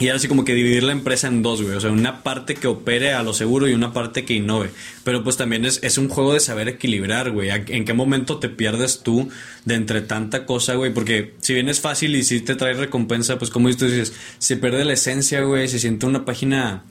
Y 0.00 0.08
así 0.10 0.28
como 0.28 0.44
que 0.44 0.54
dividir 0.54 0.84
la 0.84 0.92
empresa 0.92 1.26
en 1.26 1.42
dos, 1.42 1.60
güey. 1.60 1.74
O 1.74 1.80
sea, 1.80 1.90
una 1.90 2.22
parte 2.22 2.54
que 2.54 2.68
opere 2.68 3.12
a 3.14 3.22
lo 3.24 3.34
seguro 3.34 3.68
y 3.68 3.72
una 3.74 3.92
parte 3.92 4.24
que 4.24 4.34
innove. 4.34 4.70
Pero 5.02 5.24
pues 5.24 5.36
también 5.36 5.64
es, 5.64 5.80
es 5.82 5.98
un 5.98 6.08
juego 6.08 6.34
de 6.34 6.40
saber 6.40 6.68
equilibrar, 6.68 7.32
güey. 7.32 7.50
¿A- 7.50 7.64
¿En 7.66 7.84
qué 7.84 7.94
momento 7.94 8.38
te 8.38 8.48
pierdes 8.48 9.00
tú 9.02 9.28
de 9.64 9.74
entre 9.74 10.00
tanta 10.00 10.46
cosa, 10.46 10.74
güey? 10.74 10.94
Porque 10.94 11.34
si 11.40 11.52
bien 11.54 11.68
es 11.68 11.80
fácil 11.80 12.14
y 12.14 12.22
si 12.22 12.40
te 12.40 12.54
trae 12.54 12.74
recompensa, 12.74 13.38
pues 13.38 13.50
como 13.50 13.68
tú 13.74 13.86
dices, 13.86 14.12
se 14.38 14.56
pierde 14.56 14.84
la 14.84 14.92
esencia, 14.92 15.40
güey. 15.42 15.66
Se 15.66 15.80
siente 15.80 16.06
una 16.06 16.24
página 16.24 16.84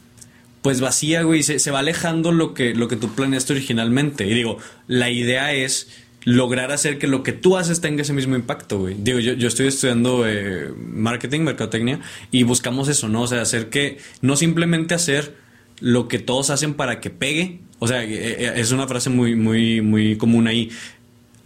pues 0.61 0.81
vacía, 0.81 1.21
güey. 1.23 1.43
Se, 1.43 1.59
se 1.59 1.71
va 1.71 1.79
alejando 1.79 2.33
lo 2.33 2.53
que, 2.53 2.73
lo 2.75 2.89
que 2.89 2.97
tú 2.97 3.15
planeaste 3.15 3.53
originalmente. 3.53 4.25
Y 4.27 4.33
digo, 4.33 4.57
la 4.87 5.09
idea 5.09 5.53
es 5.53 5.87
lograr 6.23 6.71
hacer 6.71 6.97
que 6.97 7.07
lo 7.07 7.23
que 7.23 7.31
tú 7.31 7.57
haces 7.57 7.81
tenga 7.81 8.01
ese 8.01 8.13
mismo 8.13 8.35
impacto, 8.35 8.79
güey. 8.79 8.95
Digo, 8.97 9.19
yo, 9.19 9.33
yo 9.33 9.47
estoy 9.47 9.67
estudiando 9.67 10.27
eh, 10.27 10.69
marketing, 10.77 11.41
mercadotecnia, 11.41 12.01
y 12.31 12.43
buscamos 12.43 12.89
eso, 12.89 13.07
¿no? 13.07 13.21
O 13.21 13.27
sea, 13.27 13.41
hacer 13.41 13.69
que, 13.69 13.97
no 14.21 14.35
simplemente 14.35 14.93
hacer 14.93 15.35
lo 15.79 16.07
que 16.07 16.19
todos 16.19 16.49
hacen 16.49 16.73
para 16.73 16.99
que 16.99 17.09
pegue. 17.09 17.61
O 17.79 17.87
sea, 17.87 18.03
eh, 18.03 18.09
eh, 18.11 18.53
es 18.57 18.71
una 18.71 18.87
frase 18.87 19.09
muy, 19.09 19.35
muy, 19.35 19.81
muy 19.81 20.17
común 20.17 20.47
ahí. 20.47 20.69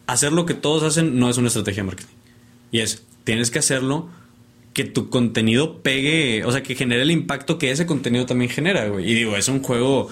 Hacer 0.08 0.32
lo 0.32 0.46
que 0.46 0.54
todos 0.54 0.84
hacen 0.84 1.20
no 1.20 1.30
es 1.30 1.38
una 1.38 1.50
estrategia 1.50 1.84
de 1.84 1.88
marketing. 1.88 2.16
Y 2.72 2.80
es, 2.80 3.04
tienes 3.24 3.52
que 3.52 3.60
hacerlo 3.60 4.10
que 4.74 4.86
tu 4.86 5.10
contenido 5.10 5.82
pegue, 5.82 6.46
o 6.46 6.52
sea, 6.52 6.64
que 6.64 6.76
genere 6.76 7.02
el 7.02 7.12
impacto 7.12 7.58
que 7.58 7.72
ese 7.72 7.86
contenido 7.86 8.26
también 8.26 8.50
genera, 8.50 8.88
güey. 8.88 9.10
Y 9.10 9.14
digo, 9.14 9.36
es 9.36 9.50
un 9.50 9.62
juego 9.62 10.10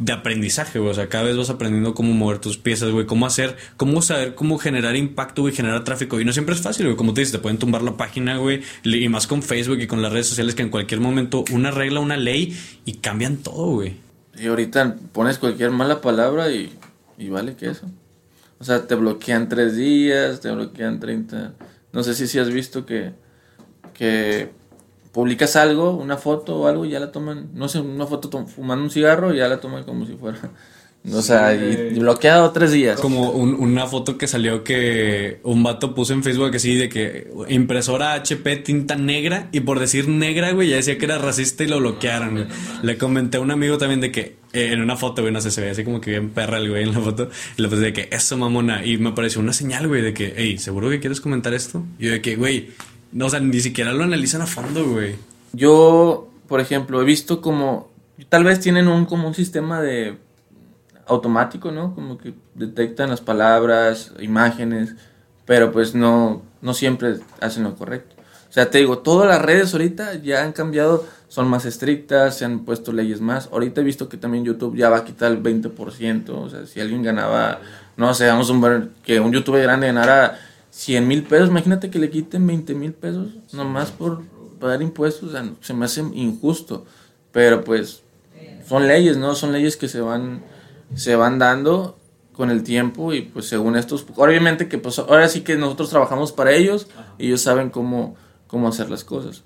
de 0.00 0.12
aprendizaje, 0.12 0.78
güey. 0.78 0.90
O 0.90 0.94
sea, 0.94 1.08
cada 1.08 1.24
vez 1.24 1.36
vas 1.36 1.50
aprendiendo 1.50 1.94
cómo 1.94 2.12
mover 2.12 2.38
tus 2.38 2.58
piezas, 2.58 2.90
güey. 2.90 3.06
Cómo 3.06 3.26
hacer, 3.26 3.56
cómo 3.76 4.02
saber 4.02 4.34
cómo 4.34 4.58
generar 4.58 4.96
impacto, 4.96 5.42
güey, 5.42 5.54
generar 5.54 5.84
tráfico. 5.84 6.20
Y 6.20 6.24
no 6.24 6.32
siempre 6.32 6.54
es 6.54 6.60
fácil, 6.60 6.86
güey. 6.86 6.96
Como 6.96 7.14
te 7.14 7.20
dices, 7.20 7.32
te 7.32 7.38
pueden 7.38 7.58
tumbar 7.58 7.82
la 7.82 7.96
página, 7.96 8.38
güey. 8.38 8.62
Y 8.82 9.08
más 9.08 9.26
con 9.26 9.42
Facebook 9.42 9.78
y 9.80 9.86
con 9.86 10.02
las 10.02 10.12
redes 10.12 10.26
sociales 10.26 10.54
que 10.54 10.62
en 10.62 10.70
cualquier 10.70 11.00
momento 11.00 11.44
una 11.52 11.70
regla, 11.70 12.00
una 12.00 12.16
ley 12.16 12.58
y 12.84 12.94
cambian 12.94 13.36
todo, 13.36 13.72
güey. 13.72 13.96
Y 14.36 14.46
ahorita 14.46 14.96
pones 15.12 15.38
cualquier 15.38 15.70
mala 15.70 16.00
palabra 16.00 16.50
y, 16.50 16.72
y 17.18 17.28
vale 17.28 17.54
que 17.54 17.66
eso. 17.68 17.86
O 18.58 18.64
sea, 18.64 18.86
te 18.86 18.94
bloquean 18.94 19.48
tres 19.48 19.76
días, 19.76 20.40
te 20.40 20.50
bloquean 20.50 20.98
30. 20.98 21.54
No 21.92 22.02
sé 22.02 22.14
si, 22.14 22.26
si 22.26 22.38
has 22.38 22.50
visto 22.50 22.86
que, 22.86 23.12
que 23.94 24.50
publicas 25.12 25.56
algo, 25.56 25.90
una 25.96 26.16
foto 26.16 26.60
o 26.60 26.66
algo, 26.68 26.84
y 26.84 26.90
ya 26.90 27.00
la 27.00 27.10
toman, 27.12 27.50
no 27.54 27.68
sé, 27.68 27.80
una 27.80 28.06
foto 28.06 28.46
fumando 28.46 28.84
un 28.84 28.90
cigarro 28.90 29.34
y 29.34 29.38
ya 29.38 29.48
la 29.48 29.60
toman 29.60 29.84
como 29.84 30.06
si 30.06 30.14
fuera. 30.14 30.38
O 31.14 31.22
sea, 31.22 31.54
y, 31.54 31.94
y 31.96 31.98
bloqueado 31.98 32.50
tres 32.50 32.72
días. 32.72 33.00
Como 33.00 33.30
un- 33.30 33.54
una 33.54 33.86
foto 33.86 34.18
que 34.18 34.26
salió 34.26 34.62
que 34.62 35.40
un 35.44 35.62
vato 35.62 35.94
puso 35.94 36.12
en 36.12 36.22
Facebook 36.22 36.54
así 36.54 36.74
de 36.74 36.90
que 36.90 37.32
impresora 37.48 38.12
HP 38.12 38.56
tinta 38.56 38.96
negra 38.96 39.48
y 39.50 39.60
por 39.60 39.80
decir 39.80 40.08
negra, 40.08 40.52
güey, 40.52 40.68
ya 40.68 40.76
decía 40.76 40.98
que 40.98 41.06
era 41.06 41.16
racista 41.16 41.64
y 41.64 41.68
lo 41.68 41.78
bloquearon. 41.78 42.48
Le 42.82 42.98
comenté 42.98 43.38
a 43.38 43.40
un 43.40 43.50
amigo 43.50 43.78
también 43.78 44.02
de 44.02 44.12
que 44.12 44.36
eh, 44.52 44.72
en 44.74 44.82
una 44.82 44.94
foto, 44.98 45.22
güey, 45.22 45.32
no 45.32 45.40
sé, 45.40 45.50
se 45.50 45.62
ve 45.62 45.70
así 45.70 45.84
como 45.84 46.02
que 46.02 46.10
bien 46.10 46.28
perra 46.32 46.58
el 46.58 46.68
güey 46.68 46.82
en 46.82 46.92
la 46.92 47.00
foto 47.00 47.30
y 47.56 47.62
le 47.62 47.68
puse 47.68 47.80
de 47.80 47.92
que 47.94 48.08
eso 48.12 48.36
mamona 48.36 48.84
y 48.84 48.98
me 48.98 49.12
pareció 49.12 49.40
una 49.40 49.54
señal, 49.54 49.88
güey, 49.88 50.02
de 50.02 50.12
que, 50.12 50.34
hey, 50.36 50.58
¿seguro 50.58 50.90
que 50.90 51.00
quieres 51.00 51.22
comentar 51.22 51.54
esto? 51.54 51.82
Y 51.98 52.08
yo 52.08 52.12
de 52.12 52.20
que, 52.20 52.36
güey, 52.36 52.72
no, 53.12 53.26
o 53.26 53.30
sea, 53.30 53.40
ni 53.40 53.60
siquiera 53.60 53.92
lo 53.92 54.04
analizan 54.04 54.42
a 54.42 54.46
fondo, 54.46 54.86
güey. 54.88 55.16
Yo, 55.52 56.28
por 56.48 56.60
ejemplo, 56.60 57.00
he 57.00 57.04
visto 57.04 57.40
como, 57.40 57.90
tal 58.28 58.44
vez 58.44 58.60
tienen 58.60 58.88
un 58.88 59.06
como 59.06 59.28
un 59.28 59.34
sistema 59.34 59.80
de 59.80 60.16
automático, 61.06 61.72
¿no? 61.72 61.94
Como 61.94 62.18
que 62.18 62.34
detectan 62.54 63.10
las 63.10 63.20
palabras, 63.20 64.12
imágenes, 64.20 64.94
pero 65.44 65.72
pues 65.72 65.94
no, 65.94 66.42
no 66.62 66.74
siempre 66.74 67.16
hacen 67.40 67.64
lo 67.64 67.74
correcto. 67.74 68.14
O 68.48 68.52
sea, 68.52 68.70
te 68.70 68.78
digo, 68.78 68.98
todas 68.98 69.28
las 69.28 69.42
redes 69.42 69.72
ahorita 69.72 70.14
ya 70.14 70.42
han 70.42 70.52
cambiado, 70.52 71.04
son 71.28 71.48
más 71.48 71.64
estrictas, 71.64 72.36
se 72.36 72.44
han 72.44 72.60
puesto 72.60 72.92
leyes 72.92 73.20
más. 73.20 73.48
Ahorita 73.52 73.80
he 73.80 73.84
visto 73.84 74.08
que 74.08 74.16
también 74.16 74.44
YouTube 74.44 74.76
ya 74.76 74.88
va 74.88 74.98
a 74.98 75.04
quitar 75.04 75.30
el 75.30 75.42
20%, 75.42 76.30
o 76.30 76.50
sea, 76.50 76.66
si 76.66 76.80
alguien 76.80 77.02
ganaba, 77.02 77.60
no 77.96 78.12
sé, 78.14 78.26
vamos 78.26 78.50
a 78.50 78.68
ver 78.68 78.88
que 79.04 79.20
un 79.20 79.32
youtuber 79.32 79.62
grande 79.62 79.86
ganara 79.86 80.38
100 80.80 81.06
mil 81.06 81.24
pesos, 81.24 81.50
imagínate 81.50 81.90
que 81.90 81.98
le 81.98 82.08
quiten 82.08 82.46
20 82.46 82.74
mil 82.74 82.94
pesos 82.94 83.28
nomás 83.52 83.90
por 83.90 84.22
pagar 84.58 84.80
impuestos, 84.80 85.28
o 85.28 85.32
sea, 85.32 85.44
se 85.60 85.74
me 85.74 85.84
hace 85.84 86.00
injusto. 86.00 86.86
Pero 87.32 87.62
pues 87.62 88.02
son 88.66 88.88
leyes, 88.88 89.18
¿no? 89.18 89.34
Son 89.34 89.52
leyes 89.52 89.76
que 89.76 89.88
se 89.88 90.00
van, 90.00 90.42
se 90.94 91.16
van 91.16 91.38
dando 91.38 91.98
con 92.32 92.50
el 92.50 92.62
tiempo 92.62 93.12
y 93.12 93.20
pues 93.20 93.46
según 93.46 93.76
estos, 93.76 94.06
obviamente 94.16 94.68
que 94.68 94.78
pues 94.78 94.98
ahora 94.98 95.28
sí 95.28 95.42
que 95.42 95.58
nosotros 95.58 95.90
trabajamos 95.90 96.32
para 96.32 96.52
ellos, 96.52 96.86
ellos 97.18 97.42
saben 97.42 97.68
cómo, 97.68 98.16
cómo 98.46 98.66
hacer 98.66 98.88
las 98.88 99.04
cosas. 99.04 99.42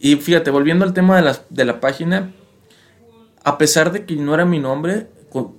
Y 0.00 0.16
fíjate, 0.16 0.50
volviendo 0.50 0.84
al 0.84 0.94
tema 0.94 1.14
de, 1.14 1.22
las, 1.22 1.42
de 1.48 1.64
la 1.64 1.78
página, 1.78 2.34
a 3.44 3.56
pesar 3.56 3.92
de 3.92 4.04
que 4.04 4.16
no 4.16 4.34
era 4.34 4.44
mi 4.44 4.58
nombre, 4.58 5.06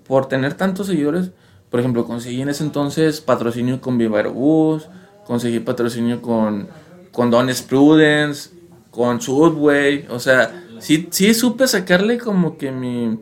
por 0.05 0.27
tener 0.27 0.55
tantos 0.55 0.87
seguidores, 0.87 1.31
por 1.69 1.79
ejemplo, 1.79 2.05
conseguí 2.05 2.41
en 2.41 2.49
ese 2.49 2.63
entonces 2.63 3.19
patrocinio 3.19 3.81
con 3.81 3.97
Viva 3.97 4.17
Aerobús, 4.17 4.87
conseguí 5.25 5.59
patrocinio 5.59 6.21
con, 6.21 6.67
con 7.11 7.31
Prudence, 7.67 8.49
con 8.89 9.21
Subway, 9.21 10.07
o 10.09 10.19
sea, 10.19 10.63
sí, 10.79 11.07
sí 11.11 11.33
supe 11.33 11.67
sacarle 11.67 12.17
como 12.17 12.57
que 12.57 12.71
mi, 12.71 13.19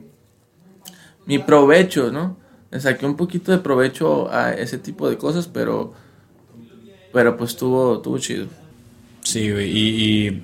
mi 1.25 1.39
provecho, 1.39 2.11
¿no? 2.11 2.37
Le 2.71 2.79
saqué 2.79 3.05
un 3.05 3.15
poquito 3.15 3.51
de 3.51 3.57
provecho 3.57 4.31
a 4.31 4.53
ese 4.53 4.77
tipo 4.77 5.09
de 5.09 5.17
cosas, 5.17 5.47
pero, 5.47 5.93
pero 7.11 7.35
pues 7.37 7.51
estuvo, 7.51 7.95
estuvo 7.95 8.19
chido. 8.19 8.47
Sí, 9.21 9.51
güey, 9.51 9.71
y, 9.75 10.43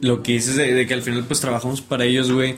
lo 0.00 0.22
que 0.22 0.32
dices 0.32 0.56
de, 0.56 0.74
de 0.74 0.86
que 0.86 0.94
al 0.94 1.02
final 1.02 1.24
pues 1.24 1.40
trabajamos 1.40 1.80
para 1.80 2.04
ellos, 2.04 2.30
güey. 2.30 2.56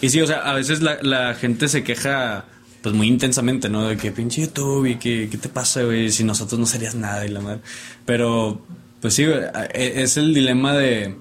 Y 0.00 0.08
sí, 0.10 0.20
o 0.20 0.26
sea, 0.26 0.38
a 0.38 0.54
veces 0.54 0.80
la 0.80 1.34
gente 1.34 1.68
se 1.68 1.82
queja 1.82 2.46
pues 2.86 2.94
muy 2.94 3.08
intensamente, 3.08 3.68
¿no? 3.68 3.88
De 3.88 3.96
que 3.96 4.12
pinche 4.12 4.42
YouTube 4.42 4.86
y 4.86 4.94
que 4.94 5.28
qué 5.28 5.38
te 5.38 5.48
pasa, 5.48 5.82
güey, 5.82 6.12
si 6.12 6.22
nosotros 6.22 6.60
no 6.60 6.66
serías 6.66 6.94
nada 6.94 7.26
y 7.26 7.30
la 7.30 7.40
madre. 7.40 7.58
Pero 8.04 8.64
pues 9.00 9.12
sí, 9.14 9.24
e- 9.24 10.02
es 10.02 10.16
el 10.16 10.32
dilema 10.32 10.72
de 10.72 11.16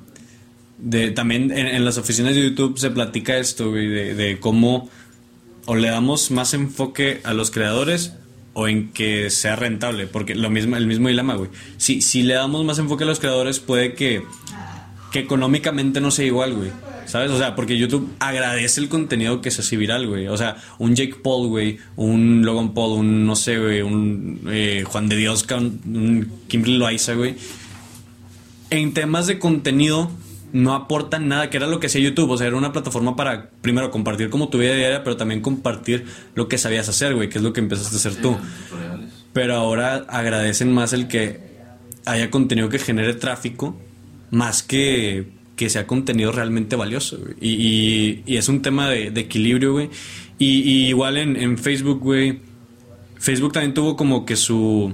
de 0.78 1.10
también 1.10 1.50
en, 1.50 1.66
en 1.66 1.84
las 1.84 1.98
oficinas 1.98 2.36
de 2.36 2.44
YouTube 2.44 2.78
se 2.78 2.92
platica 2.92 3.40
esto, 3.40 3.72
güey, 3.72 3.88
de, 3.88 4.14
de 4.14 4.40
cómo 4.40 4.92
o 5.66 5.74
le 5.74 5.88
damos 5.88 6.30
más 6.30 6.54
enfoque 6.54 7.22
a 7.24 7.34
los 7.34 7.50
creadores 7.50 8.14
o 8.54 8.68
en 8.68 8.92
que 8.92 9.32
sea 9.32 9.56
rentable, 9.56 10.06
porque 10.06 10.36
lo 10.36 10.52
mismo 10.52 10.78
el 10.78 10.86
mismo 10.86 11.08
dilema, 11.08 11.34
güey. 11.34 11.50
Si 11.78 12.04
si 12.04 12.22
le 12.22 12.36
damos 12.36 12.64
más 12.64 12.78
enfoque 12.78 13.06
a 13.06 13.08
los 13.08 13.20
creadores 13.20 13.60
puede 13.60 13.96
que 13.96 14.22
que 15.16 15.22
económicamente 15.22 16.02
no 16.02 16.12
sea 16.12 16.26
igual, 16.26 16.56
güey. 16.56 16.72
¿Sabes? 17.06 17.32
O 17.32 17.38
sea, 17.38 17.56
porque 17.56 17.78
YouTube 17.78 18.12
agradece 18.20 18.82
el 18.82 18.90
contenido 18.90 19.40
que 19.40 19.50
se 19.50 19.62
hace 19.62 19.78
viral, 19.78 20.08
güey. 20.08 20.28
O 20.28 20.36
sea, 20.36 20.58
un 20.78 20.94
Jake 20.94 21.16
Paul, 21.24 21.48
güey, 21.48 21.78
un 21.96 22.46
Logan 22.46 22.74
Paul, 22.74 23.00
un, 23.00 23.26
no 23.26 23.38
sé, 23.38 23.58
güey, 23.58 23.82
un 23.82 24.42
eh, 24.50 24.84
Juan 24.86 25.08
de 25.08 25.16
Dios, 25.16 25.48
un, 25.52 25.80
un 25.86 26.32
Kimberly 26.50 26.78
Loaiza, 26.78 27.14
güey. 27.14 27.36
En 28.72 28.94
temas 28.94 29.26
de 29.28 29.40
contenido 29.40 30.12
no 30.52 30.74
aportan 30.74 31.30
nada, 31.30 31.50
que 31.50 31.56
era 31.56 31.68
lo 31.68 31.80
que 31.80 31.88
hacía 31.88 32.02
YouTube. 32.02 32.32
O 32.32 32.38
sea, 32.38 32.48
era 32.48 32.58
una 32.58 32.74
plataforma 32.74 33.16
para, 33.16 33.52
primero, 33.62 33.92
compartir 33.92 34.30
como 34.30 34.50
tu 34.50 34.58
vida 34.58 34.76
diaria, 34.76 35.02
pero 35.06 35.16
también 35.16 35.40
compartir 35.40 36.06
lo 36.34 36.50
que 36.50 36.58
sabías 36.58 36.90
hacer, 36.90 37.16
güey, 37.16 37.30
que 37.30 37.38
es 37.38 37.44
lo 37.46 37.54
que 37.54 37.62
empezaste 37.62 37.96
a 37.96 38.00
hacer 38.00 38.22
tú. 38.22 38.36
Pero 39.32 39.56
ahora 39.56 40.06
agradecen 40.10 40.74
más 40.74 40.92
el 40.92 41.08
que 41.08 41.40
haya 42.06 42.30
contenido 42.30 42.68
que 42.68 42.80
genere 42.80 43.14
tráfico, 43.14 43.80
más 44.32 44.64
que 44.64 45.36
que 45.56 45.70
sea 45.70 45.88
contenido 45.88 46.32
realmente 46.32 46.76
valioso, 46.76 47.18
y, 47.40 48.24
es 48.26 48.50
un 48.50 48.62
tema 48.62 48.90
de, 48.90 49.08
equilibrio, 49.08 49.74
güey. 49.74 49.90
Y, 50.38 50.88
igual 50.88 51.18
en, 51.18 51.38
en 51.38 51.58
Facebook, 51.58 52.00
güey. 52.00 52.40
Facebook 53.18 53.54
también 53.54 53.74
tuvo 53.74 53.96
como 53.96 54.26
que 54.26 54.36
su. 54.36 54.94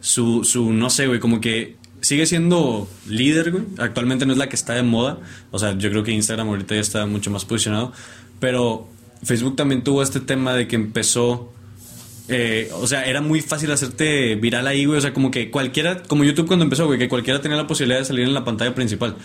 Su, 0.00 0.44
su, 0.44 0.72
no 0.72 0.90
sé, 0.90 1.06
güey, 1.06 1.18
como 1.18 1.40
que 1.40 1.76
sigue 2.02 2.26
siendo 2.26 2.88
líder, 3.08 3.50
güey. 3.50 3.64
Actualmente 3.78 4.26
no 4.26 4.32
es 4.32 4.38
la 4.38 4.48
que 4.48 4.56
está 4.56 4.74
de 4.74 4.82
moda. 4.82 5.18
O 5.50 5.58
sea, 5.58 5.76
yo 5.76 5.90
creo 5.90 6.04
que 6.04 6.12
Instagram 6.12 6.48
ahorita 6.48 6.74
ya 6.74 6.80
está 6.80 7.06
mucho 7.06 7.30
más 7.30 7.44
posicionado. 7.44 7.92
Pero 8.38 8.88
Facebook 9.22 9.56
también 9.56 9.82
tuvo 9.82 10.02
este 10.02 10.20
tema 10.20 10.54
de 10.54 10.68
que 10.68 10.76
empezó 10.76 11.52
eh, 12.26 12.70
o 12.72 12.86
sea, 12.86 13.04
era 13.04 13.20
muy 13.20 13.42
fácil 13.42 13.70
hacerte 13.70 14.34
viral 14.36 14.66
ahí, 14.66 14.86
güey. 14.86 14.98
O 14.98 15.00
sea, 15.00 15.12
como 15.12 15.30
que 15.30 15.50
cualquiera, 15.50 16.02
como 16.02 16.24
YouTube 16.24 16.46
cuando 16.46 16.64
empezó, 16.64 16.86
güey, 16.86 16.98
que 16.98 17.08
cualquiera 17.08 17.40
tenía 17.40 17.56
la 17.56 17.66
posibilidad 17.66 17.98
de 17.98 18.06
salir 18.06 18.24
en 18.24 18.32
la 18.32 18.44
pantalla 18.44 18.74
principal. 18.74 19.16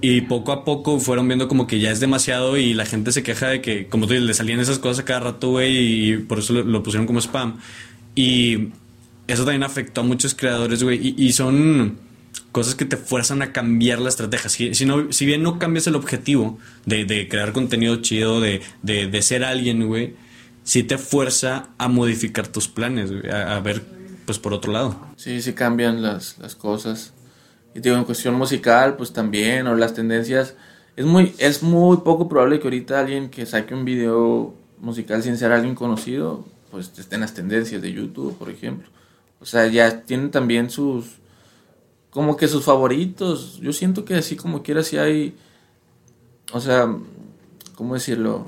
Y 0.00 0.22
poco 0.22 0.52
a 0.52 0.64
poco 0.64 0.98
fueron 0.98 1.28
viendo 1.28 1.46
como 1.46 1.66
que 1.66 1.78
ya 1.78 1.90
es 1.90 2.00
demasiado 2.00 2.56
y 2.56 2.72
la 2.72 2.86
gente 2.86 3.12
se 3.12 3.22
queja 3.22 3.48
de 3.48 3.60
que, 3.60 3.86
como 3.86 4.06
tú 4.06 4.14
dices, 4.14 4.26
le 4.26 4.34
salían 4.34 4.60
esas 4.60 4.78
cosas 4.78 5.00
a 5.00 5.04
cada 5.04 5.20
rato, 5.20 5.50
güey, 5.50 6.10
y 6.10 6.16
por 6.18 6.38
eso 6.38 6.54
lo, 6.54 6.82
pusieron 6.82 7.06
como 7.06 7.20
spam. 7.20 7.58
Y 8.14 8.68
eso 9.26 9.44
también 9.44 9.62
afectó 9.62 10.00
a 10.00 10.04
muchos 10.04 10.34
creadores, 10.34 10.82
güey. 10.82 11.14
Y, 11.16 11.32
son 11.32 11.98
cosas 12.50 12.74
que 12.74 12.86
te 12.86 12.96
fuerzan 12.96 13.42
a 13.42 13.52
cambiar 13.52 13.98
la 13.98 14.08
estrategia. 14.08 14.48
Si, 14.48 14.74
si, 14.74 15.26
bien 15.26 15.42
no 15.42 15.58
cambias 15.58 15.86
el 15.86 15.96
objetivo 15.96 16.58
de, 16.86 17.28
crear 17.28 17.52
contenido 17.52 17.96
chido, 17.96 18.40
de, 18.40 18.62
de, 18.82 19.06
de 19.06 19.22
ser 19.22 19.44
alguien, 19.44 19.86
güey 19.86 20.14
sí 20.64 20.82
te 20.82 20.98
fuerza 20.98 21.70
a 21.78 21.88
modificar 21.88 22.48
tus 22.48 22.68
planes, 22.68 23.10
a, 23.32 23.58
ver 23.60 23.82
pues 24.24 24.38
por 24.38 24.52
otro 24.54 24.72
lado. 24.72 24.96
Sí, 25.16 25.42
sí 25.42 25.52
cambian 25.52 26.02
las, 26.02 26.38
las 26.38 26.54
cosas. 26.54 27.12
Y 27.74 27.80
digo, 27.80 27.96
en 27.96 28.04
cuestión 28.04 28.34
musical, 28.34 28.96
pues 28.96 29.12
también, 29.12 29.66
o 29.66 29.74
las 29.74 29.94
tendencias. 29.94 30.54
Es 30.96 31.06
muy, 31.06 31.34
es 31.38 31.62
muy 31.62 31.98
poco 31.98 32.28
probable 32.28 32.60
que 32.60 32.64
ahorita 32.64 33.00
alguien 33.00 33.30
que 33.30 33.46
saque 33.46 33.74
un 33.74 33.84
video 33.84 34.54
musical 34.78 35.22
sin 35.22 35.38
ser 35.38 35.52
alguien 35.52 35.74
conocido, 35.74 36.44
pues 36.70 36.92
esté 36.98 37.14
en 37.14 37.22
las 37.22 37.34
tendencias 37.34 37.80
de 37.80 37.92
YouTube, 37.92 38.36
por 38.36 38.50
ejemplo. 38.50 38.88
O 39.40 39.46
sea, 39.46 39.66
ya 39.66 40.02
tienen 40.02 40.30
también 40.30 40.70
sus, 40.70 41.06
como 42.10 42.36
que 42.36 42.46
sus 42.46 42.64
favoritos. 42.64 43.58
Yo 43.60 43.72
siento 43.72 44.04
que 44.04 44.14
así 44.14 44.36
como 44.36 44.62
quiera, 44.62 44.82
si 44.82 44.98
hay, 44.98 45.34
o 46.52 46.60
sea, 46.60 46.94
¿cómo 47.74 47.94
decirlo? 47.94 48.46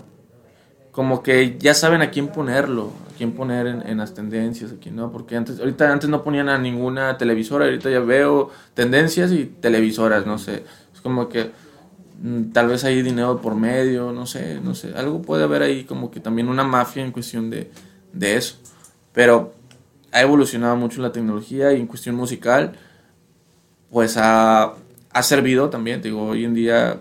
Como 0.95 1.25
que 1.25 1.59
ya 1.59 1.75
saben 1.75 2.03
a 2.03 2.11
quién 2.11 2.29
ponerlo, 2.29 2.93
a 3.11 3.17
quién 3.19 3.33
poner 3.33 3.67
en, 3.67 3.99
las 3.99 4.15
tendencias, 4.15 4.71
aquí 4.71 4.93
no, 4.93 5.11
porque 5.11 5.37
antes, 5.37 5.59
ahorita 5.59 5.93
antes 5.93 6.09
no 6.09 6.23
ponían 6.23 6.49
a 6.49 6.57
ninguna 6.57 7.19
televisora, 7.19 7.65
ahorita 7.65 7.91
ya 7.91 7.99
veo 7.99 8.51
tendencias 8.75 9.33
y 9.33 9.45
televisoras, 9.47 10.25
no 10.25 10.39
sé, 10.39 10.63
es 10.95 11.01
como 11.01 11.29
que 11.29 11.51
mm, 12.23 12.53
tal 12.53 12.69
vez 12.69 12.85
hay 12.85 13.03
dinero 13.03 13.41
por 13.41 13.57
medio, 13.57 14.13
no 14.13 14.25
sé, 14.25 14.61
no 14.63 14.77
sé, 14.77 14.95
algo 14.95 15.21
puede 15.21 15.43
haber 15.43 15.63
ahí 15.63 15.83
como 15.83 16.13
que 16.13 16.21
también 16.21 16.49
una 16.49 16.63
mafia 16.63 17.05
en 17.05 17.11
cuestión 17.11 17.51
de, 17.51 17.73
de 18.13 18.37
eso, 18.37 18.59
pero 19.13 19.53
ha 20.13 20.23
evolucionado 20.23 20.77
mucho 20.77 21.03
la 21.03 21.11
tecnología 21.11 21.73
y 21.73 21.81
en 21.81 21.89
cuestión 21.89 22.15
musical, 22.15 22.75
pues 23.91 24.17
ha, 24.17 24.75
ha 25.11 25.23
servido 25.25 25.71
también, 25.71 26.01
digo, 26.03 26.23
hoy 26.23 26.45
en 26.45 26.55
día 26.55 27.01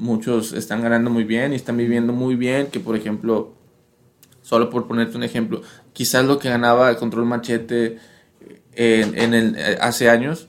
muchos 0.00 0.52
están 0.52 0.82
ganando 0.82 1.10
muy 1.10 1.24
bien 1.24 1.52
y 1.52 1.56
están 1.56 1.76
viviendo 1.76 2.12
muy 2.12 2.34
bien, 2.34 2.68
que 2.68 2.80
por 2.80 2.96
ejemplo, 2.96 3.52
solo 4.42 4.70
por 4.70 4.88
ponerte 4.88 5.16
un 5.16 5.22
ejemplo, 5.22 5.60
quizás 5.92 6.24
lo 6.24 6.38
que 6.38 6.48
ganaba 6.48 6.90
el 6.90 6.96
control 6.96 7.26
machete 7.26 7.98
en, 8.72 9.34
el, 9.34 9.56
eh, 9.56 9.78
hace 9.80 10.08
años 10.08 10.48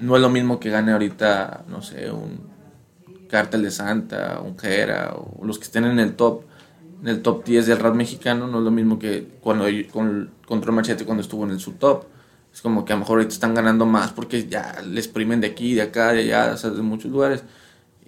no 0.00 0.16
es 0.16 0.22
lo 0.22 0.28
mismo 0.28 0.60
que 0.60 0.68
gane 0.68 0.92
ahorita, 0.92 1.64
no 1.68 1.80
sé, 1.80 2.10
un 2.10 2.52
Cártel 3.28 3.62
de 3.62 3.70
Santa, 3.70 4.40
un 4.44 4.58
Jera, 4.58 5.14
o 5.14 5.44
los 5.44 5.58
que 5.58 5.64
estén 5.64 5.84
en 5.84 5.98
el 5.98 6.14
top, 6.14 6.42
en 7.00 7.08
el 7.08 7.22
top 7.22 7.44
10 7.44 7.66
del 7.66 7.78
rap 7.78 7.94
mexicano, 7.94 8.46
no 8.48 8.58
es 8.58 8.64
lo 8.64 8.70
mismo 8.70 8.98
que 8.98 9.26
cuando 9.40 9.64
con 9.90 10.30
Control 10.44 10.74
Machete 10.74 11.06
cuando 11.06 11.22
estuvo 11.22 11.44
en 11.44 11.52
el 11.52 11.60
subtop. 11.60 12.04
Es 12.52 12.60
como 12.60 12.84
que 12.84 12.92
a 12.92 12.96
lo 12.96 13.00
mejor 13.00 13.18
ahorita 13.18 13.32
están 13.32 13.54
ganando 13.54 13.86
más 13.86 14.12
porque 14.12 14.46
ya 14.46 14.82
les 14.86 15.08
primen 15.08 15.40
de 15.40 15.46
aquí, 15.46 15.72
de 15.74 15.82
acá, 15.82 16.12
de 16.12 16.20
allá, 16.20 16.52
o 16.52 16.56
sea, 16.58 16.68
de 16.70 16.82
muchos 16.82 17.10
lugares. 17.10 17.42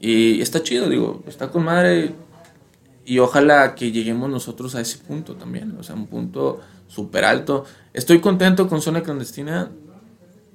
Y 0.00 0.40
está 0.40 0.62
chido, 0.62 0.88
digo, 0.88 1.22
está 1.26 1.50
con 1.50 1.64
madre. 1.64 2.14
Y 3.06 3.18
ojalá 3.18 3.74
que 3.74 3.92
lleguemos 3.92 4.30
nosotros 4.30 4.74
a 4.74 4.80
ese 4.80 4.98
punto 4.98 5.36
también, 5.36 5.76
o 5.78 5.82
sea, 5.82 5.94
un 5.94 6.06
punto 6.06 6.60
súper 6.88 7.24
alto. 7.24 7.64
Estoy 7.92 8.20
contento 8.20 8.68
con 8.68 8.80
Zona 8.80 9.02
Clandestina. 9.02 9.70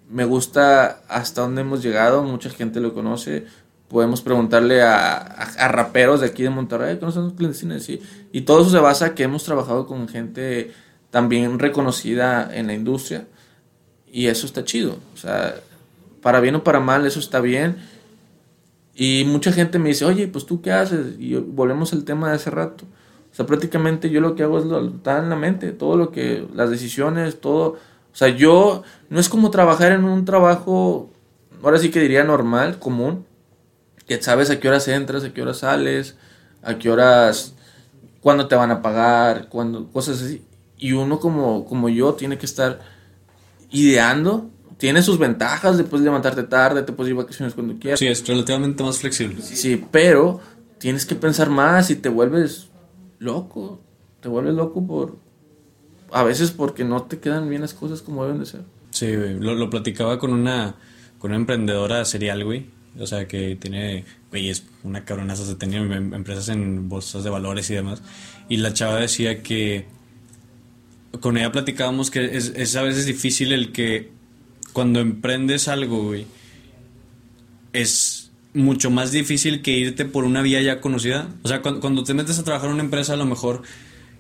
Me 0.10 0.26
gusta 0.26 1.02
hasta 1.08 1.42
dónde 1.42 1.62
hemos 1.62 1.84
llegado, 1.84 2.24
mucha 2.24 2.50
gente 2.50 2.80
lo 2.80 2.94
conoce. 2.94 3.46
Podemos 3.88 4.22
preguntarle 4.22 4.82
a, 4.82 5.18
a, 5.18 5.68
raperos 5.68 6.22
de 6.22 6.28
aquí 6.28 6.44
de 6.44 6.50
Monterrey, 6.50 6.98
¿conocen 6.98 7.32
Clandestina? 7.32 7.80
Sí. 7.80 8.02
Y 8.32 8.42
todo 8.42 8.62
eso 8.62 8.72
se 8.72 8.80
basa 8.80 9.16
que 9.16 9.24
hemos 9.24 9.44
trabajado 9.44 9.88
con 9.88 10.08
gente 10.08 10.72
también 11.12 11.60
reconocida 11.60 12.50
en 12.52 12.68
la 12.68 12.74
industria. 12.74 13.26
Y 14.12 14.28
eso 14.28 14.46
está 14.46 14.64
chido. 14.64 14.98
O 15.14 15.18
sea, 15.18 15.56
para 16.22 16.40
bien 16.40 16.56
o 16.56 16.64
para 16.64 16.80
mal, 16.80 17.06
eso 17.06 17.20
está 17.20 17.40
bien 17.40 17.78
y 19.02 19.24
mucha 19.24 19.54
gente 19.54 19.80
me 19.80 19.88
dice, 19.88 20.04
oye, 20.04 20.28
pues 20.28 20.46
tú 20.46 20.62
qué 20.62 20.74
haces? 20.74 21.16
Y 21.18 21.34
volvemos 21.36 21.94
al 21.94 22.04
tema 22.04 22.28
de 22.28 22.36
hace 22.36 22.50
rato. 22.50 22.84
O 23.32 23.34
sea, 23.34 23.46
prácticamente 23.46 24.10
yo 24.10 24.20
lo 24.20 24.36
que 24.36 24.44
hago 24.44 24.60
es 24.60 24.66
lo 24.66 24.86
está 24.88 25.20
en 25.20 25.30
la 25.30 25.38
mente, 25.38 25.72
todo 25.72 25.96
lo 25.96 26.12
que, 26.12 26.46
las 26.54 26.70
decisiones, 26.70 27.40
todo. 27.40 27.78
O 28.12 28.16
sea, 28.16 28.28
yo, 28.28 28.84
no 29.10 29.22
es 29.22 29.30
como 29.30 29.52
trabajar 29.52 29.94
en 29.94 30.04
un 30.04 30.26
trabajo, 30.26 31.10
ahora 31.64 31.78
sí 31.78 31.92
que 31.92 32.02
diría 32.02 32.26
normal, 32.26 32.78
común, 32.78 33.26
que 34.06 34.22
sabes 34.22 34.50
a 34.50 34.60
qué 34.60 34.68
horas 34.68 34.86
entras, 34.90 35.24
a 35.24 35.34
qué 35.34 35.44
horas 35.44 35.60
sales, 35.60 36.18
a 36.62 36.78
qué 36.78 36.92
horas, 36.92 37.56
cuándo 38.20 38.50
te 38.50 38.56
van 38.56 38.72
a 38.72 38.82
pagar, 38.82 39.48
cuándo, 39.48 39.88
cosas 39.94 40.22
así. 40.22 40.44
Y 40.78 40.92
uno 40.92 41.22
como, 41.22 41.64
como 41.64 41.88
yo 41.88 42.16
tiene 42.16 42.38
que 42.38 42.46
estar 42.46 42.82
ideando 43.72 44.50
tiene 44.80 45.04
sus 45.04 45.20
ventajas 45.20 45.78
de 45.78 45.84
puedes 45.84 46.06
levantarte 46.06 46.44
tarde, 46.44 46.84
te 46.84 46.94
puedes 46.94 47.12
ir 47.12 47.18
vacaciones 47.18 47.54
cuando 47.54 47.78
quieras. 47.78 48.00
Sí, 48.00 48.08
es 48.08 48.26
relativamente 48.26 48.82
más 48.82 48.98
flexible. 49.00 49.42
Sí, 49.42 49.84
pero 49.92 50.40
tienes 50.78 51.06
que 51.06 51.16
pensar 51.16 51.50
más 51.50 51.92
y 51.92 51.98
te 51.98 52.08
vuelves 52.08 52.70
loco. 53.20 53.82
Te 54.22 54.30
vuelves 54.30 54.54
loco 54.56 54.88
por. 54.88 55.18
A 56.14 56.24
veces 56.24 56.52
porque 56.52 56.86
no 56.86 57.04
te 57.04 57.20
quedan 57.20 57.50
bien 57.50 57.62
las 57.62 57.74
cosas 57.74 58.02
como 58.02 58.24
deben 58.24 58.40
de 58.40 58.46
ser. 58.46 58.62
Sí, 58.92 59.14
güey. 59.14 59.38
Lo, 59.38 59.70
platicaba 59.70 60.18
con 60.18 60.32
una, 60.32 60.76
con 61.20 61.32
una 61.32 61.38
emprendedora 61.38 62.06
serial, 62.06 62.46
güey. 62.46 62.68
O 62.98 63.06
sea, 63.06 63.28
que 63.28 63.58
tiene, 63.58 64.06
güey, 64.30 64.50
es 64.50 64.64
una 64.84 65.04
cabronaza, 65.04 65.46
se 65.46 65.56
tenía 65.56 65.80
em, 65.80 66.14
empresas 66.14 66.48
en 66.48 66.88
bolsas 66.88 67.26
de 67.26 67.30
valores 67.30 67.70
y 67.70 67.74
demás. 67.74 68.02
Y 68.48 68.58
la 68.58 68.74
chava 68.74 68.96
decía 68.96 69.44
que 69.44 69.88
con 71.20 71.38
ella 71.38 71.52
platicábamos 71.52 72.10
que 72.10 72.38
es, 72.38 72.54
es 72.56 72.78
a 72.78 72.82
veces 72.82 73.06
difícil 73.06 73.52
el 73.52 73.74
que 73.74 74.19
cuando 74.74 75.00
emprendes 75.00 75.68
algo, 75.68 76.04
güey, 76.04 76.26
es 77.74 78.32
mucho 78.54 78.90
más 78.90 79.12
difícil 79.12 79.62
que 79.62 79.72
irte 79.72 80.06
por 80.06 80.24
una 80.24 80.42
vía 80.42 80.62
ya 80.62 80.82
conocida. 80.82 81.30
O 81.44 81.48
sea, 81.48 81.62
cuando, 81.62 82.04
te 82.04 82.14
metes 82.14 82.40
a 82.40 82.44
trabajar 82.44 82.70
en 82.70 82.76
una 82.76 82.84
empresa, 82.84 83.14
a 83.14 83.18
lo 83.18 83.26
mejor 83.26 83.62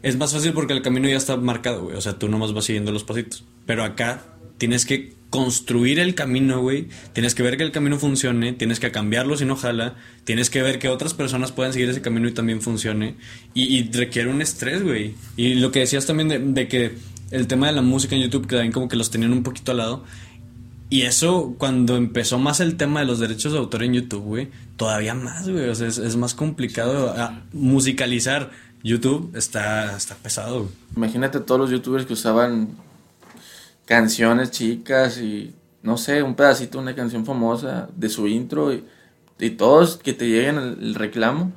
es 0.03 0.17
más 0.17 0.33
fácil 0.33 0.53
porque 0.53 0.73
el 0.73 0.81
camino 0.81 1.09
ya 1.09 1.17
está 1.17 1.37
marcado, 1.37 1.83
güey. 1.83 1.95
O 1.95 2.01
sea, 2.01 2.17
tú 2.17 2.29
nomás 2.29 2.53
vas 2.53 2.65
siguiendo 2.65 2.91
los 2.91 3.03
pasitos. 3.03 3.43
Pero 3.65 3.83
acá 3.83 4.23
tienes 4.57 4.85
que 4.85 5.13
construir 5.29 5.99
el 5.99 6.15
camino, 6.15 6.61
güey. 6.61 6.87
Tienes 7.13 7.35
que 7.35 7.43
ver 7.43 7.57
que 7.57 7.63
el 7.63 7.71
camino 7.71 7.99
funcione, 7.99 8.53
tienes 8.53 8.79
que 8.79 8.91
cambiarlo 8.91 9.37
si 9.37 9.45
no 9.45 9.55
jala, 9.55 9.95
tienes 10.23 10.49
que 10.49 10.61
ver 10.61 10.79
que 10.79 10.89
otras 10.89 11.13
personas 11.13 11.51
puedan 11.51 11.73
seguir 11.73 11.89
ese 11.89 12.01
camino 12.01 12.27
y 12.27 12.33
también 12.33 12.61
funcione. 12.61 13.15
Y, 13.53 13.89
requiere 13.91 14.29
un 14.29 14.41
estrés, 14.41 14.83
güey. 14.83 15.15
Y 15.37 15.55
lo 15.55 15.71
que 15.71 15.79
decías 15.79 16.05
también 16.05 16.53
de, 16.53 16.67
que 16.67 16.93
el 17.31 17.47
tema 17.47 17.67
de 17.67 17.73
la 17.73 17.81
música 17.81 18.15
en 18.15 18.21
YouTube, 18.21 18.47
que 18.47 18.55
también 18.55 18.71
como 18.71 18.87
que 18.87 18.95
los 18.95 19.11
tenían 19.11 19.33
un 19.33 19.43
poquito 19.43 19.71
al 19.71 19.77
lado, 19.77 20.03
y 20.89 21.03
eso, 21.03 21.53
cuando 21.57 21.97
empezó 21.97 22.39
más 22.39 22.59
el 22.59 22.75
tema 22.75 23.01
de 23.01 23.05
los 23.05 23.19
derechos 23.19 23.53
de 23.53 23.59
autor 23.59 23.83
en 23.83 23.93
YouTube, 23.93 24.23
güey, 24.23 24.49
todavía 24.75 25.13
más, 25.13 25.47
güey. 25.47 25.69
O 25.69 25.75
sea, 25.75 25.87
es, 25.87 26.15
más 26.15 26.33
complicado 26.33 27.13
musicalizar. 27.53 28.49
YouTube 28.81 29.35
está, 29.35 29.97
está 29.97 30.15
pesado, 30.15 30.69
Imagínate 30.95 31.41
todos 31.41 31.59
los 31.59 31.69
youtubers 31.69 32.05
que 32.05 32.13
usaban 32.13 32.69
canciones 33.85 34.51
chicas 34.51 35.17
y, 35.17 35.53
no 35.83 35.97
sé, 35.97 36.23
un 36.23 36.35
pedacito 36.35 36.77
de 36.77 36.83
una 36.83 36.95
canción 36.95 37.25
famosa 37.25 37.89
de 37.95 38.07
su 38.07 38.27
intro 38.27 38.73
y, 38.73 38.85
y 39.37 39.49
todos 39.51 39.97
que 39.97 40.13
te 40.13 40.27
lleguen 40.27 40.57
el, 40.57 40.95
reclamo. 40.95 41.51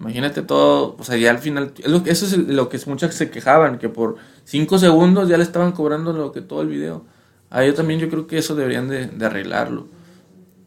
Imagínate 0.00 0.42
todo, 0.42 0.96
o 0.98 1.04
sea, 1.04 1.16
ya 1.16 1.30
al 1.30 1.38
final, 1.38 1.72
eso 2.04 2.26
es 2.26 2.36
lo 2.36 2.68
que 2.68 2.78
muchas 2.86 3.14
se 3.14 3.30
quejaban, 3.30 3.78
que 3.78 3.88
por 3.88 4.16
cinco 4.44 4.78
segundos 4.78 5.28
ya 5.28 5.38
le 5.38 5.42
estaban 5.42 5.72
cobrando 5.72 6.12
lo 6.12 6.32
que 6.32 6.42
todo 6.42 6.60
el 6.60 6.68
video. 6.68 7.06
Ah, 7.50 7.64
yo 7.64 7.74
también 7.74 8.00
yo 8.00 8.08
creo 8.08 8.26
que 8.26 8.38
eso 8.38 8.54
deberían 8.54 8.88
de, 8.88 9.24
arreglarlo. 9.24 9.88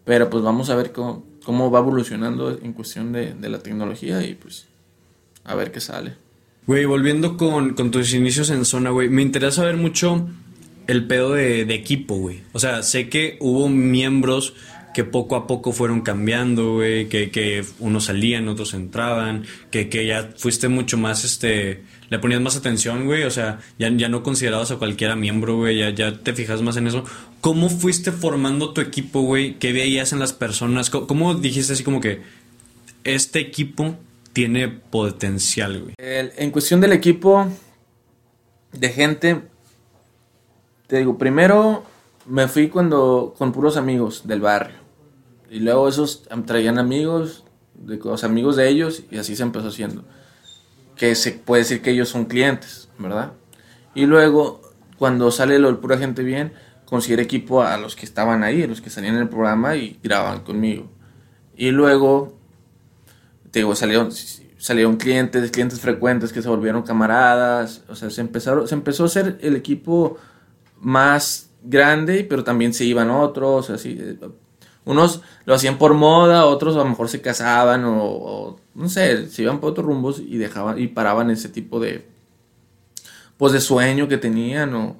Pero 0.05 0.29
pues 0.29 0.43
vamos 0.43 0.69
a 0.69 0.75
ver 0.75 0.91
cómo, 0.91 1.25
cómo 1.43 1.69
va 1.71 1.79
evolucionando 1.79 2.57
en 2.61 2.73
cuestión 2.73 3.11
de, 3.11 3.35
la 3.41 3.59
tecnología 3.59 4.25
y 4.25 4.33
pues 4.35 4.67
a 5.43 5.55
ver 5.55 5.71
qué 5.71 5.79
sale. 5.81 6.13
Güey, 6.65 6.85
volviendo 6.85 7.37
con, 7.37 7.75
tus 7.75 8.13
inicios 8.13 8.49
en 8.49 8.65
zona, 8.65 8.91
güey, 8.91 9.09
me 9.09 9.21
interesa 9.21 9.63
ver 9.63 9.77
mucho 9.77 10.27
el 10.87 11.07
pedo 11.07 11.33
de, 11.33 11.61
equipo, 11.73 12.15
güey. 12.15 12.41
O 12.53 12.59
sea, 12.59 12.83
sé 12.83 13.09
que 13.09 13.37
hubo 13.39 13.69
miembros 13.69 14.53
que 14.93 15.03
poco 15.03 15.35
a 15.35 15.47
poco 15.47 15.71
fueron 15.71 16.01
cambiando, 16.01 16.75
güey, 16.75 17.07
que, 17.07 17.31
que 17.31 17.63
unos 17.79 18.05
salían, 18.05 18.47
otros 18.47 18.73
entraban, 18.73 19.45
que, 19.71 19.89
que 19.89 20.05
ya 20.05 20.31
fuiste 20.35 20.67
mucho 20.67 20.97
más, 20.97 21.23
este, 21.23 21.83
le 22.09 22.19
ponías 22.19 22.41
más 22.41 22.57
atención, 22.57 23.05
güey, 23.05 23.23
o 23.23 23.31
sea, 23.31 23.59
ya, 23.77 23.89
ya 23.89 24.09
no 24.09 24.23
considerabas 24.23 24.71
a 24.71 24.77
cualquiera 24.77 25.15
miembro, 25.15 25.57
güey, 25.57 25.77
ya, 25.79 25.89
ya 25.91 26.17
te 26.17 26.33
fijas 26.33 26.61
más 26.61 26.77
en 26.77 26.87
eso. 26.87 27.03
¿Cómo 27.41 27.69
fuiste 27.69 28.11
formando 28.11 28.73
tu 28.73 28.81
equipo, 28.81 29.21
güey? 29.21 29.59
¿Qué 29.59 29.73
veías 29.73 30.13
en 30.13 30.19
las 30.19 30.33
personas? 30.33 30.89
¿Cómo, 30.89 31.35
dijiste 31.35 31.73
así 31.73 31.83
como 31.83 32.01
que 32.01 32.21
este 33.03 33.39
equipo 33.39 33.95
tiene 34.33 34.67
potencial, 34.67 35.81
güey? 35.81 35.93
en 35.97 36.51
cuestión 36.51 36.81
del 36.81 36.93
equipo 36.93 37.47
de 38.73 38.89
gente, 38.89 39.41
te 40.87 40.97
digo, 40.97 41.17
primero 41.17 41.83
me 42.25 42.47
fui 42.47 42.69
cuando 42.69 43.33
con 43.37 43.51
puros 43.51 43.77
amigos 43.77 44.27
del 44.27 44.41
barrio. 44.41 44.77
Y 45.49 45.59
luego 45.59 45.89
esos 45.89 46.23
traían 46.45 46.77
amigos, 46.77 47.43
de 47.73 47.97
los 47.97 48.23
amigos 48.23 48.55
de 48.55 48.69
ellos, 48.69 49.03
y 49.09 49.17
así 49.17 49.35
se 49.35 49.43
empezó 49.43 49.69
haciendo. 49.69 50.03
Que 50.99 51.15
se 51.15 51.31
puede 51.31 51.63
decir 51.63 51.81
que 51.81 51.89
ellos 51.89 52.09
son 52.09 52.25
clientes, 52.25 52.89
¿verdad? 52.99 53.31
Y 53.95 54.05
luego, 54.05 54.61
cuando 54.97 55.31
sale 55.31 55.57
lo 55.57 55.67
del 55.67 55.77
pura 55.77 55.97
gente 55.97 56.21
bien, 56.21 56.53
conseguir 56.85 57.19
equipo 57.19 57.63
a 57.63 57.77
los 57.77 57.95
que 57.95 58.05
estaban 58.05 58.43
ahí, 58.43 58.67
los 58.67 58.81
que 58.81 58.89
salían 58.89 59.15
en 59.15 59.21
el 59.21 59.29
programa 59.29 59.75
y 59.75 59.99
grababan 60.03 60.41
conmigo. 60.41 60.89
Y 61.55 61.71
luego, 61.71 62.37
te 63.51 63.59
digo, 63.59 63.75
salieron, 63.75 64.11
salieron 64.57 64.97
clientes, 64.97 65.51
clientes 65.51 65.79
frecuentes 65.79 66.33
que 66.33 66.41
se 66.41 66.49
volvieron 66.49 66.83
camaradas. 66.83 67.83
O 67.87 67.95
sea, 67.95 68.09
se, 68.09 68.21
empezaron, 68.21 68.67
se 68.67 68.75
empezó 68.75 69.03
a 69.03 69.05
hacer 69.07 69.37
el 69.41 69.55
equipo 69.55 70.17
más 70.79 71.49
grande, 71.63 72.25
pero 72.27 72.43
también 72.43 72.73
se 72.73 72.85
iban 72.85 73.09
otros, 73.09 73.69
así. 73.69 74.17
Unos 74.85 75.21
lo 75.45 75.53
hacían 75.53 75.77
por 75.77 75.93
moda, 75.93 76.45
otros 76.45 76.75
a 76.75 76.79
lo 76.79 76.85
mejor 76.85 77.09
se 77.09 77.21
casaban 77.21 77.83
o, 77.85 78.57
no 78.73 78.89
sé, 78.89 79.27
se 79.27 79.43
iban 79.43 79.59
por 79.59 79.71
otros 79.71 79.85
rumbos 79.85 80.19
y 80.19 80.37
dejaban 80.37 80.79
y 80.79 80.87
paraban 80.87 81.29
ese 81.29 81.49
tipo 81.49 81.79
de 81.79 82.07
pues 83.37 83.53
de 83.53 83.61
sueño 83.61 84.07
que 84.07 84.17
tenían 84.17 84.73
o, 84.75 84.97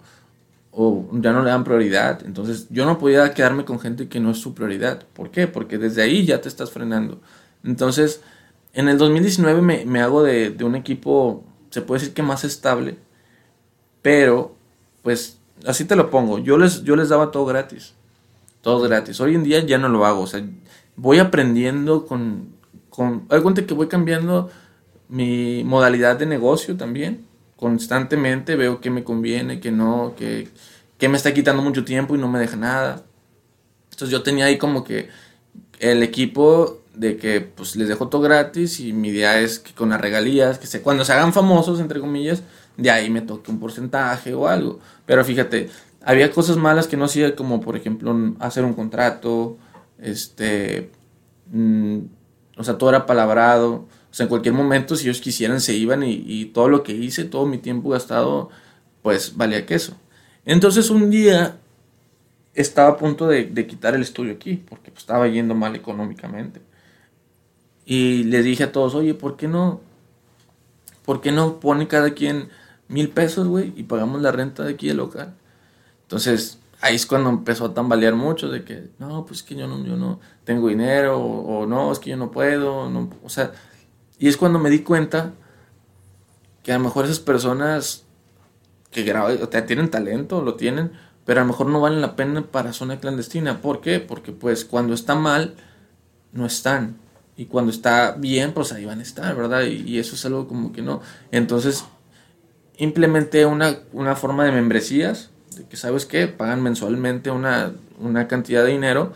o 0.72 1.08
ya 1.14 1.32
no 1.32 1.44
le 1.44 1.50
dan 1.50 1.64
prioridad. 1.64 2.26
Entonces 2.26 2.68
yo 2.70 2.86
no 2.86 2.98
podía 3.00 3.34
quedarme 3.34 3.66
con 3.66 3.80
gente 3.80 4.08
que 4.08 4.20
no 4.20 4.32
es 4.32 4.38
su 4.38 4.54
prioridad. 4.54 5.04
¿Por 5.14 5.32
qué? 5.32 5.48
Porque 5.48 5.78
desde 5.78 6.02
ahí 6.04 6.26
ya 6.26 6.40
te 6.40 6.48
estás 6.48 6.72
frenando. 6.72 7.20
Entonces, 7.64 8.22
en 8.74 8.88
el 8.88 8.98
2019 8.98 9.62
me, 9.62 9.86
me 9.86 10.02
hago 10.02 10.24
de, 10.24 10.52
de, 10.52 10.64
un 10.64 10.76
equipo, 10.76 11.44
se 11.70 11.82
puede 11.82 12.00
decir 12.00 12.14
que 12.14 12.24
más 12.24 12.44
estable, 12.44 12.98
pero 14.02 14.56
pues 15.02 15.40
así 15.66 15.86
te 15.86 15.96
lo 15.96 16.10
pongo, 16.10 16.40
yo 16.40 16.58
les, 16.58 16.84
yo 16.84 16.96
les 16.96 17.10
daba 17.10 17.32
todo 17.32 17.46
gratis, 17.46 17.94
todo 18.62 18.82
gratis. 18.82 19.20
Hoy 19.22 19.36
en 19.36 19.44
día 19.44 19.66
ya 19.66 19.78
no 19.78 19.90
lo 19.90 20.06
hago, 20.06 20.22
o 20.22 20.28
sea, 20.28 20.44
voy 20.96 21.20
aprendiendo 21.20 22.06
con, 22.06 22.50
con, 22.90 23.26
hay 23.30 23.42
cuenta 23.42 23.66
que 23.66 23.74
voy 23.74 23.88
cambiando 23.88 24.50
mi 25.08 25.64
modalidad 25.64 26.18
de 26.18 26.26
negocio 26.26 26.78
también, 26.78 27.26
constantemente 27.56 28.56
veo 28.56 28.80
que 28.80 28.90
me 28.90 29.04
conviene, 29.04 29.60
que 29.60 29.72
no, 29.72 30.14
que, 30.18 30.48
que 30.98 31.10
me 31.10 31.18
está 31.18 31.34
quitando 31.34 31.62
mucho 31.62 31.84
tiempo 31.84 32.16
y 32.16 32.20
no 32.20 32.28
me 32.28 32.40
deja 32.40 32.56
nada. 32.56 33.04
Entonces 33.92 34.10
yo 34.10 34.24
tenía 34.24 34.46
ahí 34.46 34.58
como 34.58 34.84
que 34.84 35.10
el 35.80 36.04
equipo 36.04 36.80
de 36.94 37.18
que 37.18 37.42
pues 37.42 37.76
les 37.76 37.88
dejo 37.88 38.10
todo 38.10 38.22
gratis 38.22 38.80
y 38.80 38.92
mi 38.94 39.10
idea 39.10 39.40
es 39.40 39.60
que 39.60 39.74
con 39.74 39.90
las 39.90 40.02
regalías, 40.02 40.60
que 40.60 40.68
se, 40.68 40.82
cuando 40.82 41.06
se 41.06 41.14
hagan 41.14 41.34
famosos, 41.34 41.80
entre 41.80 42.00
comillas, 42.00 42.44
de 42.78 42.92
ahí 42.92 43.10
me 43.10 43.22
toque 43.22 43.52
un 43.52 43.60
porcentaje 43.60 44.34
o 44.34 44.48
algo. 44.48 44.80
Pero 45.06 45.24
fíjate, 45.24 45.70
había 46.04 46.32
cosas 46.32 46.58
malas 46.58 46.88
que 46.88 46.98
no 46.98 47.06
hacía, 47.06 47.36
como 47.36 47.62
por 47.62 47.76
ejemplo 47.76 48.16
hacer 48.40 48.64
un 48.64 48.74
contrato, 48.74 49.58
este, 50.00 50.92
mm, 51.52 52.00
o 52.58 52.64
sea, 52.64 52.78
todo 52.78 52.90
era 52.90 53.06
palabrado. 53.06 53.88
O 54.12 54.14
sea, 54.14 54.26
en 54.26 54.30
cualquier 54.30 54.54
momento, 54.54 54.96
si 54.96 55.06
ellos 55.06 55.22
quisieran, 55.22 55.62
se 55.62 55.74
iban 55.76 56.04
y, 56.04 56.46
todo 56.46 56.68
lo 56.68 56.84
que 56.84 56.94
hice, 56.94 57.26
todo 57.26 57.46
mi 57.46 57.58
tiempo 57.60 57.90
gastado, 57.90 58.50
pues 59.02 59.38
valía 59.38 59.66
queso. 59.66 59.96
Entonces 60.46 60.90
un 60.90 61.10
día 61.10 61.58
estaba 62.54 62.90
a 62.90 62.98
punto 62.98 63.28
de, 63.28 63.68
quitar 63.68 63.96
el 63.96 64.02
estudio 64.02 64.34
aquí, 64.34 64.56
porque 64.56 64.92
pues, 64.92 65.04
estaba 65.04 65.28
yendo 65.28 65.56
mal 65.56 65.76
económicamente. 65.76 66.62
Y 67.86 68.24
le 68.26 68.44
dije 68.44 68.64
a 68.66 68.72
todos, 68.72 68.96
oye, 68.96 69.14
¿por 69.14 69.38
qué 69.38 69.48
no? 69.48 69.82
¿Por 71.06 71.22
qué 71.22 71.32
no 71.32 71.60
pone 71.60 71.88
cada 71.88 72.14
quien 72.14 72.50
mil 72.88 73.10
pesos, 73.10 73.48
güey, 73.48 73.74
y 73.76 73.84
pagamos 73.84 74.22
la 74.22 74.32
renta 74.32 74.64
de 74.64 74.74
aquí 74.74 74.88
del 74.88 74.98
local? 74.98 75.36
Entonces, 76.10 76.58
ahí 76.82 76.96
es 76.96 77.06
cuando 77.06 77.30
empezó 77.30 77.66
a 77.66 77.74
tambalear 77.76 78.16
mucho 78.16 78.50
de 78.50 78.64
que, 78.64 78.90
no, 78.98 79.28
pues 79.28 79.44
que 79.44 79.54
yo 79.54 79.68
no, 79.68 79.86
yo 79.86 79.96
no 79.96 80.20
tengo 80.44 80.70
dinero, 80.70 81.20
o, 81.20 81.68
no, 81.68 81.92
es 81.92 82.00
que 82.00 82.10
yo 82.10 82.18
no 82.18 82.32
puedo, 82.32 82.90
no, 82.90 83.12
o 83.24 83.30
sea, 83.30 83.52
y 84.18 84.28
es 84.28 84.36
cuando 84.36 84.58
me 84.58 84.72
di 84.72 84.80
cuenta 84.80 85.34
que 86.64 86.72
a 86.72 86.80
lo 86.80 86.84
mejor 86.84 87.06
esas 87.06 87.20
personas 87.20 88.06
que 88.90 89.04
graban, 89.04 89.38
o 89.40 89.52
sea, 89.52 89.68
tienen 89.68 89.92
talento, 89.92 90.42
lo 90.42 90.56
tienen, 90.56 90.94
pero 91.26 91.42
a 91.42 91.44
lo 91.44 91.50
mejor 91.50 91.68
no 91.68 91.80
valen 91.80 92.02
la 92.02 92.16
pena 92.16 92.42
para 92.42 92.74
zona 92.74 93.00
clandestina. 93.00 93.62
¿Por 93.62 93.82
qué? 93.82 94.00
Porque 94.00 94.32
pues 94.32 94.66
cuando 94.66 94.96
está 94.96 95.14
mal, 95.14 95.54
no 96.32 96.48
están 96.48 96.98
y 97.38 97.46
cuando 97.46 97.72
está 97.72 98.14
bien, 98.14 98.52
pues 98.54 98.72
ahí 98.72 98.86
van 98.86 99.00
a 99.00 99.04
estar, 99.04 99.36
¿verdad? 99.36 99.62
Y, 99.62 100.00
eso 100.00 100.16
es 100.16 100.26
algo 100.26 100.48
como 100.48 100.74
que 100.74 100.82
no. 100.82 101.02
Entonces, 101.32 101.86
implementé 102.78 103.46
una, 103.46 103.78
una 103.94 104.16
forma 104.16 104.44
de 104.44 104.52
membresías, 104.52 105.30
de 105.60 105.68
que, 105.68 105.78
¿sabes 105.78 106.06
qué? 106.06 106.28
Pagan 106.28 106.64
mensualmente 106.64 107.30
una, 107.30 107.74
una 108.00 108.28
cantidad 108.28 108.64
de 108.64 108.72
dinero 108.72 109.14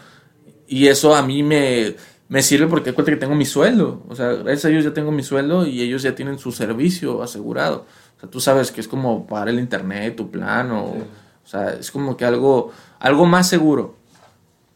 y 0.67 0.87
eso 0.87 1.15
a 1.15 1.21
mí 1.21 1.43
me, 1.43 1.95
me 2.27 2.41
sirve 2.41 2.67
porque 2.67 2.93
cuenta 2.93 3.11
que 3.11 3.17
tengo 3.17 3.35
mi 3.35 3.45
sueldo. 3.45 4.03
O 4.09 4.15
sea, 4.15 4.33
gracias 4.33 4.65
a 4.65 4.69
ellos 4.69 4.83
ya 4.83 4.93
tengo 4.93 5.11
mi 5.11 5.23
sueldo 5.23 5.65
y 5.65 5.81
ellos 5.81 6.03
ya 6.03 6.15
tienen 6.15 6.37
su 6.37 6.51
servicio 6.51 7.23
asegurado. 7.23 7.85
O 8.17 8.19
sea, 8.19 8.29
tú 8.29 8.39
sabes 8.39 8.71
que 8.71 8.81
es 8.81 8.87
como 8.87 9.25
pagar 9.25 9.49
el 9.49 9.59
internet, 9.59 10.15
tu 10.15 10.29
plan, 10.29 10.71
o, 10.71 10.83
o 10.83 11.47
sea, 11.47 11.73
es 11.73 11.91
como 11.91 12.17
que 12.17 12.25
algo, 12.25 12.71
algo 12.99 13.25
más 13.25 13.49
seguro. 13.49 13.95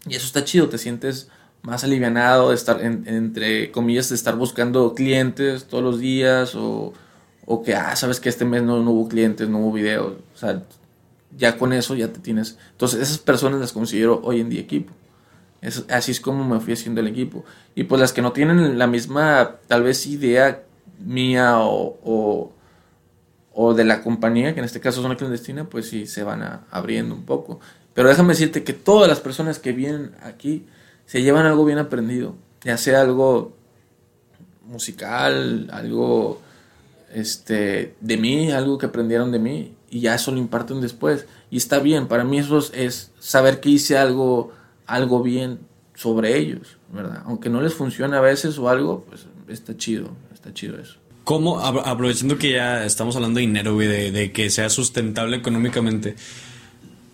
Y 0.07 0.15
eso 0.15 0.25
está 0.25 0.43
chido, 0.43 0.69
te 0.69 0.77
sientes 0.77 1.29
más 1.61 1.83
alivianado 1.83 2.49
de 2.49 2.55
estar, 2.55 2.79
entre 2.81 3.71
comillas, 3.71 4.09
de 4.09 4.15
estar 4.15 4.35
buscando 4.35 4.93
clientes 4.93 5.65
todos 5.65 5.83
los 5.83 5.99
días 5.99 6.55
o, 6.55 6.93
o 7.45 7.63
que, 7.63 7.75
ah, 7.75 7.95
sabes 7.95 8.19
que 8.19 8.29
este 8.29 8.45
mes 8.45 8.63
no, 8.63 8.81
no, 8.83 8.91
hubo 8.91 9.09
clientes, 9.09 9.49
no 9.49 9.59
hubo 9.59 9.73
videos. 9.73 10.13
O 10.35 10.37
sea, 10.37 10.63
ya 11.35 11.57
con 11.57 11.73
eso 11.73 11.95
ya 11.95 12.11
te 12.11 12.19
tienes. 12.19 12.57
Entonces, 12.71 13.01
esas 13.01 13.17
personas 13.17 13.59
las 13.59 13.73
considero 13.73 14.21
hoy 14.23 14.39
en 14.39 14.49
día 14.49 14.61
equipo. 14.61 14.93
Así 15.89 16.11
es 16.11 16.21
como 16.21 16.47
me 16.47 16.59
fui 16.59 16.73
haciendo 16.73 17.01
el 17.01 17.07
equipo. 17.07 17.43
Y 17.75 17.83
pues 17.83 17.99
las 17.99 18.13
que 18.13 18.21
no 18.21 18.31
tienen 18.31 18.77
la 18.77 18.87
misma, 18.87 19.55
tal 19.67 19.83
vez, 19.83 20.05
idea 20.07 20.63
mía 20.99 21.59
o, 21.59 22.51
o, 23.53 23.73
de 23.73 23.83
la 23.83 24.01
compañía, 24.01 24.53
que 24.53 24.59
en 24.59 24.65
este 24.65 24.79
caso 24.79 25.01
son 25.01 25.11
la 25.11 25.17
clandestina, 25.17 25.65
pues 25.65 25.89
sí 25.89 26.05
se 26.05 26.23
van 26.23 26.61
abriendo 26.69 27.15
un 27.15 27.23
poco. 27.23 27.59
Pero 27.93 28.09
déjame 28.09 28.29
decirte 28.29 28.63
que 28.63 28.73
todas 28.73 29.09
las 29.09 29.19
personas 29.19 29.59
que 29.59 29.71
vienen 29.73 30.11
aquí, 30.21 30.67
se 31.05 31.23
llevan 31.23 31.45
algo 31.45 31.65
bien 31.65 31.79
aprendido, 31.79 32.35
ya 32.63 32.77
sea 32.77 33.01
algo 33.01 33.55
musical, 34.65 35.69
algo 35.71 36.41
este, 37.13 37.95
de 37.99 38.17
mí, 38.17 38.51
algo 38.51 38.77
que 38.77 38.87
aprendieron 38.87 39.31
de 39.31 39.39
mí, 39.39 39.76
y 39.89 40.01
ya 40.01 40.15
eso 40.15 40.31
lo 40.31 40.37
imparten 40.37 40.81
después. 40.81 41.25
Y 41.49 41.57
está 41.57 41.79
bien, 41.79 42.07
para 42.07 42.23
mí 42.23 42.39
eso 42.39 42.59
es 42.73 43.11
saber 43.19 43.59
que 43.59 43.69
hice 43.69 43.97
algo, 43.97 44.51
algo 44.85 45.23
bien 45.23 45.59
sobre 45.95 46.37
ellos, 46.37 46.77
¿verdad? 46.93 47.23
Aunque 47.25 47.49
no 47.49 47.61
les 47.61 47.73
funcione 47.73 48.15
a 48.15 48.21
veces 48.21 48.57
o 48.57 48.69
algo, 48.69 49.05
pues 49.07 49.25
está 49.47 49.75
chido, 49.75 50.11
está 50.33 50.53
chido 50.53 50.77
eso. 50.79 50.97
¿Cómo, 51.23 51.59
aprovechando 51.59 52.37
que 52.37 52.53
ya 52.53 52.85
estamos 52.85 53.15
hablando 53.17 53.39
de 53.39 53.47
dinero, 53.47 53.73
güey, 53.73 54.11
de, 54.11 54.31
que 54.31 54.49
sea 54.49 54.69
sustentable 54.69 55.37
económicamente, 55.37 56.15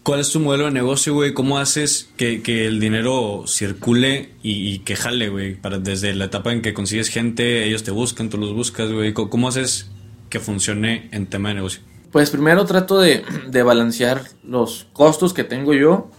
¿Cuál 0.03 0.19
es 0.19 0.31
tu 0.31 0.41
modelo 0.41 0.65
de 0.65 0.71
negocio, 0.71 1.13
güey? 1.13 1.33
¿Cómo 1.33 1.59
haces 1.59 2.09
que, 2.17 2.41
el 2.67 2.81
dinero 2.81 3.45
circule 3.47 4.31
y, 4.43 4.79
que 4.79 4.97
jale, 4.97 5.29
güey? 5.29 5.55
Para, 5.55 5.79
desde 5.79 6.13
la 6.13 6.25
etapa 6.25 6.51
en 6.51 6.61
que 6.61 6.73
consigues 6.73 7.07
gente, 7.07 7.63
ellos 7.65 7.83
te 7.83 7.91
buscan, 7.91 8.29
tú 8.29 8.37
los 8.37 8.53
buscas, 8.53 8.91
güey. 8.91 9.13
¿Cómo 9.13 9.47
haces 9.47 9.89
que 10.29 10.41
funcione 10.41 11.07
en 11.13 11.27
tema 11.27 11.49
de 11.49 11.55
negocio? 11.55 11.81
Pues 12.13 12.29
primero 12.29 12.63
trato 12.65 12.99
de, 12.99 13.23
balancear 13.63 14.21
los 14.43 14.85
costos 14.93 15.33
que 15.33 15.43
tengo 15.43 15.73
yo 15.73 16.11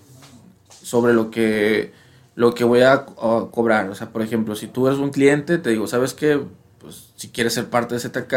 sobre 0.82 1.14
lo 1.14 1.30
que, 1.30 1.92
lo 2.34 2.52
que 2.52 2.64
voy 2.64 2.82
a, 2.82 3.04
cobrar. 3.04 3.88
O 3.88 3.94
sea, 3.94 4.10
por 4.10 4.20
ejemplo, 4.20 4.56
si 4.56 4.66
tú 4.66 4.88
eres 4.88 4.98
un 4.98 5.10
cliente, 5.10 5.56
te 5.56 5.70
digo, 5.70 5.86
¿sabes 5.86 6.12
qué? 6.12 6.40
Pues 6.80 7.12
si 7.14 7.28
quieres 7.28 7.54
ser 7.54 7.66
parte 7.70 7.94
de 7.94 8.00
ZK, 8.00 8.34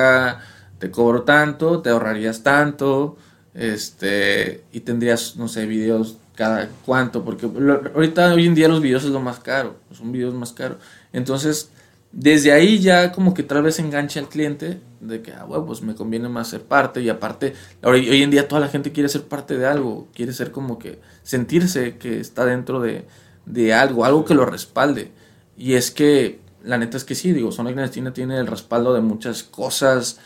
te 0.78 0.92
cobro 0.92 1.24
tanto, 1.24 1.82
te 1.82 1.90
ahorrarías 1.90 2.44
tanto 2.44 3.18
este, 3.56 4.64
y 4.72 4.82
tendrías, 4.82 5.36
no 5.36 5.48
sé, 5.48 5.66
videos 5.66 6.18
cada 6.36 6.70
cuánto, 6.86 7.26
porque 7.26 7.48
ahorita, 7.48 8.36
hoy 8.36 8.46
en 8.46 8.54
día 8.54 8.68
los 8.68 8.84
videos 8.84 9.04
es 9.04 9.10
lo 9.10 9.20
más 9.20 9.40
caro, 9.40 9.78
son 9.92 10.12
videos 10.12 10.36
más 10.36 10.54
caros. 10.54 10.78
Entonces, 11.12 11.72
desde 12.12 12.52
ahí 12.52 12.80
ya 12.80 13.12
como 13.12 13.34
que 13.34 13.44
tal 13.44 13.64
vez 13.64 13.80
engancha 13.80 14.20
al 14.20 14.30
cliente 14.30 14.80
de 15.00 15.22
que, 15.22 15.34
ah, 15.34 15.44
bueno, 15.44 15.66
pues 15.66 15.82
me 15.82 15.96
conviene 15.96 16.30
más 16.30 16.50
ser 16.50 16.64
parte 16.64 17.02
y 17.02 17.10
aparte, 17.10 17.54
hoy, 17.84 18.10
hoy 18.10 18.24
en 18.24 18.32
día 18.32 18.48
toda 18.48 18.62
la 18.62 18.70
gente 18.70 18.92
quiere 18.92 19.10
ser 19.10 19.24
parte 19.24 19.58
de 19.58 19.66
algo, 19.66 20.08
quiere 20.14 20.34
ser 20.34 20.52
como 20.52 20.80
que 20.80 21.00
sentirse 21.24 21.98
que 21.98 22.20
está 22.20 22.46
dentro 22.46 22.80
de, 22.80 23.06
de 23.46 23.74
algo, 23.74 24.06
algo 24.06 24.26
que 24.26 24.34
lo 24.34 24.46
respalde. 24.46 25.12
Y 25.58 25.74
es 25.74 25.92
que, 25.92 26.40
la 26.64 26.78
neta 26.78 26.98
es 26.98 27.04
que 27.04 27.16
sí, 27.16 27.34
digo, 27.34 27.52
Sonic 27.52 27.74
Clandestina 27.74 28.14
tiene 28.14 28.38
el 28.38 28.48
respaldo 28.48 28.94
de 28.94 29.02
muchas 29.02 29.44
cosas 29.44 30.20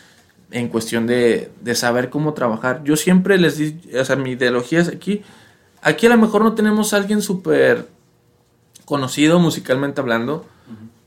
en 0.52 0.68
cuestión 0.68 1.08
de, 1.08 1.52
de 1.62 1.76
saber 1.76 2.10
cómo 2.10 2.34
trabajar. 2.34 2.84
Yo 2.84 2.96
siempre 2.96 3.38
les 3.38 3.58
di, 3.58 3.80
o 3.98 4.06
sea, 4.06 4.16
mi 4.16 4.32
ideología 4.32 4.80
es 4.80 4.88
aquí, 4.88 5.22
aquí 5.82 6.08
a 6.08 6.10
lo 6.10 6.18
mejor 6.18 6.44
no 6.44 6.54
tenemos 6.54 6.94
a 6.94 6.98
alguien 6.98 7.22
súper 7.22 7.88
conocido 8.86 9.40
musicalmente 9.40 10.02
hablando, 10.02 10.46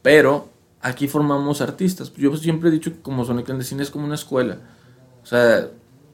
pero 0.03 0.49
aquí 0.85 1.09
formamos 1.09 1.63
artistas. 1.63 2.13
Yo 2.15 2.37
siempre 2.37 2.69
he 2.69 2.73
dicho 2.73 2.93
que 2.93 3.01
como 3.01 3.25
Sonic 3.25 3.47
Clandestina 3.47 3.83
es 3.83 3.91
como 3.91 4.05
una 4.05 4.15
escuela. 4.15 4.59
O 5.23 5.27
sea, 5.27 5.69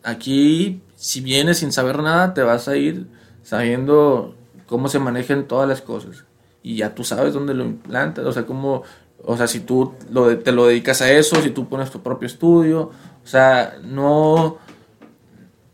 aquí 0.05 0.81
si 0.95 1.21
vienes 1.21 1.59
sin 1.59 1.73
saber 1.73 2.01
nada, 2.01 2.35
te 2.35 2.43
vas 2.43 2.69
a 2.69 2.77
ir 2.77 3.09
sabiendo 3.43 4.37
cómo 4.67 4.89
se 4.89 5.01
manejan 5.01 5.49
todas 5.49 5.69
las 5.69 5.83
cosas. 5.83 6.25
Y 6.63 6.77
ya 6.77 6.95
tú 6.95 7.03
sabes 7.03 7.35
dónde 7.35 7.53
lo 7.53 7.65
implantas, 7.65 8.25
o 8.25 8.33
sea, 8.33 8.47
cómo, 8.47 8.85
o 9.25 9.37
sea, 9.37 9.49
si 9.49 9.59
tú 9.59 9.95
lo, 10.09 10.39
te 10.39 10.53
lo 10.53 10.67
dedicas 10.67 11.03
a 11.03 11.11
eso, 11.11 11.43
si 11.43 11.51
tú 11.51 11.69
pones 11.69 11.91
tu 11.91 12.01
propio 12.01 12.27
estudio, 12.27 12.93
o 13.25 13.27
sea, 13.27 13.77
no, 13.83 14.59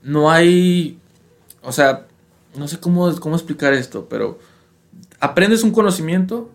no 0.01 0.31
hay, 0.31 0.98
o 1.62 1.70
sea, 1.70 2.06
no 2.56 2.66
sé 2.66 2.81
cómo, 2.81 3.14
cómo 3.20 3.36
explicar 3.36 3.74
esto, 3.74 4.06
pero 4.09 4.39
aprendes 5.20 5.64
un 5.64 5.73
conocimiento 5.73 6.51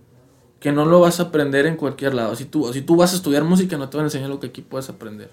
que 0.61 0.71
no 0.71 0.85
lo 0.85 0.99
vas 0.99 1.19
a 1.19 1.23
aprender 1.23 1.65
en 1.65 1.75
cualquier 1.75 2.13
lado. 2.13 2.35
Si 2.35 2.45
tú, 2.45 2.71
si 2.71 2.83
tú 2.83 2.95
vas 2.95 3.11
a 3.13 3.15
estudiar 3.15 3.43
música, 3.43 3.77
no 3.77 3.89
te 3.89 3.97
van 3.97 4.05
a 4.05 4.07
enseñar 4.07 4.29
lo 4.29 4.39
que 4.39 4.47
aquí 4.47 4.61
puedes 4.61 4.89
aprender. 4.89 5.31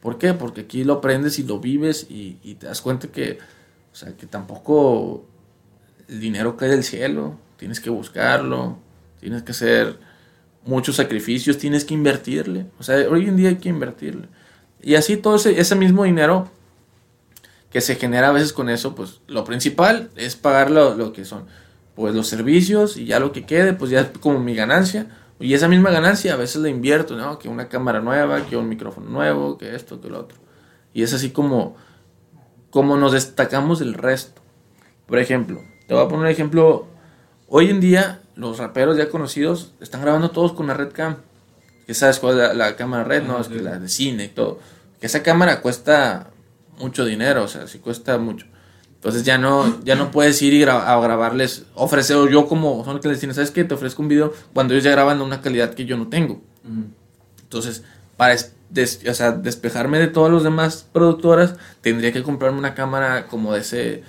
¿Por 0.00 0.18
qué? 0.18 0.34
Porque 0.34 0.60
aquí 0.60 0.84
lo 0.84 0.92
aprendes 0.92 1.38
y 1.38 1.44
lo 1.44 1.58
vives 1.58 2.06
y, 2.10 2.34
te 2.60 2.66
das 2.66 2.82
cuenta 2.82 3.08
que, 3.08 3.38
o 3.90 3.96
sea, 3.96 4.14
que 4.14 4.26
tampoco 4.26 5.24
el 6.08 6.20
dinero 6.20 6.58
cae 6.58 6.68
del 6.68 6.84
cielo, 6.84 7.38
tienes 7.56 7.80
que 7.80 7.88
buscarlo, 7.88 8.76
tienes 9.18 9.42
que 9.42 9.52
hacer 9.52 9.96
muchos 10.66 10.96
sacrificios, 10.96 11.56
tienes 11.56 11.86
que 11.86 11.94
invertirle. 11.94 12.66
O 12.78 12.82
sea, 12.82 12.96
hoy 13.08 13.28
en 13.28 13.36
día 13.36 13.48
hay 13.48 13.56
que 13.56 13.70
invertirle. 13.70 14.28
Y 14.82 14.96
así 14.96 15.16
todo 15.16 15.36
ese, 15.36 15.58
ese 15.58 15.74
mismo 15.74 16.04
dinero 16.04 16.50
que 17.70 17.80
se 17.80 17.96
genera 17.96 18.28
a 18.28 18.32
veces 18.32 18.52
con 18.52 18.68
eso, 18.68 18.94
pues 18.94 19.22
lo 19.26 19.42
principal 19.44 20.10
es 20.16 20.36
pagar 20.36 20.70
lo, 20.70 20.94
lo, 20.94 21.14
que 21.14 21.24
son 21.24 21.46
pues 21.96 22.14
los 22.14 22.28
servicios 22.28 22.98
y 22.98 23.06
ya 23.06 23.18
lo 23.18 23.32
que 23.32 23.46
quede, 23.46 23.72
pues 23.72 23.90
ya 23.90 24.02
es 24.02 24.08
como 24.20 24.38
mi 24.38 24.54
ganancia. 24.54 25.06
Y 25.40 25.54
esa 25.54 25.66
misma 25.66 25.90
ganancia 25.90 26.34
a 26.34 26.36
veces 26.36 26.62
la 26.62 26.68
invierto, 26.68 27.16
¿no? 27.16 27.38
Que 27.38 27.48
una 27.48 27.68
cámara 27.68 28.00
nueva, 28.00 28.46
que 28.46 28.56
un 28.56 28.68
micrófono 28.68 29.08
nuevo, 29.08 29.58
que 29.58 29.74
esto, 29.74 30.00
que 30.00 30.08
lo 30.08 30.20
otro. 30.20 30.38
Y 30.92 31.02
es 31.02 31.12
así 31.14 31.30
como, 31.30 31.76
como 32.70 32.96
nos 32.96 33.12
destacamos 33.12 33.78
del 33.78 33.94
resto. 33.94 34.42
Por 35.06 35.18
ejemplo, 35.18 35.60
te 35.88 35.94
voy 35.94 36.04
a 36.04 36.08
poner 36.08 36.26
un 36.26 36.30
ejemplo. 36.30 36.86
Hoy 37.48 37.70
en 37.70 37.80
día, 37.80 38.20
los 38.34 38.58
raperos 38.58 38.96
ya 38.96 39.08
conocidos 39.08 39.72
están 39.80 40.02
grabando 40.02 40.30
todos 40.30 40.52
con 40.52 40.66
la 40.66 40.74
Red 40.74 40.92
Cam. 40.92 41.16
Que 41.86 41.94
sabes 41.94 42.18
cuál 42.18 42.34
es 42.34 42.48
la, 42.48 42.54
la 42.54 42.76
cámara 42.76 43.04
Red, 43.04 43.22
¿no? 43.24 43.40
Es 43.40 43.48
que 43.48 43.60
la 43.60 43.78
de 43.78 43.88
cine 43.88 44.24
y 44.24 44.28
todo. 44.28 44.58
Que 45.00 45.06
esa 45.06 45.22
cámara 45.22 45.62
cuesta 45.62 46.30
mucho 46.78 47.06
dinero, 47.06 47.44
o 47.44 47.48
sea, 47.48 47.66
sí 47.66 47.78
cuesta 47.78 48.18
mucho. 48.18 48.46
Entonces 49.06 49.22
ya 49.22 49.38
no, 49.38 49.80
ya 49.84 49.94
no 49.94 50.10
puedes 50.10 50.42
ir 50.42 50.52
y 50.52 50.58
gra 50.62 50.92
a 50.92 51.00
grabarles, 51.00 51.64
ofrecer, 51.76 52.28
yo 52.28 52.48
como 52.48 52.84
son 52.84 52.98
que 52.98 53.06
les 53.06 53.20
dicen, 53.20 53.32
¿sabes 53.32 53.52
qué? 53.52 53.62
Te 53.62 53.74
ofrezco 53.74 54.02
un 54.02 54.08
video 54.08 54.34
cuando 54.52 54.74
ellos 54.74 54.82
ya 54.82 54.90
graban 54.90 55.22
una 55.22 55.40
calidad 55.40 55.74
que 55.74 55.84
yo 55.84 55.96
no 55.96 56.08
tengo. 56.08 56.42
Entonces, 57.40 57.84
para 58.16 58.34
des 58.68 59.00
o 59.08 59.14
sea, 59.14 59.30
despejarme 59.30 60.00
de 60.00 60.08
todas 60.08 60.32
las 60.32 60.42
demás 60.42 60.88
productoras, 60.92 61.54
tendría 61.82 62.12
que 62.12 62.24
comprarme 62.24 62.58
una 62.58 62.74
cámara 62.74 63.28
como 63.28 63.52
de 63.52 63.60
ese, 63.60 64.02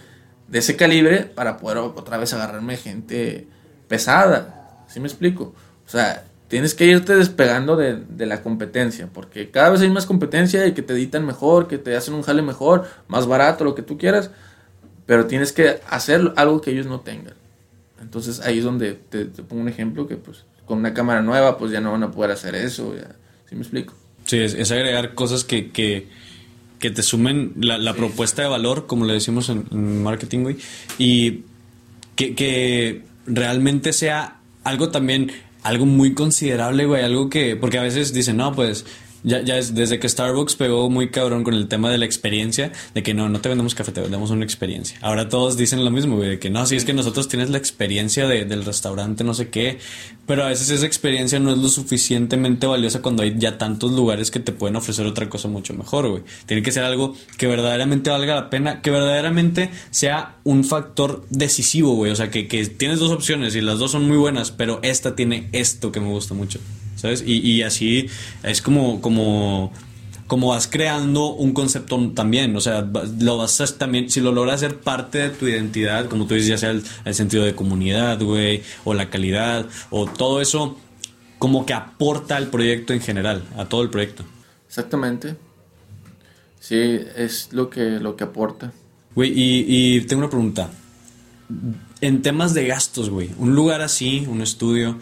de 0.48 0.58
ese 0.58 0.76
calibre 0.76 1.26
para 1.26 1.58
poder 1.58 1.78
otra 1.78 2.18
vez 2.18 2.34
agarrarme 2.34 2.76
gente 2.76 3.46
pesada. 3.88 4.84
¿Sí 4.88 5.00
me 5.00 5.06
explico? 5.06 5.54
O 5.86 5.90
sea, 5.90 6.24
tienes 6.48 6.74
que 6.74 6.86
irte 6.86 7.16
despegando 7.16 7.76
de, 7.76 7.98
de, 7.98 8.26
la 8.26 8.42
competencia, 8.42 9.10
porque 9.14 9.52
cada 9.52 9.70
vez 9.70 9.82
hay 9.82 9.92
más 9.92 10.08
competencia 10.08 10.66
y 10.66 10.74
que 10.74 10.82
te 10.82 10.94
editan 10.94 11.24
mejor, 11.24 11.68
que 11.68 11.78
te 11.78 11.96
hacen 11.96 12.16
un 12.16 12.24
jale 12.24 12.42
mejor, 12.42 12.88
más 13.08 13.28
barato, 13.28 13.64
lo 13.64 13.76
que 13.76 13.84
tú 13.84 14.00
quieras, 14.00 14.32
pero 15.08 15.26
tienes 15.26 15.52
que 15.52 15.80
hacer 15.90 16.34
algo 16.36 16.62
que 16.62 16.70
ellos 16.70 16.86
no 16.86 17.00
tengan. 17.00 17.34
Entonces 18.00 18.42
ahí 18.42 18.60
es 18.60 18.64
donde 18.64 18.94
te, 18.94 19.26
te 19.26 19.42
pongo 19.42 19.64
un 19.64 19.70
ejemplo 19.70 20.08
que 20.08 20.18
pues 20.18 20.44
con 20.66 20.78
una 20.78 20.94
cámara 20.94 21.24
nueva 21.24 21.58
pues 21.58 21.72
ya 21.72 21.82
no 21.82 21.92
van 21.94 22.04
a 22.04 22.12
poder 22.12 22.30
hacer 22.32 22.54
eso, 22.54 22.96
ya, 22.96 23.16
¿sí 23.50 23.56
me 23.56 23.62
explico? 23.62 23.96
Sí, 24.26 24.38
es, 24.38 24.54
es 24.54 24.72
agregar 24.72 25.16
cosas 25.16 25.44
que, 25.44 25.72
que, 25.72 26.08
que 26.78 26.92
te 26.92 27.02
sumen 27.02 27.54
la, 27.60 27.78
la 27.80 27.94
sí. 27.94 27.98
propuesta 27.98 28.44
de 28.44 28.50
valor, 28.50 28.86
como 28.86 29.06
le 29.06 29.14
decimos 29.14 29.50
en, 29.50 29.66
en 29.72 30.04
marketing, 30.04 30.44
güey, 30.44 30.58
y 31.00 31.44
que, 32.16 32.36
que 32.36 33.04
realmente 33.26 33.94
sea 33.94 34.42
algo 34.64 34.90
también 34.90 35.32
algo 35.64 35.86
muy 35.86 36.14
considerable, 36.14 36.86
güey, 36.86 37.04
algo 37.04 37.30
que, 37.30 37.56
porque 37.56 37.78
a 37.78 37.82
veces 37.82 38.14
dicen, 38.14 38.38
no, 38.38 38.54
pues 38.54 38.86
ya, 39.28 39.42
ya 39.42 39.58
es 39.58 39.76
desde 39.76 40.00
que 40.00 40.08
Starbucks 40.08 40.56
pegó 40.56 40.90
muy 40.90 41.10
cabrón 41.10 41.44
con 41.44 41.54
el 41.54 41.68
tema 41.68 41.92
de 41.92 41.98
la 41.98 42.06
experiencia, 42.06 42.72
de 42.94 43.04
que 43.04 43.14
no, 43.14 43.28
no 43.28 43.42
te 43.42 43.50
vendemos 43.50 43.76
café, 43.76 43.92
te 43.92 44.00
vendemos 44.00 44.32
una 44.32 44.46
experiencia. 44.46 44.98
Ahora 45.02 45.28
todos 45.28 45.58
dicen 45.58 45.84
lo 45.84 45.92
mismo, 45.92 46.16
güey, 46.16 46.30
de 46.30 46.40
que 46.40 46.50
no, 46.50 46.66
si 46.66 46.78
es 46.78 46.86
que 46.86 46.94
nosotros 46.94 47.28
tienes 47.28 47.50
la 47.50 47.58
experiencia 47.58 48.26
de, 48.26 48.46
del 48.46 48.64
restaurante, 48.64 49.26
no 49.26 49.34
sé 49.34 49.50
qué, 49.50 49.80
pero 50.26 50.46
a 50.46 50.48
veces 50.48 50.70
esa 50.70 50.86
experiencia 50.86 51.40
no 51.40 51.52
es 51.52 51.58
lo 51.58 51.68
suficientemente 51.68 52.68
valiosa 52.68 53.02
cuando 53.02 53.24
hay 53.24 53.36
ya 53.38 53.58
tantos 53.58 53.92
lugares 53.92 54.32
que 54.32 54.40
te 54.40 54.54
pueden 54.54 54.78
ofrecer 54.78 55.06
otra 55.06 55.28
cosa 55.28 55.50
mucho 55.50 55.74
mejor, 55.74 56.08
güey. 56.10 56.24
Tiene 56.46 56.64
que 56.64 56.72
ser 56.72 56.86
algo 56.86 57.14
que 57.38 57.48
verdaderamente 57.48 58.10
valga 58.10 58.34
la 58.36 58.50
pena, 58.50 58.82
que 58.82 58.92
verdaderamente 58.92 59.72
sea 59.92 60.38
un 60.46 60.64
factor 60.64 61.26
decisivo, 61.30 61.96
güey. 61.96 62.12
O 62.12 62.16
sea, 62.16 62.32
que, 62.32 62.48
que 62.48 62.66
tienes 62.66 63.00
dos 63.00 63.12
opciones 63.12 63.56
y 63.56 63.62
las 63.62 63.78
dos 63.78 63.92
son 63.92 64.08
muy 64.08 64.18
buenas, 64.18 64.52
pero 64.52 64.80
esta 64.84 65.16
tiene 65.16 65.50
esto 65.52 65.92
que 65.92 66.00
me 66.00 66.08
gusta 66.08 66.34
mucho. 66.34 66.60
¿Sabes? 66.98 67.24
Y, 67.26 67.38
y 67.40 67.62
así 67.62 68.10
es 68.44 68.62
como, 68.62 69.00
como, 69.00 69.72
como 70.28 70.50
vas 70.50 70.68
creando 70.68 71.34
un 71.34 71.54
concepto 71.54 72.12
también, 72.14 72.56
o 72.56 72.62
sea, 72.62 72.86
lo 73.20 73.38
vas 73.38 73.62
a 73.62 73.78
también, 73.78 74.10
si 74.10 74.20
lo 74.20 74.34
logras 74.34 74.56
hacer 74.56 74.80
parte 74.80 75.20
de 75.20 75.30
tu 75.30 75.48
identidad, 75.48 76.08
como 76.10 76.28
tú 76.28 76.34
dices, 76.34 76.50
ya 76.50 76.58
sea 76.58 76.72
el, 76.72 76.84
el 77.06 77.16
sentido 77.16 77.46
de 77.46 77.56
comunidad, 77.56 78.22
güey, 78.22 78.62
o 78.84 78.94
la 78.94 79.10
calidad, 79.10 79.68
o 79.90 80.06
todo 80.06 80.42
eso, 80.42 80.78
como 81.40 81.66
que 81.66 81.74
aporta 81.74 82.36
al 82.36 82.48
proyecto 82.48 82.94
en 82.94 83.00
general, 83.00 83.44
a 83.58 83.66
todo 83.66 83.84
el 83.84 83.90
proyecto. 83.90 84.26
Exactamente. 84.68 85.36
Sí, 86.60 87.00
es 87.16 87.50
lo 87.52 87.70
que, 87.70 88.00
lo 88.00 88.18
que 88.18 88.26
aporta. 88.26 88.74
Güey, 89.16 89.32
y, 89.32 89.96
y 89.96 90.02
tengo 90.02 90.22
una 90.22 90.30
pregunta. 90.30 90.70
En 92.02 92.22
temas 92.22 92.54
de 92.54 92.68
gastos, 92.68 93.10
güey, 93.10 93.30
un 93.38 93.56
lugar 93.56 93.82
así, 93.82 94.28
un 94.30 94.42
estudio, 94.42 95.00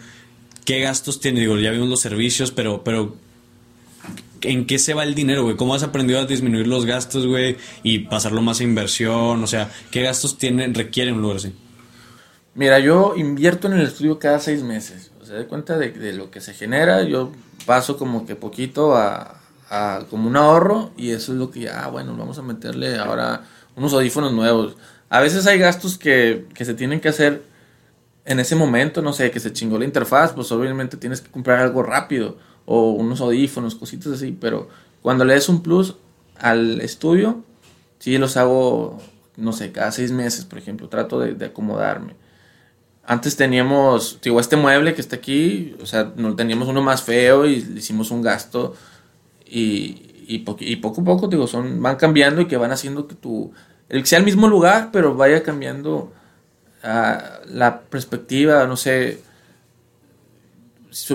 ¿qué 0.66 0.80
gastos 0.80 1.20
tiene? 1.20 1.40
Digo, 1.40 1.56
ya 1.56 1.70
vimos 1.70 1.88
los 1.88 2.00
servicios, 2.00 2.50
pero, 2.50 2.84
pero 2.84 3.14
¿en 4.42 4.66
qué 4.66 4.78
se 4.78 4.92
va 4.92 5.04
el 5.04 5.14
dinero, 5.14 5.44
güey? 5.44 5.56
¿Cómo 5.56 5.74
has 5.74 5.82
aprendido 5.82 6.20
a 6.20 6.26
disminuir 6.26 6.66
los 6.66 6.84
gastos, 6.84 7.26
güey? 7.26 7.56
Y 7.82 8.00
pasarlo 8.00 8.42
más 8.42 8.60
a 8.60 8.64
inversión, 8.64 9.42
o 9.42 9.46
sea, 9.46 9.70
¿qué 9.90 10.02
gastos 10.02 10.36
tiene, 10.36 10.68
requiere 10.68 11.12
un 11.12 11.22
lugar 11.22 11.38
así? 11.38 11.54
Mira, 12.54 12.78
yo 12.80 13.14
invierto 13.16 13.68
en 13.68 13.74
el 13.74 13.86
estudio 13.86 14.18
cada 14.18 14.40
seis 14.40 14.62
meses. 14.62 15.12
O 15.22 15.24
sea, 15.24 15.36
de 15.36 15.46
cuenta 15.46 15.78
de, 15.78 15.90
de 15.90 16.12
lo 16.12 16.30
que 16.30 16.40
se 16.40 16.52
genera, 16.52 17.02
yo 17.04 17.32
paso 17.64 17.96
como 17.96 18.26
que 18.26 18.36
poquito 18.36 18.96
a, 18.96 19.40
a, 19.70 20.04
como 20.10 20.28
un 20.28 20.36
ahorro 20.36 20.90
y 20.96 21.10
eso 21.10 21.32
es 21.32 21.38
lo 21.38 21.50
que 21.50 21.60
ya, 21.60 21.84
ah, 21.84 21.88
bueno, 21.88 22.16
vamos 22.16 22.38
a 22.38 22.42
meterle 22.42 22.98
ahora 22.98 23.44
unos 23.76 23.92
audífonos 23.92 24.32
nuevos. 24.32 24.76
A 25.10 25.20
veces 25.20 25.46
hay 25.46 25.58
gastos 25.58 25.98
que, 25.98 26.46
que 26.54 26.64
se 26.64 26.74
tienen 26.74 27.00
que 27.00 27.08
hacer 27.08 27.42
en 28.26 28.40
ese 28.40 28.56
momento, 28.56 29.00
no 29.02 29.12
sé, 29.12 29.30
que 29.30 29.40
se 29.40 29.52
chingó 29.52 29.78
la 29.78 29.84
interfaz, 29.84 30.32
pues 30.32 30.50
obviamente 30.50 30.96
tienes 30.96 31.20
que 31.20 31.30
comprar 31.30 31.60
algo 31.60 31.82
rápido 31.84 32.36
o 32.64 32.90
unos 32.90 33.20
audífonos, 33.20 33.76
cositas 33.76 34.12
así, 34.12 34.36
pero 34.38 34.68
cuando 35.00 35.24
le 35.24 35.34
des 35.34 35.48
un 35.48 35.62
plus 35.62 35.94
al 36.36 36.80
estudio, 36.80 37.44
sí 38.00 38.18
los 38.18 38.36
hago, 38.36 38.98
no 39.36 39.52
sé, 39.52 39.70
cada 39.70 39.92
seis 39.92 40.10
meses, 40.10 40.44
por 40.44 40.58
ejemplo, 40.58 40.88
trato 40.88 41.20
de, 41.20 41.46
acomodarme. 41.46 42.14
Antes 43.04 43.36
teníamos, 43.36 44.18
digo, 44.20 44.40
este 44.40 44.56
mueble 44.56 44.94
que 44.94 45.00
está 45.00 45.14
aquí, 45.14 45.76
o 45.80 45.86
sea, 45.86 46.12
no 46.16 46.34
teníamos 46.34 46.66
uno 46.66 46.82
más 46.82 47.02
feo 47.04 47.46
y 47.46 47.62
le 47.62 47.78
hicimos 47.78 48.10
un 48.10 48.22
gasto 48.22 48.74
y, 49.46 50.24
y, 50.26 50.40
po 50.40 50.56
y 50.58 50.74
poco 50.76 51.02
a 51.02 51.04
poco, 51.04 51.28
digo, 51.28 51.46
son, 51.46 51.80
van 51.80 51.94
cambiando 51.94 52.40
y 52.40 52.46
que 52.46 52.56
van 52.56 52.72
haciendo 52.72 53.06
que 53.06 53.14
tu, 53.14 53.52
el 53.88 54.04
sea 54.04 54.18
el 54.18 54.24
mismo 54.24 54.48
lugar, 54.48 54.90
pero 54.92 55.14
vaya 55.14 55.44
cambiando 55.44 56.12
la 56.86 57.80
perspectiva, 57.90 58.66
no 58.66 58.76
sé, 58.76 59.22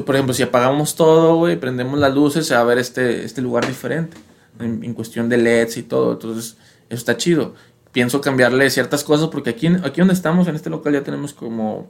por 0.05 0.15
ejemplo, 0.15 0.33
si 0.33 0.43
apagamos 0.43 0.95
todo, 0.95 1.35
güey, 1.37 1.55
prendemos 1.55 1.99
las 1.99 2.13
luces, 2.13 2.45
se 2.45 2.55
va 2.55 2.61
a 2.61 2.65
ver 2.65 2.77
este, 2.77 3.23
este 3.23 3.41
lugar 3.41 3.65
diferente, 3.65 4.17
en, 4.59 4.93
cuestión 4.93 5.29
de 5.29 5.37
LEDs 5.37 5.77
y 5.77 5.83
todo, 5.83 6.13
entonces 6.13 6.57
eso 6.89 6.99
está 6.99 7.17
chido. 7.17 7.55
Pienso 7.91 8.21
cambiarle 8.21 8.69
ciertas 8.69 9.03
cosas 9.03 9.29
porque 9.29 9.49
aquí, 9.51 9.67
aquí 9.67 9.99
donde 10.01 10.13
estamos, 10.13 10.47
en 10.47 10.55
este 10.55 10.69
local, 10.69 10.93
ya 10.93 11.03
tenemos 11.03 11.33
como, 11.33 11.89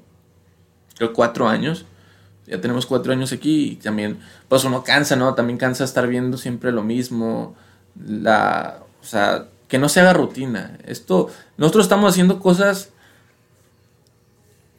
cuatro 1.14 1.48
años. 1.48 1.86
Ya 2.48 2.60
tenemos 2.60 2.86
cuatro 2.86 3.14
años 3.14 3.32
aquí 3.32 3.72
y 3.72 3.76
también, 3.76 4.20
pues 4.48 4.64
uno 4.64 4.84
cansa, 4.84 5.16
¿no? 5.16 5.36
También 5.36 5.58
cansa 5.58 5.84
estar 5.84 6.08
viendo 6.08 6.38
siempre 6.38 6.72
lo 6.72 6.84
mismo. 6.84 7.56
La, 8.04 8.80
o 9.02 9.06
sea, 9.06 9.48
que 9.68 9.78
no 9.78 9.90
se 9.90 10.02
haga 10.02 10.14
rutina. 10.14 10.78
Esto, 10.86 11.30
nosotros 11.58 11.86
estamos 11.86 12.12
haciendo 12.12 12.40
cosas 12.40 12.90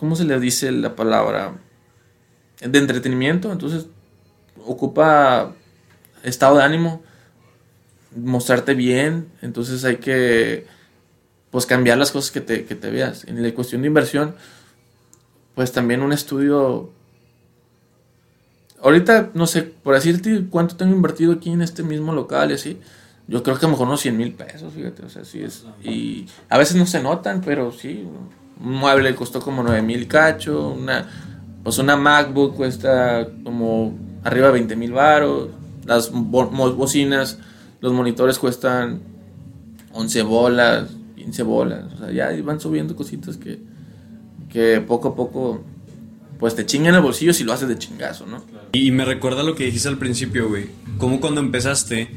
¿cómo 0.02 0.16
se 0.16 0.24
le 0.24 0.40
dice 0.40 0.72
la 0.72 0.96
palabra? 0.96 1.54
De 2.60 2.76
entretenimiento, 2.76 3.52
entonces 3.52 3.86
ocupa 4.66 5.54
estado 6.24 6.56
de 6.56 6.64
ánimo, 6.64 7.04
mostrarte 8.16 8.74
bien, 8.74 9.28
entonces 9.42 9.84
hay 9.84 9.98
que 9.98 10.66
pues 11.52 11.66
cambiar 11.66 11.98
las 11.98 12.10
cosas 12.10 12.32
que 12.32 12.40
te, 12.40 12.64
que 12.64 12.74
te 12.74 12.90
veas. 12.90 13.22
En 13.28 13.40
la 13.40 13.54
cuestión 13.54 13.82
de 13.82 13.86
inversión, 13.86 14.34
pues 15.54 15.70
también 15.70 16.02
un 16.02 16.12
estudio 16.12 16.90
ahorita, 18.82 19.30
no 19.34 19.46
sé, 19.46 19.62
por 19.62 19.94
decirte 19.94 20.46
cuánto 20.50 20.74
tengo 20.74 20.96
invertido 20.96 21.34
aquí 21.34 21.50
en 21.50 21.62
este 21.62 21.84
mismo 21.84 22.12
local 22.12 22.50
y 22.50 22.54
así, 22.54 22.76
yo 23.28 23.44
creo 23.44 23.56
que 23.56 23.66
a 23.66 23.68
lo 23.68 23.74
mejor 23.74 23.86
unos 23.86 24.00
100 24.00 24.16
mil 24.16 24.34
pesos, 24.34 24.74
fíjate, 24.74 25.04
o 25.04 25.08
sea, 25.08 25.24
sí 25.24 25.44
es. 25.44 25.64
Y 25.80 26.26
a 26.48 26.58
veces 26.58 26.74
no 26.74 26.86
se 26.86 27.00
notan, 27.00 27.40
pero 27.40 27.70
sí, 27.70 28.04
un 28.62 28.72
mueble 28.72 29.14
costó 29.14 29.40
como 29.40 29.62
9 29.62 29.82
mil 29.82 30.06
cacho, 30.06 30.68
una, 30.68 31.08
pues 31.62 31.78
una 31.78 31.96
MacBook 31.96 32.54
cuesta 32.54 33.28
como 33.44 33.96
arriba 34.24 34.46
de 34.46 34.52
20 34.54 34.76
mil 34.76 34.92
baros, 34.92 35.48
las 35.84 36.10
bocinas, 36.12 37.38
los 37.80 37.92
monitores 37.92 38.38
cuestan 38.38 39.00
11 39.92 40.22
bolas, 40.22 40.90
15 41.16 41.42
bolas, 41.42 41.92
o 41.94 41.98
sea, 41.98 42.12
ya 42.12 42.42
van 42.42 42.60
subiendo 42.60 42.94
cositas 42.96 43.36
que, 43.36 43.60
que 44.48 44.80
poco 44.80 45.08
a 45.08 45.14
poco 45.14 45.64
pues 46.38 46.56
te 46.56 46.66
chingan 46.66 46.96
el 46.96 47.00
bolsillo 47.02 47.32
si 47.32 47.44
lo 47.44 47.52
haces 47.52 47.68
de 47.68 47.78
chingazo, 47.78 48.26
¿no? 48.26 48.42
Y 48.72 48.90
me 48.90 49.04
recuerda 49.04 49.44
lo 49.44 49.54
que 49.54 49.64
dijiste 49.64 49.88
al 49.88 49.98
principio, 49.98 50.48
güey. 50.48 50.66
Como 50.98 51.20
cuando 51.20 51.40
empezaste 51.40 52.08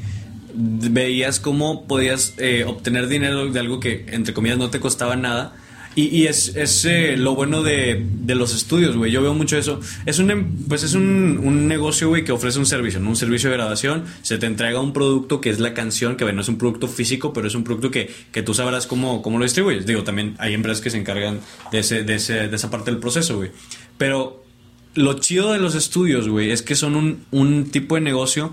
veías 0.56 1.38
cómo 1.38 1.86
podías 1.86 2.34
eh, 2.38 2.64
obtener 2.64 3.06
dinero 3.06 3.46
de 3.52 3.60
algo 3.60 3.78
que, 3.78 4.06
entre 4.08 4.34
comillas, 4.34 4.58
no 4.58 4.68
te 4.68 4.80
costaba 4.80 5.14
nada. 5.14 5.54
Y, 5.98 6.26
es, 6.26 6.54
es 6.56 6.84
eh, 6.84 7.16
lo 7.16 7.34
bueno 7.34 7.62
de, 7.62 8.04
de 8.06 8.34
los 8.34 8.54
estudios, 8.54 8.98
güey. 8.98 9.10
Yo 9.10 9.22
veo 9.22 9.32
mucho 9.32 9.56
eso. 9.56 9.80
Es 10.04 10.18
un, 10.18 10.30
em, 10.30 10.54
pues 10.68 10.82
es 10.82 10.92
un, 10.92 11.40
un 11.42 11.66
negocio, 11.66 12.08
güey, 12.08 12.22
que 12.22 12.32
ofrece 12.32 12.58
un 12.58 12.66
servicio. 12.66 13.00
Un 13.00 13.16
servicio 13.16 13.48
de 13.48 13.56
grabación. 13.56 14.04
Se 14.20 14.36
te 14.36 14.44
entrega 14.44 14.78
un 14.78 14.92
producto 14.92 15.40
que 15.40 15.48
es 15.48 15.58
la 15.58 15.72
canción, 15.72 16.16
que 16.16 16.24
bueno, 16.24 16.36
no 16.36 16.42
es 16.42 16.48
un 16.50 16.58
producto 16.58 16.86
físico, 16.86 17.32
pero 17.32 17.46
es 17.46 17.54
un 17.54 17.64
producto 17.64 17.90
que, 17.90 18.10
que 18.30 18.42
tú 18.42 18.52
sabrás 18.52 18.86
cómo, 18.86 19.22
cómo 19.22 19.38
lo 19.38 19.44
distribuyes. 19.44 19.86
Digo, 19.86 20.04
también 20.04 20.34
hay 20.38 20.52
empresas 20.52 20.82
que 20.82 20.90
se 20.90 20.98
encargan 20.98 21.40
de, 21.72 21.78
ese, 21.78 22.02
de, 22.02 22.16
ese, 22.16 22.48
de 22.48 22.56
esa 22.56 22.68
parte 22.70 22.90
del 22.90 23.00
proceso, 23.00 23.36
güey. 23.36 23.52
Pero 23.96 24.44
lo 24.92 25.14
chido 25.14 25.54
de 25.54 25.58
los 25.58 25.74
estudios, 25.74 26.28
güey, 26.28 26.50
es 26.50 26.60
que 26.60 26.74
son 26.74 26.94
un, 26.94 27.24
un 27.30 27.70
tipo 27.70 27.94
de 27.94 28.02
negocio 28.02 28.52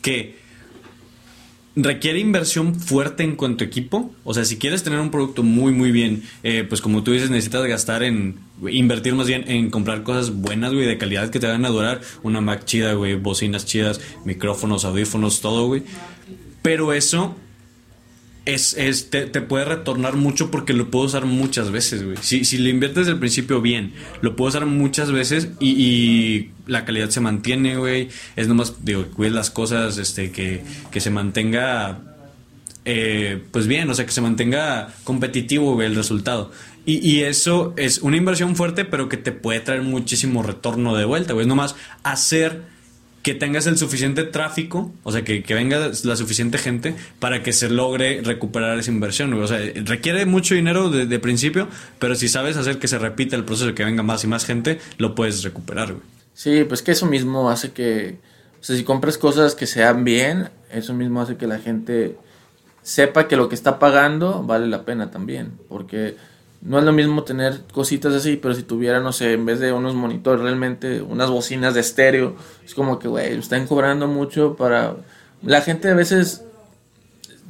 que 0.00 0.43
requiere 1.76 2.18
inversión 2.18 2.74
fuerte 2.74 3.22
en 3.22 3.36
cuanto 3.36 3.64
a 3.64 3.66
equipo. 3.66 4.12
O 4.24 4.34
sea, 4.34 4.44
si 4.44 4.58
quieres 4.58 4.82
tener 4.82 5.00
un 5.00 5.10
producto 5.10 5.42
muy, 5.42 5.72
muy 5.72 5.90
bien, 5.90 6.22
eh, 6.42 6.64
pues 6.68 6.80
como 6.80 7.02
tú 7.02 7.12
dices, 7.12 7.30
necesitas 7.30 7.66
gastar 7.66 8.02
en, 8.02 8.36
invertir 8.68 9.14
más 9.14 9.26
bien 9.26 9.44
en 9.48 9.70
comprar 9.70 10.02
cosas 10.02 10.34
buenas, 10.34 10.72
güey, 10.72 10.86
de 10.86 10.98
calidad 10.98 11.30
que 11.30 11.40
te 11.40 11.46
van 11.46 11.64
a 11.64 11.70
durar. 11.70 12.00
Una 12.22 12.40
Mac 12.40 12.64
chida, 12.64 12.94
güey, 12.94 13.14
bocinas 13.14 13.66
chidas, 13.66 14.00
micrófonos, 14.24 14.84
audífonos, 14.84 15.40
todo, 15.40 15.66
güey. 15.66 15.82
Pero 16.62 16.92
eso 16.92 17.36
es, 18.46 19.08
te, 19.10 19.26
puede 19.40 19.64
retornar 19.64 20.16
mucho 20.16 20.50
porque 20.50 20.74
lo 20.74 20.90
puedo 20.90 21.06
usar 21.06 21.24
muchas 21.24 21.70
veces, 21.70 22.04
güey. 22.04 22.18
Si, 22.20 22.44
si 22.44 22.58
lo 22.58 22.68
inviertes 22.68 22.98
desde 22.98 23.12
el 23.12 23.18
principio 23.18 23.62
bien, 23.62 23.94
lo 24.20 24.36
puedo 24.36 24.50
usar 24.50 24.66
muchas 24.66 25.12
veces 25.12 25.48
y, 25.60 26.50
la 26.66 26.84
calidad 26.84 27.10
se 27.10 27.20
mantiene, 27.20 27.76
güey. 27.76 28.08
Es 28.36 28.48
nomás, 28.48 28.84
digo, 28.84 29.04
cuides 29.14 29.32
las 29.32 29.50
cosas, 29.50 29.98
este, 29.98 30.30
que, 30.30 30.62
que 30.90 31.00
se 31.00 31.10
mantenga, 31.10 32.00
eh, 32.84 33.42
pues 33.50 33.66
bien, 33.66 33.88
o 33.90 33.94
sea, 33.94 34.06
que 34.06 34.12
se 34.12 34.20
mantenga 34.20 34.94
competitivo, 35.04 35.80
el 35.82 35.94
resultado. 35.94 36.52
Y, 36.86 37.06
y, 37.06 37.22
eso 37.22 37.72
es 37.76 37.98
una 37.98 38.18
inversión 38.18 38.56
fuerte, 38.56 38.84
pero 38.84 39.08
que 39.08 39.16
te 39.16 39.32
puede 39.32 39.60
traer 39.60 39.82
muchísimo 39.82 40.42
retorno 40.42 40.94
de 40.96 41.06
vuelta, 41.06 41.32
güey. 41.32 41.44
Es 41.44 41.48
nomás 41.48 41.76
hacer 42.02 42.73
que 43.24 43.34
tengas 43.34 43.66
el 43.66 43.78
suficiente 43.78 44.24
tráfico, 44.24 44.92
o 45.02 45.10
sea, 45.10 45.24
que, 45.24 45.42
venga 45.48 45.90
la 46.04 46.14
suficiente 46.14 46.58
gente 46.58 46.94
para 47.20 47.42
que 47.42 47.54
se 47.54 47.70
logre 47.70 48.20
recuperar 48.22 48.78
esa 48.78 48.90
inversión. 48.90 49.32
O 49.32 49.46
sea, 49.46 49.58
requiere 49.76 50.26
mucho 50.26 50.54
dinero 50.54 50.90
de, 50.90 51.18
principio, 51.18 51.66
pero 51.98 52.16
si 52.16 52.28
sabes 52.28 52.58
hacer 52.58 52.78
que 52.78 52.86
se 52.86 52.98
repita 52.98 53.34
el 53.34 53.44
proceso, 53.44 53.74
que 53.74 53.82
venga 53.82 54.02
más 54.02 54.24
y 54.24 54.26
más 54.26 54.44
gente, 54.44 54.78
lo 54.98 55.14
puedes 55.14 55.42
recuperar, 55.42 55.94
güey. 55.94 56.04
Sí, 56.34 56.64
pues 56.64 56.82
que 56.82 56.92
eso 56.92 57.06
mismo 57.06 57.48
hace 57.48 57.72
que, 57.72 58.18
o 58.60 58.62
sea, 58.62 58.76
si 58.76 58.84
compras 58.84 59.16
cosas 59.16 59.54
que 59.54 59.66
sean 59.66 60.04
bien, 60.04 60.50
eso 60.70 60.92
mismo 60.92 61.22
hace 61.22 61.36
que 61.36 61.46
la 61.46 61.58
gente 61.58 62.18
sepa 62.82 63.26
que 63.26 63.36
lo 63.36 63.48
que 63.48 63.54
está 63.54 63.78
pagando 63.78 64.42
vale 64.42 64.66
la 64.66 64.84
pena 64.84 65.10
también, 65.10 65.52
porque 65.70 66.14
no 66.64 66.78
es 66.78 66.84
lo 66.84 66.92
mismo 66.92 67.24
tener 67.24 67.60
cositas 67.72 68.14
así, 68.14 68.36
pero 68.36 68.54
si 68.54 68.62
tuviera, 68.62 68.98
no 68.98 69.12
sé, 69.12 69.34
en 69.34 69.44
vez 69.44 69.60
de 69.60 69.72
unos 69.72 69.94
monitores, 69.94 70.40
realmente 70.40 71.02
unas 71.02 71.28
bocinas 71.28 71.74
de 71.74 71.80
estéreo, 71.80 72.36
es 72.64 72.74
como 72.74 72.98
que, 72.98 73.06
güey, 73.06 73.38
están 73.38 73.66
cobrando 73.66 74.08
mucho 74.08 74.56
para... 74.56 74.96
La 75.42 75.60
gente 75.60 75.90
a 75.90 75.94
veces 75.94 76.42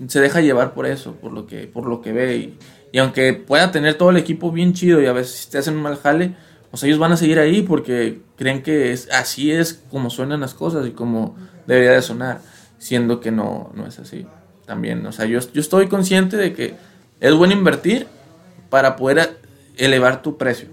se 0.08 0.20
deja 0.20 0.40
llevar 0.40 0.74
por 0.74 0.86
eso, 0.86 1.14
por 1.14 1.32
lo 1.32 1.46
que, 1.46 1.68
por 1.68 1.86
lo 1.86 2.02
que 2.02 2.12
ve. 2.12 2.56
Y, 2.92 2.98
aunque 2.98 3.34
pueda 3.34 3.70
tener 3.70 3.94
todo 3.94 4.10
el 4.10 4.16
equipo 4.16 4.50
bien 4.50 4.72
chido 4.72 5.00
y 5.00 5.06
a 5.06 5.12
veces 5.12 5.48
te 5.48 5.58
hacen 5.58 5.76
un 5.76 5.82
mal 5.82 5.96
jale, 5.96 6.34
o 6.72 6.76
sea, 6.76 6.88
ellos 6.88 6.98
van 6.98 7.12
a 7.12 7.16
seguir 7.16 7.38
ahí 7.38 7.62
porque 7.62 8.20
creen 8.36 8.62
que 8.62 8.92
es, 8.92 9.08
así 9.12 9.52
es 9.52 9.84
como 9.92 10.10
suenan 10.10 10.40
las 10.40 10.54
cosas 10.54 10.86
y 10.88 10.90
como 10.90 11.36
debería 11.68 11.92
de 11.92 12.02
sonar, 12.02 12.40
siendo 12.78 13.20
que 13.20 13.30
no, 13.30 13.70
no 13.74 13.86
es 13.86 14.00
así. 14.00 14.26
También, 14.66 15.06
o 15.06 15.12
sea, 15.12 15.26
yo, 15.26 15.38
yo 15.52 15.60
estoy 15.60 15.86
consciente 15.86 16.36
de 16.36 16.52
que 16.52 16.74
es 17.20 17.34
bueno 17.34 17.52
invertir, 17.52 18.08
para 18.74 18.96
poder 18.96 19.38
elevar 19.76 20.20
tu 20.20 20.36
precio. 20.36 20.66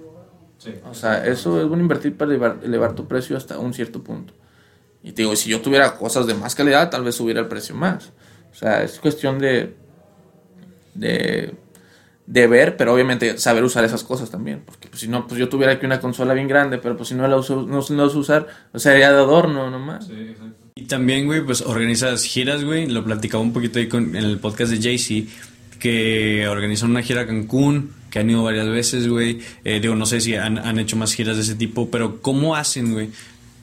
O 0.90 0.95
sea, 0.95 1.23
eso 1.23 1.61
es 1.61 1.68
bueno 1.68 1.84
invertir 1.84 2.18
para 2.18 2.57
elevar, 2.64 2.95
tu 2.95 3.07
precio 3.07 3.38
hasta 3.38 3.60
un 3.60 3.76
cierto 3.76 4.02
punto. 4.02 4.34
Y 5.03 5.11
te 5.11 5.22
digo, 5.22 5.36
si 5.36 5.52
yo 5.52 5.61
tuviera 5.61 5.94
cosas 5.94 6.26
de 6.26 6.34
más 6.34 6.56
calidad, 6.56 6.90
tal 6.90 7.03
vez 7.03 7.14
subiera 7.14 7.41
el 7.41 7.48
precio 7.48 7.76
más. 7.76 8.07
O 8.52 8.56
sea, 8.56 8.82
es 8.82 8.99
cuestión 8.99 9.38
de, 9.38 9.76
de, 10.95 11.53
de 12.26 12.48
ver, 12.48 12.76
pero 12.76 12.91
obviamente 12.91 13.38
saber 13.38 13.64
usar 13.64 13.84
esas 13.84 14.03
cosas 14.03 14.32
también. 14.32 14.64
Porque 14.65 14.88
pues, 14.88 15.02
si 15.02 15.07
no, 15.07 15.28
pues 15.28 15.40
yo 15.40 15.48
tuviera 15.48 15.73
aquí 15.73 15.86
una 15.86 15.99
consola 15.99 16.34
bien 16.34 16.48
grande, 16.48 16.80
pero 16.80 16.98
pues 16.98 17.10
si 17.10 17.14
no 17.14 17.28
la 17.28 17.38
uso, 17.38 17.68
no, 17.68 17.86
no 17.88 18.06
uso 18.06 18.18
usar, 18.18 18.48
o 18.73 18.80
sea, 18.80 18.94
sería 18.94 19.11
de 19.11 19.19
adorno 19.19 19.69
nomás. 19.69 20.07
Sí, 20.07 20.14
exacto. 20.14 20.56
Y 20.73 20.86
también, 20.86 21.28
güey, 21.28 21.41
pues 21.41 21.61
organizas 21.61 22.23
giras, 22.23 22.64
güey. 22.64 22.88
Lo 22.88 23.03
platicaba 23.03 23.44
un 23.44 23.53
poquito 23.53 23.78
ahí 23.78 23.88
con, 23.88 24.15
en 24.15 24.23
el 24.23 24.40
podcast 24.40 24.72
de 24.72 24.80
JC 24.80 25.51
que 25.82 26.48
organizan 26.48 26.91
una 26.91 27.02
gira 27.02 27.22
a 27.22 27.26
Cancún, 27.26 27.90
que 28.12 28.20
han 28.20 28.30
ido 28.30 28.44
varias 28.44 28.70
veces, 28.70 29.08
güey. 29.08 29.40
Eh, 29.64 29.80
digo, 29.82 29.95
no 29.95 30.06
sé 30.06 30.22
si 30.22 30.36
han, 30.36 30.60
han, 30.60 30.78
hecho 30.78 30.95
más 30.95 31.14
giras 31.14 31.38
de 31.38 31.41
ese 31.41 31.56
tipo, 31.56 31.90
pero 31.90 32.22
¿cómo 32.22 32.56
hacen, 32.56 32.94
güey? 32.94 33.10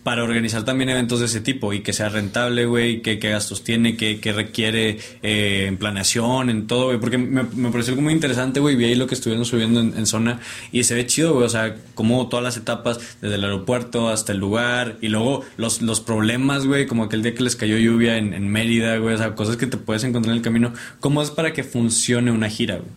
Para 0.09 0.25
organizar 0.25 0.65
también 0.65 0.89
eventos 0.89 1.21
de 1.21 1.27
ese 1.27 1.43
tipo 1.43 1.75
y 1.75 1.83
que 1.83 1.93
sea 1.93 2.09
rentable, 2.09 2.65
güey, 2.65 3.03
qué, 3.03 3.17
gastos 3.17 3.63
tiene, 3.63 3.95
qué, 3.95 4.33
requiere 4.33 4.99
eh, 5.23 5.67
en 5.69 5.77
planeación, 5.77 6.49
en 6.49 6.67
todo, 6.67 6.87
güey, 6.87 6.99
porque 6.99 7.19
me, 7.19 7.45
pareció 7.45 7.95
muy 7.95 8.15
interesante, 8.15 8.59
güey, 8.59 8.75
vi 8.75 8.87
ahí 8.87 8.95
lo 8.95 9.07
que 9.07 9.15
estuvieron 9.15 9.45
subiendo 9.45 9.81
en, 9.81 10.07
zona 10.07 10.41
y 10.73 10.85
se 10.85 10.95
ve 10.95 11.05
chido, 11.05 11.35
güey, 11.35 11.45
o 11.45 11.51
sea, 11.51 11.77
como 11.95 12.27
todas 12.31 12.43
las 12.43 12.57
etapas, 12.57 13.19
desde 13.21 13.35
el 13.35 13.45
aeropuerto 13.45 14.09
hasta 14.09 14.33
el 14.33 14.39
lugar 14.39 14.97
y 15.03 15.09
luego 15.09 15.45
los, 15.59 15.83
los 15.83 16.01
problemas, 16.01 16.65
güey, 16.65 16.87
como 16.87 17.05
aquel 17.05 17.23
día 17.23 17.35
que 17.35 17.43
les 17.43 17.55
cayó 17.55 17.77
lluvia 17.77 18.17
en, 18.17 18.33
en 18.33 18.49
Mérida, 18.49 18.97
güey, 18.97 19.15
o 19.15 19.19
sea, 19.19 19.35
cosas 19.35 19.59
que 19.59 19.67
te 19.67 19.77
puedes 19.77 20.05
encontrar 20.05 20.33
en 20.33 20.39
el 20.39 20.43
camino, 20.43 20.73
¿cómo 21.01 21.21
es 21.21 21.31
para 21.31 21.53
que 21.53 21.65
funcione 21.65 22.33
una 22.33 22.49
gira, 22.49 22.77
güey? 22.77 22.89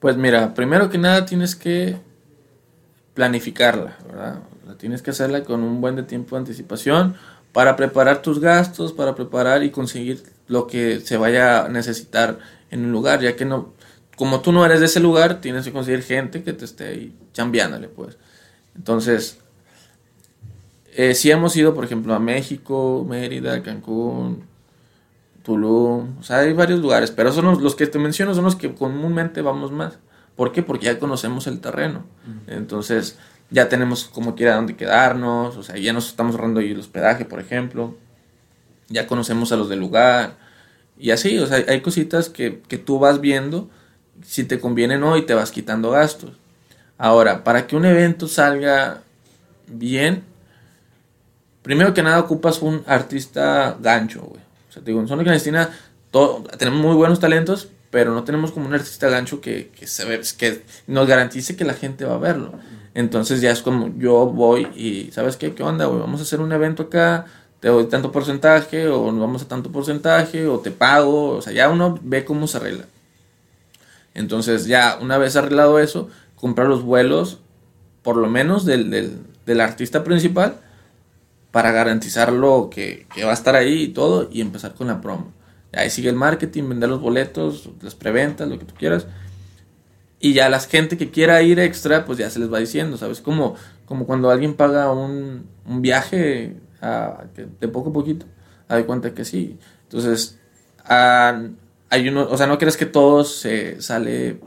Pues 0.00 0.18
mira, 0.18 0.52
primero 0.52 0.90
que 0.90 0.98
nada 0.98 1.24
tienes 1.24 1.56
que 1.56 1.96
planificarla, 3.14 3.96
¿verdad? 4.06 4.42
Tienes 4.78 5.02
que 5.02 5.10
hacerla 5.10 5.44
con 5.44 5.62
un 5.62 5.80
buen 5.80 5.96
de 5.96 6.02
tiempo 6.02 6.36
de 6.36 6.40
anticipación 6.40 7.16
para 7.52 7.76
preparar 7.76 8.22
tus 8.22 8.40
gastos, 8.40 8.92
para 8.92 9.14
preparar 9.14 9.62
y 9.62 9.70
conseguir 9.70 10.22
lo 10.46 10.66
que 10.66 11.00
se 11.00 11.16
vaya 11.16 11.64
a 11.64 11.68
necesitar 11.68 12.38
en 12.70 12.84
un 12.84 12.92
lugar, 12.92 13.20
ya 13.20 13.36
que 13.36 13.44
no, 13.44 13.72
como 14.16 14.40
tú 14.40 14.52
no 14.52 14.64
eres 14.64 14.80
de 14.80 14.86
ese 14.86 15.00
lugar, 15.00 15.40
tienes 15.40 15.64
que 15.64 15.72
conseguir 15.72 16.02
gente 16.02 16.42
que 16.42 16.52
te 16.52 16.64
esté 16.64 16.88
ahí 16.88 17.16
chambeándole, 17.32 17.88
pues. 17.88 18.16
Entonces, 18.76 19.38
eh, 20.94 21.14
si 21.14 21.30
hemos 21.30 21.56
ido, 21.56 21.74
por 21.74 21.84
ejemplo, 21.84 22.14
a 22.14 22.18
México, 22.18 23.06
Mérida, 23.08 23.62
Cancún, 23.62 24.44
Tulum, 25.42 26.18
o 26.18 26.22
sea, 26.22 26.38
hay 26.38 26.52
varios 26.52 26.80
lugares, 26.80 27.10
pero 27.10 27.32
son 27.32 27.46
los, 27.46 27.62
los 27.62 27.74
que 27.74 27.86
te 27.86 27.98
menciono 27.98 28.34
son 28.34 28.44
los 28.44 28.56
que 28.56 28.74
comúnmente 28.74 29.40
vamos 29.42 29.72
más. 29.72 29.98
¿Por 30.38 30.52
qué? 30.52 30.62
Porque 30.62 30.86
ya 30.86 31.00
conocemos 31.00 31.48
el 31.48 31.58
terreno. 31.58 32.04
Entonces, 32.46 33.18
ya 33.50 33.68
tenemos 33.68 34.04
como 34.04 34.34
quiera 34.34 34.56
dónde 34.56 34.76
quedarnos, 34.76 35.56
o 35.56 35.62
sea, 35.62 35.76
ya 35.76 35.92
nos 35.92 36.08
estamos 36.08 36.34
ahorrando 36.34 36.60
el 36.60 36.78
hospedaje, 36.78 37.24
por 37.24 37.40
ejemplo, 37.40 37.96
ya 38.88 39.06
conocemos 39.06 39.52
a 39.52 39.56
los 39.56 39.68
del 39.68 39.80
lugar, 39.80 40.36
y 40.98 41.10
así, 41.10 41.38
o 41.38 41.46
sea, 41.46 41.64
hay 41.68 41.80
cositas 41.80 42.28
que, 42.28 42.60
que 42.68 42.78
tú 42.78 42.98
vas 42.98 43.20
viendo 43.20 43.70
si 44.24 44.44
te 44.44 44.58
conviene 44.58 44.96
o 44.96 44.98
no 44.98 45.16
y 45.16 45.22
te 45.24 45.34
vas 45.34 45.52
quitando 45.52 45.90
gastos. 45.90 46.32
Ahora, 46.96 47.44
para 47.44 47.66
que 47.66 47.76
un 47.76 47.84
evento 47.84 48.26
salga 48.26 49.02
bien, 49.68 50.24
primero 51.62 51.94
que 51.94 52.02
nada 52.02 52.18
ocupas 52.18 52.60
un 52.60 52.82
artista 52.86 53.76
gancho, 53.80 54.22
güey. 54.22 54.40
O 54.68 54.72
sea, 54.72 54.82
te 54.82 54.90
digo, 54.90 55.00
en 55.00 55.08
Zona 55.08 55.22
Clandestina 55.22 55.70
tenemos 56.58 56.80
muy 56.80 56.96
buenos 56.96 57.20
talentos, 57.20 57.68
pero 57.90 58.12
no 58.12 58.24
tenemos 58.24 58.50
como 58.50 58.66
un 58.66 58.74
artista 58.74 59.08
gancho 59.08 59.40
que, 59.40 59.68
que, 59.68 59.86
se 59.86 60.04
ve, 60.04 60.20
que 60.36 60.62
nos 60.88 61.06
garantice 61.06 61.56
que 61.56 61.64
la 61.64 61.74
gente 61.74 62.04
va 62.04 62.16
a 62.16 62.18
verlo. 62.18 62.52
Entonces 62.98 63.40
ya 63.40 63.52
es 63.52 63.62
como 63.62 63.96
yo 63.96 64.26
voy 64.26 64.66
y, 64.74 65.12
¿sabes 65.12 65.36
qué? 65.36 65.54
¿Qué 65.54 65.62
onda? 65.62 65.86
Vamos 65.86 66.18
a 66.18 66.24
hacer 66.24 66.40
un 66.40 66.50
evento 66.50 66.82
acá, 66.82 67.26
te 67.60 67.68
doy 67.68 67.84
tanto 67.84 68.10
porcentaje, 68.10 68.88
o 68.88 69.12
nos 69.12 69.20
vamos 69.20 69.42
a 69.42 69.46
tanto 69.46 69.70
porcentaje, 69.70 70.48
o 70.48 70.58
te 70.58 70.72
pago, 70.72 71.36
o 71.36 71.40
sea, 71.40 71.52
ya 71.52 71.68
uno 71.68 71.96
ve 72.02 72.24
cómo 72.24 72.48
se 72.48 72.56
arregla. 72.56 72.86
Entonces 74.14 74.66
ya 74.66 74.98
una 75.00 75.16
vez 75.16 75.36
arreglado 75.36 75.78
eso, 75.78 76.08
comprar 76.34 76.66
los 76.66 76.82
vuelos, 76.82 77.38
por 78.02 78.16
lo 78.16 78.26
menos 78.26 78.64
del, 78.64 78.90
del, 78.90 79.16
del 79.46 79.60
artista 79.60 80.02
principal, 80.02 80.56
para 81.52 81.70
garantizarlo 81.70 82.68
que, 82.68 83.06
que 83.14 83.24
va 83.24 83.30
a 83.30 83.34
estar 83.34 83.54
ahí 83.54 83.80
y 83.80 83.88
todo, 83.90 84.28
y 84.32 84.40
empezar 84.40 84.74
con 84.74 84.88
la 84.88 85.00
promo. 85.00 85.32
Ahí 85.72 85.88
sigue 85.88 86.08
el 86.08 86.16
marketing, 86.16 86.68
vender 86.68 86.88
los 86.88 87.00
boletos, 87.00 87.70
las 87.80 87.94
preventas, 87.94 88.48
lo 88.48 88.58
que 88.58 88.64
tú 88.64 88.74
quieras. 88.74 89.06
Y 90.20 90.32
ya 90.32 90.48
la 90.48 90.58
gente 90.60 90.96
que 90.96 91.10
quiera 91.10 91.42
ir 91.42 91.60
extra, 91.60 92.04
pues 92.04 92.18
ya 92.18 92.28
se 92.30 92.40
les 92.40 92.52
va 92.52 92.58
diciendo, 92.58 92.96
¿sabes? 92.96 93.20
Como, 93.20 93.54
como 93.84 94.06
cuando 94.06 94.30
alguien 94.30 94.54
paga 94.54 94.90
un, 94.92 95.46
un 95.64 95.82
viaje 95.82 96.56
a, 96.80 97.24
de 97.34 97.68
poco 97.68 97.90
a 97.90 97.92
poquito, 97.92 98.26
a 98.68 98.76
de 98.76 98.84
cuenta 98.84 99.14
que 99.14 99.24
sí. 99.24 99.58
Entonces, 99.84 100.38
hay 100.88 102.08
uno, 102.08 102.28
o 102.28 102.36
sea, 102.36 102.46
no 102.46 102.58
crees 102.58 102.76
que 102.76 102.86
todo 102.86 103.24
se 103.24 103.80
sale 103.80 104.40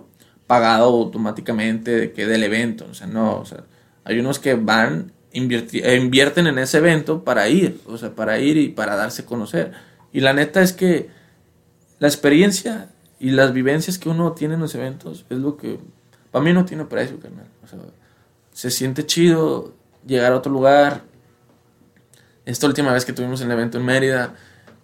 pagado 0.47 0.85
automáticamente 0.85 1.91
de 1.91 2.11
que 2.11 2.27
del 2.27 2.43
evento, 2.43 2.87
o 2.89 2.93
sea, 2.93 3.07
no, 3.07 3.39
o 3.39 3.45
sea, 3.45 3.63
hay 4.03 4.19
unos 4.19 4.39
que 4.39 4.55
van, 4.55 5.13
invierten 5.31 6.47
en 6.47 6.59
ese 6.59 6.79
evento 6.79 7.23
para 7.23 7.47
ir, 7.47 7.79
o 7.85 7.97
sea, 7.97 8.13
para 8.13 8.39
ir 8.39 8.57
y 8.57 8.69
para 8.69 8.95
darse 8.95 9.21
a 9.21 9.25
conocer. 9.25 9.71
Y 10.11 10.19
la 10.19 10.33
neta 10.33 10.61
es 10.61 10.73
que 10.73 11.09
la 11.99 12.07
experiencia 12.07 12.89
y 13.21 13.29
las 13.29 13.53
vivencias 13.53 13.99
que 13.99 14.09
uno 14.09 14.33
tiene 14.33 14.55
en 14.55 14.61
los 14.61 14.73
eventos 14.73 15.25
es 15.29 15.37
lo 15.37 15.55
que 15.55 15.79
para 16.31 16.43
mí 16.43 16.53
no 16.53 16.65
tiene 16.65 16.85
precio, 16.85 17.19
carnal. 17.19 17.45
O 17.63 17.67
sea, 17.67 17.79
se 18.51 18.71
siente 18.71 19.05
chido 19.05 19.73
llegar 20.07 20.33
a 20.33 20.37
otro 20.37 20.51
lugar. 20.51 21.03
Esta 22.45 22.65
última 22.65 22.91
vez 22.91 23.05
que 23.05 23.13
tuvimos 23.13 23.39
el 23.41 23.51
evento 23.51 23.77
en 23.77 23.85
Mérida, 23.85 24.33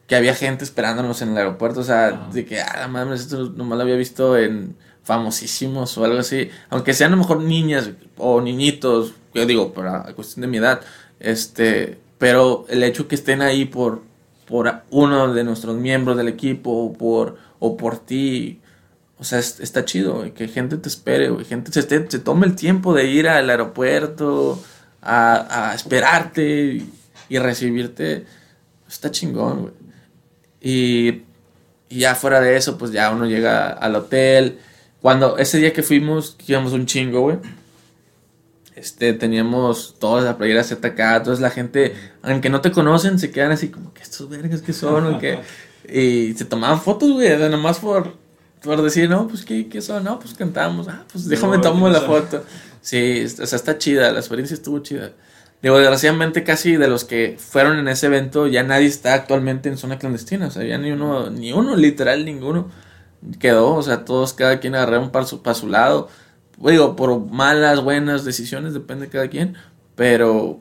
que 0.05 0.15
había 0.15 0.35
gente 0.35 0.63
esperándonos 0.63 1.21
en 1.23 1.29
el 1.29 1.37
aeropuerto, 1.37 1.79
o 1.79 1.83
sea, 1.83 2.11
de 2.31 2.45
que, 2.45 2.61
ah, 2.61 2.87
mames, 2.87 3.21
esto 3.21 3.49
nomás 3.49 3.77
lo 3.77 3.83
había 3.83 3.95
visto 3.95 4.37
en 4.37 4.75
famosísimos 5.03 5.97
o 5.97 6.05
algo 6.05 6.19
así, 6.19 6.49
aunque 6.69 6.93
sean 6.93 7.13
a 7.13 7.15
lo 7.15 7.21
mejor 7.23 7.41
niñas 7.41 7.89
o 8.17 8.39
niñitos, 8.39 9.13
yo 9.33 9.45
digo, 9.47 9.73
para 9.73 10.03
cuestión 10.13 10.41
de 10.41 10.47
mi 10.47 10.57
edad, 10.57 10.81
este, 11.19 11.97
pero 12.19 12.65
el 12.69 12.83
hecho 12.83 13.07
que 13.07 13.15
estén 13.15 13.41
ahí 13.41 13.65
por, 13.65 14.03
por 14.45 14.83
uno 14.91 15.33
de 15.33 15.43
nuestros 15.43 15.75
miembros 15.75 16.17
del 16.17 16.27
equipo 16.27 16.71
o 16.71 16.93
por 16.93 17.46
o 17.59 17.77
por 17.77 17.99
ti. 17.99 18.61
O 19.19 19.23
sea, 19.23 19.39
está 19.39 19.83
chido, 19.83 20.31
que 20.33 20.47
gente 20.47 20.77
te 20.77 20.89
espere, 20.89 21.29
güey. 21.29 21.45
Gente 21.45 21.71
se, 21.71 21.81
se 21.81 22.19
tome 22.19 22.45
el 22.45 22.55
tiempo 22.55 22.93
de 22.93 23.05
ir 23.05 23.27
al 23.27 23.49
aeropuerto 23.49 24.61
a, 25.01 25.71
esperarte 25.73 26.83
y, 27.29 27.37
recibirte. 27.39 28.25
Está 28.87 29.09
chingón. 29.11 29.73
Y, 30.61 31.23
ya 31.89 32.15
fuera 32.15 32.41
de 32.41 32.57
eso, 32.57 32.77
pues 32.77 32.91
ya 32.91 33.09
uno 33.11 33.25
llega 33.25 33.69
al 33.69 33.95
hotel. 33.95 34.59
Cuando 35.01 35.37
ese 35.37 35.57
día 35.57 35.73
que 35.73 35.83
fuimos, 35.83 36.35
que 36.35 36.51
íbamos 36.51 36.73
un 36.73 36.85
chingo, 36.85 37.21
güey. 37.21 37.37
Este, 38.75 39.13
teníamos 39.13 39.95
toda 39.97 40.21
la 40.21 40.37
playera 40.37 40.63
ZK, 40.63 40.99
entonces 40.99 41.39
la 41.39 41.49
gente, 41.49 41.95
aunque 42.21 42.51
no 42.51 42.61
te 42.61 42.71
conocen, 42.71 43.17
se 43.17 43.31
quedan 43.31 43.51
así 43.51 43.69
como 43.69 43.91
que 43.91 44.03
estos 44.03 44.29
vergas 44.29 44.61
que 44.61 44.71
son, 44.71 45.15
o 45.15 45.19
que 45.19 45.39
y 45.89 46.33
se 46.33 46.45
tomaban 46.45 46.81
fotos, 46.81 47.11
güey, 47.11 47.37
nomás 47.49 47.79
por, 47.79 48.13
por 48.61 48.81
decir, 48.81 49.09
no, 49.09 49.27
pues, 49.27 49.45
¿qué, 49.45 49.67
¿qué 49.67 49.81
son? 49.81 50.03
No, 50.03 50.19
pues 50.19 50.33
cantamos. 50.33 50.87
Ah, 50.87 51.05
pues 51.11 51.27
déjame 51.27 51.59
tomar 51.59 51.91
la 51.91 52.01
foto. 52.01 52.43
Sí, 52.81 53.25
o 53.25 53.45
sea, 53.45 53.55
está 53.55 53.77
chida, 53.77 54.11
la 54.11 54.19
experiencia 54.19 54.53
estuvo 54.53 54.79
chida. 54.79 55.11
Digo, 55.61 55.77
desgraciadamente 55.79 56.43
casi 56.43 56.75
de 56.75 56.87
los 56.87 57.03
que 57.03 57.35
fueron 57.39 57.79
en 57.79 57.87
ese 57.87 58.05
evento, 58.05 58.47
ya 58.47 58.63
nadie 58.63 58.85
está 58.87 59.13
actualmente 59.13 59.69
en 59.69 59.77
zona 59.77 59.97
clandestina. 59.97 60.47
O 60.47 60.51
sea, 60.51 60.63
ya 60.63 60.77
ni 60.77 60.91
uno, 60.91 61.29
ni 61.29 61.51
uno, 61.51 61.75
literal, 61.75 62.25
ninguno 62.25 62.69
quedó. 63.39 63.73
O 63.75 63.81
sea, 63.81 64.05
todos, 64.05 64.33
cada 64.33 64.59
quien 64.59 64.75
agarraron 64.75 65.11
para 65.11 65.25
su, 65.25 65.41
para 65.41 65.55
su 65.55 65.67
lado. 65.67 66.09
Digo, 66.57 66.95
por 66.95 67.19
malas, 67.31 67.83
buenas 67.83 68.23
decisiones, 68.23 68.73
depende 68.73 69.05
de 69.05 69.11
cada 69.11 69.27
quien. 69.29 69.55
Pero 69.95 70.59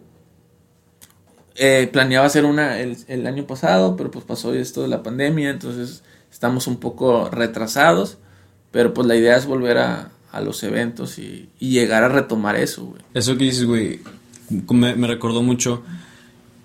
eh, 1.58 1.88
planeaba 1.92 2.26
hacer 2.26 2.44
una 2.44 2.78
el, 2.80 3.26
año 3.26 3.46
pasado, 3.46 3.96
pero 3.96 4.10
pues 4.10 4.24
pasó 4.24 4.52
esto 4.54 4.82
de 4.82 4.88
la 4.88 5.02
pandemia, 5.02 5.50
entonces 5.50 6.02
estamos 6.30 6.66
un 6.66 6.76
poco 6.76 7.30
retrasados, 7.30 8.18
pero 8.70 8.92
pues 8.92 9.06
la 9.06 9.16
idea 9.16 9.36
es 9.36 9.46
volver 9.46 9.78
a, 9.78 10.10
los 10.42 10.62
eventos 10.64 11.18
y, 11.18 11.48
llegar 11.58 12.04
a 12.04 12.10
retomar 12.10 12.56
eso, 12.56 12.84
güey. 12.84 13.00
Eso 13.14 13.38
que 13.38 13.44
dices, 13.44 13.64
güey, 13.64 14.00
me, 14.70 15.06
recordó 15.06 15.42
mucho. 15.42 15.82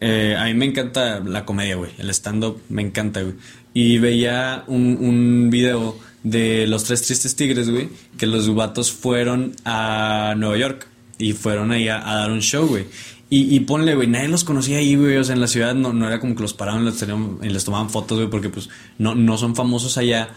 Eh, 0.02 0.36
a 0.38 0.44
mí 0.44 0.54
me 0.56 0.66
encanta 0.66 1.22
la 1.22 1.46
comedia, 1.46 1.76
güey. 1.78 1.92
El 1.98 2.10
stand-up 2.10 2.62
me 2.68 2.82
encanta, 2.82 3.22
güey. 3.22 3.36
Y 3.74 3.98
veía 4.00 4.66
un, 4.68 4.98
un 5.00 5.50
video 5.50 5.98
de 6.24 6.68
los 6.68 6.84
tres 6.84 7.04
tristes 7.04 7.38
tigres, 7.38 7.70
güey, 7.70 7.88
que 8.18 8.28
los 8.28 8.54
vatos 8.54 8.92
fueron 8.92 9.56
a 9.64 10.34
Nueva 10.38 10.58
York 10.58 10.88
y 11.18 11.32
fueron 11.32 11.72
ahí 11.72 11.88
a, 11.88 12.12
a 12.12 12.16
dar 12.16 12.32
un 12.32 12.42
show, 12.42 12.68
güey. 12.68 12.88
Y, 13.34 13.56
y 13.56 13.62
ponle, 13.62 13.96
güey, 13.96 14.10
nadie 14.10 14.28
los 14.28 14.44
conocía 14.44 14.80
ahí, 14.80 14.98
güey. 14.98 15.16
O 15.16 15.24
sea, 15.24 15.34
en 15.34 15.40
la 15.40 15.48
ciudad 15.48 15.74
no, 15.74 15.94
no 15.94 16.06
era 16.06 16.20
como 16.20 16.36
que 16.36 16.42
los 16.42 16.54
paraban 16.54 16.86
y 17.42 17.48
les 17.48 17.64
tomaban 17.64 17.90
fotos, 17.90 18.18
güey, 18.18 18.30
porque 18.30 18.50
pues 18.50 18.70
no, 18.98 19.16
no 19.16 19.38
son 19.38 19.56
famosos 19.56 19.98
allá. 19.98 20.32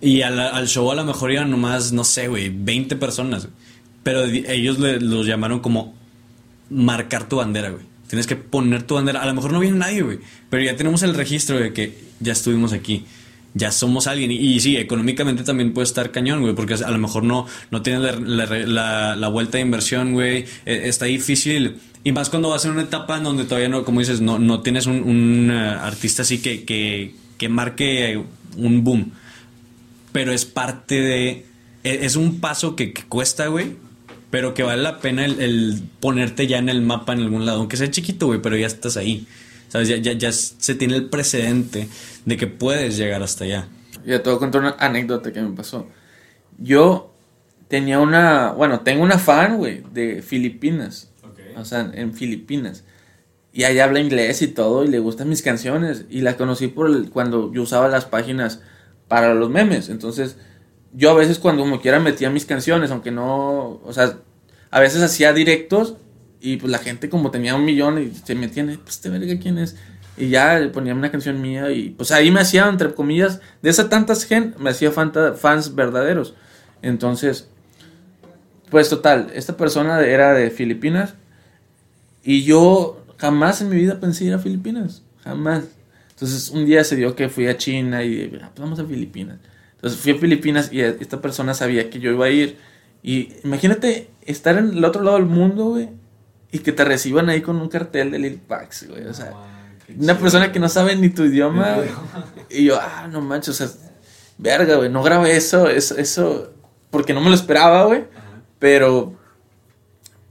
Y 0.00 0.22
al, 0.22 0.68
show 0.68 0.88
a 0.92 0.94
lo 0.94 1.04
mejor 1.04 1.32
iban 1.32 1.50
nomás, 1.50 1.90
no 1.90 2.04
sé, 2.04 2.28
güey, 2.28 2.48
20 2.48 2.94
personas. 2.94 3.48
Pero 4.04 4.22
ellos 4.22 4.78
los 4.78 5.26
llamaron 5.26 5.58
como 5.58 5.94
marcar 6.70 7.28
tu 7.28 7.36
bandera, 7.36 7.70
güey. 7.70 7.82
Tienes 8.06 8.28
que 8.28 8.36
poner 8.36 8.84
tu 8.84 8.94
bandera. 8.94 9.20
A 9.20 9.26
lo 9.26 9.34
mejor 9.34 9.52
no 9.52 9.58
viene 9.58 9.76
nadie, 9.76 10.02
güey. 10.02 10.20
Pero 10.50 10.62
ya 10.62 10.76
tenemos 10.76 11.02
el 11.02 11.14
registro 11.14 11.58
de 11.58 11.72
que 11.72 11.98
ya 12.20 12.34
estuvimos 12.34 12.72
aquí 12.72 13.04
ya 13.54 13.70
somos 13.70 14.06
alguien. 14.08 14.32
Y, 14.32 14.60
sí, 14.60 14.76
económicamente 14.76 15.44
también 15.44 15.72
puede 15.72 15.84
estar 15.84 16.10
cañón, 16.10 16.42
güey, 16.42 16.54
porque 16.54 16.74
a 16.74 16.90
lo 16.90 16.98
mejor 16.98 17.22
no, 17.22 17.46
no 17.70 17.82
tienes 17.82 18.20
la, 18.20 19.16
la, 19.16 19.28
vuelta 19.28 19.58
de 19.58 19.62
inversión, 19.62 20.12
güey. 20.12 20.44
E, 20.66 20.88
está 20.88 21.06
difícil. 21.06 21.76
Y 22.02 22.12
más 22.12 22.28
cuando 22.28 22.50
vas 22.50 22.64
en 22.64 22.72
una 22.72 22.82
etapa 22.82 23.16
en 23.16 23.24
donde 23.24 23.44
todavía 23.44 23.68
no, 23.68 23.84
como 23.84 24.00
dices, 24.00 24.20
no, 24.20 24.38
no 24.38 24.60
tienes 24.60 24.86
un, 24.86 25.50
eh, 25.50 25.56
artista 25.56 26.22
así 26.22 26.38
que, 26.38 26.64
que, 26.64 27.14
que 27.38 27.48
marque 27.48 28.22
un 28.56 28.84
boom. 28.84 29.12
Pero 30.12 30.32
es 30.32 30.44
parte 30.44 31.00
de. 31.00 31.46
E, 31.84 32.04
es 32.04 32.16
un 32.16 32.40
paso 32.40 32.74
que, 32.74 32.92
cuesta, 32.92 33.46
güey. 33.46 33.76
Pero 34.30 34.52
que 34.52 34.64
vale 34.64 34.82
la 34.82 34.98
pena 34.98 35.24
el, 35.24 35.40
el, 35.40 35.82
ponerte 36.00 36.48
ya 36.48 36.58
en 36.58 36.68
el 36.68 36.82
mapa 36.82 37.12
en 37.12 37.20
algún 37.20 37.46
lado. 37.46 37.60
Aunque 37.60 37.76
sea 37.76 37.88
chiquito, 37.88 38.26
güey, 38.26 38.42
pero 38.42 38.56
ya 38.56 38.66
estás 38.66 38.96
ahí. 38.96 39.28
¿Sabes? 39.74 39.88
Ya, 39.88 39.96
ya, 39.96 40.12
ya 40.12 40.30
se 40.30 40.76
tiene 40.76 40.94
el 40.94 41.06
precedente 41.06 41.88
de 42.24 42.36
que 42.36 42.46
puedes 42.46 42.96
llegar 42.96 43.24
hasta 43.24 43.42
allá. 43.42 43.66
Ya 44.06 44.22
te 44.22 44.30
voy 44.30 44.36
a 44.36 44.38
contar 44.38 44.60
una 44.60 44.76
anécdota 44.78 45.32
que 45.32 45.42
me 45.42 45.50
pasó. 45.50 45.88
Yo 46.58 47.12
tenía 47.66 47.98
una, 47.98 48.52
bueno, 48.52 48.82
tengo 48.82 49.02
una 49.02 49.18
fan, 49.18 49.56
güey, 49.56 49.82
de 49.92 50.22
Filipinas. 50.22 51.10
O 51.56 51.64
sea, 51.64 51.90
en 51.92 52.14
Filipinas. 52.14 52.84
Y 53.52 53.64
ella 53.64 53.82
habla 53.82 53.98
inglés 53.98 54.42
y 54.42 54.46
todo 54.46 54.84
y 54.84 54.88
le 54.88 55.00
gustan 55.00 55.28
mis 55.28 55.42
canciones. 55.42 56.04
Y 56.08 56.20
la 56.20 56.36
conocí 56.36 56.68
por 56.68 57.10
cuando 57.10 57.52
yo 57.52 57.62
usaba 57.62 57.88
las 57.88 58.04
páginas 58.04 58.60
para 59.08 59.34
los 59.34 59.50
memes. 59.50 59.88
Entonces, 59.88 60.36
yo 60.92 61.10
a 61.10 61.14
veces 61.14 61.40
cuando 61.40 61.64
como 61.64 61.80
quiera 61.80 61.98
metía 61.98 62.30
mis 62.30 62.46
canciones, 62.46 62.92
aunque 62.92 63.10
no, 63.10 63.80
o 63.84 63.92
sea, 63.92 64.18
a 64.70 64.78
veces 64.78 65.02
hacía 65.02 65.32
directos 65.32 65.96
y 66.44 66.58
pues 66.58 66.70
la 66.70 66.78
gente 66.78 67.08
como 67.08 67.30
tenía 67.30 67.54
un 67.54 67.64
millón 67.64 68.02
y 68.02 68.10
se 68.10 68.34
metían, 68.34 68.78
pues 68.84 69.00
te 69.00 69.08
verga 69.08 69.38
quién 69.40 69.56
es. 69.56 69.76
Y 70.18 70.28
ya 70.28 70.70
ponía 70.74 70.94
una 70.94 71.10
canción 71.10 71.40
mía 71.40 71.70
y 71.70 71.88
pues 71.88 72.12
ahí 72.12 72.30
me 72.30 72.40
hacía, 72.40 72.68
entre 72.68 72.92
comillas, 72.92 73.40
de 73.62 73.70
esa 73.70 73.88
tantas 73.88 74.24
gente, 74.24 74.58
me 74.58 74.68
hacía 74.68 74.90
fans 74.92 75.74
verdaderos. 75.74 76.34
Entonces, 76.82 77.48
pues 78.68 78.90
total, 78.90 79.30
esta 79.34 79.56
persona 79.56 79.98
era 80.02 80.34
de 80.34 80.50
Filipinas 80.50 81.14
y 82.22 82.44
yo 82.44 83.02
jamás 83.16 83.62
en 83.62 83.70
mi 83.70 83.76
vida 83.76 83.98
pensé 83.98 84.26
ir 84.26 84.34
a 84.34 84.38
Filipinas, 84.38 85.02
jamás. 85.22 85.64
Entonces 86.10 86.50
un 86.50 86.66
día 86.66 86.84
se 86.84 86.94
dio 86.94 87.16
que 87.16 87.30
fui 87.30 87.46
a 87.46 87.56
China 87.56 88.04
y 88.04 88.38
ah, 88.42 88.50
pues 88.54 88.60
vamos 88.60 88.78
a 88.78 88.84
Filipinas. 88.84 89.38
Entonces 89.76 89.98
fui 89.98 90.12
a 90.12 90.18
Filipinas 90.18 90.70
y 90.70 90.82
esta 90.82 91.22
persona 91.22 91.54
sabía 91.54 91.88
que 91.88 92.00
yo 92.00 92.10
iba 92.10 92.26
a 92.26 92.30
ir. 92.30 92.58
Y 93.02 93.32
imagínate 93.44 94.10
estar 94.26 94.58
en 94.58 94.76
el 94.76 94.84
otro 94.84 95.02
lado 95.02 95.16
del 95.16 95.26
mundo, 95.26 95.70
güey, 95.70 95.88
y 96.54 96.60
que 96.60 96.70
te 96.70 96.84
reciban 96.84 97.28
ahí 97.28 97.40
con 97.40 97.56
un 97.56 97.68
cartel 97.68 98.12
de 98.12 98.18
Lil 98.20 98.36
Pax, 98.38 98.86
güey. 98.88 99.04
O 99.06 99.12
sea, 99.12 99.32
una 99.98 100.16
persona 100.16 100.52
que 100.52 100.60
no 100.60 100.68
sabe 100.68 100.94
ni 100.94 101.08
tu 101.08 101.24
idioma, 101.24 101.78
Y 102.48 102.66
yo, 102.66 102.78
ah, 102.80 103.08
no 103.10 103.20
manches, 103.20 103.60
o 103.60 103.66
sea, 103.66 103.76
verga, 104.38 104.76
güey, 104.76 104.88
no 104.88 105.02
grabé 105.02 105.36
eso, 105.36 105.68
eso, 105.68 105.96
eso, 105.96 106.52
porque 106.90 107.12
no 107.12 107.20
me 107.20 107.28
lo 107.28 107.34
esperaba, 107.34 107.86
güey. 107.86 108.04
Pero, 108.60 109.14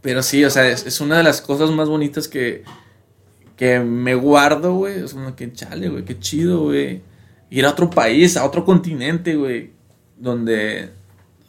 pero 0.02 0.24
sí, 0.24 0.46
o 0.46 0.50
sea, 0.50 0.70
es, 0.70 1.02
una 1.02 1.18
de 1.18 1.24
las 1.24 1.42
cosas 1.42 1.72
más 1.72 1.90
bonitas 1.90 2.30
que, 2.30 2.64
que 3.58 3.82
me 3.82 4.16
guardo, 4.16 4.76
güey. 4.76 5.04
Es 5.04 5.14
como 5.14 5.36
que 5.36 5.52
chale, 5.52 5.90
güey, 5.90 6.06
qué 6.06 6.18
chido, 6.18 6.64
güey. 6.64 7.02
Ir 7.50 7.66
a 7.66 7.72
otro 7.72 7.90
país, 7.90 8.38
a 8.38 8.46
otro 8.46 8.64
continente, 8.64 9.36
güey. 9.36 9.72
Donde, 10.18 10.90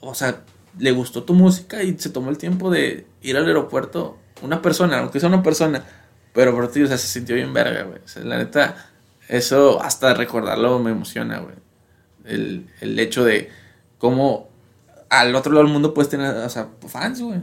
o 0.00 0.16
sea, 0.16 0.42
le 0.80 0.90
gustó 0.90 1.22
tu 1.22 1.32
música 1.32 1.84
y 1.84 1.96
se 1.96 2.10
tomó 2.10 2.30
el 2.30 2.38
tiempo 2.38 2.72
de 2.72 3.06
ir 3.22 3.36
al 3.36 3.46
aeropuerto, 3.46 4.18
una 4.42 4.60
persona, 4.60 4.98
aunque 4.98 5.20
sea 5.20 5.28
una 5.28 5.42
persona, 5.42 5.84
pero 6.32 6.54
por 6.54 6.70
ti, 6.70 6.82
o 6.82 6.86
sea, 6.86 6.98
se 6.98 7.06
sintió 7.06 7.36
bien 7.36 7.52
verga, 7.52 7.84
güey. 7.84 8.00
La 8.24 8.38
neta, 8.38 8.90
eso 9.28 9.82
hasta 9.82 10.14
recordarlo 10.14 10.78
me 10.78 10.90
emociona, 10.90 11.38
güey. 11.38 11.54
El, 12.24 12.66
el 12.80 12.98
hecho 12.98 13.24
de 13.24 13.50
cómo 13.98 14.48
al 15.20 15.34
otro 15.34 15.52
lado 15.52 15.64
del 15.64 15.72
mundo 15.72 15.94
puedes 15.94 16.10
tener, 16.10 16.34
o 16.34 16.48
sea, 16.48 16.68
fans, 16.88 17.20
güey. 17.20 17.40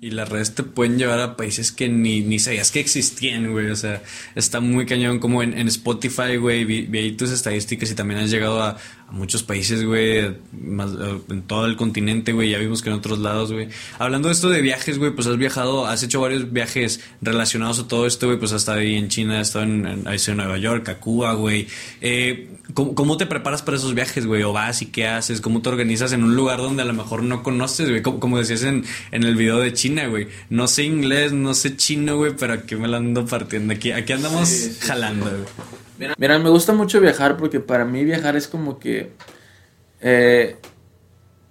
Y 0.00 0.10
las 0.10 0.28
redes 0.28 0.54
te 0.54 0.62
pueden 0.62 0.98
llevar 0.98 1.20
a 1.20 1.36
países 1.36 1.72
que 1.72 1.88
ni, 1.88 2.22
ni 2.22 2.38
sabías 2.38 2.70
que 2.70 2.80
existían, 2.80 3.52
güey. 3.52 3.70
O 3.70 3.76
sea, 3.76 4.02
está 4.34 4.60
muy 4.60 4.86
cañón 4.86 5.18
como 5.18 5.42
en, 5.42 5.56
en 5.56 5.68
Spotify, 5.68 6.36
güey. 6.36 6.64
Vi, 6.64 6.98
ahí 6.98 7.12
tus 7.12 7.30
estadísticas 7.30 7.90
y 7.90 7.94
también 7.94 8.20
has 8.20 8.30
llegado 8.30 8.62
a, 8.62 8.78
a 9.10 9.12
muchos 9.12 9.42
países, 9.42 9.84
güey. 9.84 10.36
Más, 10.52 10.90
en 11.28 11.42
todo 11.42 11.66
el 11.66 11.76
continente, 11.76 12.32
güey. 12.32 12.50
Ya 12.50 12.58
vimos 12.58 12.82
que 12.82 12.90
en 12.90 12.96
otros 12.96 13.18
lados, 13.18 13.52
güey. 13.52 13.68
Hablando 13.98 14.28
de 14.28 14.34
esto 14.34 14.48
de 14.48 14.62
viajes, 14.62 14.98
güey, 14.98 15.10
pues 15.10 15.26
has 15.26 15.36
viajado, 15.36 15.86
has 15.86 16.02
hecho 16.02 16.20
varios 16.20 16.52
viajes 16.52 17.00
relacionados 17.20 17.80
a 17.80 17.88
todo 17.88 18.06
esto, 18.06 18.26
güey. 18.26 18.38
Pues 18.38 18.52
has 18.52 18.62
estado 18.62 18.78
ahí 18.78 18.94
en 18.94 19.08
China, 19.08 19.40
has 19.40 19.48
estado 19.48 19.64
en, 19.64 19.86
en, 19.86 20.06
en 20.06 20.36
Nueva 20.36 20.58
York, 20.58 20.88
a 20.88 20.98
Cuba, 20.98 21.34
güey. 21.34 21.66
Eh, 22.00 22.50
¿cómo, 22.72 22.94
¿cómo, 22.94 23.16
te 23.16 23.26
preparas 23.26 23.62
para 23.62 23.76
esos 23.76 23.94
viajes, 23.94 24.26
güey? 24.26 24.44
¿O 24.44 24.52
vas 24.52 24.80
y 24.82 24.86
qué 24.86 25.08
haces? 25.08 25.40
¿Cómo 25.40 25.60
te 25.60 25.68
organizas 25.68 26.12
en 26.12 26.22
un 26.22 26.36
lugar 26.36 26.58
donde 26.58 26.82
a 26.82 26.86
lo 26.86 26.92
mejor 26.92 27.24
no 27.24 27.42
conoces, 27.42 27.88
güey? 27.88 28.02
Como, 28.02 28.20
como 28.20 28.38
decías 28.38 28.62
en, 28.62 28.84
en 29.10 29.24
el 29.24 29.34
video 29.34 29.58
de 29.58 29.72
China, 29.72 30.06
güey. 30.06 30.28
No 30.50 30.68
sé 30.68 30.84
inglés, 30.84 31.32
no 31.32 31.54
sé 31.54 31.76
chino, 31.76 32.16
güey, 32.16 32.36
pero 32.38 32.54
aquí 32.54 32.76
me 32.76 32.86
la 32.86 32.98
ando 32.98 33.26
partiendo. 33.26 33.72
Aquí, 33.72 33.90
aquí 33.90 34.12
andamos 34.12 34.48
sí, 34.48 34.70
sí, 34.70 34.86
jalando, 34.86 35.26
güey. 35.26 35.80
Mira, 36.18 36.38
me 36.38 36.50
gusta 36.50 36.72
mucho 36.72 37.00
viajar 37.00 37.36
porque 37.36 37.60
para 37.60 37.84
mí 37.84 38.04
viajar 38.04 38.36
es 38.36 38.48
como 38.48 38.78
que. 38.78 39.12
Eh, 40.00 40.56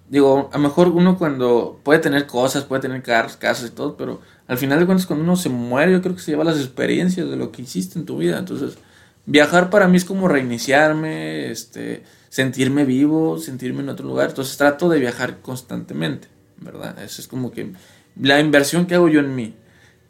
digo, 0.09 0.49
a 0.51 0.57
lo 0.57 0.63
mejor 0.63 0.89
uno 0.89 1.17
cuando 1.17 1.80
puede 1.84 1.99
tener 1.99 2.26
cosas, 2.26 2.63
puede 2.63 2.81
tener 2.81 3.01
carros, 3.03 3.38
casas 3.38 3.69
y 3.69 3.73
todo, 3.73 3.95
pero 3.95 4.21
al 4.47 4.57
final 4.57 4.80
de 4.80 4.85
cuentas, 4.85 5.05
cuando 5.05 5.23
uno 5.23 5.35
se 5.35 5.49
muere, 5.49 5.91
yo 5.91 6.01
creo 6.01 6.15
que 6.15 6.21
se 6.21 6.31
lleva 6.31 6.43
las 6.43 6.57
experiencias 6.57 7.30
de 7.30 7.35
lo 7.35 7.51
que 7.51 7.61
hiciste 7.61 7.99
en 7.99 8.05
tu 8.05 8.17
vida. 8.17 8.39
Entonces, 8.39 8.77
viajar 9.26 9.69
para 9.69 9.88
mí 9.88 9.97
es 9.97 10.05
como 10.05 10.27
reiniciarme, 10.27 11.51
este, 11.51 12.03
sentirme 12.30 12.85
vivo, 12.85 13.38
sentirme 13.38 13.81
en 13.81 13.89
otro 13.89 14.07
lugar. 14.07 14.30
Entonces, 14.30 14.57
trato 14.57 14.89
de 14.89 14.99
viajar 14.99 15.41
constantemente, 15.41 16.27
¿verdad? 16.57 17.01
Eso 17.03 17.21
es 17.21 17.27
como 17.27 17.51
que 17.51 17.73
la 18.19 18.39
inversión 18.39 18.88
que 18.88 18.95
hago 18.95 19.07
yo 19.07 19.19
en 19.19 19.35
mí. 19.35 19.53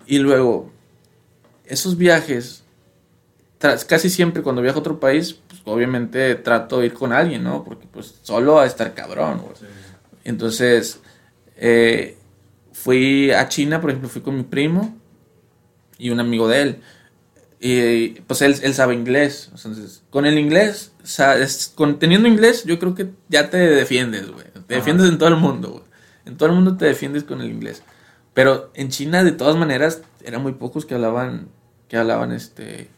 Y 0.07 0.19
luego, 0.19 0.71
esos 1.65 1.97
viajes, 1.97 2.63
casi 3.59 4.09
siempre 4.09 4.41
cuando 4.41 4.61
viajo 4.61 4.79
a 4.79 4.81
otro 4.81 4.99
país, 4.99 5.33
pues 5.47 5.61
obviamente 5.65 6.35
trato 6.35 6.79
de 6.79 6.87
ir 6.87 6.93
con 6.93 7.11
alguien, 7.11 7.43
¿no? 7.43 7.63
Porque 7.63 7.87
pues 7.91 8.15
solo 8.21 8.59
a 8.59 8.65
estar 8.65 8.93
cabrón, 8.93 9.39
güey. 9.39 9.55
Sí. 9.59 9.65
Entonces, 10.23 10.99
eh, 11.57 12.17
fui 12.71 13.31
a 13.31 13.49
China, 13.49 13.81
por 13.81 13.89
ejemplo, 13.89 14.09
fui 14.09 14.21
con 14.21 14.37
mi 14.37 14.43
primo 14.43 14.97
y 15.97 16.09
un 16.09 16.19
amigo 16.19 16.47
de 16.47 16.61
él. 16.61 16.81
Y 17.59 18.21
pues 18.21 18.41
él, 18.41 18.55
él 18.63 18.73
sabe 18.73 18.93
inglés. 18.93 19.49
Entonces, 19.53 20.03
con 20.09 20.25
el 20.25 20.39
inglés, 20.39 20.93
sabes, 21.03 21.73
con, 21.75 21.99
teniendo 21.99 22.29
inglés, 22.29 22.63
yo 22.63 22.79
creo 22.79 22.95
que 22.95 23.09
ya 23.27 23.49
te 23.49 23.57
defiendes, 23.57 24.31
güey. 24.31 24.45
Te 24.67 24.75
defiendes 24.75 25.09
en 25.09 25.17
todo 25.17 25.29
el 25.29 25.35
mundo, 25.35 25.71
güey. 25.71 25.83
En 26.25 26.37
todo 26.37 26.49
el 26.49 26.55
mundo 26.55 26.77
te 26.77 26.85
defiendes 26.85 27.23
con 27.23 27.41
el 27.41 27.49
inglés. 27.49 27.83
Pero 28.33 28.71
en 28.75 28.89
China, 28.89 29.23
de 29.23 29.31
todas 29.31 29.57
maneras, 29.57 30.01
eran 30.23 30.41
muy 30.41 30.53
pocos 30.53 30.85
que 30.85 30.93
hablaban, 30.93 31.49
que 31.89 31.97
hablaban 31.97 32.31
este 32.31 32.89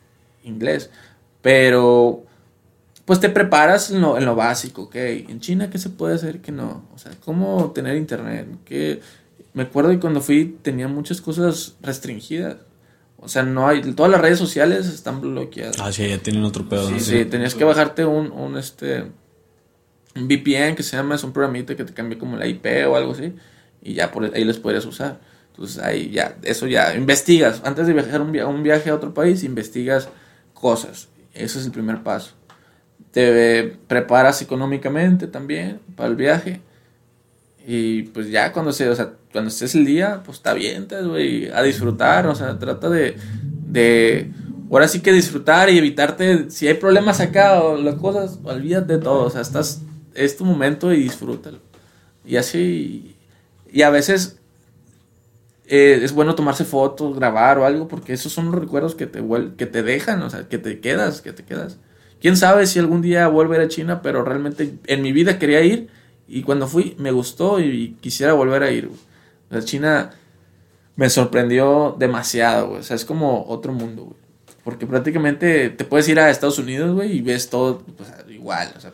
inglés. 0.44 0.90
Pero, 1.42 2.24
pues 3.06 3.20
te 3.20 3.30
preparas 3.30 3.92
en 3.92 4.02
lo, 4.02 4.18
en 4.18 4.26
lo 4.26 4.36
básico, 4.36 4.84
¿ok? 4.84 4.96
En 4.96 5.40
China, 5.40 5.70
¿qué 5.70 5.78
se 5.78 5.90
puede 5.90 6.16
hacer 6.16 6.42
que 6.42 6.52
no? 6.52 6.86
O 6.94 6.98
sea, 6.98 7.12
¿cómo 7.24 7.72
tener 7.72 7.96
internet? 7.96 8.48
¿Qué? 8.66 9.02
Me 9.54 9.64
acuerdo 9.64 9.90
que 9.90 10.00
cuando 10.00 10.22
fui 10.22 10.58
tenía 10.62 10.88
muchas 10.88 11.20
cosas 11.20 11.76
restringidas. 11.82 12.58
O 13.18 13.28
sea, 13.28 13.44
no 13.44 13.68
hay, 13.68 13.82
todas 13.94 14.12
las 14.12 14.22
redes 14.22 14.40
sociales 14.40 14.88
están 14.88 15.22
bloqueadas. 15.22 15.78
Ah, 15.80 15.92
sí, 15.92 16.08
ya 16.08 16.18
tienen 16.18 16.44
otro 16.44 16.68
pedo. 16.68 16.88
Sí, 16.88 16.94
¿no? 16.94 17.00
sí, 17.00 17.26
tenías 17.26 17.54
que 17.54 17.64
bajarte 17.64 18.04
un, 18.04 18.32
un, 18.32 18.58
este, 18.58 19.04
un 20.16 20.28
VPN 20.28 20.76
que 20.76 20.82
se 20.82 20.98
llama, 20.98 21.16
es 21.16 21.24
un 21.24 21.32
programita 21.32 21.76
que 21.76 21.84
te 21.84 21.94
cambia 21.94 22.18
como 22.18 22.36
la 22.36 22.48
IP 22.48 22.66
o 22.88 22.96
algo 22.96 23.12
así. 23.12 23.34
Y 23.84 23.94
ya 23.94 24.12
por 24.12 24.24
ahí 24.34 24.44
les 24.44 24.58
podrías 24.58 24.86
usar. 24.86 25.20
Entonces 25.50 25.84
ahí 25.84 26.10
ya, 26.10 26.38
eso 26.44 26.66
ya, 26.66 26.96
investigas. 26.96 27.62
Antes 27.64 27.86
de 27.86 27.94
viajar 27.94 28.22
un, 28.22 28.32
via 28.32 28.48
un 28.48 28.64
viaje 28.64 28.90
a 28.90 28.96
otro 28.96 29.14
país, 29.14 29.44
investigas 29.44 30.10
cosas. 30.62 31.10
Ese 31.34 31.60
es 31.60 31.66
el 31.66 31.72
primer 31.72 32.04
paso. 32.04 32.34
Te 33.12 33.78
preparas 33.88 34.42
económicamente 34.42 35.28
también 35.28 35.80
para 35.96 36.10
el 36.10 36.16
viaje. 36.16 36.62
Y 37.68 38.04
pues 38.04 38.30
ya 38.30 38.54
cuando 38.54 38.72
se, 38.72 38.90
o 38.90 38.96
sea, 38.96 39.14
cuando 39.32 39.50
estés 39.50 39.76
el 39.76 39.86
día, 39.86 40.22
pues 40.24 40.38
está 40.38 40.54
bien, 40.54 40.88
güey, 41.06 41.50
a 41.50 41.62
disfrutar, 41.62 42.26
o 42.28 42.36
sea, 42.36 42.58
trata 42.58 42.90
de, 42.90 43.16
de, 43.68 44.32
ahora 44.72 44.88
sí 44.88 45.02
que 45.02 45.12
disfrutar 45.12 45.70
y 45.70 45.78
evitarte, 45.78 46.50
si 46.50 46.68
hay 46.68 46.74
problemas 46.76 47.20
acá 47.20 47.62
o 47.62 47.78
las 47.78 47.96
cosas, 47.96 48.40
olvídate 48.44 48.94
de 48.94 49.00
todo, 49.00 49.26
o 49.26 49.30
sea, 49.30 49.42
estás, 49.42 49.82
es 50.16 50.38
tu 50.38 50.44
momento 50.44 50.92
y 50.92 51.04
disfrútalo. 51.04 51.60
Y 52.26 52.38
así, 52.38 53.16
y 53.72 53.84
a 53.84 53.90
veces 53.90 54.41
eh, 55.74 56.04
es 56.04 56.12
bueno 56.12 56.36
tomarse 56.36 56.66
fotos, 56.66 57.16
grabar 57.16 57.58
o 57.58 57.66
algo, 57.66 57.88
porque 57.88 58.12
esos 58.12 58.34
son 58.34 58.52
los 58.52 58.60
recuerdos 58.60 58.94
que 58.94 59.08
te, 59.08 59.24
que 59.56 59.66
te 59.66 59.84
dejan, 59.84 60.22
o 60.22 60.30
sea, 60.30 60.50
que 60.50 60.58
te 60.58 60.82
quedas, 60.82 61.22
que 61.22 61.32
te 61.32 61.46
quedas. 61.46 61.78
Quién 62.20 62.36
sabe 62.36 62.68
si 62.68 62.78
algún 62.78 63.02
día 63.02 63.30
vuelvo 63.30 63.54
a 63.54 63.56
ir 63.56 63.62
a 63.62 63.68
China, 63.70 64.02
pero 64.02 64.26
realmente 64.26 64.74
en 64.86 65.02
mi 65.02 65.14
vida 65.14 65.40
quería 65.40 65.62
ir 65.62 65.88
y 66.28 66.44
cuando 66.44 66.68
fui 66.68 66.98
me 67.00 67.12
gustó 67.12 67.62
y 67.62 67.96
quisiera 68.02 68.34
volver 68.34 68.64
a 68.64 68.72
ir. 68.72 68.92
Sea, 69.50 69.62
China 69.62 70.10
me 70.98 71.10
sorprendió 71.10 71.96
demasiado, 71.98 72.68
güey. 72.68 72.82
O 72.82 72.84
sea, 72.84 72.98
es 72.98 73.06
como 73.06 73.46
otro 73.48 73.72
mundo, 73.72 74.04
güey. 74.04 74.18
Porque 74.66 74.86
prácticamente 74.86 75.70
te 75.70 75.86
puedes 75.86 76.10
ir 76.10 76.20
a 76.20 76.30
Estados 76.30 76.60
Unidos, 76.60 76.94
güey, 76.94 77.16
y 77.16 77.22
ves 77.22 77.50
todo 77.50 77.80
pues, 77.80 78.10
igual, 78.28 78.74
o 78.76 78.80
sea. 78.82 78.92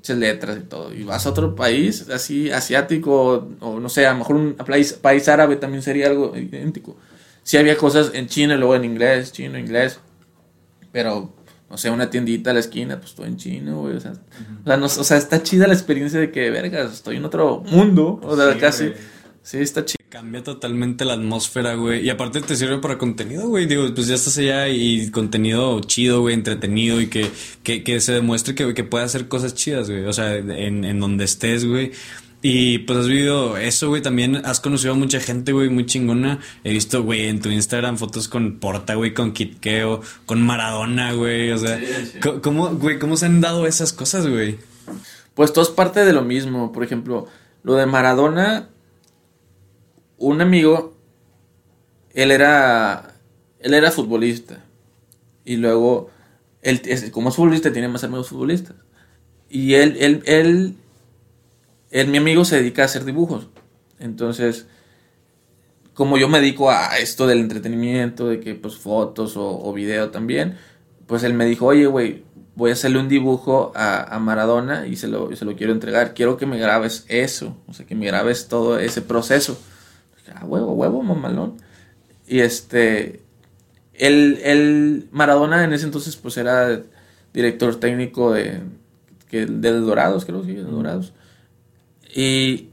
Muchas 0.00 0.16
letras 0.16 0.56
y 0.58 0.62
todo. 0.62 0.94
Y 0.94 1.04
vas 1.04 1.26
a 1.26 1.30
otro 1.30 1.54
país, 1.54 2.08
así, 2.08 2.50
asiático, 2.50 3.48
o 3.60 3.78
no 3.78 3.88
sé, 3.90 4.06
a 4.06 4.12
lo 4.12 4.18
mejor 4.18 4.36
un 4.36 4.54
país, 4.54 4.94
país 4.94 5.28
árabe 5.28 5.56
también 5.56 5.82
sería 5.82 6.06
algo 6.06 6.34
idéntico. 6.36 6.96
Sí 7.42 7.58
había 7.58 7.76
cosas 7.76 8.12
en 8.14 8.26
chino 8.26 8.54
y 8.54 8.58
luego 8.58 8.74
en 8.74 8.84
inglés, 8.84 9.32
chino, 9.32 9.58
inglés. 9.58 10.00
Pero 10.90 11.34
no 11.68 11.76
sé, 11.76 11.90
una 11.90 12.08
tiendita 12.08 12.50
a 12.50 12.54
la 12.54 12.60
esquina, 12.60 12.98
pues 12.98 13.14
todo 13.14 13.26
en 13.26 13.36
chino, 13.36 13.80
güey. 13.80 13.96
O 13.96 14.00
sea, 14.00 14.12
uh 14.12 14.14
-huh. 14.14 14.62
o, 14.62 14.66
sea, 14.66 14.76
no, 14.78 14.86
o 14.86 14.88
sea, 14.88 15.16
está 15.18 15.42
chida 15.42 15.66
la 15.66 15.74
experiencia 15.74 16.18
de 16.18 16.30
que, 16.30 16.50
vergas, 16.50 16.94
estoy 16.94 17.16
en 17.16 17.24
otro 17.26 17.62
mundo. 17.70 18.20
O 18.22 18.36
sea, 18.36 18.54
sí, 18.54 18.58
casi. 18.58 18.92
Sí, 19.42 19.58
está 19.58 19.84
chido. 19.84 19.96
Cambia 20.10 20.42
totalmente 20.42 21.04
la 21.04 21.14
atmósfera, 21.14 21.74
güey. 21.74 22.04
Y 22.04 22.10
aparte 22.10 22.40
te 22.40 22.56
sirve 22.56 22.78
para 22.78 22.98
contenido, 22.98 23.48
güey. 23.48 23.66
Digo, 23.66 23.86
pues 23.94 24.08
ya 24.08 24.16
estás 24.16 24.36
allá 24.38 24.68
y 24.68 25.08
contenido 25.10 25.80
chido, 25.82 26.20
güey, 26.20 26.34
entretenido 26.34 27.00
y 27.00 27.06
que, 27.06 27.30
que, 27.62 27.84
que 27.84 28.00
se 28.00 28.12
demuestre 28.12 28.56
que, 28.56 28.74
que 28.74 28.82
puede 28.84 29.04
hacer 29.04 29.28
cosas 29.28 29.54
chidas, 29.54 29.88
güey. 29.88 30.04
O 30.04 30.12
sea, 30.12 30.34
en, 30.36 30.84
en 30.84 30.98
donde 30.98 31.24
estés, 31.24 31.64
güey. 31.64 31.92
Y 32.42 32.78
pues 32.78 33.00
has 33.00 33.06
vivido 33.06 33.56
eso, 33.56 33.88
güey. 33.88 34.02
También 34.02 34.36
has 34.44 34.60
conocido 34.60 34.94
a 34.94 34.96
mucha 34.96 35.20
gente, 35.20 35.52
güey, 35.52 35.68
muy 35.68 35.84
chingona. 35.84 36.40
He 36.64 36.72
visto, 36.72 37.02
güey, 37.02 37.28
en 37.28 37.40
tu 37.40 37.50
Instagram 37.50 37.98
fotos 37.98 38.28
con 38.28 38.58
Porta, 38.58 38.94
güey, 38.94 39.12
con 39.12 39.32
Kitkeo, 39.32 40.00
con 40.24 40.42
Maradona, 40.42 41.12
güey. 41.12 41.52
O 41.52 41.58
sea, 41.58 41.78
sí, 41.78 41.86
sí. 42.14 42.18
¿cómo, 42.42 42.70
güey, 42.70 42.98
¿cómo 42.98 43.16
se 43.16 43.26
han 43.26 43.40
dado 43.40 43.66
esas 43.66 43.92
cosas, 43.92 44.26
güey? 44.26 44.58
Pues 45.34 45.52
todo 45.52 45.62
es 45.64 45.70
parte 45.70 46.04
de 46.04 46.12
lo 46.14 46.22
mismo. 46.22 46.72
Por 46.72 46.82
ejemplo, 46.82 47.28
lo 47.62 47.74
de 47.74 47.84
Maradona, 47.86 48.70
un 50.20 50.40
amigo, 50.40 50.96
él 52.12 52.30
era, 52.30 53.14
él 53.58 53.74
era 53.74 53.90
futbolista. 53.90 54.62
Y 55.44 55.56
luego, 55.56 56.10
él, 56.62 56.80
como 57.10 57.30
es 57.30 57.36
futbolista, 57.36 57.72
tiene 57.72 57.88
más 57.88 58.04
amigos 58.04 58.28
futbolistas. 58.28 58.76
Y 59.48 59.74
él, 59.74 60.22
él, 60.26 60.76
él 61.90 62.08
mi 62.08 62.18
amigo 62.18 62.44
se 62.44 62.56
dedica 62.56 62.82
a 62.82 62.84
hacer 62.84 63.04
dibujos. 63.04 63.48
Entonces, 63.98 64.66
como 65.94 66.18
yo 66.18 66.28
me 66.28 66.40
dedico 66.40 66.70
a 66.70 66.98
esto 66.98 67.26
del 67.26 67.40
entretenimiento, 67.40 68.28
de 68.28 68.40
que 68.40 68.54
pues 68.54 68.76
fotos 68.76 69.34
o, 69.36 69.72
video 69.72 70.10
también, 70.10 70.58
pues 71.06 71.22
él 71.22 71.32
me 71.32 71.46
dijo, 71.46 71.66
oye, 71.66 71.86
güey, 71.86 72.24
voy 72.54 72.70
a 72.70 72.74
hacerle 72.74 72.98
un 72.98 73.08
dibujo 73.08 73.72
a, 73.74 74.14
a 74.14 74.18
Maradona 74.18 74.86
y 74.86 74.96
se, 74.96 75.08
lo, 75.08 75.34
se 75.34 75.46
lo 75.46 75.56
quiero 75.56 75.72
entregar. 75.72 76.12
Quiero 76.12 76.36
que 76.36 76.44
me 76.44 76.58
grabes 76.58 77.06
eso, 77.08 77.56
o 77.66 77.72
sea, 77.72 77.86
que 77.86 77.94
me 77.94 78.06
grabes 78.06 78.48
todo 78.48 78.78
ese 78.78 79.00
proceso. 79.00 79.58
Ah, 80.34 80.44
huevo, 80.44 80.72
huevo, 80.72 81.02
mamalón. 81.02 81.56
Y 82.26 82.40
este, 82.40 83.22
el, 83.94 84.38
el 84.42 85.08
Maradona 85.12 85.64
en 85.64 85.72
ese 85.72 85.84
entonces 85.84 86.16
pues 86.16 86.36
era 86.36 86.80
director 87.32 87.76
técnico 87.76 88.32
de, 88.32 88.60
que, 89.28 89.46
de 89.46 89.72
Dorados, 89.72 90.24
creo, 90.24 90.42
sí, 90.44 90.54
de 90.54 90.62
Dorados. 90.62 91.12
Y 92.14 92.68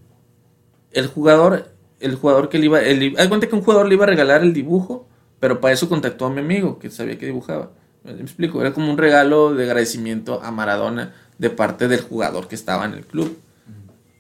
el 0.91 1.07
jugador, 1.07 1.69
el 1.99 2.15
jugador 2.15 2.49
que 2.49 2.59
le 2.59 2.65
iba, 2.65 2.81
el, 2.81 3.15
hay 3.17 3.29
que 3.29 3.55
un 3.55 3.61
jugador 3.61 3.87
le 3.87 3.95
iba 3.95 4.05
a 4.05 4.07
regalar 4.07 4.41
el 4.41 4.53
dibujo, 4.53 5.07
pero 5.39 5.61
para 5.61 5.73
eso 5.73 5.89
contactó 5.89 6.25
a 6.25 6.29
mi 6.29 6.39
amigo, 6.39 6.79
que 6.79 6.89
sabía 6.89 7.17
que 7.17 7.27
dibujaba. 7.27 7.71
Me 8.03 8.13
explico, 8.21 8.61
era 8.61 8.73
como 8.73 8.89
un 8.89 8.97
regalo 8.97 9.53
de 9.53 9.65
agradecimiento 9.65 10.41
a 10.41 10.51
Maradona 10.51 11.13
de 11.37 11.49
parte 11.49 11.87
del 11.87 12.01
jugador 12.01 12.47
que 12.47 12.55
estaba 12.55 12.85
en 12.85 12.93
el 12.93 13.05
club. 13.05 13.37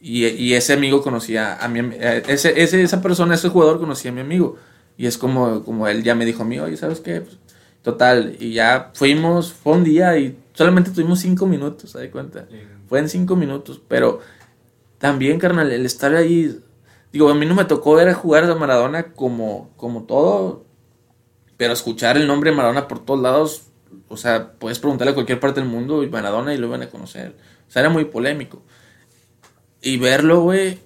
Y, 0.01 0.27
y 0.27 0.53
ese 0.53 0.73
amigo 0.73 1.01
conocía 1.01 1.55
a 1.55 1.67
mi 1.67 1.79
ese, 2.27 2.61
ese, 2.61 2.81
esa 2.81 3.01
persona, 3.01 3.35
ese 3.35 3.49
jugador 3.49 3.79
conocía 3.79 4.11
a 4.11 4.13
mi 4.13 4.21
amigo. 4.21 4.57
Y 4.97 5.05
es 5.05 5.17
como, 5.17 5.63
como 5.63 5.87
él 5.87 6.03
ya 6.03 6.15
me 6.15 6.25
dijo 6.25 6.43
a 6.43 6.45
mí, 6.45 6.59
oye, 6.59 6.77
¿sabes 6.77 6.99
qué? 6.99 7.21
Pues, 7.21 7.37
total, 7.83 8.35
y 8.39 8.53
ya 8.53 8.91
fuimos, 8.95 9.53
fue 9.53 9.73
un 9.73 9.83
día 9.83 10.17
y 10.17 10.37
solamente 10.53 10.91
tuvimos 10.91 11.19
cinco 11.19 11.45
minutos, 11.45 11.91
¿se 11.91 12.09
cuenta? 12.11 12.47
Fue 12.89 12.99
en 12.99 13.07
cinco 13.07 13.35
minutos, 13.35 13.81
pero 13.87 14.19
también, 14.97 15.39
carnal, 15.39 15.71
el 15.71 15.85
estar 15.85 16.15
ahí, 16.15 16.59
digo, 17.13 17.29
a 17.29 17.35
mí 17.35 17.45
no 17.45 17.55
me 17.55 17.65
tocó 17.65 17.95
ver 17.95 18.09
a 18.09 18.13
jugar 18.13 18.43
a 18.43 18.55
Maradona 18.55 19.13
como, 19.13 19.69
como 19.77 20.03
todo, 20.03 20.65
pero 21.55 21.73
escuchar 21.73 22.17
el 22.17 22.27
nombre 22.27 22.49
de 22.49 22.57
Maradona 22.57 22.87
por 22.87 23.05
todos 23.05 23.21
lados, 23.21 23.67
o 24.09 24.17
sea, 24.17 24.53
puedes 24.53 24.79
preguntarle 24.79 25.11
a 25.11 25.15
cualquier 25.15 25.39
parte 25.39 25.59
del 25.59 25.69
mundo 25.69 26.03
y 26.03 26.09
Maradona 26.09 26.53
y 26.53 26.57
lo 26.57 26.69
van 26.69 26.81
a 26.81 26.89
conocer. 26.89 27.35
O 27.67 27.71
sea, 27.71 27.81
era 27.81 27.89
muy 27.89 28.05
polémico. 28.05 28.63
Y 29.81 29.97
verlo, 29.97 30.41
güey, 30.41 30.79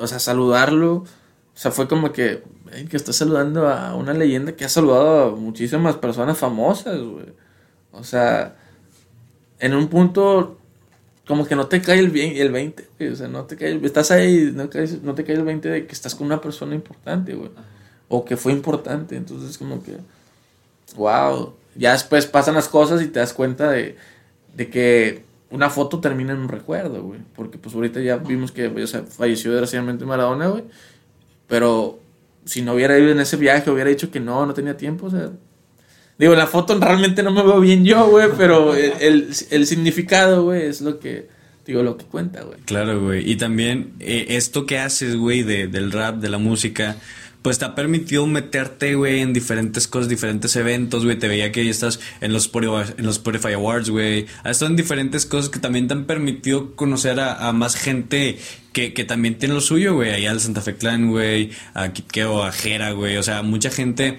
o 0.00 0.06
sea, 0.06 0.18
saludarlo, 0.18 0.94
o 0.94 1.06
sea, 1.54 1.70
fue 1.70 1.88
como 1.88 2.12
que, 2.12 2.42
que 2.88 2.96
está 2.96 3.12
saludando 3.12 3.68
a 3.68 3.94
una 3.94 4.12
leyenda 4.12 4.52
que 4.52 4.64
ha 4.64 4.68
saludado 4.68 5.24
a 5.24 5.36
muchísimas 5.36 5.96
personas 5.96 6.38
famosas, 6.38 7.00
güey. 7.00 7.26
O 7.92 8.04
sea, 8.04 8.56
en 9.58 9.74
un 9.74 9.88
punto 9.88 10.58
como 11.26 11.44
que 11.44 11.56
no 11.56 11.66
te 11.66 11.82
cae 11.82 11.98
el, 11.98 12.10
bien, 12.10 12.36
el 12.36 12.52
20, 12.52 12.88
güey. 12.98 13.10
O 13.10 13.16
sea, 13.16 13.28
no 13.28 13.44
te 13.44 13.56
cae 13.56 13.80
estás 13.82 14.10
ahí, 14.10 14.52
no, 14.54 14.68
no 15.02 15.14
te 15.14 15.24
cae 15.24 15.34
el 15.34 15.44
20 15.44 15.68
de 15.68 15.86
que 15.86 15.92
estás 15.92 16.14
con 16.14 16.26
una 16.26 16.40
persona 16.40 16.74
importante, 16.74 17.34
güey. 17.34 17.50
O 18.08 18.24
que 18.24 18.36
fue 18.36 18.52
importante. 18.52 19.16
Entonces, 19.16 19.58
como 19.58 19.82
que, 19.82 19.96
wow. 20.96 21.54
Ya 21.74 21.92
después 21.92 22.26
pasan 22.26 22.54
las 22.54 22.68
cosas 22.68 23.02
y 23.02 23.08
te 23.08 23.18
das 23.18 23.32
cuenta 23.32 23.70
de, 23.70 23.96
de 24.54 24.70
que 24.70 25.24
una 25.50 25.70
foto 25.70 26.00
termina 26.00 26.32
en 26.32 26.40
un 26.40 26.48
recuerdo, 26.48 27.02
güey. 27.02 27.20
Porque 27.34 27.58
pues 27.58 27.74
ahorita 27.74 28.00
ya 28.00 28.16
vimos 28.16 28.52
que 28.52 28.66
o 28.66 28.86
sea, 28.86 29.02
falleció 29.02 29.50
desgraciadamente 29.50 30.04
Maradona, 30.04 30.48
güey. 30.48 30.64
Pero 31.46 32.00
si 32.44 32.62
no 32.62 32.74
hubiera 32.74 32.98
ido 32.98 33.10
en 33.10 33.20
ese 33.20 33.36
viaje, 33.36 33.70
hubiera 33.70 33.90
dicho 33.90 34.10
que 34.10 34.20
no, 34.20 34.46
no 34.46 34.54
tenía 34.54 34.76
tiempo, 34.76 35.06
o 35.06 35.10
sea, 35.10 35.30
Digo, 36.18 36.34
la 36.34 36.46
foto 36.46 36.78
realmente 36.80 37.22
no 37.22 37.30
me 37.30 37.42
veo 37.42 37.60
bien 37.60 37.84
yo, 37.84 38.08
güey, 38.08 38.28
pero 38.38 38.74
el, 38.74 39.28
el, 39.50 39.66
significado, 39.66 40.44
güey, 40.44 40.62
es 40.62 40.80
lo 40.80 40.98
que, 40.98 41.28
digo, 41.66 41.82
lo 41.82 41.98
que 41.98 42.06
cuenta, 42.06 42.42
güey. 42.42 42.58
Claro, 42.64 43.02
güey. 43.02 43.30
Y 43.30 43.36
también 43.36 43.92
eh, 44.00 44.26
esto 44.30 44.64
que 44.64 44.78
haces, 44.78 45.14
güey, 45.14 45.42
de, 45.42 45.68
del 45.68 45.92
rap, 45.92 46.16
de 46.16 46.30
la 46.30 46.38
música, 46.38 46.96
pues 47.46 47.60
te 47.60 47.64
ha 47.64 47.76
permitido 47.76 48.26
meterte, 48.26 48.96
güey, 48.96 49.20
en 49.20 49.32
diferentes 49.32 49.86
cosas, 49.86 50.08
diferentes 50.08 50.56
eventos, 50.56 51.04
güey. 51.04 51.16
Te 51.16 51.28
veía 51.28 51.52
que 51.52 51.70
estás 51.70 52.00
en 52.20 52.32
los 52.32 52.46
Spotify, 52.46 52.92
en 52.98 53.06
los 53.06 53.18
Spotify 53.18 53.52
Awards, 53.52 53.88
güey. 53.88 54.26
Has 54.42 54.56
estado 54.56 54.72
en 54.72 54.76
diferentes 54.76 55.26
cosas 55.26 55.48
que 55.48 55.60
también 55.60 55.86
te 55.86 55.94
han 55.94 56.06
permitido 56.06 56.74
conocer 56.74 57.20
a, 57.20 57.52
más 57.52 57.76
gente 57.76 58.36
que, 58.72 58.92
que, 58.94 59.04
también 59.04 59.38
tiene 59.38 59.54
lo 59.54 59.60
suyo, 59.60 59.94
güey. 59.94 60.10
Allá 60.10 60.32
al 60.32 60.40
Santa 60.40 60.60
Fe 60.60 60.74
Clan, 60.74 61.08
güey. 61.08 61.52
A 61.72 61.92
Kikeo, 61.92 62.42
a 62.42 62.50
Jera, 62.50 62.90
güey. 62.90 63.16
O 63.16 63.22
sea, 63.22 63.42
mucha 63.42 63.70
gente 63.70 64.18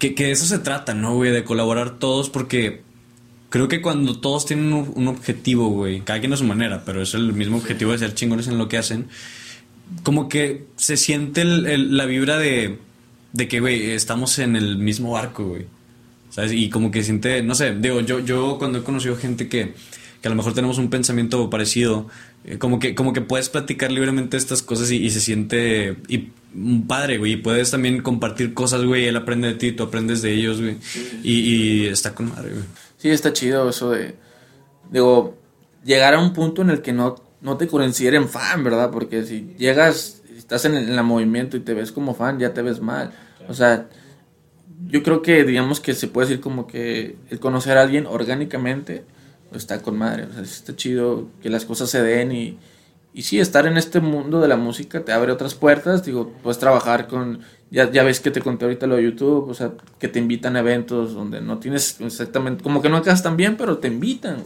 que, 0.00 0.16
que 0.16 0.24
de 0.24 0.32
eso 0.32 0.44
se 0.44 0.58
trata, 0.58 0.94
¿no, 0.94 1.14
güey? 1.14 1.30
De 1.30 1.44
colaborar 1.44 2.00
todos 2.00 2.28
porque 2.28 2.82
creo 3.50 3.68
que 3.68 3.80
cuando 3.80 4.18
todos 4.18 4.46
tienen 4.46 4.72
un, 4.72 5.06
objetivo, 5.06 5.68
güey, 5.68 6.00
cada 6.00 6.18
quien 6.18 6.32
a 6.32 6.36
su 6.36 6.42
manera, 6.42 6.82
pero 6.84 7.02
es 7.02 7.14
el 7.14 7.34
mismo 7.34 7.58
objetivo 7.58 7.92
de 7.92 7.98
ser 7.98 8.14
chingones 8.14 8.48
en 8.48 8.58
lo 8.58 8.68
que 8.68 8.78
hacen, 8.78 9.06
como 10.02 10.28
que 10.28 10.66
se 10.76 10.96
siente 10.96 11.44
la 11.44 12.04
vibra 12.06 12.38
de, 12.38 12.78
de 13.32 13.48
que, 13.48 13.60
güey, 13.60 13.90
estamos 13.90 14.38
en 14.38 14.56
el 14.56 14.78
mismo 14.78 15.12
barco, 15.12 15.44
güey. 15.44 15.66
¿Sabes? 16.30 16.52
Y 16.52 16.68
como 16.68 16.90
que 16.90 17.02
siente, 17.02 17.42
no 17.42 17.54
sé, 17.54 17.74
digo, 17.74 18.00
yo, 18.00 18.18
yo 18.18 18.56
cuando 18.58 18.78
he 18.78 18.82
conocido 18.82 19.16
gente 19.16 19.48
que, 19.48 19.74
que 20.20 20.28
a 20.28 20.30
lo 20.30 20.34
mejor 20.34 20.52
tenemos 20.52 20.78
un 20.78 20.90
pensamiento 20.90 21.48
parecido, 21.48 22.08
eh, 22.44 22.58
como 22.58 22.80
que, 22.80 22.96
como 22.96 23.12
que 23.12 23.20
puedes 23.20 23.48
platicar 23.48 23.92
libremente 23.92 24.36
estas 24.36 24.62
cosas 24.62 24.90
y, 24.90 24.96
y 24.96 25.10
se 25.10 25.20
siente, 25.20 25.96
y 26.08 26.30
padre, 26.86 27.18
güey. 27.18 27.32
Y 27.32 27.36
puedes 27.36 27.70
también 27.70 28.02
compartir 28.02 28.54
cosas, 28.54 28.84
güey. 28.84 29.06
Él 29.06 29.16
aprende 29.16 29.48
de 29.48 29.54
ti, 29.54 29.72
tú 29.72 29.84
aprendes 29.84 30.22
de 30.22 30.32
ellos, 30.32 30.60
güey. 30.60 30.76
Y, 31.22 31.86
está 31.86 32.14
con 32.14 32.30
madre, 32.30 32.50
güey. 32.50 32.64
Sí, 32.98 33.10
está 33.10 33.32
chido 33.32 33.68
eso 33.68 33.90
de. 33.90 34.14
Digo, 34.90 35.36
llegar 35.84 36.14
a 36.14 36.20
un 36.20 36.32
punto 36.32 36.62
en 36.62 36.70
el 36.70 36.82
que 36.82 36.92
no, 36.92 37.16
no 37.44 37.56
te 37.56 37.68
consideren 37.68 38.28
fan, 38.28 38.64
¿verdad? 38.64 38.90
Porque 38.90 39.24
si 39.24 39.54
llegas, 39.56 40.22
estás 40.36 40.64
en 40.64 40.74
el, 40.74 41.02
movimiento 41.04 41.56
y 41.56 41.60
te 41.60 41.74
ves 41.74 41.92
como 41.92 42.14
fan, 42.14 42.40
ya 42.40 42.52
te 42.52 42.62
ves 42.62 42.80
mal. 42.80 43.12
O 43.48 43.54
sea, 43.54 43.88
yo 44.88 45.02
creo 45.02 45.22
que, 45.22 45.44
digamos 45.44 45.78
que 45.78 45.94
se 45.94 46.08
puede 46.08 46.28
decir 46.28 46.40
como 46.40 46.66
que 46.66 47.16
el 47.30 47.38
conocer 47.38 47.78
a 47.78 47.82
alguien 47.82 48.06
orgánicamente 48.06 49.04
está 49.52 49.80
con 49.82 49.96
madre. 49.96 50.24
O 50.24 50.32
sea, 50.32 50.42
está 50.42 50.74
chido 50.74 51.28
que 51.40 51.50
las 51.50 51.64
cosas 51.64 51.90
se 51.90 52.02
den 52.02 52.32
y 52.32 52.58
y 53.14 53.22
sí, 53.22 53.38
estar 53.38 53.64
en 53.68 53.76
este 53.76 54.00
mundo 54.00 54.40
de 54.40 54.48
la 54.48 54.56
música 54.56 55.04
te 55.04 55.12
abre 55.12 55.30
otras 55.30 55.54
puertas, 55.54 56.04
digo, 56.04 56.32
puedes 56.42 56.58
trabajar 56.58 57.06
con, 57.06 57.42
ya, 57.70 57.88
ya 57.88 58.02
ves 58.02 58.18
que 58.18 58.32
te 58.32 58.40
conté 58.40 58.64
ahorita 58.64 58.88
lo 58.88 58.96
de 58.96 59.04
YouTube, 59.04 59.48
o 59.48 59.54
sea, 59.54 59.70
que 60.00 60.08
te 60.08 60.18
invitan 60.18 60.56
a 60.56 60.58
eventos 60.58 61.14
donde 61.14 61.40
no 61.40 61.60
tienes 61.60 62.00
exactamente, 62.00 62.64
como 62.64 62.82
que 62.82 62.88
no 62.88 63.02
quedas 63.02 63.22
tan 63.22 63.36
bien, 63.36 63.56
pero 63.56 63.78
te 63.78 63.86
invitan, 63.86 64.38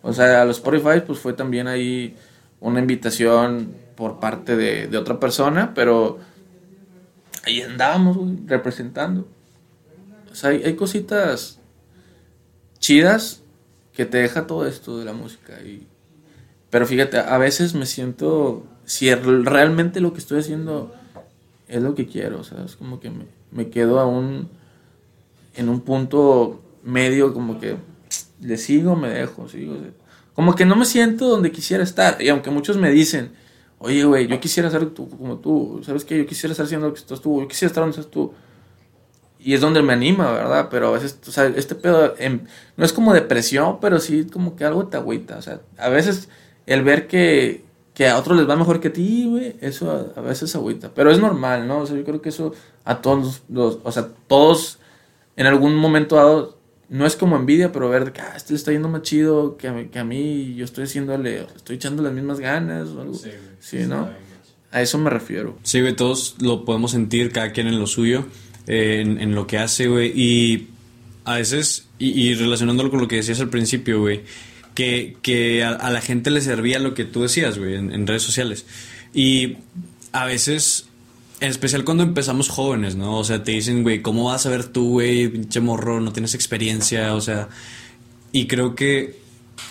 O 0.00 0.14
sea, 0.14 0.40
a 0.40 0.44
los 0.46 0.56
Spotify 0.56 1.02
pues 1.06 1.18
fue 1.18 1.34
también 1.34 1.68
ahí 1.68 2.16
una 2.64 2.80
invitación 2.80 3.74
por 3.94 4.18
parte 4.20 4.56
de, 4.56 4.96
otra 4.96 5.20
persona, 5.20 5.72
pero 5.74 6.18
ahí 7.44 7.60
andábamos, 7.60 8.16
representando. 8.46 9.28
O 10.32 10.34
sea, 10.34 10.50
hay, 10.50 10.74
cositas 10.74 11.60
chidas 12.78 13.42
que 13.92 14.06
te 14.06 14.18
deja 14.18 14.46
todo 14.46 14.66
esto 14.66 14.98
de 14.98 15.04
la 15.04 15.12
música 15.12 15.60
y 15.62 15.86
pero 16.70 16.86
fíjate, 16.86 17.18
a 17.18 17.38
veces 17.38 17.74
me 17.74 17.86
siento, 17.86 18.66
si 18.84 19.14
realmente 19.14 20.00
lo 20.00 20.12
que 20.12 20.18
estoy 20.18 20.40
haciendo 20.40 20.92
es 21.68 21.80
lo 21.80 21.94
que 21.94 22.08
quiero, 22.08 22.40
o 22.40 22.44
sea, 22.44 22.64
es 22.64 22.74
como 22.74 22.98
que 22.98 23.10
me, 23.10 23.26
me 23.52 23.68
quedo 23.68 24.00
aún 24.00 24.48
en 25.54 25.68
un 25.68 25.82
punto 25.82 26.64
medio, 26.82 27.32
como 27.32 27.60
que 27.60 27.76
le 28.40 28.56
sigo, 28.56 28.96
me 28.96 29.08
dejo, 29.08 29.48
sigo. 29.48 29.76
Como 30.34 30.54
que 30.54 30.64
no 30.64 30.76
me 30.76 30.84
siento 30.84 31.28
donde 31.28 31.52
quisiera 31.52 31.82
estar. 31.84 32.20
Y 32.20 32.28
aunque 32.28 32.50
muchos 32.50 32.76
me 32.76 32.90
dicen, 32.90 33.32
oye, 33.78 34.04
güey, 34.04 34.26
yo 34.26 34.40
quisiera 34.40 34.70
ser 34.70 34.86
tú, 34.90 35.08
como 35.08 35.38
tú, 35.38 35.80
¿sabes 35.84 36.04
qué? 36.04 36.18
Yo 36.18 36.26
quisiera 36.26 36.52
estar 36.52 36.66
haciendo 36.66 36.88
lo 36.88 36.94
que 36.94 37.00
estás 37.00 37.20
tú, 37.20 37.40
yo 37.40 37.48
quisiera 37.48 37.68
estar 37.68 37.82
donde 37.82 37.98
estás 37.98 38.10
tú. 38.10 38.32
Y 39.38 39.52
es 39.52 39.60
donde 39.60 39.82
me 39.82 39.92
anima, 39.92 40.32
¿verdad? 40.32 40.68
Pero 40.70 40.88
a 40.88 40.90
veces, 40.92 41.18
o 41.28 41.30
sea, 41.30 41.46
este 41.46 41.74
pedo, 41.74 42.14
em, 42.18 42.40
no 42.76 42.84
es 42.84 42.92
como 42.92 43.12
depresión, 43.12 43.78
pero 43.80 44.00
sí 44.00 44.24
como 44.24 44.56
que 44.56 44.64
algo 44.64 44.86
te 44.86 44.96
agüita. 44.96 45.36
O 45.36 45.42
sea, 45.42 45.60
a 45.76 45.90
veces 45.90 46.28
el 46.66 46.82
ver 46.82 47.06
que, 47.06 47.62
que 47.92 48.08
a 48.08 48.18
otros 48.18 48.38
les 48.38 48.48
va 48.48 48.56
mejor 48.56 48.80
que 48.80 48.88
a 48.88 48.92
ti, 48.92 49.26
güey, 49.28 49.56
eso 49.60 50.12
a, 50.16 50.20
veces 50.22 50.54
agüita. 50.56 50.90
Pero 50.94 51.10
es 51.10 51.20
normal, 51.20 51.68
¿no? 51.68 51.80
O 51.80 51.86
sea, 51.86 51.96
yo 51.96 52.04
creo 52.04 52.22
que 52.22 52.30
eso 52.30 52.54
a 52.84 53.02
todos 53.02 53.42
los, 53.48 53.78
o 53.84 53.92
sea, 53.92 54.08
todos 54.26 54.78
en 55.36 55.46
algún 55.46 55.76
momento 55.76 56.16
dado, 56.16 56.56
no 56.94 57.06
es 57.06 57.16
como 57.16 57.36
envidia, 57.36 57.72
pero 57.72 57.88
ver 57.88 58.12
que, 58.12 58.20
ah, 58.20 58.34
este 58.36 58.52
le 58.52 58.56
está 58.56 58.70
yendo 58.70 58.88
más 58.88 59.02
chido 59.02 59.56
que 59.56 59.66
a, 59.66 59.72
mí, 59.72 59.86
que 59.86 59.98
a 59.98 60.04
mí, 60.04 60.54
yo 60.54 60.64
estoy 60.64 60.84
haciéndole, 60.84 61.46
estoy 61.56 61.76
echando 61.76 62.02
las 62.02 62.12
mismas 62.12 62.38
ganas 62.38 62.88
o 62.90 63.00
algo. 63.00 63.14
Sí, 63.14 63.30
sí 63.58 63.78
¿no? 63.86 64.08
A 64.70 64.80
eso 64.80 64.98
me 64.98 65.10
refiero. 65.10 65.58
Sí, 65.64 65.80
güey, 65.80 65.96
todos 65.96 66.36
lo 66.40 66.64
podemos 66.64 66.92
sentir, 66.92 67.32
cada 67.32 67.50
quien 67.50 67.66
en 67.66 67.80
lo 67.80 67.86
suyo, 67.86 68.26
eh, 68.68 69.00
en, 69.00 69.20
en, 69.20 69.34
lo 69.34 69.46
que 69.46 69.58
hace, 69.58 69.88
güey, 69.88 70.12
y 70.14 70.68
a 71.24 71.34
veces, 71.34 71.88
y, 71.98 72.10
y 72.10 72.34
relacionándolo 72.34 72.90
con 72.90 73.00
lo 73.00 73.08
que 73.08 73.16
decías 73.16 73.40
al 73.40 73.48
principio, 73.50 74.00
güey, 74.00 74.22
que, 74.74 75.64
a, 75.64 75.90
la 75.90 76.00
gente 76.00 76.30
le 76.30 76.40
servía 76.40 76.78
lo 76.78 76.94
que 76.94 77.04
tú 77.04 77.22
decías, 77.22 77.58
güey, 77.58 77.74
en, 77.74 78.06
redes 78.06 78.22
sociales. 78.22 78.66
Y 79.12 79.56
a 80.12 80.26
veces, 80.26 80.88
en 81.40 81.50
especial 81.50 81.84
cuando 81.84 82.02
empezamos 82.02 82.48
jóvenes, 82.48 82.96
¿no? 82.96 83.18
O 83.18 83.24
sea, 83.24 83.42
te 83.42 83.52
dicen, 83.52 83.82
güey, 83.82 84.02
¿cómo 84.02 84.24
vas 84.24 84.46
a 84.46 84.50
ver 84.50 84.64
tú, 84.64 84.92
güey, 84.92 85.28
pinche 85.28 85.60
morro, 85.60 86.00
no 86.00 86.12
tienes 86.12 86.34
experiencia? 86.34 87.14
O 87.14 87.20
sea, 87.20 87.48
y 88.32 88.46
creo 88.46 88.74
que 88.74 89.18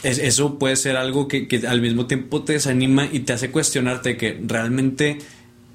eso 0.04 0.60
puede 0.60 0.76
ser 0.76 0.98
algo 0.98 1.28
que, 1.28 1.48
al 1.68 1.82
mismo 1.82 2.06
tiempo 2.06 2.44
te 2.44 2.54
desanima 2.54 3.08
y 3.12 3.22
te 3.22 3.34
hace 3.34 3.52
cuestionarte 3.52 4.18
que 4.18 4.40
realmente 4.46 5.20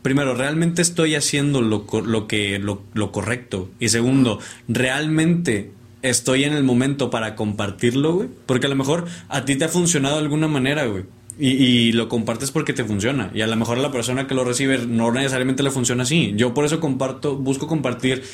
primero, 0.02 0.35
¿realmente 0.35 0.81
estoy 0.81 1.15
haciendo 1.15 1.60
lo, 1.60 1.86
lo 2.05 2.27
que, 2.27 2.59
lo, 2.59 2.82
lo, 2.94 3.12
correcto? 3.12 3.69
Y 3.78 3.89
segundo, 3.89 4.39
¿realmente 4.69 5.73
estoy 6.02 6.44
en 6.44 6.52
el 6.52 6.65
momento 6.65 7.10
para 7.10 7.35
compartirlo, 7.35 8.15
güey. 8.15 8.28
Porque 8.47 8.66
a 8.66 8.70
lo 8.70 8.77
mejor 8.77 9.06
a 9.28 9.44
ti 9.44 9.56
te 9.56 9.65
ha 9.65 9.69
funcionado 9.69 10.16
de 10.16 10.23
alguna 10.23 10.48
manera, 10.48 10.86
güey. 10.86 11.05
Y, 11.40 11.93
lo 11.93 12.09
compartes 12.09 12.51
porque 12.51 12.73
te 12.73 12.85
funciona. 12.85 13.31
Y 13.32 13.43
a 13.43 13.47
lo 13.47 13.56
mejor 13.56 13.78
a 13.78 13.81
la 13.81 13.93
persona 13.93 14.27
que 14.27 14.35
lo 14.35 14.44
recibe 14.44 14.78
no 14.86 15.12
necesariamente 15.12 15.62
le 15.62 15.70
funciona 15.70 16.02
así. 16.02 16.32
Yo 16.36 16.52
por 16.52 16.65
eso 16.65 16.81
comparto, 16.81 17.36
busco 17.36 17.69
compartir 17.69 18.24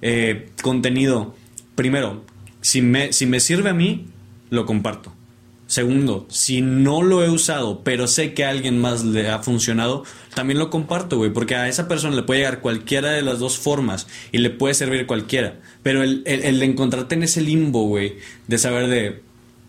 eh, 0.00 0.48
contenido. 0.62 1.34
Primero, 1.74 2.24
si 2.62 2.80
me, 2.80 3.12
si 3.12 3.26
me 3.26 3.40
sirve 3.40 3.70
a 3.70 3.74
mí, 3.74 4.06
lo 4.48 4.64
comparto. 4.64 5.12
Segundo, 5.66 6.26
si 6.28 6.60
no 6.60 7.02
lo 7.02 7.24
he 7.24 7.30
usado, 7.30 7.82
pero 7.84 8.06
sé 8.06 8.34
que 8.34 8.44
a 8.44 8.50
alguien 8.50 8.80
más 8.80 9.02
le 9.02 9.30
ha 9.30 9.38
funcionado, 9.38 10.04
también 10.34 10.58
lo 10.58 10.68
comparto, 10.68 11.16
güey, 11.16 11.32
porque 11.32 11.54
a 11.54 11.68
esa 11.68 11.88
persona 11.88 12.14
le 12.14 12.22
puede 12.22 12.40
llegar 12.40 12.60
cualquiera 12.60 13.10
de 13.10 13.22
las 13.22 13.38
dos 13.38 13.58
formas 13.58 14.06
y 14.30 14.38
le 14.38 14.50
puede 14.50 14.74
servir 14.74 15.06
cualquiera. 15.06 15.60
Pero 15.82 16.02
el, 16.02 16.22
el, 16.26 16.42
el 16.42 16.62
encontrarte 16.62 17.14
en 17.14 17.22
ese 17.22 17.40
limbo, 17.40 17.86
güey, 17.86 18.18
de 18.46 18.58
saber 18.58 18.88
de, 18.88 19.22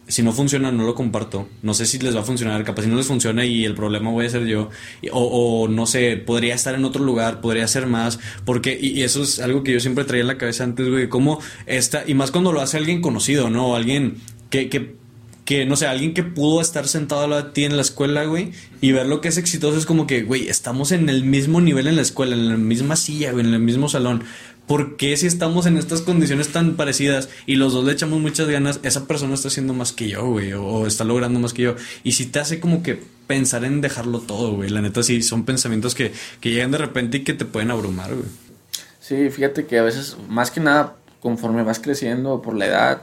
si 0.07 0.23
no 0.23 0.31
funciona, 0.31 0.71
no 0.71 0.83
lo 0.83 0.95
comparto. 0.95 1.47
No 1.61 1.73
sé 1.73 1.85
si 1.85 1.99
les 1.99 2.15
va 2.15 2.21
a 2.21 2.23
funcionar, 2.23 2.63
capaz 2.63 2.83
si 2.83 2.89
no 2.89 2.95
les 2.95 3.07
funciona 3.07 3.45
y 3.45 3.65
el 3.65 3.75
problema 3.75 4.11
voy 4.11 4.25
a 4.25 4.29
ser 4.29 4.45
yo. 4.45 4.69
O, 5.11 5.63
o 5.63 5.67
no 5.67 5.85
sé, 5.85 6.17
podría 6.17 6.55
estar 6.55 6.75
en 6.75 6.85
otro 6.85 7.03
lugar, 7.03 7.41
podría 7.41 7.67
ser 7.67 7.87
más. 7.87 8.19
Porque, 8.45 8.77
y, 8.79 9.03
eso 9.03 9.23
es 9.23 9.39
algo 9.39 9.63
que 9.63 9.73
yo 9.73 9.79
siempre 9.79 10.05
traía 10.05 10.21
en 10.21 10.27
la 10.27 10.37
cabeza 10.37 10.63
antes, 10.63 10.89
güey, 10.89 11.09
como 11.09 11.39
esta, 11.65 12.03
y 12.05 12.13
más 12.13 12.31
cuando 12.31 12.51
lo 12.51 12.61
hace 12.61 12.77
alguien 12.77 13.01
conocido, 13.01 13.49
¿no? 13.49 13.75
Alguien 13.75 14.17
que, 14.49 14.69
que 14.69 14.95
que, 15.45 15.63
no 15.65 15.75
sé, 15.75 15.85
alguien 15.85 16.15
que 16.15 16.23
pudo 16.23 16.59
estar 16.59 16.87
sentado 16.87 17.33
a 17.35 17.53
ti 17.53 17.65
en 17.65 17.75
la 17.75 17.83
escuela, 17.83 18.25
güey, 18.25 18.51
y 18.81 18.91
ver 18.91 19.05
lo 19.05 19.21
que 19.21 19.27
es 19.27 19.37
exitoso 19.37 19.77
es 19.77 19.85
como 19.85 20.07
que, 20.07 20.23
güey, 20.23 20.49
estamos 20.49 20.91
en 20.91 21.07
el 21.07 21.23
mismo 21.23 21.61
nivel 21.61 21.87
en 21.87 21.95
la 21.95 22.01
escuela, 22.01 22.35
en 22.35 22.49
la 22.49 22.57
misma 22.57 22.95
silla, 22.95 23.31
güey, 23.31 23.45
en 23.45 23.53
el 23.53 23.59
mismo 23.59 23.87
salón. 23.87 24.23
¿Por 24.67 24.97
qué 24.97 25.15
si 25.15 25.27
estamos 25.27 25.67
en 25.67 25.77
estas 25.77 26.01
condiciones 26.01 26.51
tan 26.51 26.75
parecidas 26.75 27.29
y 27.45 27.55
los 27.55 27.73
dos 27.73 27.85
le 27.85 27.91
echamos 27.91 28.19
muchas 28.19 28.47
ganas, 28.47 28.79
esa 28.83 29.05
persona 29.05 29.35
está 29.35 29.49
haciendo 29.49 29.73
más 29.73 29.91
que 29.91 30.09
yo, 30.09 30.25
güey, 30.25 30.53
o, 30.53 30.87
está 30.87 31.03
logrando 31.03 31.39
más 31.39 31.53
que 31.53 31.63
yo? 31.63 31.75
Y 32.03 32.13
si 32.13 32.25
te 32.25 32.39
hace 32.39 32.59
como 32.59 32.81
que 32.81 32.99
pensar 33.27 33.63
en 33.63 33.81
dejarlo 33.81 34.21
todo, 34.21 34.53
güey. 34.53 34.69
La 34.69 34.81
neta 34.81 35.03
sí, 35.03 35.21
son 35.21 35.45
pensamientos 35.45 35.93
que, 35.93 36.11
que 36.41 36.51
llegan 36.51 36.71
de 36.71 36.79
repente 36.79 37.17
y 37.17 37.23
que 37.23 37.33
te 37.33 37.45
pueden 37.45 37.69
abrumar, 37.69 38.13
güey. 38.15 38.27
Sí, 38.99 39.29
fíjate 39.29 39.67
que 39.67 39.77
a 39.77 39.83
veces, 39.83 40.17
más 40.29 40.49
que 40.49 40.61
nada, 40.61 40.95
conforme 41.19 41.61
vas 41.61 41.79
creciendo 41.79 42.41
por 42.41 42.55
la 42.55 42.65
edad, 42.65 43.01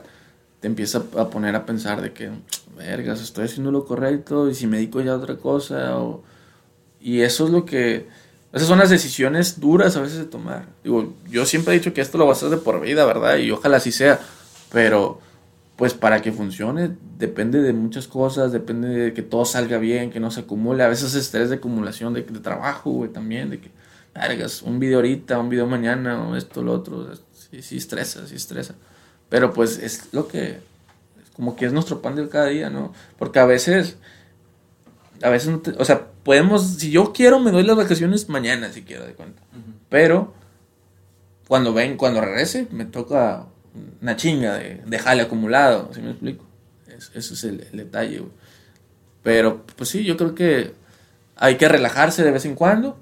te 0.59 0.67
empieza 0.67 1.05
a 1.17 1.31
poner 1.31 1.55
a 1.55 1.65
pensar 1.65 2.03
de 2.03 2.13
que, 2.13 2.31
vergas, 2.77 3.21
estoy 3.21 3.45
haciendo 3.45 3.71
lo 3.71 3.85
correcto 3.85 4.51
y 4.51 4.55
si 4.55 4.67
me 4.67 4.79
dedico 4.79 5.01
ya 5.01 5.13
a 5.13 5.17
otra 5.17 5.37
cosa. 5.37 5.99
O... 5.99 6.25
Y 7.01 7.21
eso 7.21 7.47
es 7.47 7.51
lo 7.53 7.65
que... 7.65 8.09
Esas 8.53 8.69
son 8.69 8.79
las 8.79 8.91
decisiones 8.91 9.61
duras 9.61 9.97
a 9.97 10.03
veces 10.03 10.19
de 10.19 10.25
tomar. 10.27 10.67
Digo, 10.85 11.15
yo 11.31 11.47
siempre 11.47 11.75
he 11.75 11.79
dicho 11.79 11.95
que 11.95 12.03
esto 12.03 12.19
lo 12.19 12.27
vas 12.27 12.43
a 12.43 12.47
hacer 12.47 12.59
de 12.59 12.63
por 12.63 12.81
vida, 12.81 13.07
¿verdad? 13.07 13.39
Y 13.39 13.51
ojalá 13.51 13.79
así 13.79 13.93
sea. 13.93 14.21
Pero, 14.71 15.21
pues 15.77 15.95
para 15.95 16.21
que 16.21 16.33
funcione, 16.33 16.91
depende 17.19 17.63
de 17.63 17.73
muchas 17.73 18.07
cosas, 18.07 18.53
depende 18.53 18.89
de 18.89 19.15
que 19.15 19.23
todo 19.23 19.47
salga 19.47 19.79
bien, 19.79 20.11
que 20.11 20.21
no 20.21 20.31
se 20.31 20.41
acumule. 20.41 20.85
A 20.85 20.89
veces 20.89 21.15
es 21.15 21.15
estrés 21.15 21.49
de 21.49 21.57
acumulación 21.57 22.13
de, 22.13 22.23
trabajo, 22.23 22.91
güey, 22.91 23.11
también, 23.11 23.49
de 23.49 23.59
que, 23.59 23.71
vergas, 24.15 24.61
un 24.61 24.79
video 24.79 24.99
ahorita, 24.99 25.39
un 25.39 25.49
video 25.49 25.67
mañana, 25.67 26.23
o 26.23 26.37
esto, 26.37 26.63
lo 26.63 26.73
otro. 26.75 27.09
Sí, 27.51 27.63
sí 27.63 27.79
estresa, 27.79 28.27
sí 28.27 28.35
estresa. 28.35 28.75
Pero 29.31 29.55
pues 29.55 29.79
es 29.79 30.13
lo 30.13 30.29
que, 30.29 30.61
como 31.35 31.57
que 31.57 31.65
es 31.65 31.73
nuestro 31.73 32.03
pan 32.03 32.17
de 32.17 32.29
cada 32.29 32.47
día, 32.47 32.69
¿no? 32.69 32.93
Porque 33.19 33.39
a 33.39 33.47
veces, 33.47 33.97
a 35.23 35.31
veces, 35.31 35.51
no 35.51 35.63
o 35.79 35.85
sea, 35.85 36.07
podemos, 36.23 36.75
si 36.79 36.91
yo 36.91 37.13
quiero, 37.13 37.41
me 37.41 37.51
doy 37.51 37.65
las 37.65 37.77
vacaciones 37.77 38.29
mañana, 38.29 38.73
si 38.73 38.83
quiero, 38.83 39.07
de 39.07 39.15
cuenta. 39.15 39.43
Pero, 39.89 40.35
cuando 41.49 41.73
ven, 41.73 41.97
cuando 41.97 42.21
regrese, 42.21 42.67
me 42.71 42.85
toca 42.85 43.47
una 44.01 44.17
chinga 44.17 44.55
de, 44.59 44.83
de 44.85 44.99
jale 44.99 45.23
acumulado, 45.23 45.91
¿sí 45.95 46.01
me 46.01 46.11
explico? 46.11 46.47
ese 47.15 47.35
es 47.35 47.45
el, 47.45 47.67
detalle, 47.73 48.19
güey. 48.19 48.33
Pero, 49.23 49.65
pues 49.77 49.91
sí, 49.91 50.05
yo 50.05 50.17
creo 50.17 50.35
que 50.35 50.73
hay 51.37 51.57
que 51.57 51.69
relajarse 51.69 52.25
de 52.25 52.31
vez 52.31 52.45
en 52.45 52.55
cuando 52.55 52.99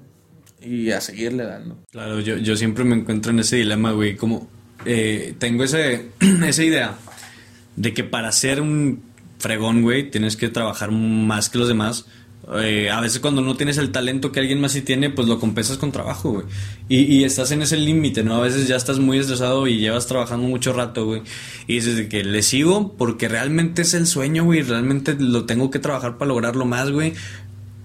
y 0.61 0.91
a 0.91 1.01
seguirle 1.01 1.45
dando. 1.45 1.77
Claro, 1.91 2.19
yo, 2.19 2.37
yo 2.37 2.55
siempre 2.55 2.83
me 2.83 2.95
encuentro 2.95 3.31
en 3.31 3.39
ese 3.39 3.55
dilema, 3.55 3.91
güey, 3.91 4.15
como 4.15 4.47
eh, 4.85 5.35
tengo 5.39 5.63
ese, 5.63 6.09
esa 6.45 6.63
idea 6.63 6.95
de 7.75 7.93
que 7.93 8.03
para 8.03 8.31
ser 8.31 8.61
un 8.61 9.10
fregón, 9.41 9.81
güey, 9.81 10.09
tienes 10.09 10.37
que 10.37 10.49
trabajar 10.49 10.91
más 10.91 11.49
que 11.49 11.57
los 11.57 11.67
demás. 11.67 12.05
Eh, 12.53 12.89
a 12.89 12.99
veces 12.99 13.19
cuando 13.19 13.41
no 13.41 13.55
tienes 13.55 13.77
el 13.77 13.91
talento 13.91 14.31
que 14.31 14.39
alguien 14.39 14.59
más 14.59 14.71
sí 14.71 14.81
tiene, 14.81 15.09
pues 15.09 15.27
lo 15.27 15.39
compensas 15.39 15.77
con 15.77 15.91
trabajo, 15.91 16.31
güey. 16.31 16.45
Y, 16.89 17.23
estás 17.23 17.51
en 17.51 17.61
ese 17.61 17.77
límite, 17.77 18.23
¿no? 18.23 18.35
A 18.35 18.41
veces 18.41 18.67
ya 18.67 18.75
estás 18.75 18.99
muy 18.99 19.19
estresado 19.19 19.67
y 19.67 19.77
llevas 19.77 20.07
trabajando 20.07 20.47
mucho 20.47 20.73
rato, 20.73 21.05
güey. 21.05 21.21
Y 21.67 21.75
dices 21.75 21.95
de 21.95 22.09
que 22.09 22.23
le 22.23 22.41
sigo 22.41 22.95
porque 22.97 23.27
realmente 23.29 23.83
es 23.83 23.93
el 23.93 24.07
sueño, 24.07 24.43
güey. 24.43 24.61
Realmente 24.61 25.15
lo 25.17 25.45
tengo 25.45 25.69
que 25.69 25.79
trabajar 25.79 26.17
para 26.17 26.29
lograrlo 26.29 26.65
más, 26.65 26.91
güey. 26.91 27.13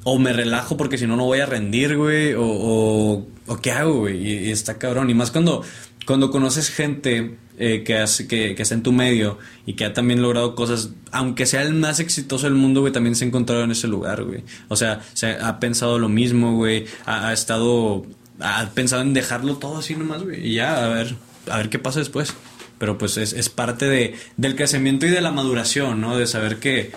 O 0.05 0.19
me 0.19 0.33
relajo 0.33 0.77
porque 0.77 0.99
si 0.99 1.07
no, 1.07 1.16
no 1.16 1.24
voy 1.24 1.41
a 1.41 1.47
rendir, 1.47 1.97
güey. 1.97 2.35
O, 2.35 3.27
o, 3.47 3.57
¿qué 3.61 3.73
hago, 3.73 4.01
güey? 4.01 4.47
y 4.47 4.51
está 4.51 4.78
cabrón. 4.78 5.11
Y 5.11 5.15
más 5.15 5.31
cuando 5.31 5.62
cuando 6.07 6.31
conoces 6.31 6.70
gente 6.70 7.37
eh, 7.59 7.83
que, 7.85 7.97
hace, 7.97 8.28
que, 8.28 8.55
que, 8.55 8.62
está 8.62 8.74
en 8.74 8.83
tu 8.83 8.93
medio 8.93 9.39
y 9.65 9.74
que 9.74 9.85
ha 9.85 9.93
también 9.93 10.20
logrado 10.20 10.55
cosas, 10.55 10.91
aunque 11.11 11.47
sea 11.47 11.62
el 11.62 11.74
más 11.74 12.01
exitoso 12.01 12.47
del 12.47 12.55
mundo, 12.55 12.81
güey, 12.81 12.93
también 12.93 13.15
se 13.15 13.24
ha 13.24 13.28
encontrado 13.28 13.65
en 13.65 13.70
ese 13.70 13.89
lugar, 13.89 14.24
güey. 14.24 14.43
O 14.69 14.77
sea, 14.77 15.03
se 15.15 15.31
ha 15.31 15.59
pensado 15.59 15.99
lo 15.99 16.09
mismo, 16.09 16.57
güey, 16.57 16.87
ha, 17.07 17.33
estado, 17.33 18.05
ha 18.41 18.69
pensado 18.74 19.03
en 19.03 19.15
dejarlo 19.15 19.57
todo 19.57 19.78
así 19.78 19.95
nomás, 19.95 20.23
güey, 20.23 20.49
y 20.49 20.55
ya, 20.55 20.85
a 20.85 20.89
ver, 20.89 21.16
a 21.51 21.57
ver 21.57 21.70
qué 21.70 21.78
pasa 21.78 22.01
después. 22.01 22.35
Pero 22.78 22.99
pues 22.99 23.16
es, 23.16 23.33
es 23.33 23.49
parte 23.49 23.87
de, 23.87 24.15
del 24.37 24.55
crecimiento 24.55 25.07
y 25.07 25.11
de 25.11 25.23
la 25.23 25.31
maduración, 25.31 26.03
¿no? 26.03 26.19
De 26.19 26.27
saber 26.27 26.59
que, 26.59 26.93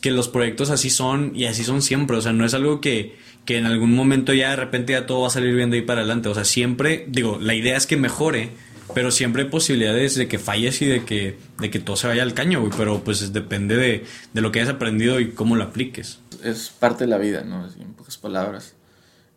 que 0.00 0.10
los 0.10 0.28
proyectos 0.28 0.70
así 0.70 0.88
son 0.88 1.32
y 1.34 1.44
así 1.44 1.62
son 1.62 1.82
siempre, 1.82 2.16
o 2.16 2.22
sea, 2.22 2.32
no 2.32 2.46
es 2.46 2.54
algo 2.54 2.80
que 2.80 3.16
que 3.44 3.58
en 3.58 3.66
algún 3.66 3.94
momento 3.94 4.32
ya 4.32 4.50
de 4.50 4.56
repente 4.56 4.92
ya 4.92 5.06
todo 5.06 5.22
va 5.22 5.26
a 5.28 5.30
salir 5.30 5.54
bien 5.54 5.70
de 5.70 5.78
ahí 5.78 5.82
para 5.82 6.00
adelante. 6.00 6.28
O 6.28 6.34
sea, 6.34 6.44
siempre, 6.44 7.04
digo, 7.08 7.38
la 7.40 7.54
idea 7.54 7.76
es 7.76 7.86
que 7.86 7.96
mejore, 7.96 8.50
pero 8.92 9.10
siempre 9.10 9.44
hay 9.44 9.48
posibilidades 9.48 10.14
de 10.14 10.28
que 10.28 10.38
falles 10.38 10.82
y 10.82 10.86
de 10.86 11.04
que, 11.04 11.38
de 11.58 11.70
que 11.70 11.78
todo 11.78 11.96
se 11.96 12.06
vaya 12.06 12.22
al 12.22 12.34
caño, 12.34 12.60
güey. 12.60 12.72
Pero 12.76 13.02
pues 13.02 13.32
depende 13.32 13.76
de, 13.76 14.04
de, 14.32 14.40
lo 14.40 14.52
que 14.52 14.60
hayas 14.60 14.74
aprendido 14.74 15.20
y 15.20 15.30
cómo 15.30 15.56
lo 15.56 15.64
apliques. 15.64 16.18
Es 16.42 16.70
parte 16.70 17.04
de 17.04 17.10
la 17.10 17.18
vida, 17.18 17.42
¿no? 17.42 17.66
En 17.66 17.94
pocas 17.94 18.18
palabras. 18.18 18.74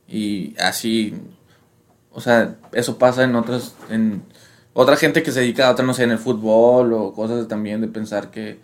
Y 0.09 0.55
así, 0.59 1.13
o 2.11 2.21
sea, 2.21 2.55
eso 2.73 2.97
pasa 2.97 3.23
en 3.23 3.35
otras, 3.35 3.75
en 3.89 4.23
otra 4.73 4.95
gente 4.95 5.23
que 5.23 5.31
se 5.31 5.41
dedica 5.41 5.67
a 5.67 5.71
otra, 5.71 5.85
no 5.85 5.93
sé, 5.93 6.03
en 6.03 6.11
el 6.11 6.17
fútbol 6.17 6.93
o 6.93 7.13
cosas 7.13 7.47
también 7.47 7.81
de 7.81 7.87
pensar 7.87 8.31
que, 8.31 8.57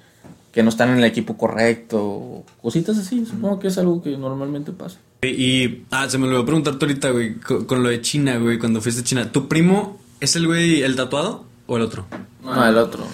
que 0.51 0.63
no 0.63 0.69
están 0.69 0.89
en 0.89 0.99
el 0.99 1.05
equipo 1.05 1.37
correcto, 1.37 2.43
cositas 2.61 2.97
así. 2.97 3.25
Supongo 3.25 3.59
que 3.59 3.67
es 3.69 3.77
algo 3.77 4.01
que 4.01 4.17
normalmente 4.17 4.71
pasa. 4.71 4.99
Y, 5.23 5.83
ah, 5.91 6.09
se 6.09 6.17
me 6.17 6.27
lo 6.27 6.33
voy 6.33 6.43
a 6.43 6.45
preguntar 6.45 6.77
ahorita, 6.79 7.09
güey, 7.11 7.35
con, 7.35 7.81
lo 7.81 7.89
de 7.89 8.01
China, 8.01 8.37
güey, 8.37 8.59
cuando 8.59 8.81
fuiste 8.81 9.01
a 9.01 9.03
China. 9.03 9.31
¿Tu 9.31 9.47
primo 9.47 9.99
es 10.23 10.35
el 10.35 10.47
güey, 10.47 10.81
el 10.81 10.95
tatuado 10.95 11.45
o 11.67 11.77
el 11.77 11.83
otro? 11.83 12.05
No, 12.43 12.67
el 12.67 12.77
otro, 12.77 13.07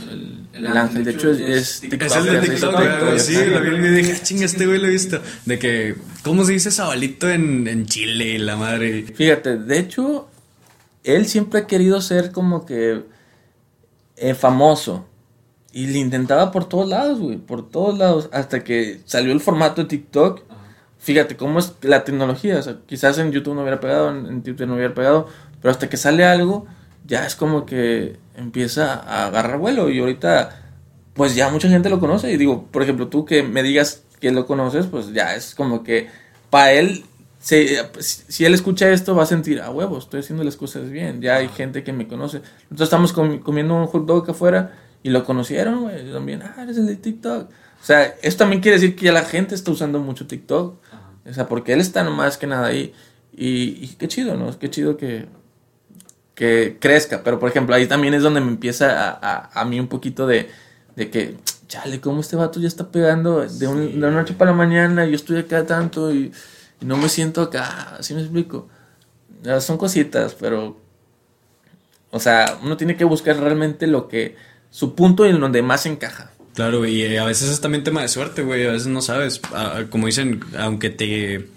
el, 0.54 0.66
ángel. 0.66 1.04
De 1.04 1.12
hecho, 1.12 1.32
es, 1.32 1.82
TikTok. 1.82 2.02
Es 2.02 2.16
el 2.16 2.26
de 2.26 2.40
TikTok, 2.40 2.74
güey. 2.74 3.20
Sí, 3.20 3.36
lo 3.46 3.62
vi 3.62 3.70
y 3.70 3.90
dije, 3.92 4.14
ah, 4.16 4.24
chinga, 4.24 4.46
este 4.46 4.66
güey 4.66 4.80
lo 4.80 4.88
he 4.88 4.92
visto. 4.92 5.22
De 5.46 5.60
que, 5.60 5.96
¿cómo 6.24 6.44
se 6.46 6.54
dice 6.54 6.72
sabalito 6.72 7.30
en, 7.30 7.68
en 7.68 7.86
Chile, 7.86 8.40
la 8.40 8.56
madre? 8.56 9.04
Fíjate, 9.14 9.58
de 9.58 9.80
hecho, 9.80 10.28
él 11.04 11.26
siempre 11.28 11.62
ha 11.62 11.68
querido 11.68 12.02
ser 12.02 12.32
como 12.32 12.66
que 12.66 13.04
eh, 14.18 14.34
famoso. 14.34 15.06
Y 15.72 15.88
le 15.88 16.00
intentaba 16.00 16.52
por 16.52 16.68
todos 16.68 16.90
lados, 16.90 17.20
güey, 17.20 17.38
por 17.38 17.70
todos 17.70 17.98
lados. 17.98 18.30
Hasta 18.34 18.64
que 18.64 19.02
salió 19.06 19.32
el 19.32 19.40
formato 19.40 19.84
de 19.84 19.88
TikTok 19.88 20.42
fíjate 21.00 21.38
cómo 21.38 21.60
es 21.60 21.74
la 21.82 22.04
tecnología. 22.04 22.60
O 22.60 22.62
sea, 22.62 22.78
quizás 22.86 23.18
en 23.18 23.32
YouTube 23.32 23.56
no 23.56 23.62
hubiera 23.62 23.80
pegado, 23.80 24.10
en, 24.10 24.44
Twitter 24.44 24.68
no 24.68 24.76
hubiera 24.76 24.94
pegado, 24.94 25.28
pero 25.62 25.72
hasta 25.72 25.90
que 25.90 25.98
sale 25.98 26.26
algo, 26.26 26.68
ya 27.10 27.26
es 27.26 27.36
como 27.36 27.66
que 27.66 28.18
empieza 28.36 28.94
a 28.94 29.26
agarrar 29.26 29.58
vuelo. 29.58 29.90
Y 29.90 30.00
ahorita, 30.00 30.62
pues 31.14 31.36
ya 31.36 31.50
mucha 31.50 31.68
gente 31.68 31.90
lo 31.90 32.00
conoce. 32.00 32.32
Y 32.32 32.38
digo, 32.38 32.68
por 32.72 32.84
ejemplo, 32.84 33.10
tú 33.10 33.26
que 33.26 33.44
me 33.44 33.64
digas 33.64 34.04
que 34.22 34.32
lo 34.32 34.46
conoces, 34.46 34.86
pues 34.86 35.12
ya 35.12 35.36
es 35.36 35.56
como 35.56 35.84
que 35.84 36.08
para 36.50 36.72
él, 36.72 37.04
si 37.40 38.46
él 38.46 38.54
escucha 38.54 38.90
esto, 38.92 39.16
va 39.16 39.24
a 39.24 39.26
sentir, 39.26 39.60
a 39.60 39.72
huevo, 39.72 39.98
estoy 39.98 40.22
haciendo 40.22 40.44
las 40.44 40.56
cosas 40.56 40.90
bien. 40.90 41.20
Ya 41.22 41.38
hay 41.38 41.50
gente 41.50 41.84
que 41.84 41.92
me 41.92 42.08
conoce. 42.08 42.42
Nosotros 42.70 42.88
estamos 42.88 43.42
comiendo 43.42 43.76
un 43.76 43.88
hot 43.88 44.06
dog 44.06 44.30
afuera 44.30 44.76
y 45.02 45.10
lo 45.10 45.26
conocieron, 45.26 45.82
güey. 45.82 46.12
También, 46.14 46.44
ah, 46.44 46.62
eres 46.62 46.78
el 46.78 46.86
de 46.86 46.96
TikTok. 46.96 47.50
O 47.82 47.86
sea, 47.86 48.16
esto 48.22 48.40
también 48.40 48.62
quiere 48.62 48.78
decir 48.78 48.96
que 48.96 49.06
ya 49.06 49.14
la 49.14 49.24
gente 49.24 49.56
está 49.56 49.72
usando 49.72 50.00
mucho 50.00 50.28
TikTok. 50.28 50.78
O 51.28 51.34
sea, 51.34 51.48
porque 51.48 51.74
él 51.74 51.82
está 51.82 52.04
más 52.04 52.38
que 52.38 52.46
nada 52.46 52.68
ahí. 52.68 52.94
Y, 53.32 53.88
qué 53.96 54.08
chido, 54.08 54.36
¿no? 54.36 54.58
Qué 54.60 54.70
chido 54.70 54.98
que, 54.98 55.28
que 56.40 56.78
crezca. 56.80 57.22
Pero, 57.22 57.38
por 57.38 57.50
ejemplo, 57.50 57.76
ahí 57.76 57.86
también 57.86 58.14
es 58.14 58.24
donde 58.24 58.40
me 58.40 58.48
empieza 58.48 59.12
a, 59.12 59.50
a, 59.54 59.66
mí 59.66 59.78
un 59.78 59.90
poquito 59.90 60.26
de, 60.26 60.50
de 60.96 61.10
que, 61.10 61.36
chale, 61.68 62.00
¿cómo 62.00 62.22
este 62.22 62.38
vato 62.38 62.62
ya 62.62 62.68
está 62.70 62.90
pegando 62.92 63.46
de, 63.46 63.68
un, 63.68 63.92
de 63.92 63.98
una 63.98 64.12
noche 64.12 64.34
para 64.36 64.52
la 64.52 64.58
mañana? 64.58 65.06
Y 65.06 65.10
yo 65.10 65.16
estoy 65.18 65.40
acá 65.40 65.66
tanto 65.66 66.14
y, 66.14 66.32
no 66.80 66.96
me 66.96 67.10
siento 67.10 67.42
acá. 67.42 67.98
¿Así 68.00 68.14
me 68.14 68.22
explico? 68.22 68.70
son 69.60 69.78
cositas, 69.78 70.34
pero. 70.40 70.78
O 72.12 72.20
sea, 72.22 72.58
uno 72.64 72.78
tiene 72.78 72.96
que 72.96 73.04
buscar 73.04 73.38
realmente 73.38 73.86
lo 73.86 74.08
que. 74.08 74.38
Su 74.72 74.96
punto 74.96 75.26
en 75.26 75.42
donde 75.42 75.62
más 75.62 75.86
encaja. 75.86 76.32
Claro, 76.54 76.86
y 76.86 77.02
eh, 77.02 77.20
a 77.20 77.26
veces 77.26 77.50
es 77.50 77.60
también 77.60 77.84
tema 77.84 78.02
de 78.02 78.08
suerte, 78.08 78.44
güey. 78.44 78.66
A 78.66 78.72
veces 78.72 78.88
no 78.88 79.02
sabes. 79.02 79.42
Como 79.90 80.06
dicen, 80.06 80.40
aunque 80.58 80.90
te. 80.90 81.50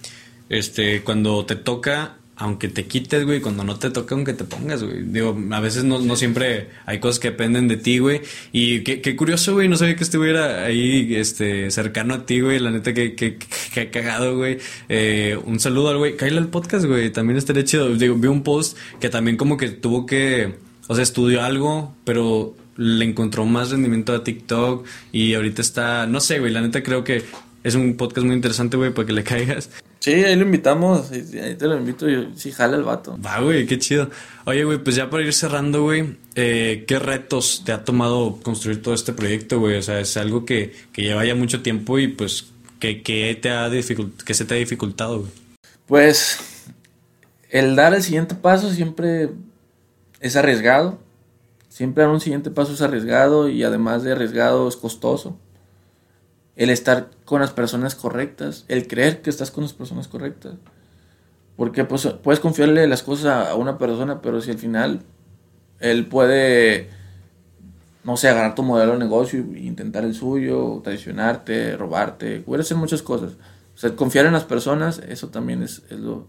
Este, 0.48 1.04
cuando 1.04 1.46
te 1.46 1.54
toca, 1.54 2.16
aunque 2.42 2.68
te 2.68 2.86
quites, 2.86 3.24
güey, 3.24 3.40
cuando 3.40 3.62
no 3.62 3.78
te 3.78 3.88
toca, 3.90 4.16
aunque 4.16 4.32
te 4.32 4.42
pongas, 4.42 4.82
güey. 4.82 5.04
Digo, 5.04 5.38
a 5.52 5.60
veces 5.60 5.84
no, 5.84 6.00
no 6.00 6.16
siempre 6.16 6.70
hay 6.86 6.98
cosas 6.98 7.20
que 7.20 7.30
dependen 7.30 7.68
de 7.68 7.76
ti, 7.76 7.98
güey. 7.98 8.20
Y 8.50 8.80
qué, 8.80 9.00
qué 9.00 9.14
curioso, 9.14 9.52
güey, 9.52 9.68
no 9.68 9.76
sabía 9.76 9.94
que 9.94 10.02
estuviera 10.02 10.64
ahí, 10.64 11.14
este, 11.14 11.70
cercano 11.70 12.14
a 12.14 12.26
ti, 12.26 12.40
güey. 12.40 12.58
La 12.58 12.72
neta, 12.72 12.92
que, 12.92 13.14
que, 13.14 13.38
que 13.72 13.90
cagado, 13.90 14.36
güey. 14.36 14.58
Eh, 14.88 15.38
un 15.44 15.60
saludo 15.60 15.90
al 15.90 15.98
güey. 15.98 16.16
Cállale 16.16 16.38
al 16.38 16.48
podcast, 16.48 16.84
güey. 16.84 17.12
También 17.12 17.36
estaría 17.36 17.62
chido. 17.62 17.88
Digo, 17.94 18.16
vi 18.16 18.26
un 18.26 18.42
post 18.42 18.76
que 18.98 19.08
también 19.08 19.36
como 19.36 19.56
que 19.56 19.68
tuvo 19.68 20.04
que, 20.04 20.56
o 20.88 20.96
sea, 20.96 21.04
estudió 21.04 21.42
algo, 21.42 21.94
pero 22.02 22.56
le 22.76 23.04
encontró 23.04 23.44
más 23.44 23.70
rendimiento 23.70 24.12
a 24.14 24.24
TikTok 24.24 24.84
y 25.12 25.34
ahorita 25.34 25.62
está, 25.62 26.06
no 26.08 26.20
sé, 26.20 26.40
güey, 26.40 26.52
la 26.52 26.60
neta 26.60 26.82
creo 26.82 27.04
que 27.04 27.22
es 27.62 27.74
un 27.74 27.96
podcast 27.96 28.26
muy 28.26 28.34
interesante, 28.34 28.76
güey, 28.76 28.92
para 28.92 29.06
que 29.06 29.12
le 29.12 29.22
caigas. 29.22 29.70
Sí, 30.00 30.12
ahí 30.12 30.34
lo 30.34 30.42
invitamos, 30.42 31.12
ahí 31.12 31.54
te 31.54 31.66
lo 31.66 31.76
invito, 31.76 32.08
yo, 32.08 32.24
sí, 32.34 32.50
jala 32.50 32.76
el 32.76 32.82
vato. 32.82 33.16
Va, 33.24 33.40
güey, 33.40 33.66
qué 33.66 33.78
chido. 33.78 34.10
Oye, 34.46 34.64
güey, 34.64 34.78
pues 34.78 34.96
ya 34.96 35.08
para 35.08 35.22
ir 35.22 35.32
cerrando, 35.32 35.82
güey, 35.82 36.16
eh, 36.34 36.84
¿qué 36.88 36.98
retos 36.98 37.62
te 37.64 37.70
ha 37.70 37.84
tomado 37.84 38.40
construir 38.42 38.82
todo 38.82 38.94
este 38.94 39.12
proyecto, 39.12 39.60
güey? 39.60 39.76
O 39.76 39.82
sea, 39.82 40.00
es 40.00 40.16
algo 40.16 40.44
que, 40.44 40.74
que 40.92 41.02
lleva 41.02 41.24
ya 41.24 41.36
mucho 41.36 41.62
tiempo 41.62 42.00
y 42.00 42.08
pues, 42.08 42.46
¿qué, 42.80 42.94
te 43.40 43.50
ha 43.50 43.70
que 43.70 44.34
se 44.34 44.44
te 44.44 44.54
ha 44.54 44.56
dificultado, 44.56 45.20
güey? 45.20 45.30
Pues, 45.86 46.38
el 47.48 47.76
dar 47.76 47.94
el 47.94 48.02
siguiente 48.02 48.34
paso 48.34 48.72
siempre 48.72 49.30
es 50.18 50.34
arriesgado. 50.34 50.98
Siempre 51.68 52.02
dar 52.02 52.12
un 52.12 52.20
siguiente 52.20 52.50
paso 52.50 52.72
es 52.72 52.82
arriesgado 52.82 53.48
y 53.48 53.62
además 53.62 54.02
de 54.02 54.12
arriesgado 54.12 54.68
es 54.68 54.76
costoso 54.76 55.38
el 56.56 56.70
estar 56.70 57.10
con 57.24 57.40
las 57.40 57.52
personas 57.52 57.94
correctas, 57.94 58.64
el 58.68 58.86
creer 58.86 59.22
que 59.22 59.30
estás 59.30 59.50
con 59.50 59.64
las 59.64 59.72
personas 59.72 60.08
correctas. 60.08 60.54
Porque 61.56 61.84
pues, 61.84 62.06
puedes 62.22 62.40
confiarle 62.40 62.86
las 62.86 63.02
cosas 63.02 63.48
a 63.48 63.54
una 63.54 63.78
persona, 63.78 64.20
pero 64.20 64.40
si 64.40 64.50
al 64.50 64.58
final 64.58 65.02
él 65.80 66.06
puede, 66.06 66.90
no 68.04 68.16
sé, 68.16 68.28
agarrar 68.28 68.54
tu 68.54 68.62
modelo 68.62 68.92
de 68.92 68.98
negocio 68.98 69.40
intentar 69.40 70.04
el 70.04 70.14
suyo, 70.14 70.80
traicionarte, 70.82 71.76
robarte, 71.76 72.40
puede 72.40 72.62
hacer 72.62 72.76
muchas 72.76 73.02
cosas. 73.02 73.32
O 73.74 73.78
sea, 73.78 73.94
confiar 73.96 74.26
en 74.26 74.32
las 74.32 74.44
personas, 74.44 75.00
eso 75.08 75.28
también 75.28 75.62
es, 75.62 75.82
es, 75.90 75.98
lo, 75.98 76.26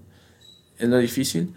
es 0.78 0.90
lo 0.90 0.98
difícil. 0.98 1.54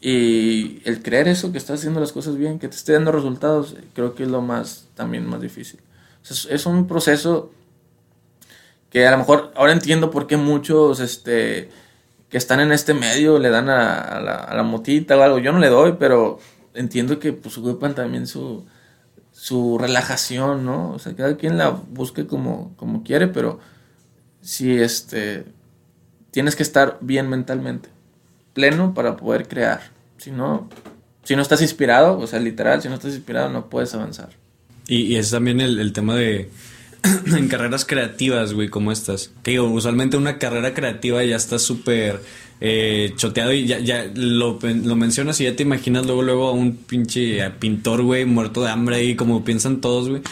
Y 0.00 0.82
el 0.84 1.00
creer 1.02 1.28
eso, 1.28 1.52
que 1.52 1.58
estás 1.58 1.78
haciendo 1.78 2.00
las 2.00 2.12
cosas 2.12 2.36
bien, 2.36 2.58
que 2.58 2.68
te 2.68 2.74
esté 2.74 2.92
dando 2.92 3.12
resultados, 3.12 3.76
creo 3.94 4.14
que 4.14 4.24
es 4.24 4.28
lo 4.28 4.42
más, 4.42 4.88
también 4.94 5.26
más 5.26 5.40
difícil. 5.40 5.80
Es, 6.28 6.66
un 6.66 6.86
proceso 6.86 7.50
que 8.90 9.06
a 9.06 9.10
lo 9.10 9.18
mejor 9.18 9.52
ahora 9.56 9.72
entiendo 9.72 10.10
por 10.10 10.26
qué 10.26 10.36
muchos 10.36 11.00
este, 11.00 11.70
que 12.28 12.38
están 12.38 12.60
en 12.60 12.72
este 12.72 12.94
medio 12.94 13.38
le 13.38 13.50
dan 13.50 13.68
a, 13.68 14.20
la, 14.20 14.62
motita 14.62 15.16
o 15.16 15.22
algo. 15.22 15.38
Yo 15.38 15.52
no 15.52 15.58
le 15.58 15.68
doy, 15.68 15.96
pero 15.98 16.38
entiendo 16.74 17.18
que 17.18 17.32
pues 17.32 17.58
ocupan 17.58 17.94
también 17.94 18.26
su, 18.26 18.64
su 19.32 19.78
relajación, 19.78 20.64
¿no? 20.64 20.92
O 20.92 20.98
sea, 20.98 21.14
cada 21.14 21.36
quien 21.36 21.58
la 21.58 21.70
busque 21.70 22.26
como, 22.26 22.74
como 22.76 23.02
quiere, 23.02 23.26
pero 23.26 23.58
si 24.40 24.78
este, 24.78 25.44
tienes 26.30 26.56
que 26.56 26.62
estar 26.62 26.98
bien 27.00 27.28
mentalmente, 27.28 27.88
pleno 28.52 28.94
para 28.94 29.16
poder 29.16 29.48
crear. 29.48 29.80
Si 30.18 30.30
no, 30.30 30.68
si 31.24 31.36
no 31.36 31.42
estás 31.42 31.62
inspirado, 31.62 32.18
o 32.18 32.26
sea, 32.26 32.40
literal, 32.40 32.82
si 32.82 32.88
no 32.88 32.94
estás 32.94 33.14
inspirado 33.14 33.50
no 33.50 33.68
puedes 33.68 33.94
avanzar. 33.94 34.41
Y, 34.88 35.16
es 35.16 35.30
también 35.30 35.60
el, 35.60 35.92
tema 35.92 36.16
de 36.16 36.50
en 37.26 37.48
carreras 37.48 37.84
creativas, 37.84 38.52
güey, 38.52 38.68
como 38.68 38.92
estas. 38.92 39.30
Que 39.42 39.52
digo, 39.52 39.70
usualmente 39.70 40.16
una 40.16 40.38
carrera 40.38 40.74
creativa 40.74 41.22
ya 41.24 41.36
está 41.36 41.58
súper 41.58 42.20
eh, 42.64 43.12
choteado 43.16 43.52
y 43.52 43.66
ya, 43.66 43.80
ya 43.80 44.08
lo, 44.14 44.56
lo, 44.62 44.94
mencionas 44.94 45.40
y 45.40 45.44
ya 45.44 45.56
te 45.56 45.64
imaginas 45.64 46.06
luego 46.06 46.22
luego 46.22 46.48
a 46.48 46.52
un 46.52 46.76
pinche 46.76 47.50
pintor, 47.58 48.04
güey, 48.04 48.24
muerto 48.24 48.62
de 48.62 48.70
hambre 48.70 48.94
ahí, 48.94 49.16
como 49.16 49.44
piensan 49.44 49.80
todos, 49.80 50.08
güey. 50.08 50.22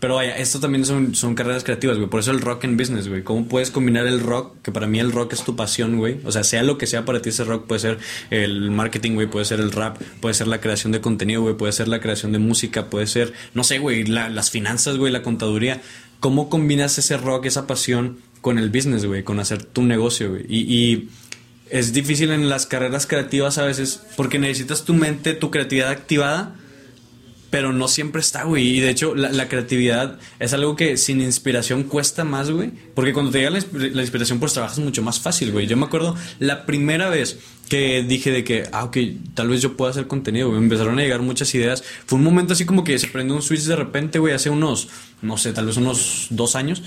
Pero 0.00 0.16
vaya, 0.16 0.36
esto 0.36 0.58
también 0.58 0.84
son, 0.84 1.14
son 1.14 1.36
carreras 1.36 1.62
creativas, 1.62 1.96
güey. 1.96 2.10
Por 2.10 2.18
eso 2.18 2.32
el 2.32 2.40
rock 2.40 2.64
en 2.64 2.76
business, 2.76 3.06
güey. 3.08 3.22
¿Cómo 3.22 3.46
puedes 3.46 3.70
combinar 3.70 4.08
el 4.08 4.18
rock? 4.18 4.56
Que 4.62 4.72
para 4.72 4.88
mí 4.88 4.98
el 4.98 5.12
rock 5.12 5.34
es 5.34 5.44
tu 5.44 5.54
pasión, 5.54 5.96
güey. 5.98 6.16
O 6.24 6.32
sea, 6.32 6.42
sea 6.42 6.64
lo 6.64 6.76
que 6.76 6.88
sea 6.88 7.04
para 7.04 7.22
ti 7.22 7.28
ese 7.28 7.44
rock, 7.44 7.68
puede 7.68 7.78
ser 7.78 7.98
el 8.30 8.72
marketing, 8.72 9.12
güey, 9.12 9.28
puede 9.28 9.44
ser 9.44 9.60
el 9.60 9.70
rap, 9.70 10.02
puede 10.20 10.34
ser 10.34 10.48
la 10.48 10.60
creación 10.60 10.90
de 10.90 11.00
contenido, 11.00 11.42
güey, 11.42 11.56
puede 11.56 11.72
ser 11.72 11.86
la 11.86 12.00
creación 12.00 12.32
de 12.32 12.40
música, 12.40 12.86
puede 12.86 13.06
ser, 13.06 13.32
no 13.54 13.62
sé, 13.62 13.78
güey, 13.78 14.04
las 14.06 14.50
finanzas, 14.50 14.96
güey, 14.96 15.12
la 15.12 15.22
contaduría. 15.22 15.80
¿Cómo 16.18 16.48
combinas 16.48 16.98
ese 16.98 17.16
rock, 17.16 17.46
esa 17.46 17.68
pasión 17.68 18.18
con 18.40 18.58
el 18.58 18.70
business, 18.70 19.04
güey? 19.06 19.22
Con 19.22 19.38
hacer 19.38 19.62
tu 19.62 19.84
negocio, 19.84 20.30
güey. 20.30 20.46
y 20.48 21.08
es 21.70 21.92
difícil 21.92 22.30
en 22.30 22.48
las 22.48 22.66
carreras 22.66 23.06
creativas 23.06 23.58
a 23.58 23.64
veces 23.64 24.00
porque 24.16 24.38
necesitas 24.38 24.84
tu 24.84 24.94
mente, 24.94 25.34
tu 25.34 25.50
creatividad 25.50 25.90
activada, 25.90 26.54
pero 27.50 27.72
no 27.72 27.88
siempre 27.88 28.20
está, 28.20 28.44
güey. 28.44 28.76
Y 28.76 28.80
de 28.80 28.90
hecho, 28.90 29.14
la, 29.14 29.48
creatividad 29.48 30.18
es 30.38 30.52
algo 30.52 30.76
que 30.76 30.96
sin 30.96 31.20
inspiración 31.20 31.84
cuesta 31.84 32.24
más, 32.24 32.50
güey. 32.50 32.70
Porque 32.94 33.12
cuando 33.12 33.30
te 33.30 33.38
llega 33.38 33.50
la, 33.50 34.02
inspiración, 34.02 34.40
pues 34.40 34.52
trabajas 34.52 34.78
mucho 34.78 35.02
más 35.02 35.20
fácil, 35.20 35.52
güey. 35.52 35.66
Yo 35.66 35.76
me 35.76 35.86
acuerdo 35.86 36.16
la 36.38 36.66
primera 36.66 37.08
vez 37.08 37.38
que 37.68 38.02
dije 38.02 38.30
de 38.30 38.44
que, 38.44 38.68
ah, 38.72 38.84
ok, 38.84 38.98
tal 39.34 39.48
vez 39.48 39.62
yo 39.62 39.76
pueda 39.76 39.90
hacer 39.90 40.06
contenido, 40.06 40.48
güey. 40.48 40.60
Empezaron 40.60 40.98
a 40.98 41.02
llegar 41.02 41.22
muchas 41.22 41.54
ideas. 41.54 41.82
Fue 42.06 42.18
un 42.18 42.24
momento 42.24 42.52
así 42.52 42.66
como 42.66 42.84
que 42.84 42.98
se 42.98 43.06
prendió 43.06 43.34
un 43.34 43.42
switch 43.42 43.62
de 43.62 43.76
repente, 43.76 44.18
güey, 44.18 44.34
hace 44.34 44.50
unos, 44.50 44.88
no 45.22 45.38
sé, 45.38 45.52
tal 45.52 45.66
vez 45.66 45.76
unos 45.76 46.26
dos 46.30 46.56
años. 46.56 46.82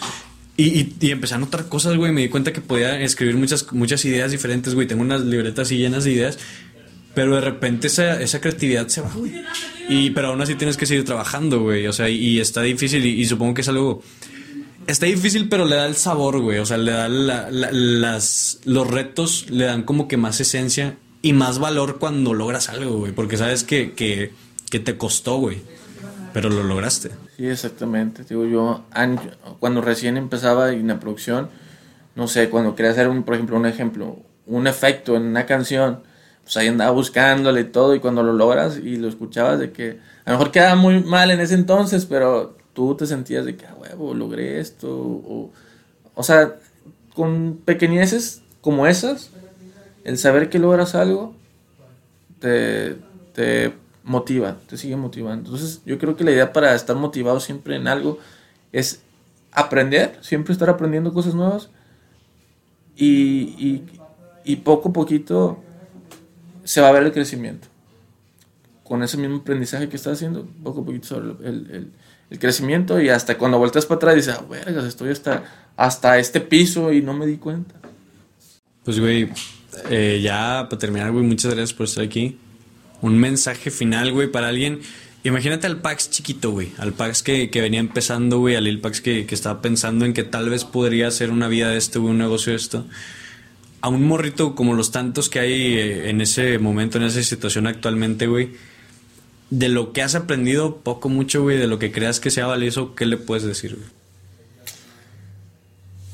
Y, 0.59 0.93
y, 0.99 1.11
empecé 1.11 1.35
a 1.35 1.37
notar 1.37 1.69
cosas, 1.69 1.95
güey. 1.95 2.11
Me 2.11 2.19
di 2.19 2.27
cuenta 2.27 2.51
que 2.51 2.59
podía 2.59 2.99
escribir 2.99 3.37
muchas, 3.37 3.71
muchas 3.71 4.03
ideas 4.03 4.29
diferentes, 4.29 4.75
güey. 4.75 4.87
Tengo 4.87 5.03
unas 5.03 5.21
libretas 5.21 5.67
así 5.67 5.77
llenas 5.77 6.03
de 6.03 6.11
ideas. 6.11 6.37
Pero 7.15 7.35
de 7.35 7.39
repente 7.39 7.87
esa, 7.87 8.21
esa 8.21 8.41
creatividad 8.41 8.89
se 8.89 8.99
va, 8.99 9.09
güey. 9.15 9.31
Y, 9.87 10.09
pero 10.09 10.27
aún 10.27 10.41
así 10.41 10.55
tienes 10.55 10.75
que 10.75 10.85
seguir 10.85 11.05
trabajando, 11.05 11.61
güey. 11.61 11.87
O 11.87 11.93
sea, 11.93 12.09
y, 12.09 12.41
está 12.41 12.61
difícil. 12.61 13.05
Y, 13.05 13.25
supongo 13.25 13.53
que 13.53 13.61
es 13.61 13.69
algo. 13.69 14.03
Está 14.85 15.05
difícil, 15.05 15.47
pero 15.47 15.63
le 15.63 15.77
da 15.77 15.85
el 15.85 15.95
sabor, 15.95 16.41
güey. 16.41 16.59
O 16.59 16.65
sea, 16.65 16.77
le 16.77 16.91
da 16.91 17.07
las, 17.07 18.59
los 18.65 18.85
retos, 18.85 19.45
le 19.49 19.63
dan 19.63 19.83
como 19.83 20.09
que 20.09 20.17
más 20.17 20.41
esencia 20.41 20.97
y 21.21 21.31
más 21.31 21.59
valor 21.59 21.99
cuando 21.99 22.33
logras 22.33 22.67
algo, 22.67 22.97
güey. 22.97 23.13
Porque 23.13 23.37
sabes 23.37 23.63
que, 23.63 23.93
que 23.93 24.79
te 24.81 24.97
costó, 24.97 25.37
güey. 25.37 25.59
Pero 26.33 26.49
lo 26.49 26.63
lograste. 26.63 27.11
Sí, 27.39 27.47
exactamente. 27.47 28.25
Digo, 28.27 28.43
yo 28.43 28.83
cuando 29.61 29.79
recién 29.79 30.17
empezaba 30.17 30.73
en 30.73 30.89
la 30.89 30.99
producción, 30.99 31.47
no 32.13 32.27
sé, 32.27 32.49
cuando 32.49 32.75
quería 32.75 32.91
hacer, 32.91 33.07
un, 33.07 33.23
por 33.23 33.35
ejemplo, 33.35 33.55
un 33.55 33.65
ejemplo, 33.65 34.17
un 34.45 34.67
efecto 34.67 35.15
en 35.15 35.21
una 35.21 35.45
canción, 35.45 36.01
pues 36.43 36.57
ahí 36.57 36.67
andaba 36.67 36.91
buscándole 36.91 37.63
todo 37.63 37.95
y 37.95 38.01
cuando 38.01 38.23
lo 38.23 38.33
logras 38.33 38.77
y 38.77 38.97
lo 38.97 39.07
escuchabas 39.07 39.57
de 39.57 39.71
que 39.71 39.99
a 40.25 40.31
lo 40.31 40.37
mejor 40.37 40.51
quedaba 40.51 40.75
muy 40.75 41.01
mal 41.01 41.31
en 41.31 41.39
ese 41.39 41.53
entonces, 41.53 42.05
pero 42.05 42.57
tú 42.73 42.95
te 42.95 43.07
sentías 43.07 43.45
de 43.45 43.55
que, 43.55 43.65
a 43.65 43.73
huevo, 43.73 44.13
logré 44.13 44.59
esto. 44.59 44.89
O, 44.89 45.49
o 46.15 46.23
sea, 46.23 46.55
con 47.15 47.61
pequeñeces 47.63 48.41
como 48.59 48.85
esas, 48.85 49.29
el 50.03 50.17
saber 50.17 50.49
que 50.49 50.59
logras 50.59 50.93
algo, 50.93 51.33
te, 52.39 52.97
te 53.33 53.71
motiva, 54.03 54.57
te 54.67 54.77
sigue 54.77 54.95
motivando. 54.95 55.49
Entonces 55.49 55.81
yo 55.85 55.97
creo 55.97 56.15
que 56.15 56.23
la 56.23 56.31
idea 56.31 56.53
para 56.53 56.73
estar 56.75 56.95
motivado 56.95 57.39
siempre 57.39 57.75
en 57.75 57.87
algo 57.87 58.19
es 58.71 59.01
aprender, 59.51 60.17
siempre 60.21 60.53
estar 60.53 60.69
aprendiendo 60.69 61.13
cosas 61.13 61.33
nuevas 61.33 61.69
y, 62.95 63.83
y, 64.43 64.55
poco 64.57 64.89
a 64.89 64.93
poquito 64.93 65.63
se 66.63 66.81
va 66.81 66.89
a 66.89 66.91
ver 66.91 67.03
el 67.03 67.11
crecimiento. 67.11 67.67
Con 68.83 69.03
ese 69.03 69.17
mismo 69.17 69.37
aprendizaje 69.37 69.87
que 69.87 69.95
estás 69.95 70.13
haciendo, 70.13 70.47
poco 70.63 70.81
a 70.81 70.85
poquito 70.85 71.07
se 71.07 71.15
va 71.15 71.21
ver 71.21 71.47
el, 71.47 71.91
el, 72.29 72.39
crecimiento 72.39 73.01
y 73.01 73.09
hasta 73.09 73.37
cuando 73.37 73.57
vueltas 73.57 73.85
para 73.85 73.97
atrás 73.97 74.15
dices, 74.15 74.35
ah, 74.37 74.45
vergas, 74.47 74.85
estoy 74.85 75.11
hasta, 75.11 75.43
hasta 75.75 76.19
este 76.19 76.41
piso 76.41 76.91
y 76.91 77.01
no 77.01 77.13
me 77.13 77.25
di 77.25 77.37
cuenta. 77.37 77.75
Pues 78.83 78.99
güey, 78.99 79.29
eh, 79.89 80.19
ya 80.21 80.67
para 80.69 80.79
terminar, 80.79 81.11
güey, 81.11 81.23
muchas 81.23 81.53
gracias 81.53 81.73
por 81.73 81.85
estar 81.85 82.03
aquí 82.03 82.37
un 83.01 83.17
mensaje 83.17 83.71
final, 83.71 84.11
güey, 84.11 84.31
para 84.31 84.47
alguien. 84.49 84.81
Imagínate 85.23 85.67
al 85.67 85.81
Pax 85.81 86.09
chiquito, 86.09 86.51
güey. 86.51 86.71
Al 86.77 86.93
Pax 86.93 87.23
que, 87.23 87.49
que 87.49 87.61
venía 87.61 87.79
empezando, 87.79 88.39
güey. 88.39 88.55
Al 88.55 88.63
Lil 88.63 88.79
Pax 88.79 89.01
que, 89.01 89.25
que, 89.25 89.35
estaba 89.35 89.61
pensando 89.61 90.05
en 90.05 90.13
que 90.13 90.23
tal 90.23 90.49
vez 90.49 90.63
podría 90.63 91.07
hacer 91.07 91.31
una 91.31 91.47
vida 91.47 91.69
de 91.69 91.77
esto, 91.77 92.01
güey, 92.01 92.11
un 92.11 92.19
negocio 92.19 92.51
de 92.51 92.57
esto. 92.57 92.85
A 93.81 93.89
un 93.89 94.05
morrito 94.05 94.55
como 94.55 94.73
los 94.73 94.91
tantos 94.91 95.29
que 95.29 95.39
hay 95.39 95.73
eh, 95.77 96.09
en 96.09 96.21
ese 96.21 96.57
momento, 96.59 96.97
en 96.97 97.03
esa 97.05 97.21
situación 97.21 97.67
actualmente, 97.67 98.27
güey. 98.27 98.51
De 99.49 99.67
lo 99.67 99.93
que 99.93 100.01
has 100.01 100.15
aprendido, 100.15 100.77
poco, 100.77 101.09
mucho, 101.09 101.41
güey. 101.41 101.57
De 101.57 101.67
lo 101.67 101.79
que 101.79 101.91
creas 101.91 102.19
que 102.19 102.31
sea 102.31 102.47
valioso, 102.47 102.95
¿qué 102.95 103.05
le 103.05 103.17
puedes 103.17 103.43
decir, 103.43 103.75
güey? 103.75 103.87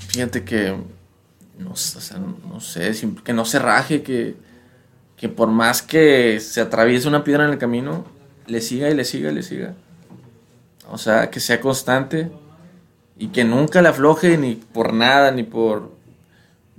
Fíjate 0.09 0.43
que. 0.43 0.75
No, 1.59 1.73
no 2.49 2.59
sé, 2.59 2.91
que 3.23 3.33
no 3.33 3.45
se 3.45 3.59
raje, 3.59 4.01
que 4.01 4.35
que 5.17 5.29
por 5.29 5.49
más 5.49 5.81
que 5.81 6.39
se 6.39 6.61
atraviese 6.61 7.07
una 7.07 7.23
piedra 7.23 7.45
en 7.45 7.51
el 7.51 7.57
camino, 7.57 8.05
le 8.47 8.61
siga 8.61 8.89
y 8.89 8.95
le 8.95 9.05
siga 9.05 9.31
y 9.31 9.35
le 9.35 9.43
siga. 9.43 9.73
O 10.91 10.97
sea, 10.97 11.29
que 11.29 11.39
sea 11.39 11.61
constante 11.61 12.31
y 13.17 13.27
que 13.27 13.43
nunca 13.43 13.81
le 13.81 13.89
afloje 13.89 14.37
ni 14.37 14.55
por 14.55 14.93
nada, 14.93 15.31
ni 15.31 15.43
por 15.43 15.91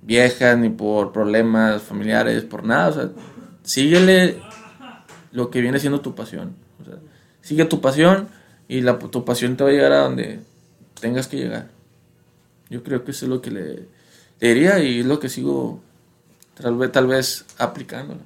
viejas, 0.02 0.56
ni 0.58 0.68
por 0.68 1.12
problemas 1.12 1.82
familiares, 1.82 2.44
por 2.44 2.64
nada. 2.64 2.88
O 2.88 2.92
sea, 2.92 3.08
síguele 3.62 4.40
lo 5.32 5.50
que 5.50 5.60
viene 5.60 5.80
siendo 5.80 6.00
tu 6.00 6.14
pasión. 6.14 6.54
O 6.80 6.84
sea, 6.84 6.94
sigue 7.40 7.64
tu 7.64 7.80
pasión 7.80 8.28
y 8.68 8.80
la, 8.80 8.98
tu 8.98 9.24
pasión 9.24 9.56
te 9.56 9.64
va 9.64 9.70
a 9.70 9.72
llegar 9.72 9.92
a 9.92 10.00
donde 10.00 10.40
tengas 11.00 11.26
que 11.26 11.38
llegar. 11.38 11.68
Yo 12.68 12.82
creo 12.82 13.04
que 13.04 13.12
eso 13.12 13.26
es 13.26 13.30
lo 13.30 13.40
que 13.40 13.50
le, 13.50 13.88
le 14.40 14.48
diría 14.54 14.78
y 14.80 15.00
es 15.00 15.06
lo 15.06 15.18
que 15.18 15.28
sigo 15.28 15.80
tal 16.60 16.76
vez, 16.76 16.92
tal 16.92 17.06
vez 17.06 17.44
aplicándola. 17.58 18.20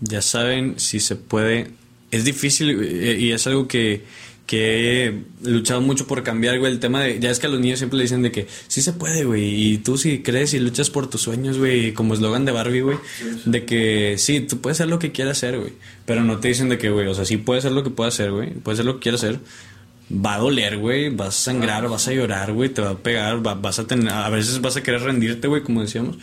Ya 0.00 0.22
saben, 0.22 0.78
si 0.78 1.00
se 1.00 1.16
puede, 1.16 1.70
es 2.10 2.24
difícil 2.24 2.80
eh, 2.82 3.18
y 3.18 3.32
es 3.32 3.46
algo 3.46 3.68
que, 3.68 4.04
que 4.46 5.06
he 5.06 5.22
luchado 5.42 5.80
mucho 5.80 6.06
por 6.06 6.22
cambiar, 6.22 6.58
güey, 6.58 6.72
el 6.72 6.80
tema 6.80 7.02
de, 7.02 7.18
ya 7.18 7.30
es 7.30 7.38
que 7.38 7.46
a 7.46 7.50
los 7.50 7.60
niños 7.60 7.78
siempre 7.78 7.96
le 7.96 8.04
dicen 8.04 8.22
de 8.22 8.30
que 8.30 8.46
sí 8.68 8.82
se 8.82 8.92
puede, 8.92 9.24
güey, 9.24 9.72
y 9.72 9.78
tú 9.78 9.96
si 9.96 10.22
crees 10.22 10.52
y 10.54 10.60
luchas 10.60 10.90
por 10.90 11.08
tus 11.08 11.22
sueños, 11.22 11.58
güey, 11.58 11.94
como 11.94 12.14
eslogan 12.14 12.44
de 12.44 12.52
Barbie, 12.52 12.82
güey, 12.82 12.98
de 13.46 13.64
que 13.64 14.16
sí, 14.18 14.40
tú 14.40 14.60
puedes 14.60 14.76
hacer 14.76 14.88
lo 14.88 14.98
que 14.98 15.12
quieras 15.12 15.38
hacer, 15.38 15.58
güey, 15.58 15.72
pero 16.04 16.22
no 16.22 16.38
te 16.38 16.48
dicen 16.48 16.68
de 16.68 16.78
que, 16.78 16.90
güey, 16.90 17.06
o 17.06 17.14
sea, 17.14 17.24
sí 17.24 17.38
puedes 17.38 17.64
hacer 17.64 17.74
lo 17.74 17.82
que 17.82 17.90
puedas 17.90 18.14
hacer, 18.14 18.32
güey, 18.32 18.50
puedes 18.50 18.78
hacer 18.78 18.86
lo 18.86 18.96
que 18.96 19.04
quieras 19.04 19.24
hacer, 19.24 19.40
va 20.12 20.34
a 20.34 20.38
doler, 20.38 20.76
güey, 20.76 21.08
vas 21.08 21.28
a 21.28 21.52
sangrar, 21.52 21.88
vas 21.88 22.06
a 22.08 22.12
llorar, 22.12 22.52
güey, 22.52 22.68
te 22.68 22.82
va 22.82 22.90
a 22.90 22.98
pegar, 22.98 23.40
vas 23.40 23.78
a 23.78 23.86
tener, 23.86 24.12
a 24.12 24.28
veces 24.28 24.60
vas 24.60 24.76
a 24.76 24.82
querer 24.82 25.02
rendirte, 25.02 25.48
güey, 25.48 25.62
como 25.62 25.80
decíamos, 25.80 26.18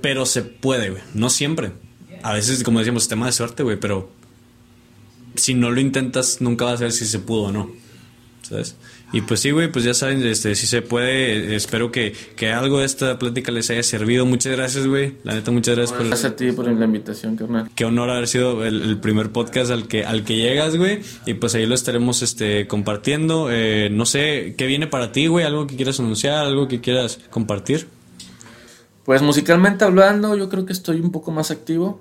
pero 0.00 0.26
se 0.26 0.42
puede, 0.42 0.90
güey, 0.90 1.02
no 1.14 1.30
siempre, 1.30 1.72
a 2.22 2.32
veces, 2.32 2.62
como 2.64 2.78
decíamos, 2.78 3.08
tema 3.08 3.26
de 3.26 3.32
suerte, 3.32 3.62
güey, 3.62 3.78
pero 3.78 4.10
si 5.34 5.54
no 5.54 5.70
lo 5.70 5.80
intentas, 5.80 6.40
nunca 6.40 6.64
vas 6.64 6.80
a 6.80 6.84
ver 6.84 6.92
si 6.92 7.06
se 7.06 7.18
pudo 7.18 7.44
o 7.44 7.52
no. 7.52 7.70
¿Sabes? 8.42 8.76
Y 9.12 9.22
pues 9.22 9.40
sí, 9.40 9.50
güey, 9.50 9.70
pues 9.70 9.84
ya 9.84 9.92
saben, 9.92 10.24
este, 10.26 10.54
si 10.54 10.66
se 10.66 10.80
puede, 10.80 11.54
espero 11.54 11.92
que, 11.92 12.14
que 12.36 12.50
algo 12.50 12.80
de 12.80 12.86
esta 12.86 13.18
plática 13.18 13.52
les 13.52 13.68
haya 13.70 13.82
servido. 13.82 14.24
Muchas 14.24 14.52
gracias, 14.52 14.86
güey. 14.86 15.14
La 15.22 15.34
neta, 15.34 15.50
muchas 15.50 15.76
gracias 15.76 15.96
por... 15.96 16.06
Gracias 16.06 16.32
a 16.32 16.36
ti 16.36 16.52
por 16.52 16.70
la 16.70 16.84
invitación, 16.84 17.36
carnal. 17.36 17.70
Qué 17.74 17.84
honor 17.84 18.10
haber 18.10 18.26
sido 18.26 18.64
el, 18.64 18.98
primer 18.98 19.30
podcast 19.30 19.70
al 19.70 19.86
que, 19.86 20.04
al 20.04 20.24
que 20.24 20.36
llegas, 20.36 20.76
güey. 20.76 21.00
Y 21.26 21.34
pues 21.34 21.54
ahí 21.54 21.66
lo 21.66 21.74
estaremos 21.74 22.22
este, 22.22 22.66
compartiendo. 22.66 23.48
Eh, 23.50 23.88
no 23.90 24.06
sé, 24.06 24.54
¿qué 24.56 24.66
viene 24.66 24.86
para 24.86 25.12
ti, 25.12 25.26
güey? 25.26 25.44
¿Algo 25.44 25.66
que 25.66 25.76
quieras 25.76 26.00
anunciar? 26.00 26.46
¿Algo 26.46 26.68
que 26.68 26.80
quieras 26.80 27.18
compartir? 27.30 27.86
Pues 29.08 29.22
musicalmente 29.22 29.86
hablando, 29.86 30.36
yo 30.36 30.50
creo 30.50 30.66
que 30.66 30.74
estoy 30.74 31.00
un 31.00 31.10
poco 31.10 31.30
más 31.30 31.50
activo 31.50 31.98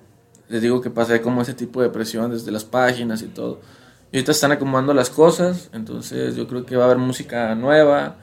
les 0.49 0.61
digo 0.61 0.81
que 0.81 0.89
pasé 0.89 1.21
como 1.21 1.41
ese 1.41 1.53
tipo 1.53 1.81
de 1.81 1.88
presión 1.88 2.29
desde 2.31 2.51
las 2.51 2.65
páginas 2.65 3.21
y 3.21 3.27
todo. 3.27 3.61
Y 4.11 4.17
ahorita 4.17 4.34
están 4.34 4.51
acomodando 4.51 4.93
las 4.93 5.09
cosas, 5.09 5.69
entonces 5.71 6.35
yo 6.35 6.49
creo 6.49 6.65
que 6.65 6.75
va 6.75 6.84
a 6.84 6.85
haber 6.88 6.97
música 6.97 7.55
nueva, 7.55 8.17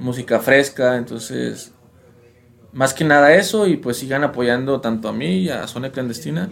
música 0.00 0.40
fresca, 0.40 0.96
entonces 0.96 1.72
más 2.72 2.94
que 2.94 3.04
nada 3.04 3.34
eso 3.34 3.66
y 3.66 3.76
pues 3.76 3.98
sigan 3.98 4.24
apoyando 4.24 4.80
tanto 4.80 5.10
a 5.10 5.12
mí 5.12 5.40
y 5.40 5.50
a 5.50 5.66
Zona 5.66 5.92
Clandestina. 5.92 6.48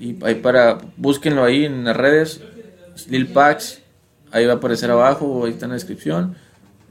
Y 0.00 0.20
ahí 0.24 0.34
para, 0.34 0.78
búsquenlo 0.96 1.44
ahí 1.44 1.64
en 1.64 1.84
las 1.84 1.96
redes, 1.96 2.40
Lil 3.08 3.28
Pax, 3.28 3.82
ahí 4.32 4.46
va 4.46 4.54
a 4.54 4.56
aparecer 4.56 4.90
abajo, 4.90 5.44
ahí 5.44 5.52
está 5.52 5.66
en 5.66 5.70
la 5.70 5.74
descripción. 5.74 6.34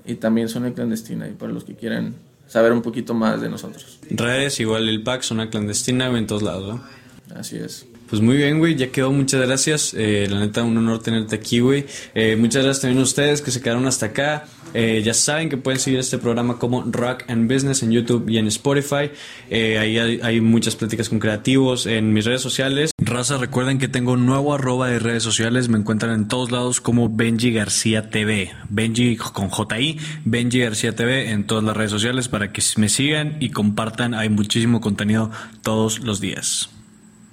Y 0.05 0.15
también 0.15 0.47
Zona 0.47 0.73
Clandestina, 0.73 1.27
y 1.27 1.31
para 1.31 1.51
los 1.51 1.65
que 1.65 1.75
quieran 1.75 2.15
saber 2.47 2.71
un 2.71 2.81
poquito 2.81 3.13
más 3.13 3.41
de 3.41 3.49
nosotros. 3.49 3.99
Redes, 4.09 4.59
igual 4.59 4.85
Lil 4.85 5.03
Pax, 5.03 5.27
Zona 5.27 5.49
Clandestina, 5.49 6.07
en 6.17 6.27
todos 6.27 6.43
lados, 6.43 6.75
¿no? 6.75 7.35
Así 7.35 7.57
es. 7.57 7.85
Pues 8.09 8.21
muy 8.21 8.37
bien, 8.37 8.59
güey, 8.59 8.75
ya 8.75 8.87
quedó, 8.87 9.11
muchas 9.11 9.45
gracias. 9.45 9.93
Eh, 9.93 10.27
la 10.29 10.39
neta, 10.39 10.63
un 10.63 10.77
honor 10.77 10.99
tenerte 10.99 11.35
aquí, 11.35 11.59
güey. 11.59 11.85
Eh, 12.15 12.37
muchas 12.37 12.63
gracias 12.63 12.81
también 12.81 13.01
a 13.01 13.03
ustedes 13.03 13.41
que 13.41 13.51
se 13.51 13.61
quedaron 13.61 13.85
hasta 13.85 14.07
acá. 14.07 14.45
Eh, 14.73 15.01
ya 15.03 15.13
saben 15.13 15.49
que 15.49 15.57
pueden 15.57 15.79
seguir 15.79 15.99
este 15.99 16.17
programa 16.17 16.57
como 16.57 16.83
Rock 16.83 17.23
and 17.27 17.51
Business 17.51 17.83
en 17.83 17.91
YouTube 17.91 18.29
y 18.29 18.37
en 18.37 18.47
Spotify. 18.47 19.11
ahí 19.51 19.97
hay, 19.97 20.41
muchas 20.41 20.77
pláticas 20.77 21.09
con 21.09 21.19
creativos 21.19 21.85
en 21.85 22.13
mis 22.13 22.23
redes 22.23 22.41
sociales. 22.41 22.91
Raza, 23.07 23.37
recuerden 23.37 23.79
que 23.79 23.87
tengo 23.87 24.11
un 24.11 24.25
nuevo 24.25 24.53
arroba 24.53 24.89
de 24.89 24.99
redes 24.99 25.23
sociales. 25.23 25.69
Me 25.69 25.77
encuentran 25.77 26.11
en 26.11 26.27
todos 26.27 26.51
lados 26.51 26.81
como 26.81 27.07
Benji 27.07 27.53
García 27.53 28.09
TV. 28.09 28.51
Benji 28.67 29.15
con 29.15 29.49
JI, 29.49 29.97
Benji 30.25 30.59
García 30.59 30.93
TV 30.93 31.31
en 31.31 31.47
todas 31.47 31.63
las 31.63 31.77
redes 31.77 31.91
sociales 31.91 32.27
para 32.27 32.51
que 32.51 32.61
me 32.75 32.89
sigan 32.89 33.37
y 33.39 33.51
compartan. 33.51 34.13
Hay 34.13 34.27
muchísimo 34.27 34.81
contenido 34.81 35.31
todos 35.61 35.99
los 35.99 36.19
días. 36.19 36.69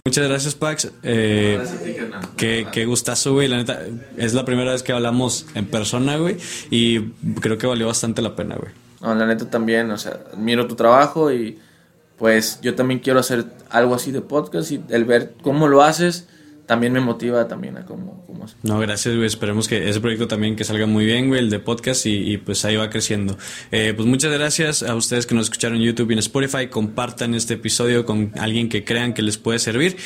Muchas 0.04 0.28
gracias, 0.28 0.54
Pax. 0.54 0.92
Eh, 1.02 1.60
qué, 2.36 2.68
qué 2.70 2.84
gustazo, 2.84 3.32
güey. 3.32 3.48
La 3.48 3.56
neta, 3.56 3.80
es 4.16 4.32
la 4.32 4.44
primera 4.44 4.70
vez 4.70 4.84
que 4.84 4.92
hablamos 4.92 5.46
en 5.56 5.66
persona, 5.66 6.18
güey. 6.18 6.36
Y 6.70 7.00
creo 7.40 7.58
que 7.58 7.66
valió 7.66 7.88
bastante 7.88 8.22
la 8.22 8.36
pena, 8.36 8.54
güey. 8.54 8.72
No, 9.02 9.12
la 9.16 9.26
neta 9.26 9.50
también, 9.50 9.90
o 9.90 9.98
sea, 9.98 10.20
admiro 10.32 10.68
tu 10.68 10.76
trabajo 10.76 11.32
y 11.32 11.58
pues 12.18 12.60
yo 12.62 12.74
también 12.74 13.00
quiero 13.00 13.20
hacer 13.20 13.44
algo 13.70 13.94
así 13.94 14.12
de 14.12 14.20
podcast 14.20 14.70
y 14.72 14.80
el 14.88 15.04
ver 15.04 15.34
cómo 15.42 15.68
lo 15.68 15.82
haces 15.82 16.28
también 16.66 16.94
me 16.94 17.00
motiva 17.00 17.46
también 17.46 17.76
a 17.76 17.84
cómo, 17.84 18.24
cómo 18.26 18.46
No, 18.62 18.78
gracias, 18.78 19.14
güey. 19.14 19.26
Esperemos 19.26 19.68
que 19.68 19.88
ese 19.88 20.00
proyecto 20.00 20.28
también 20.28 20.56
que 20.56 20.64
salga 20.64 20.86
muy 20.86 21.04
bien, 21.04 21.28
güey, 21.28 21.40
el 21.40 21.50
de 21.50 21.58
podcast 21.58 22.06
y, 22.06 22.38
pues 22.38 22.64
ahí 22.64 22.76
va 22.76 22.88
creciendo. 22.88 23.36
Eh, 23.70 23.92
pues 23.94 24.08
muchas 24.08 24.32
gracias 24.32 24.82
a 24.82 24.94
ustedes 24.94 25.26
que 25.26 25.34
nos 25.34 25.44
escucharon 25.44 25.76
en 25.76 25.82
YouTube 25.82 26.10
y 26.10 26.12
en 26.14 26.20
Spotify. 26.20 26.68
Compartan 26.68 27.34
este 27.34 27.54
episodio 27.54 28.06
con 28.06 28.32
alguien 28.38 28.68
que 28.68 28.84
crean 28.84 29.12
que 29.12 29.22
les 29.22 29.36
puede 29.36 29.58
servir. 29.58 29.96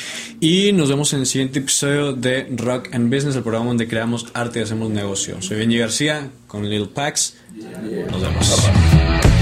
Y 0.41 0.73
nos 0.73 0.89
vemos 0.89 1.13
en 1.13 1.21
el 1.21 1.25
siguiente 1.25 1.59
episodio 1.59 2.13
de 2.13 2.47
Rock 2.57 2.89
and 2.93 3.13
Business, 3.13 3.35
el 3.35 3.43
programa 3.43 3.67
donde 3.67 3.87
creamos 3.87 4.27
arte 4.33 4.59
y 4.59 4.63
hacemos 4.63 4.89
negocio. 4.89 5.41
Soy 5.41 5.57
Benji 5.57 5.77
García 5.77 6.29
con 6.47 6.69
Lil 6.69 6.89
Pax. 6.89 7.37
Nos 8.11 8.21
vemos. 8.21 9.38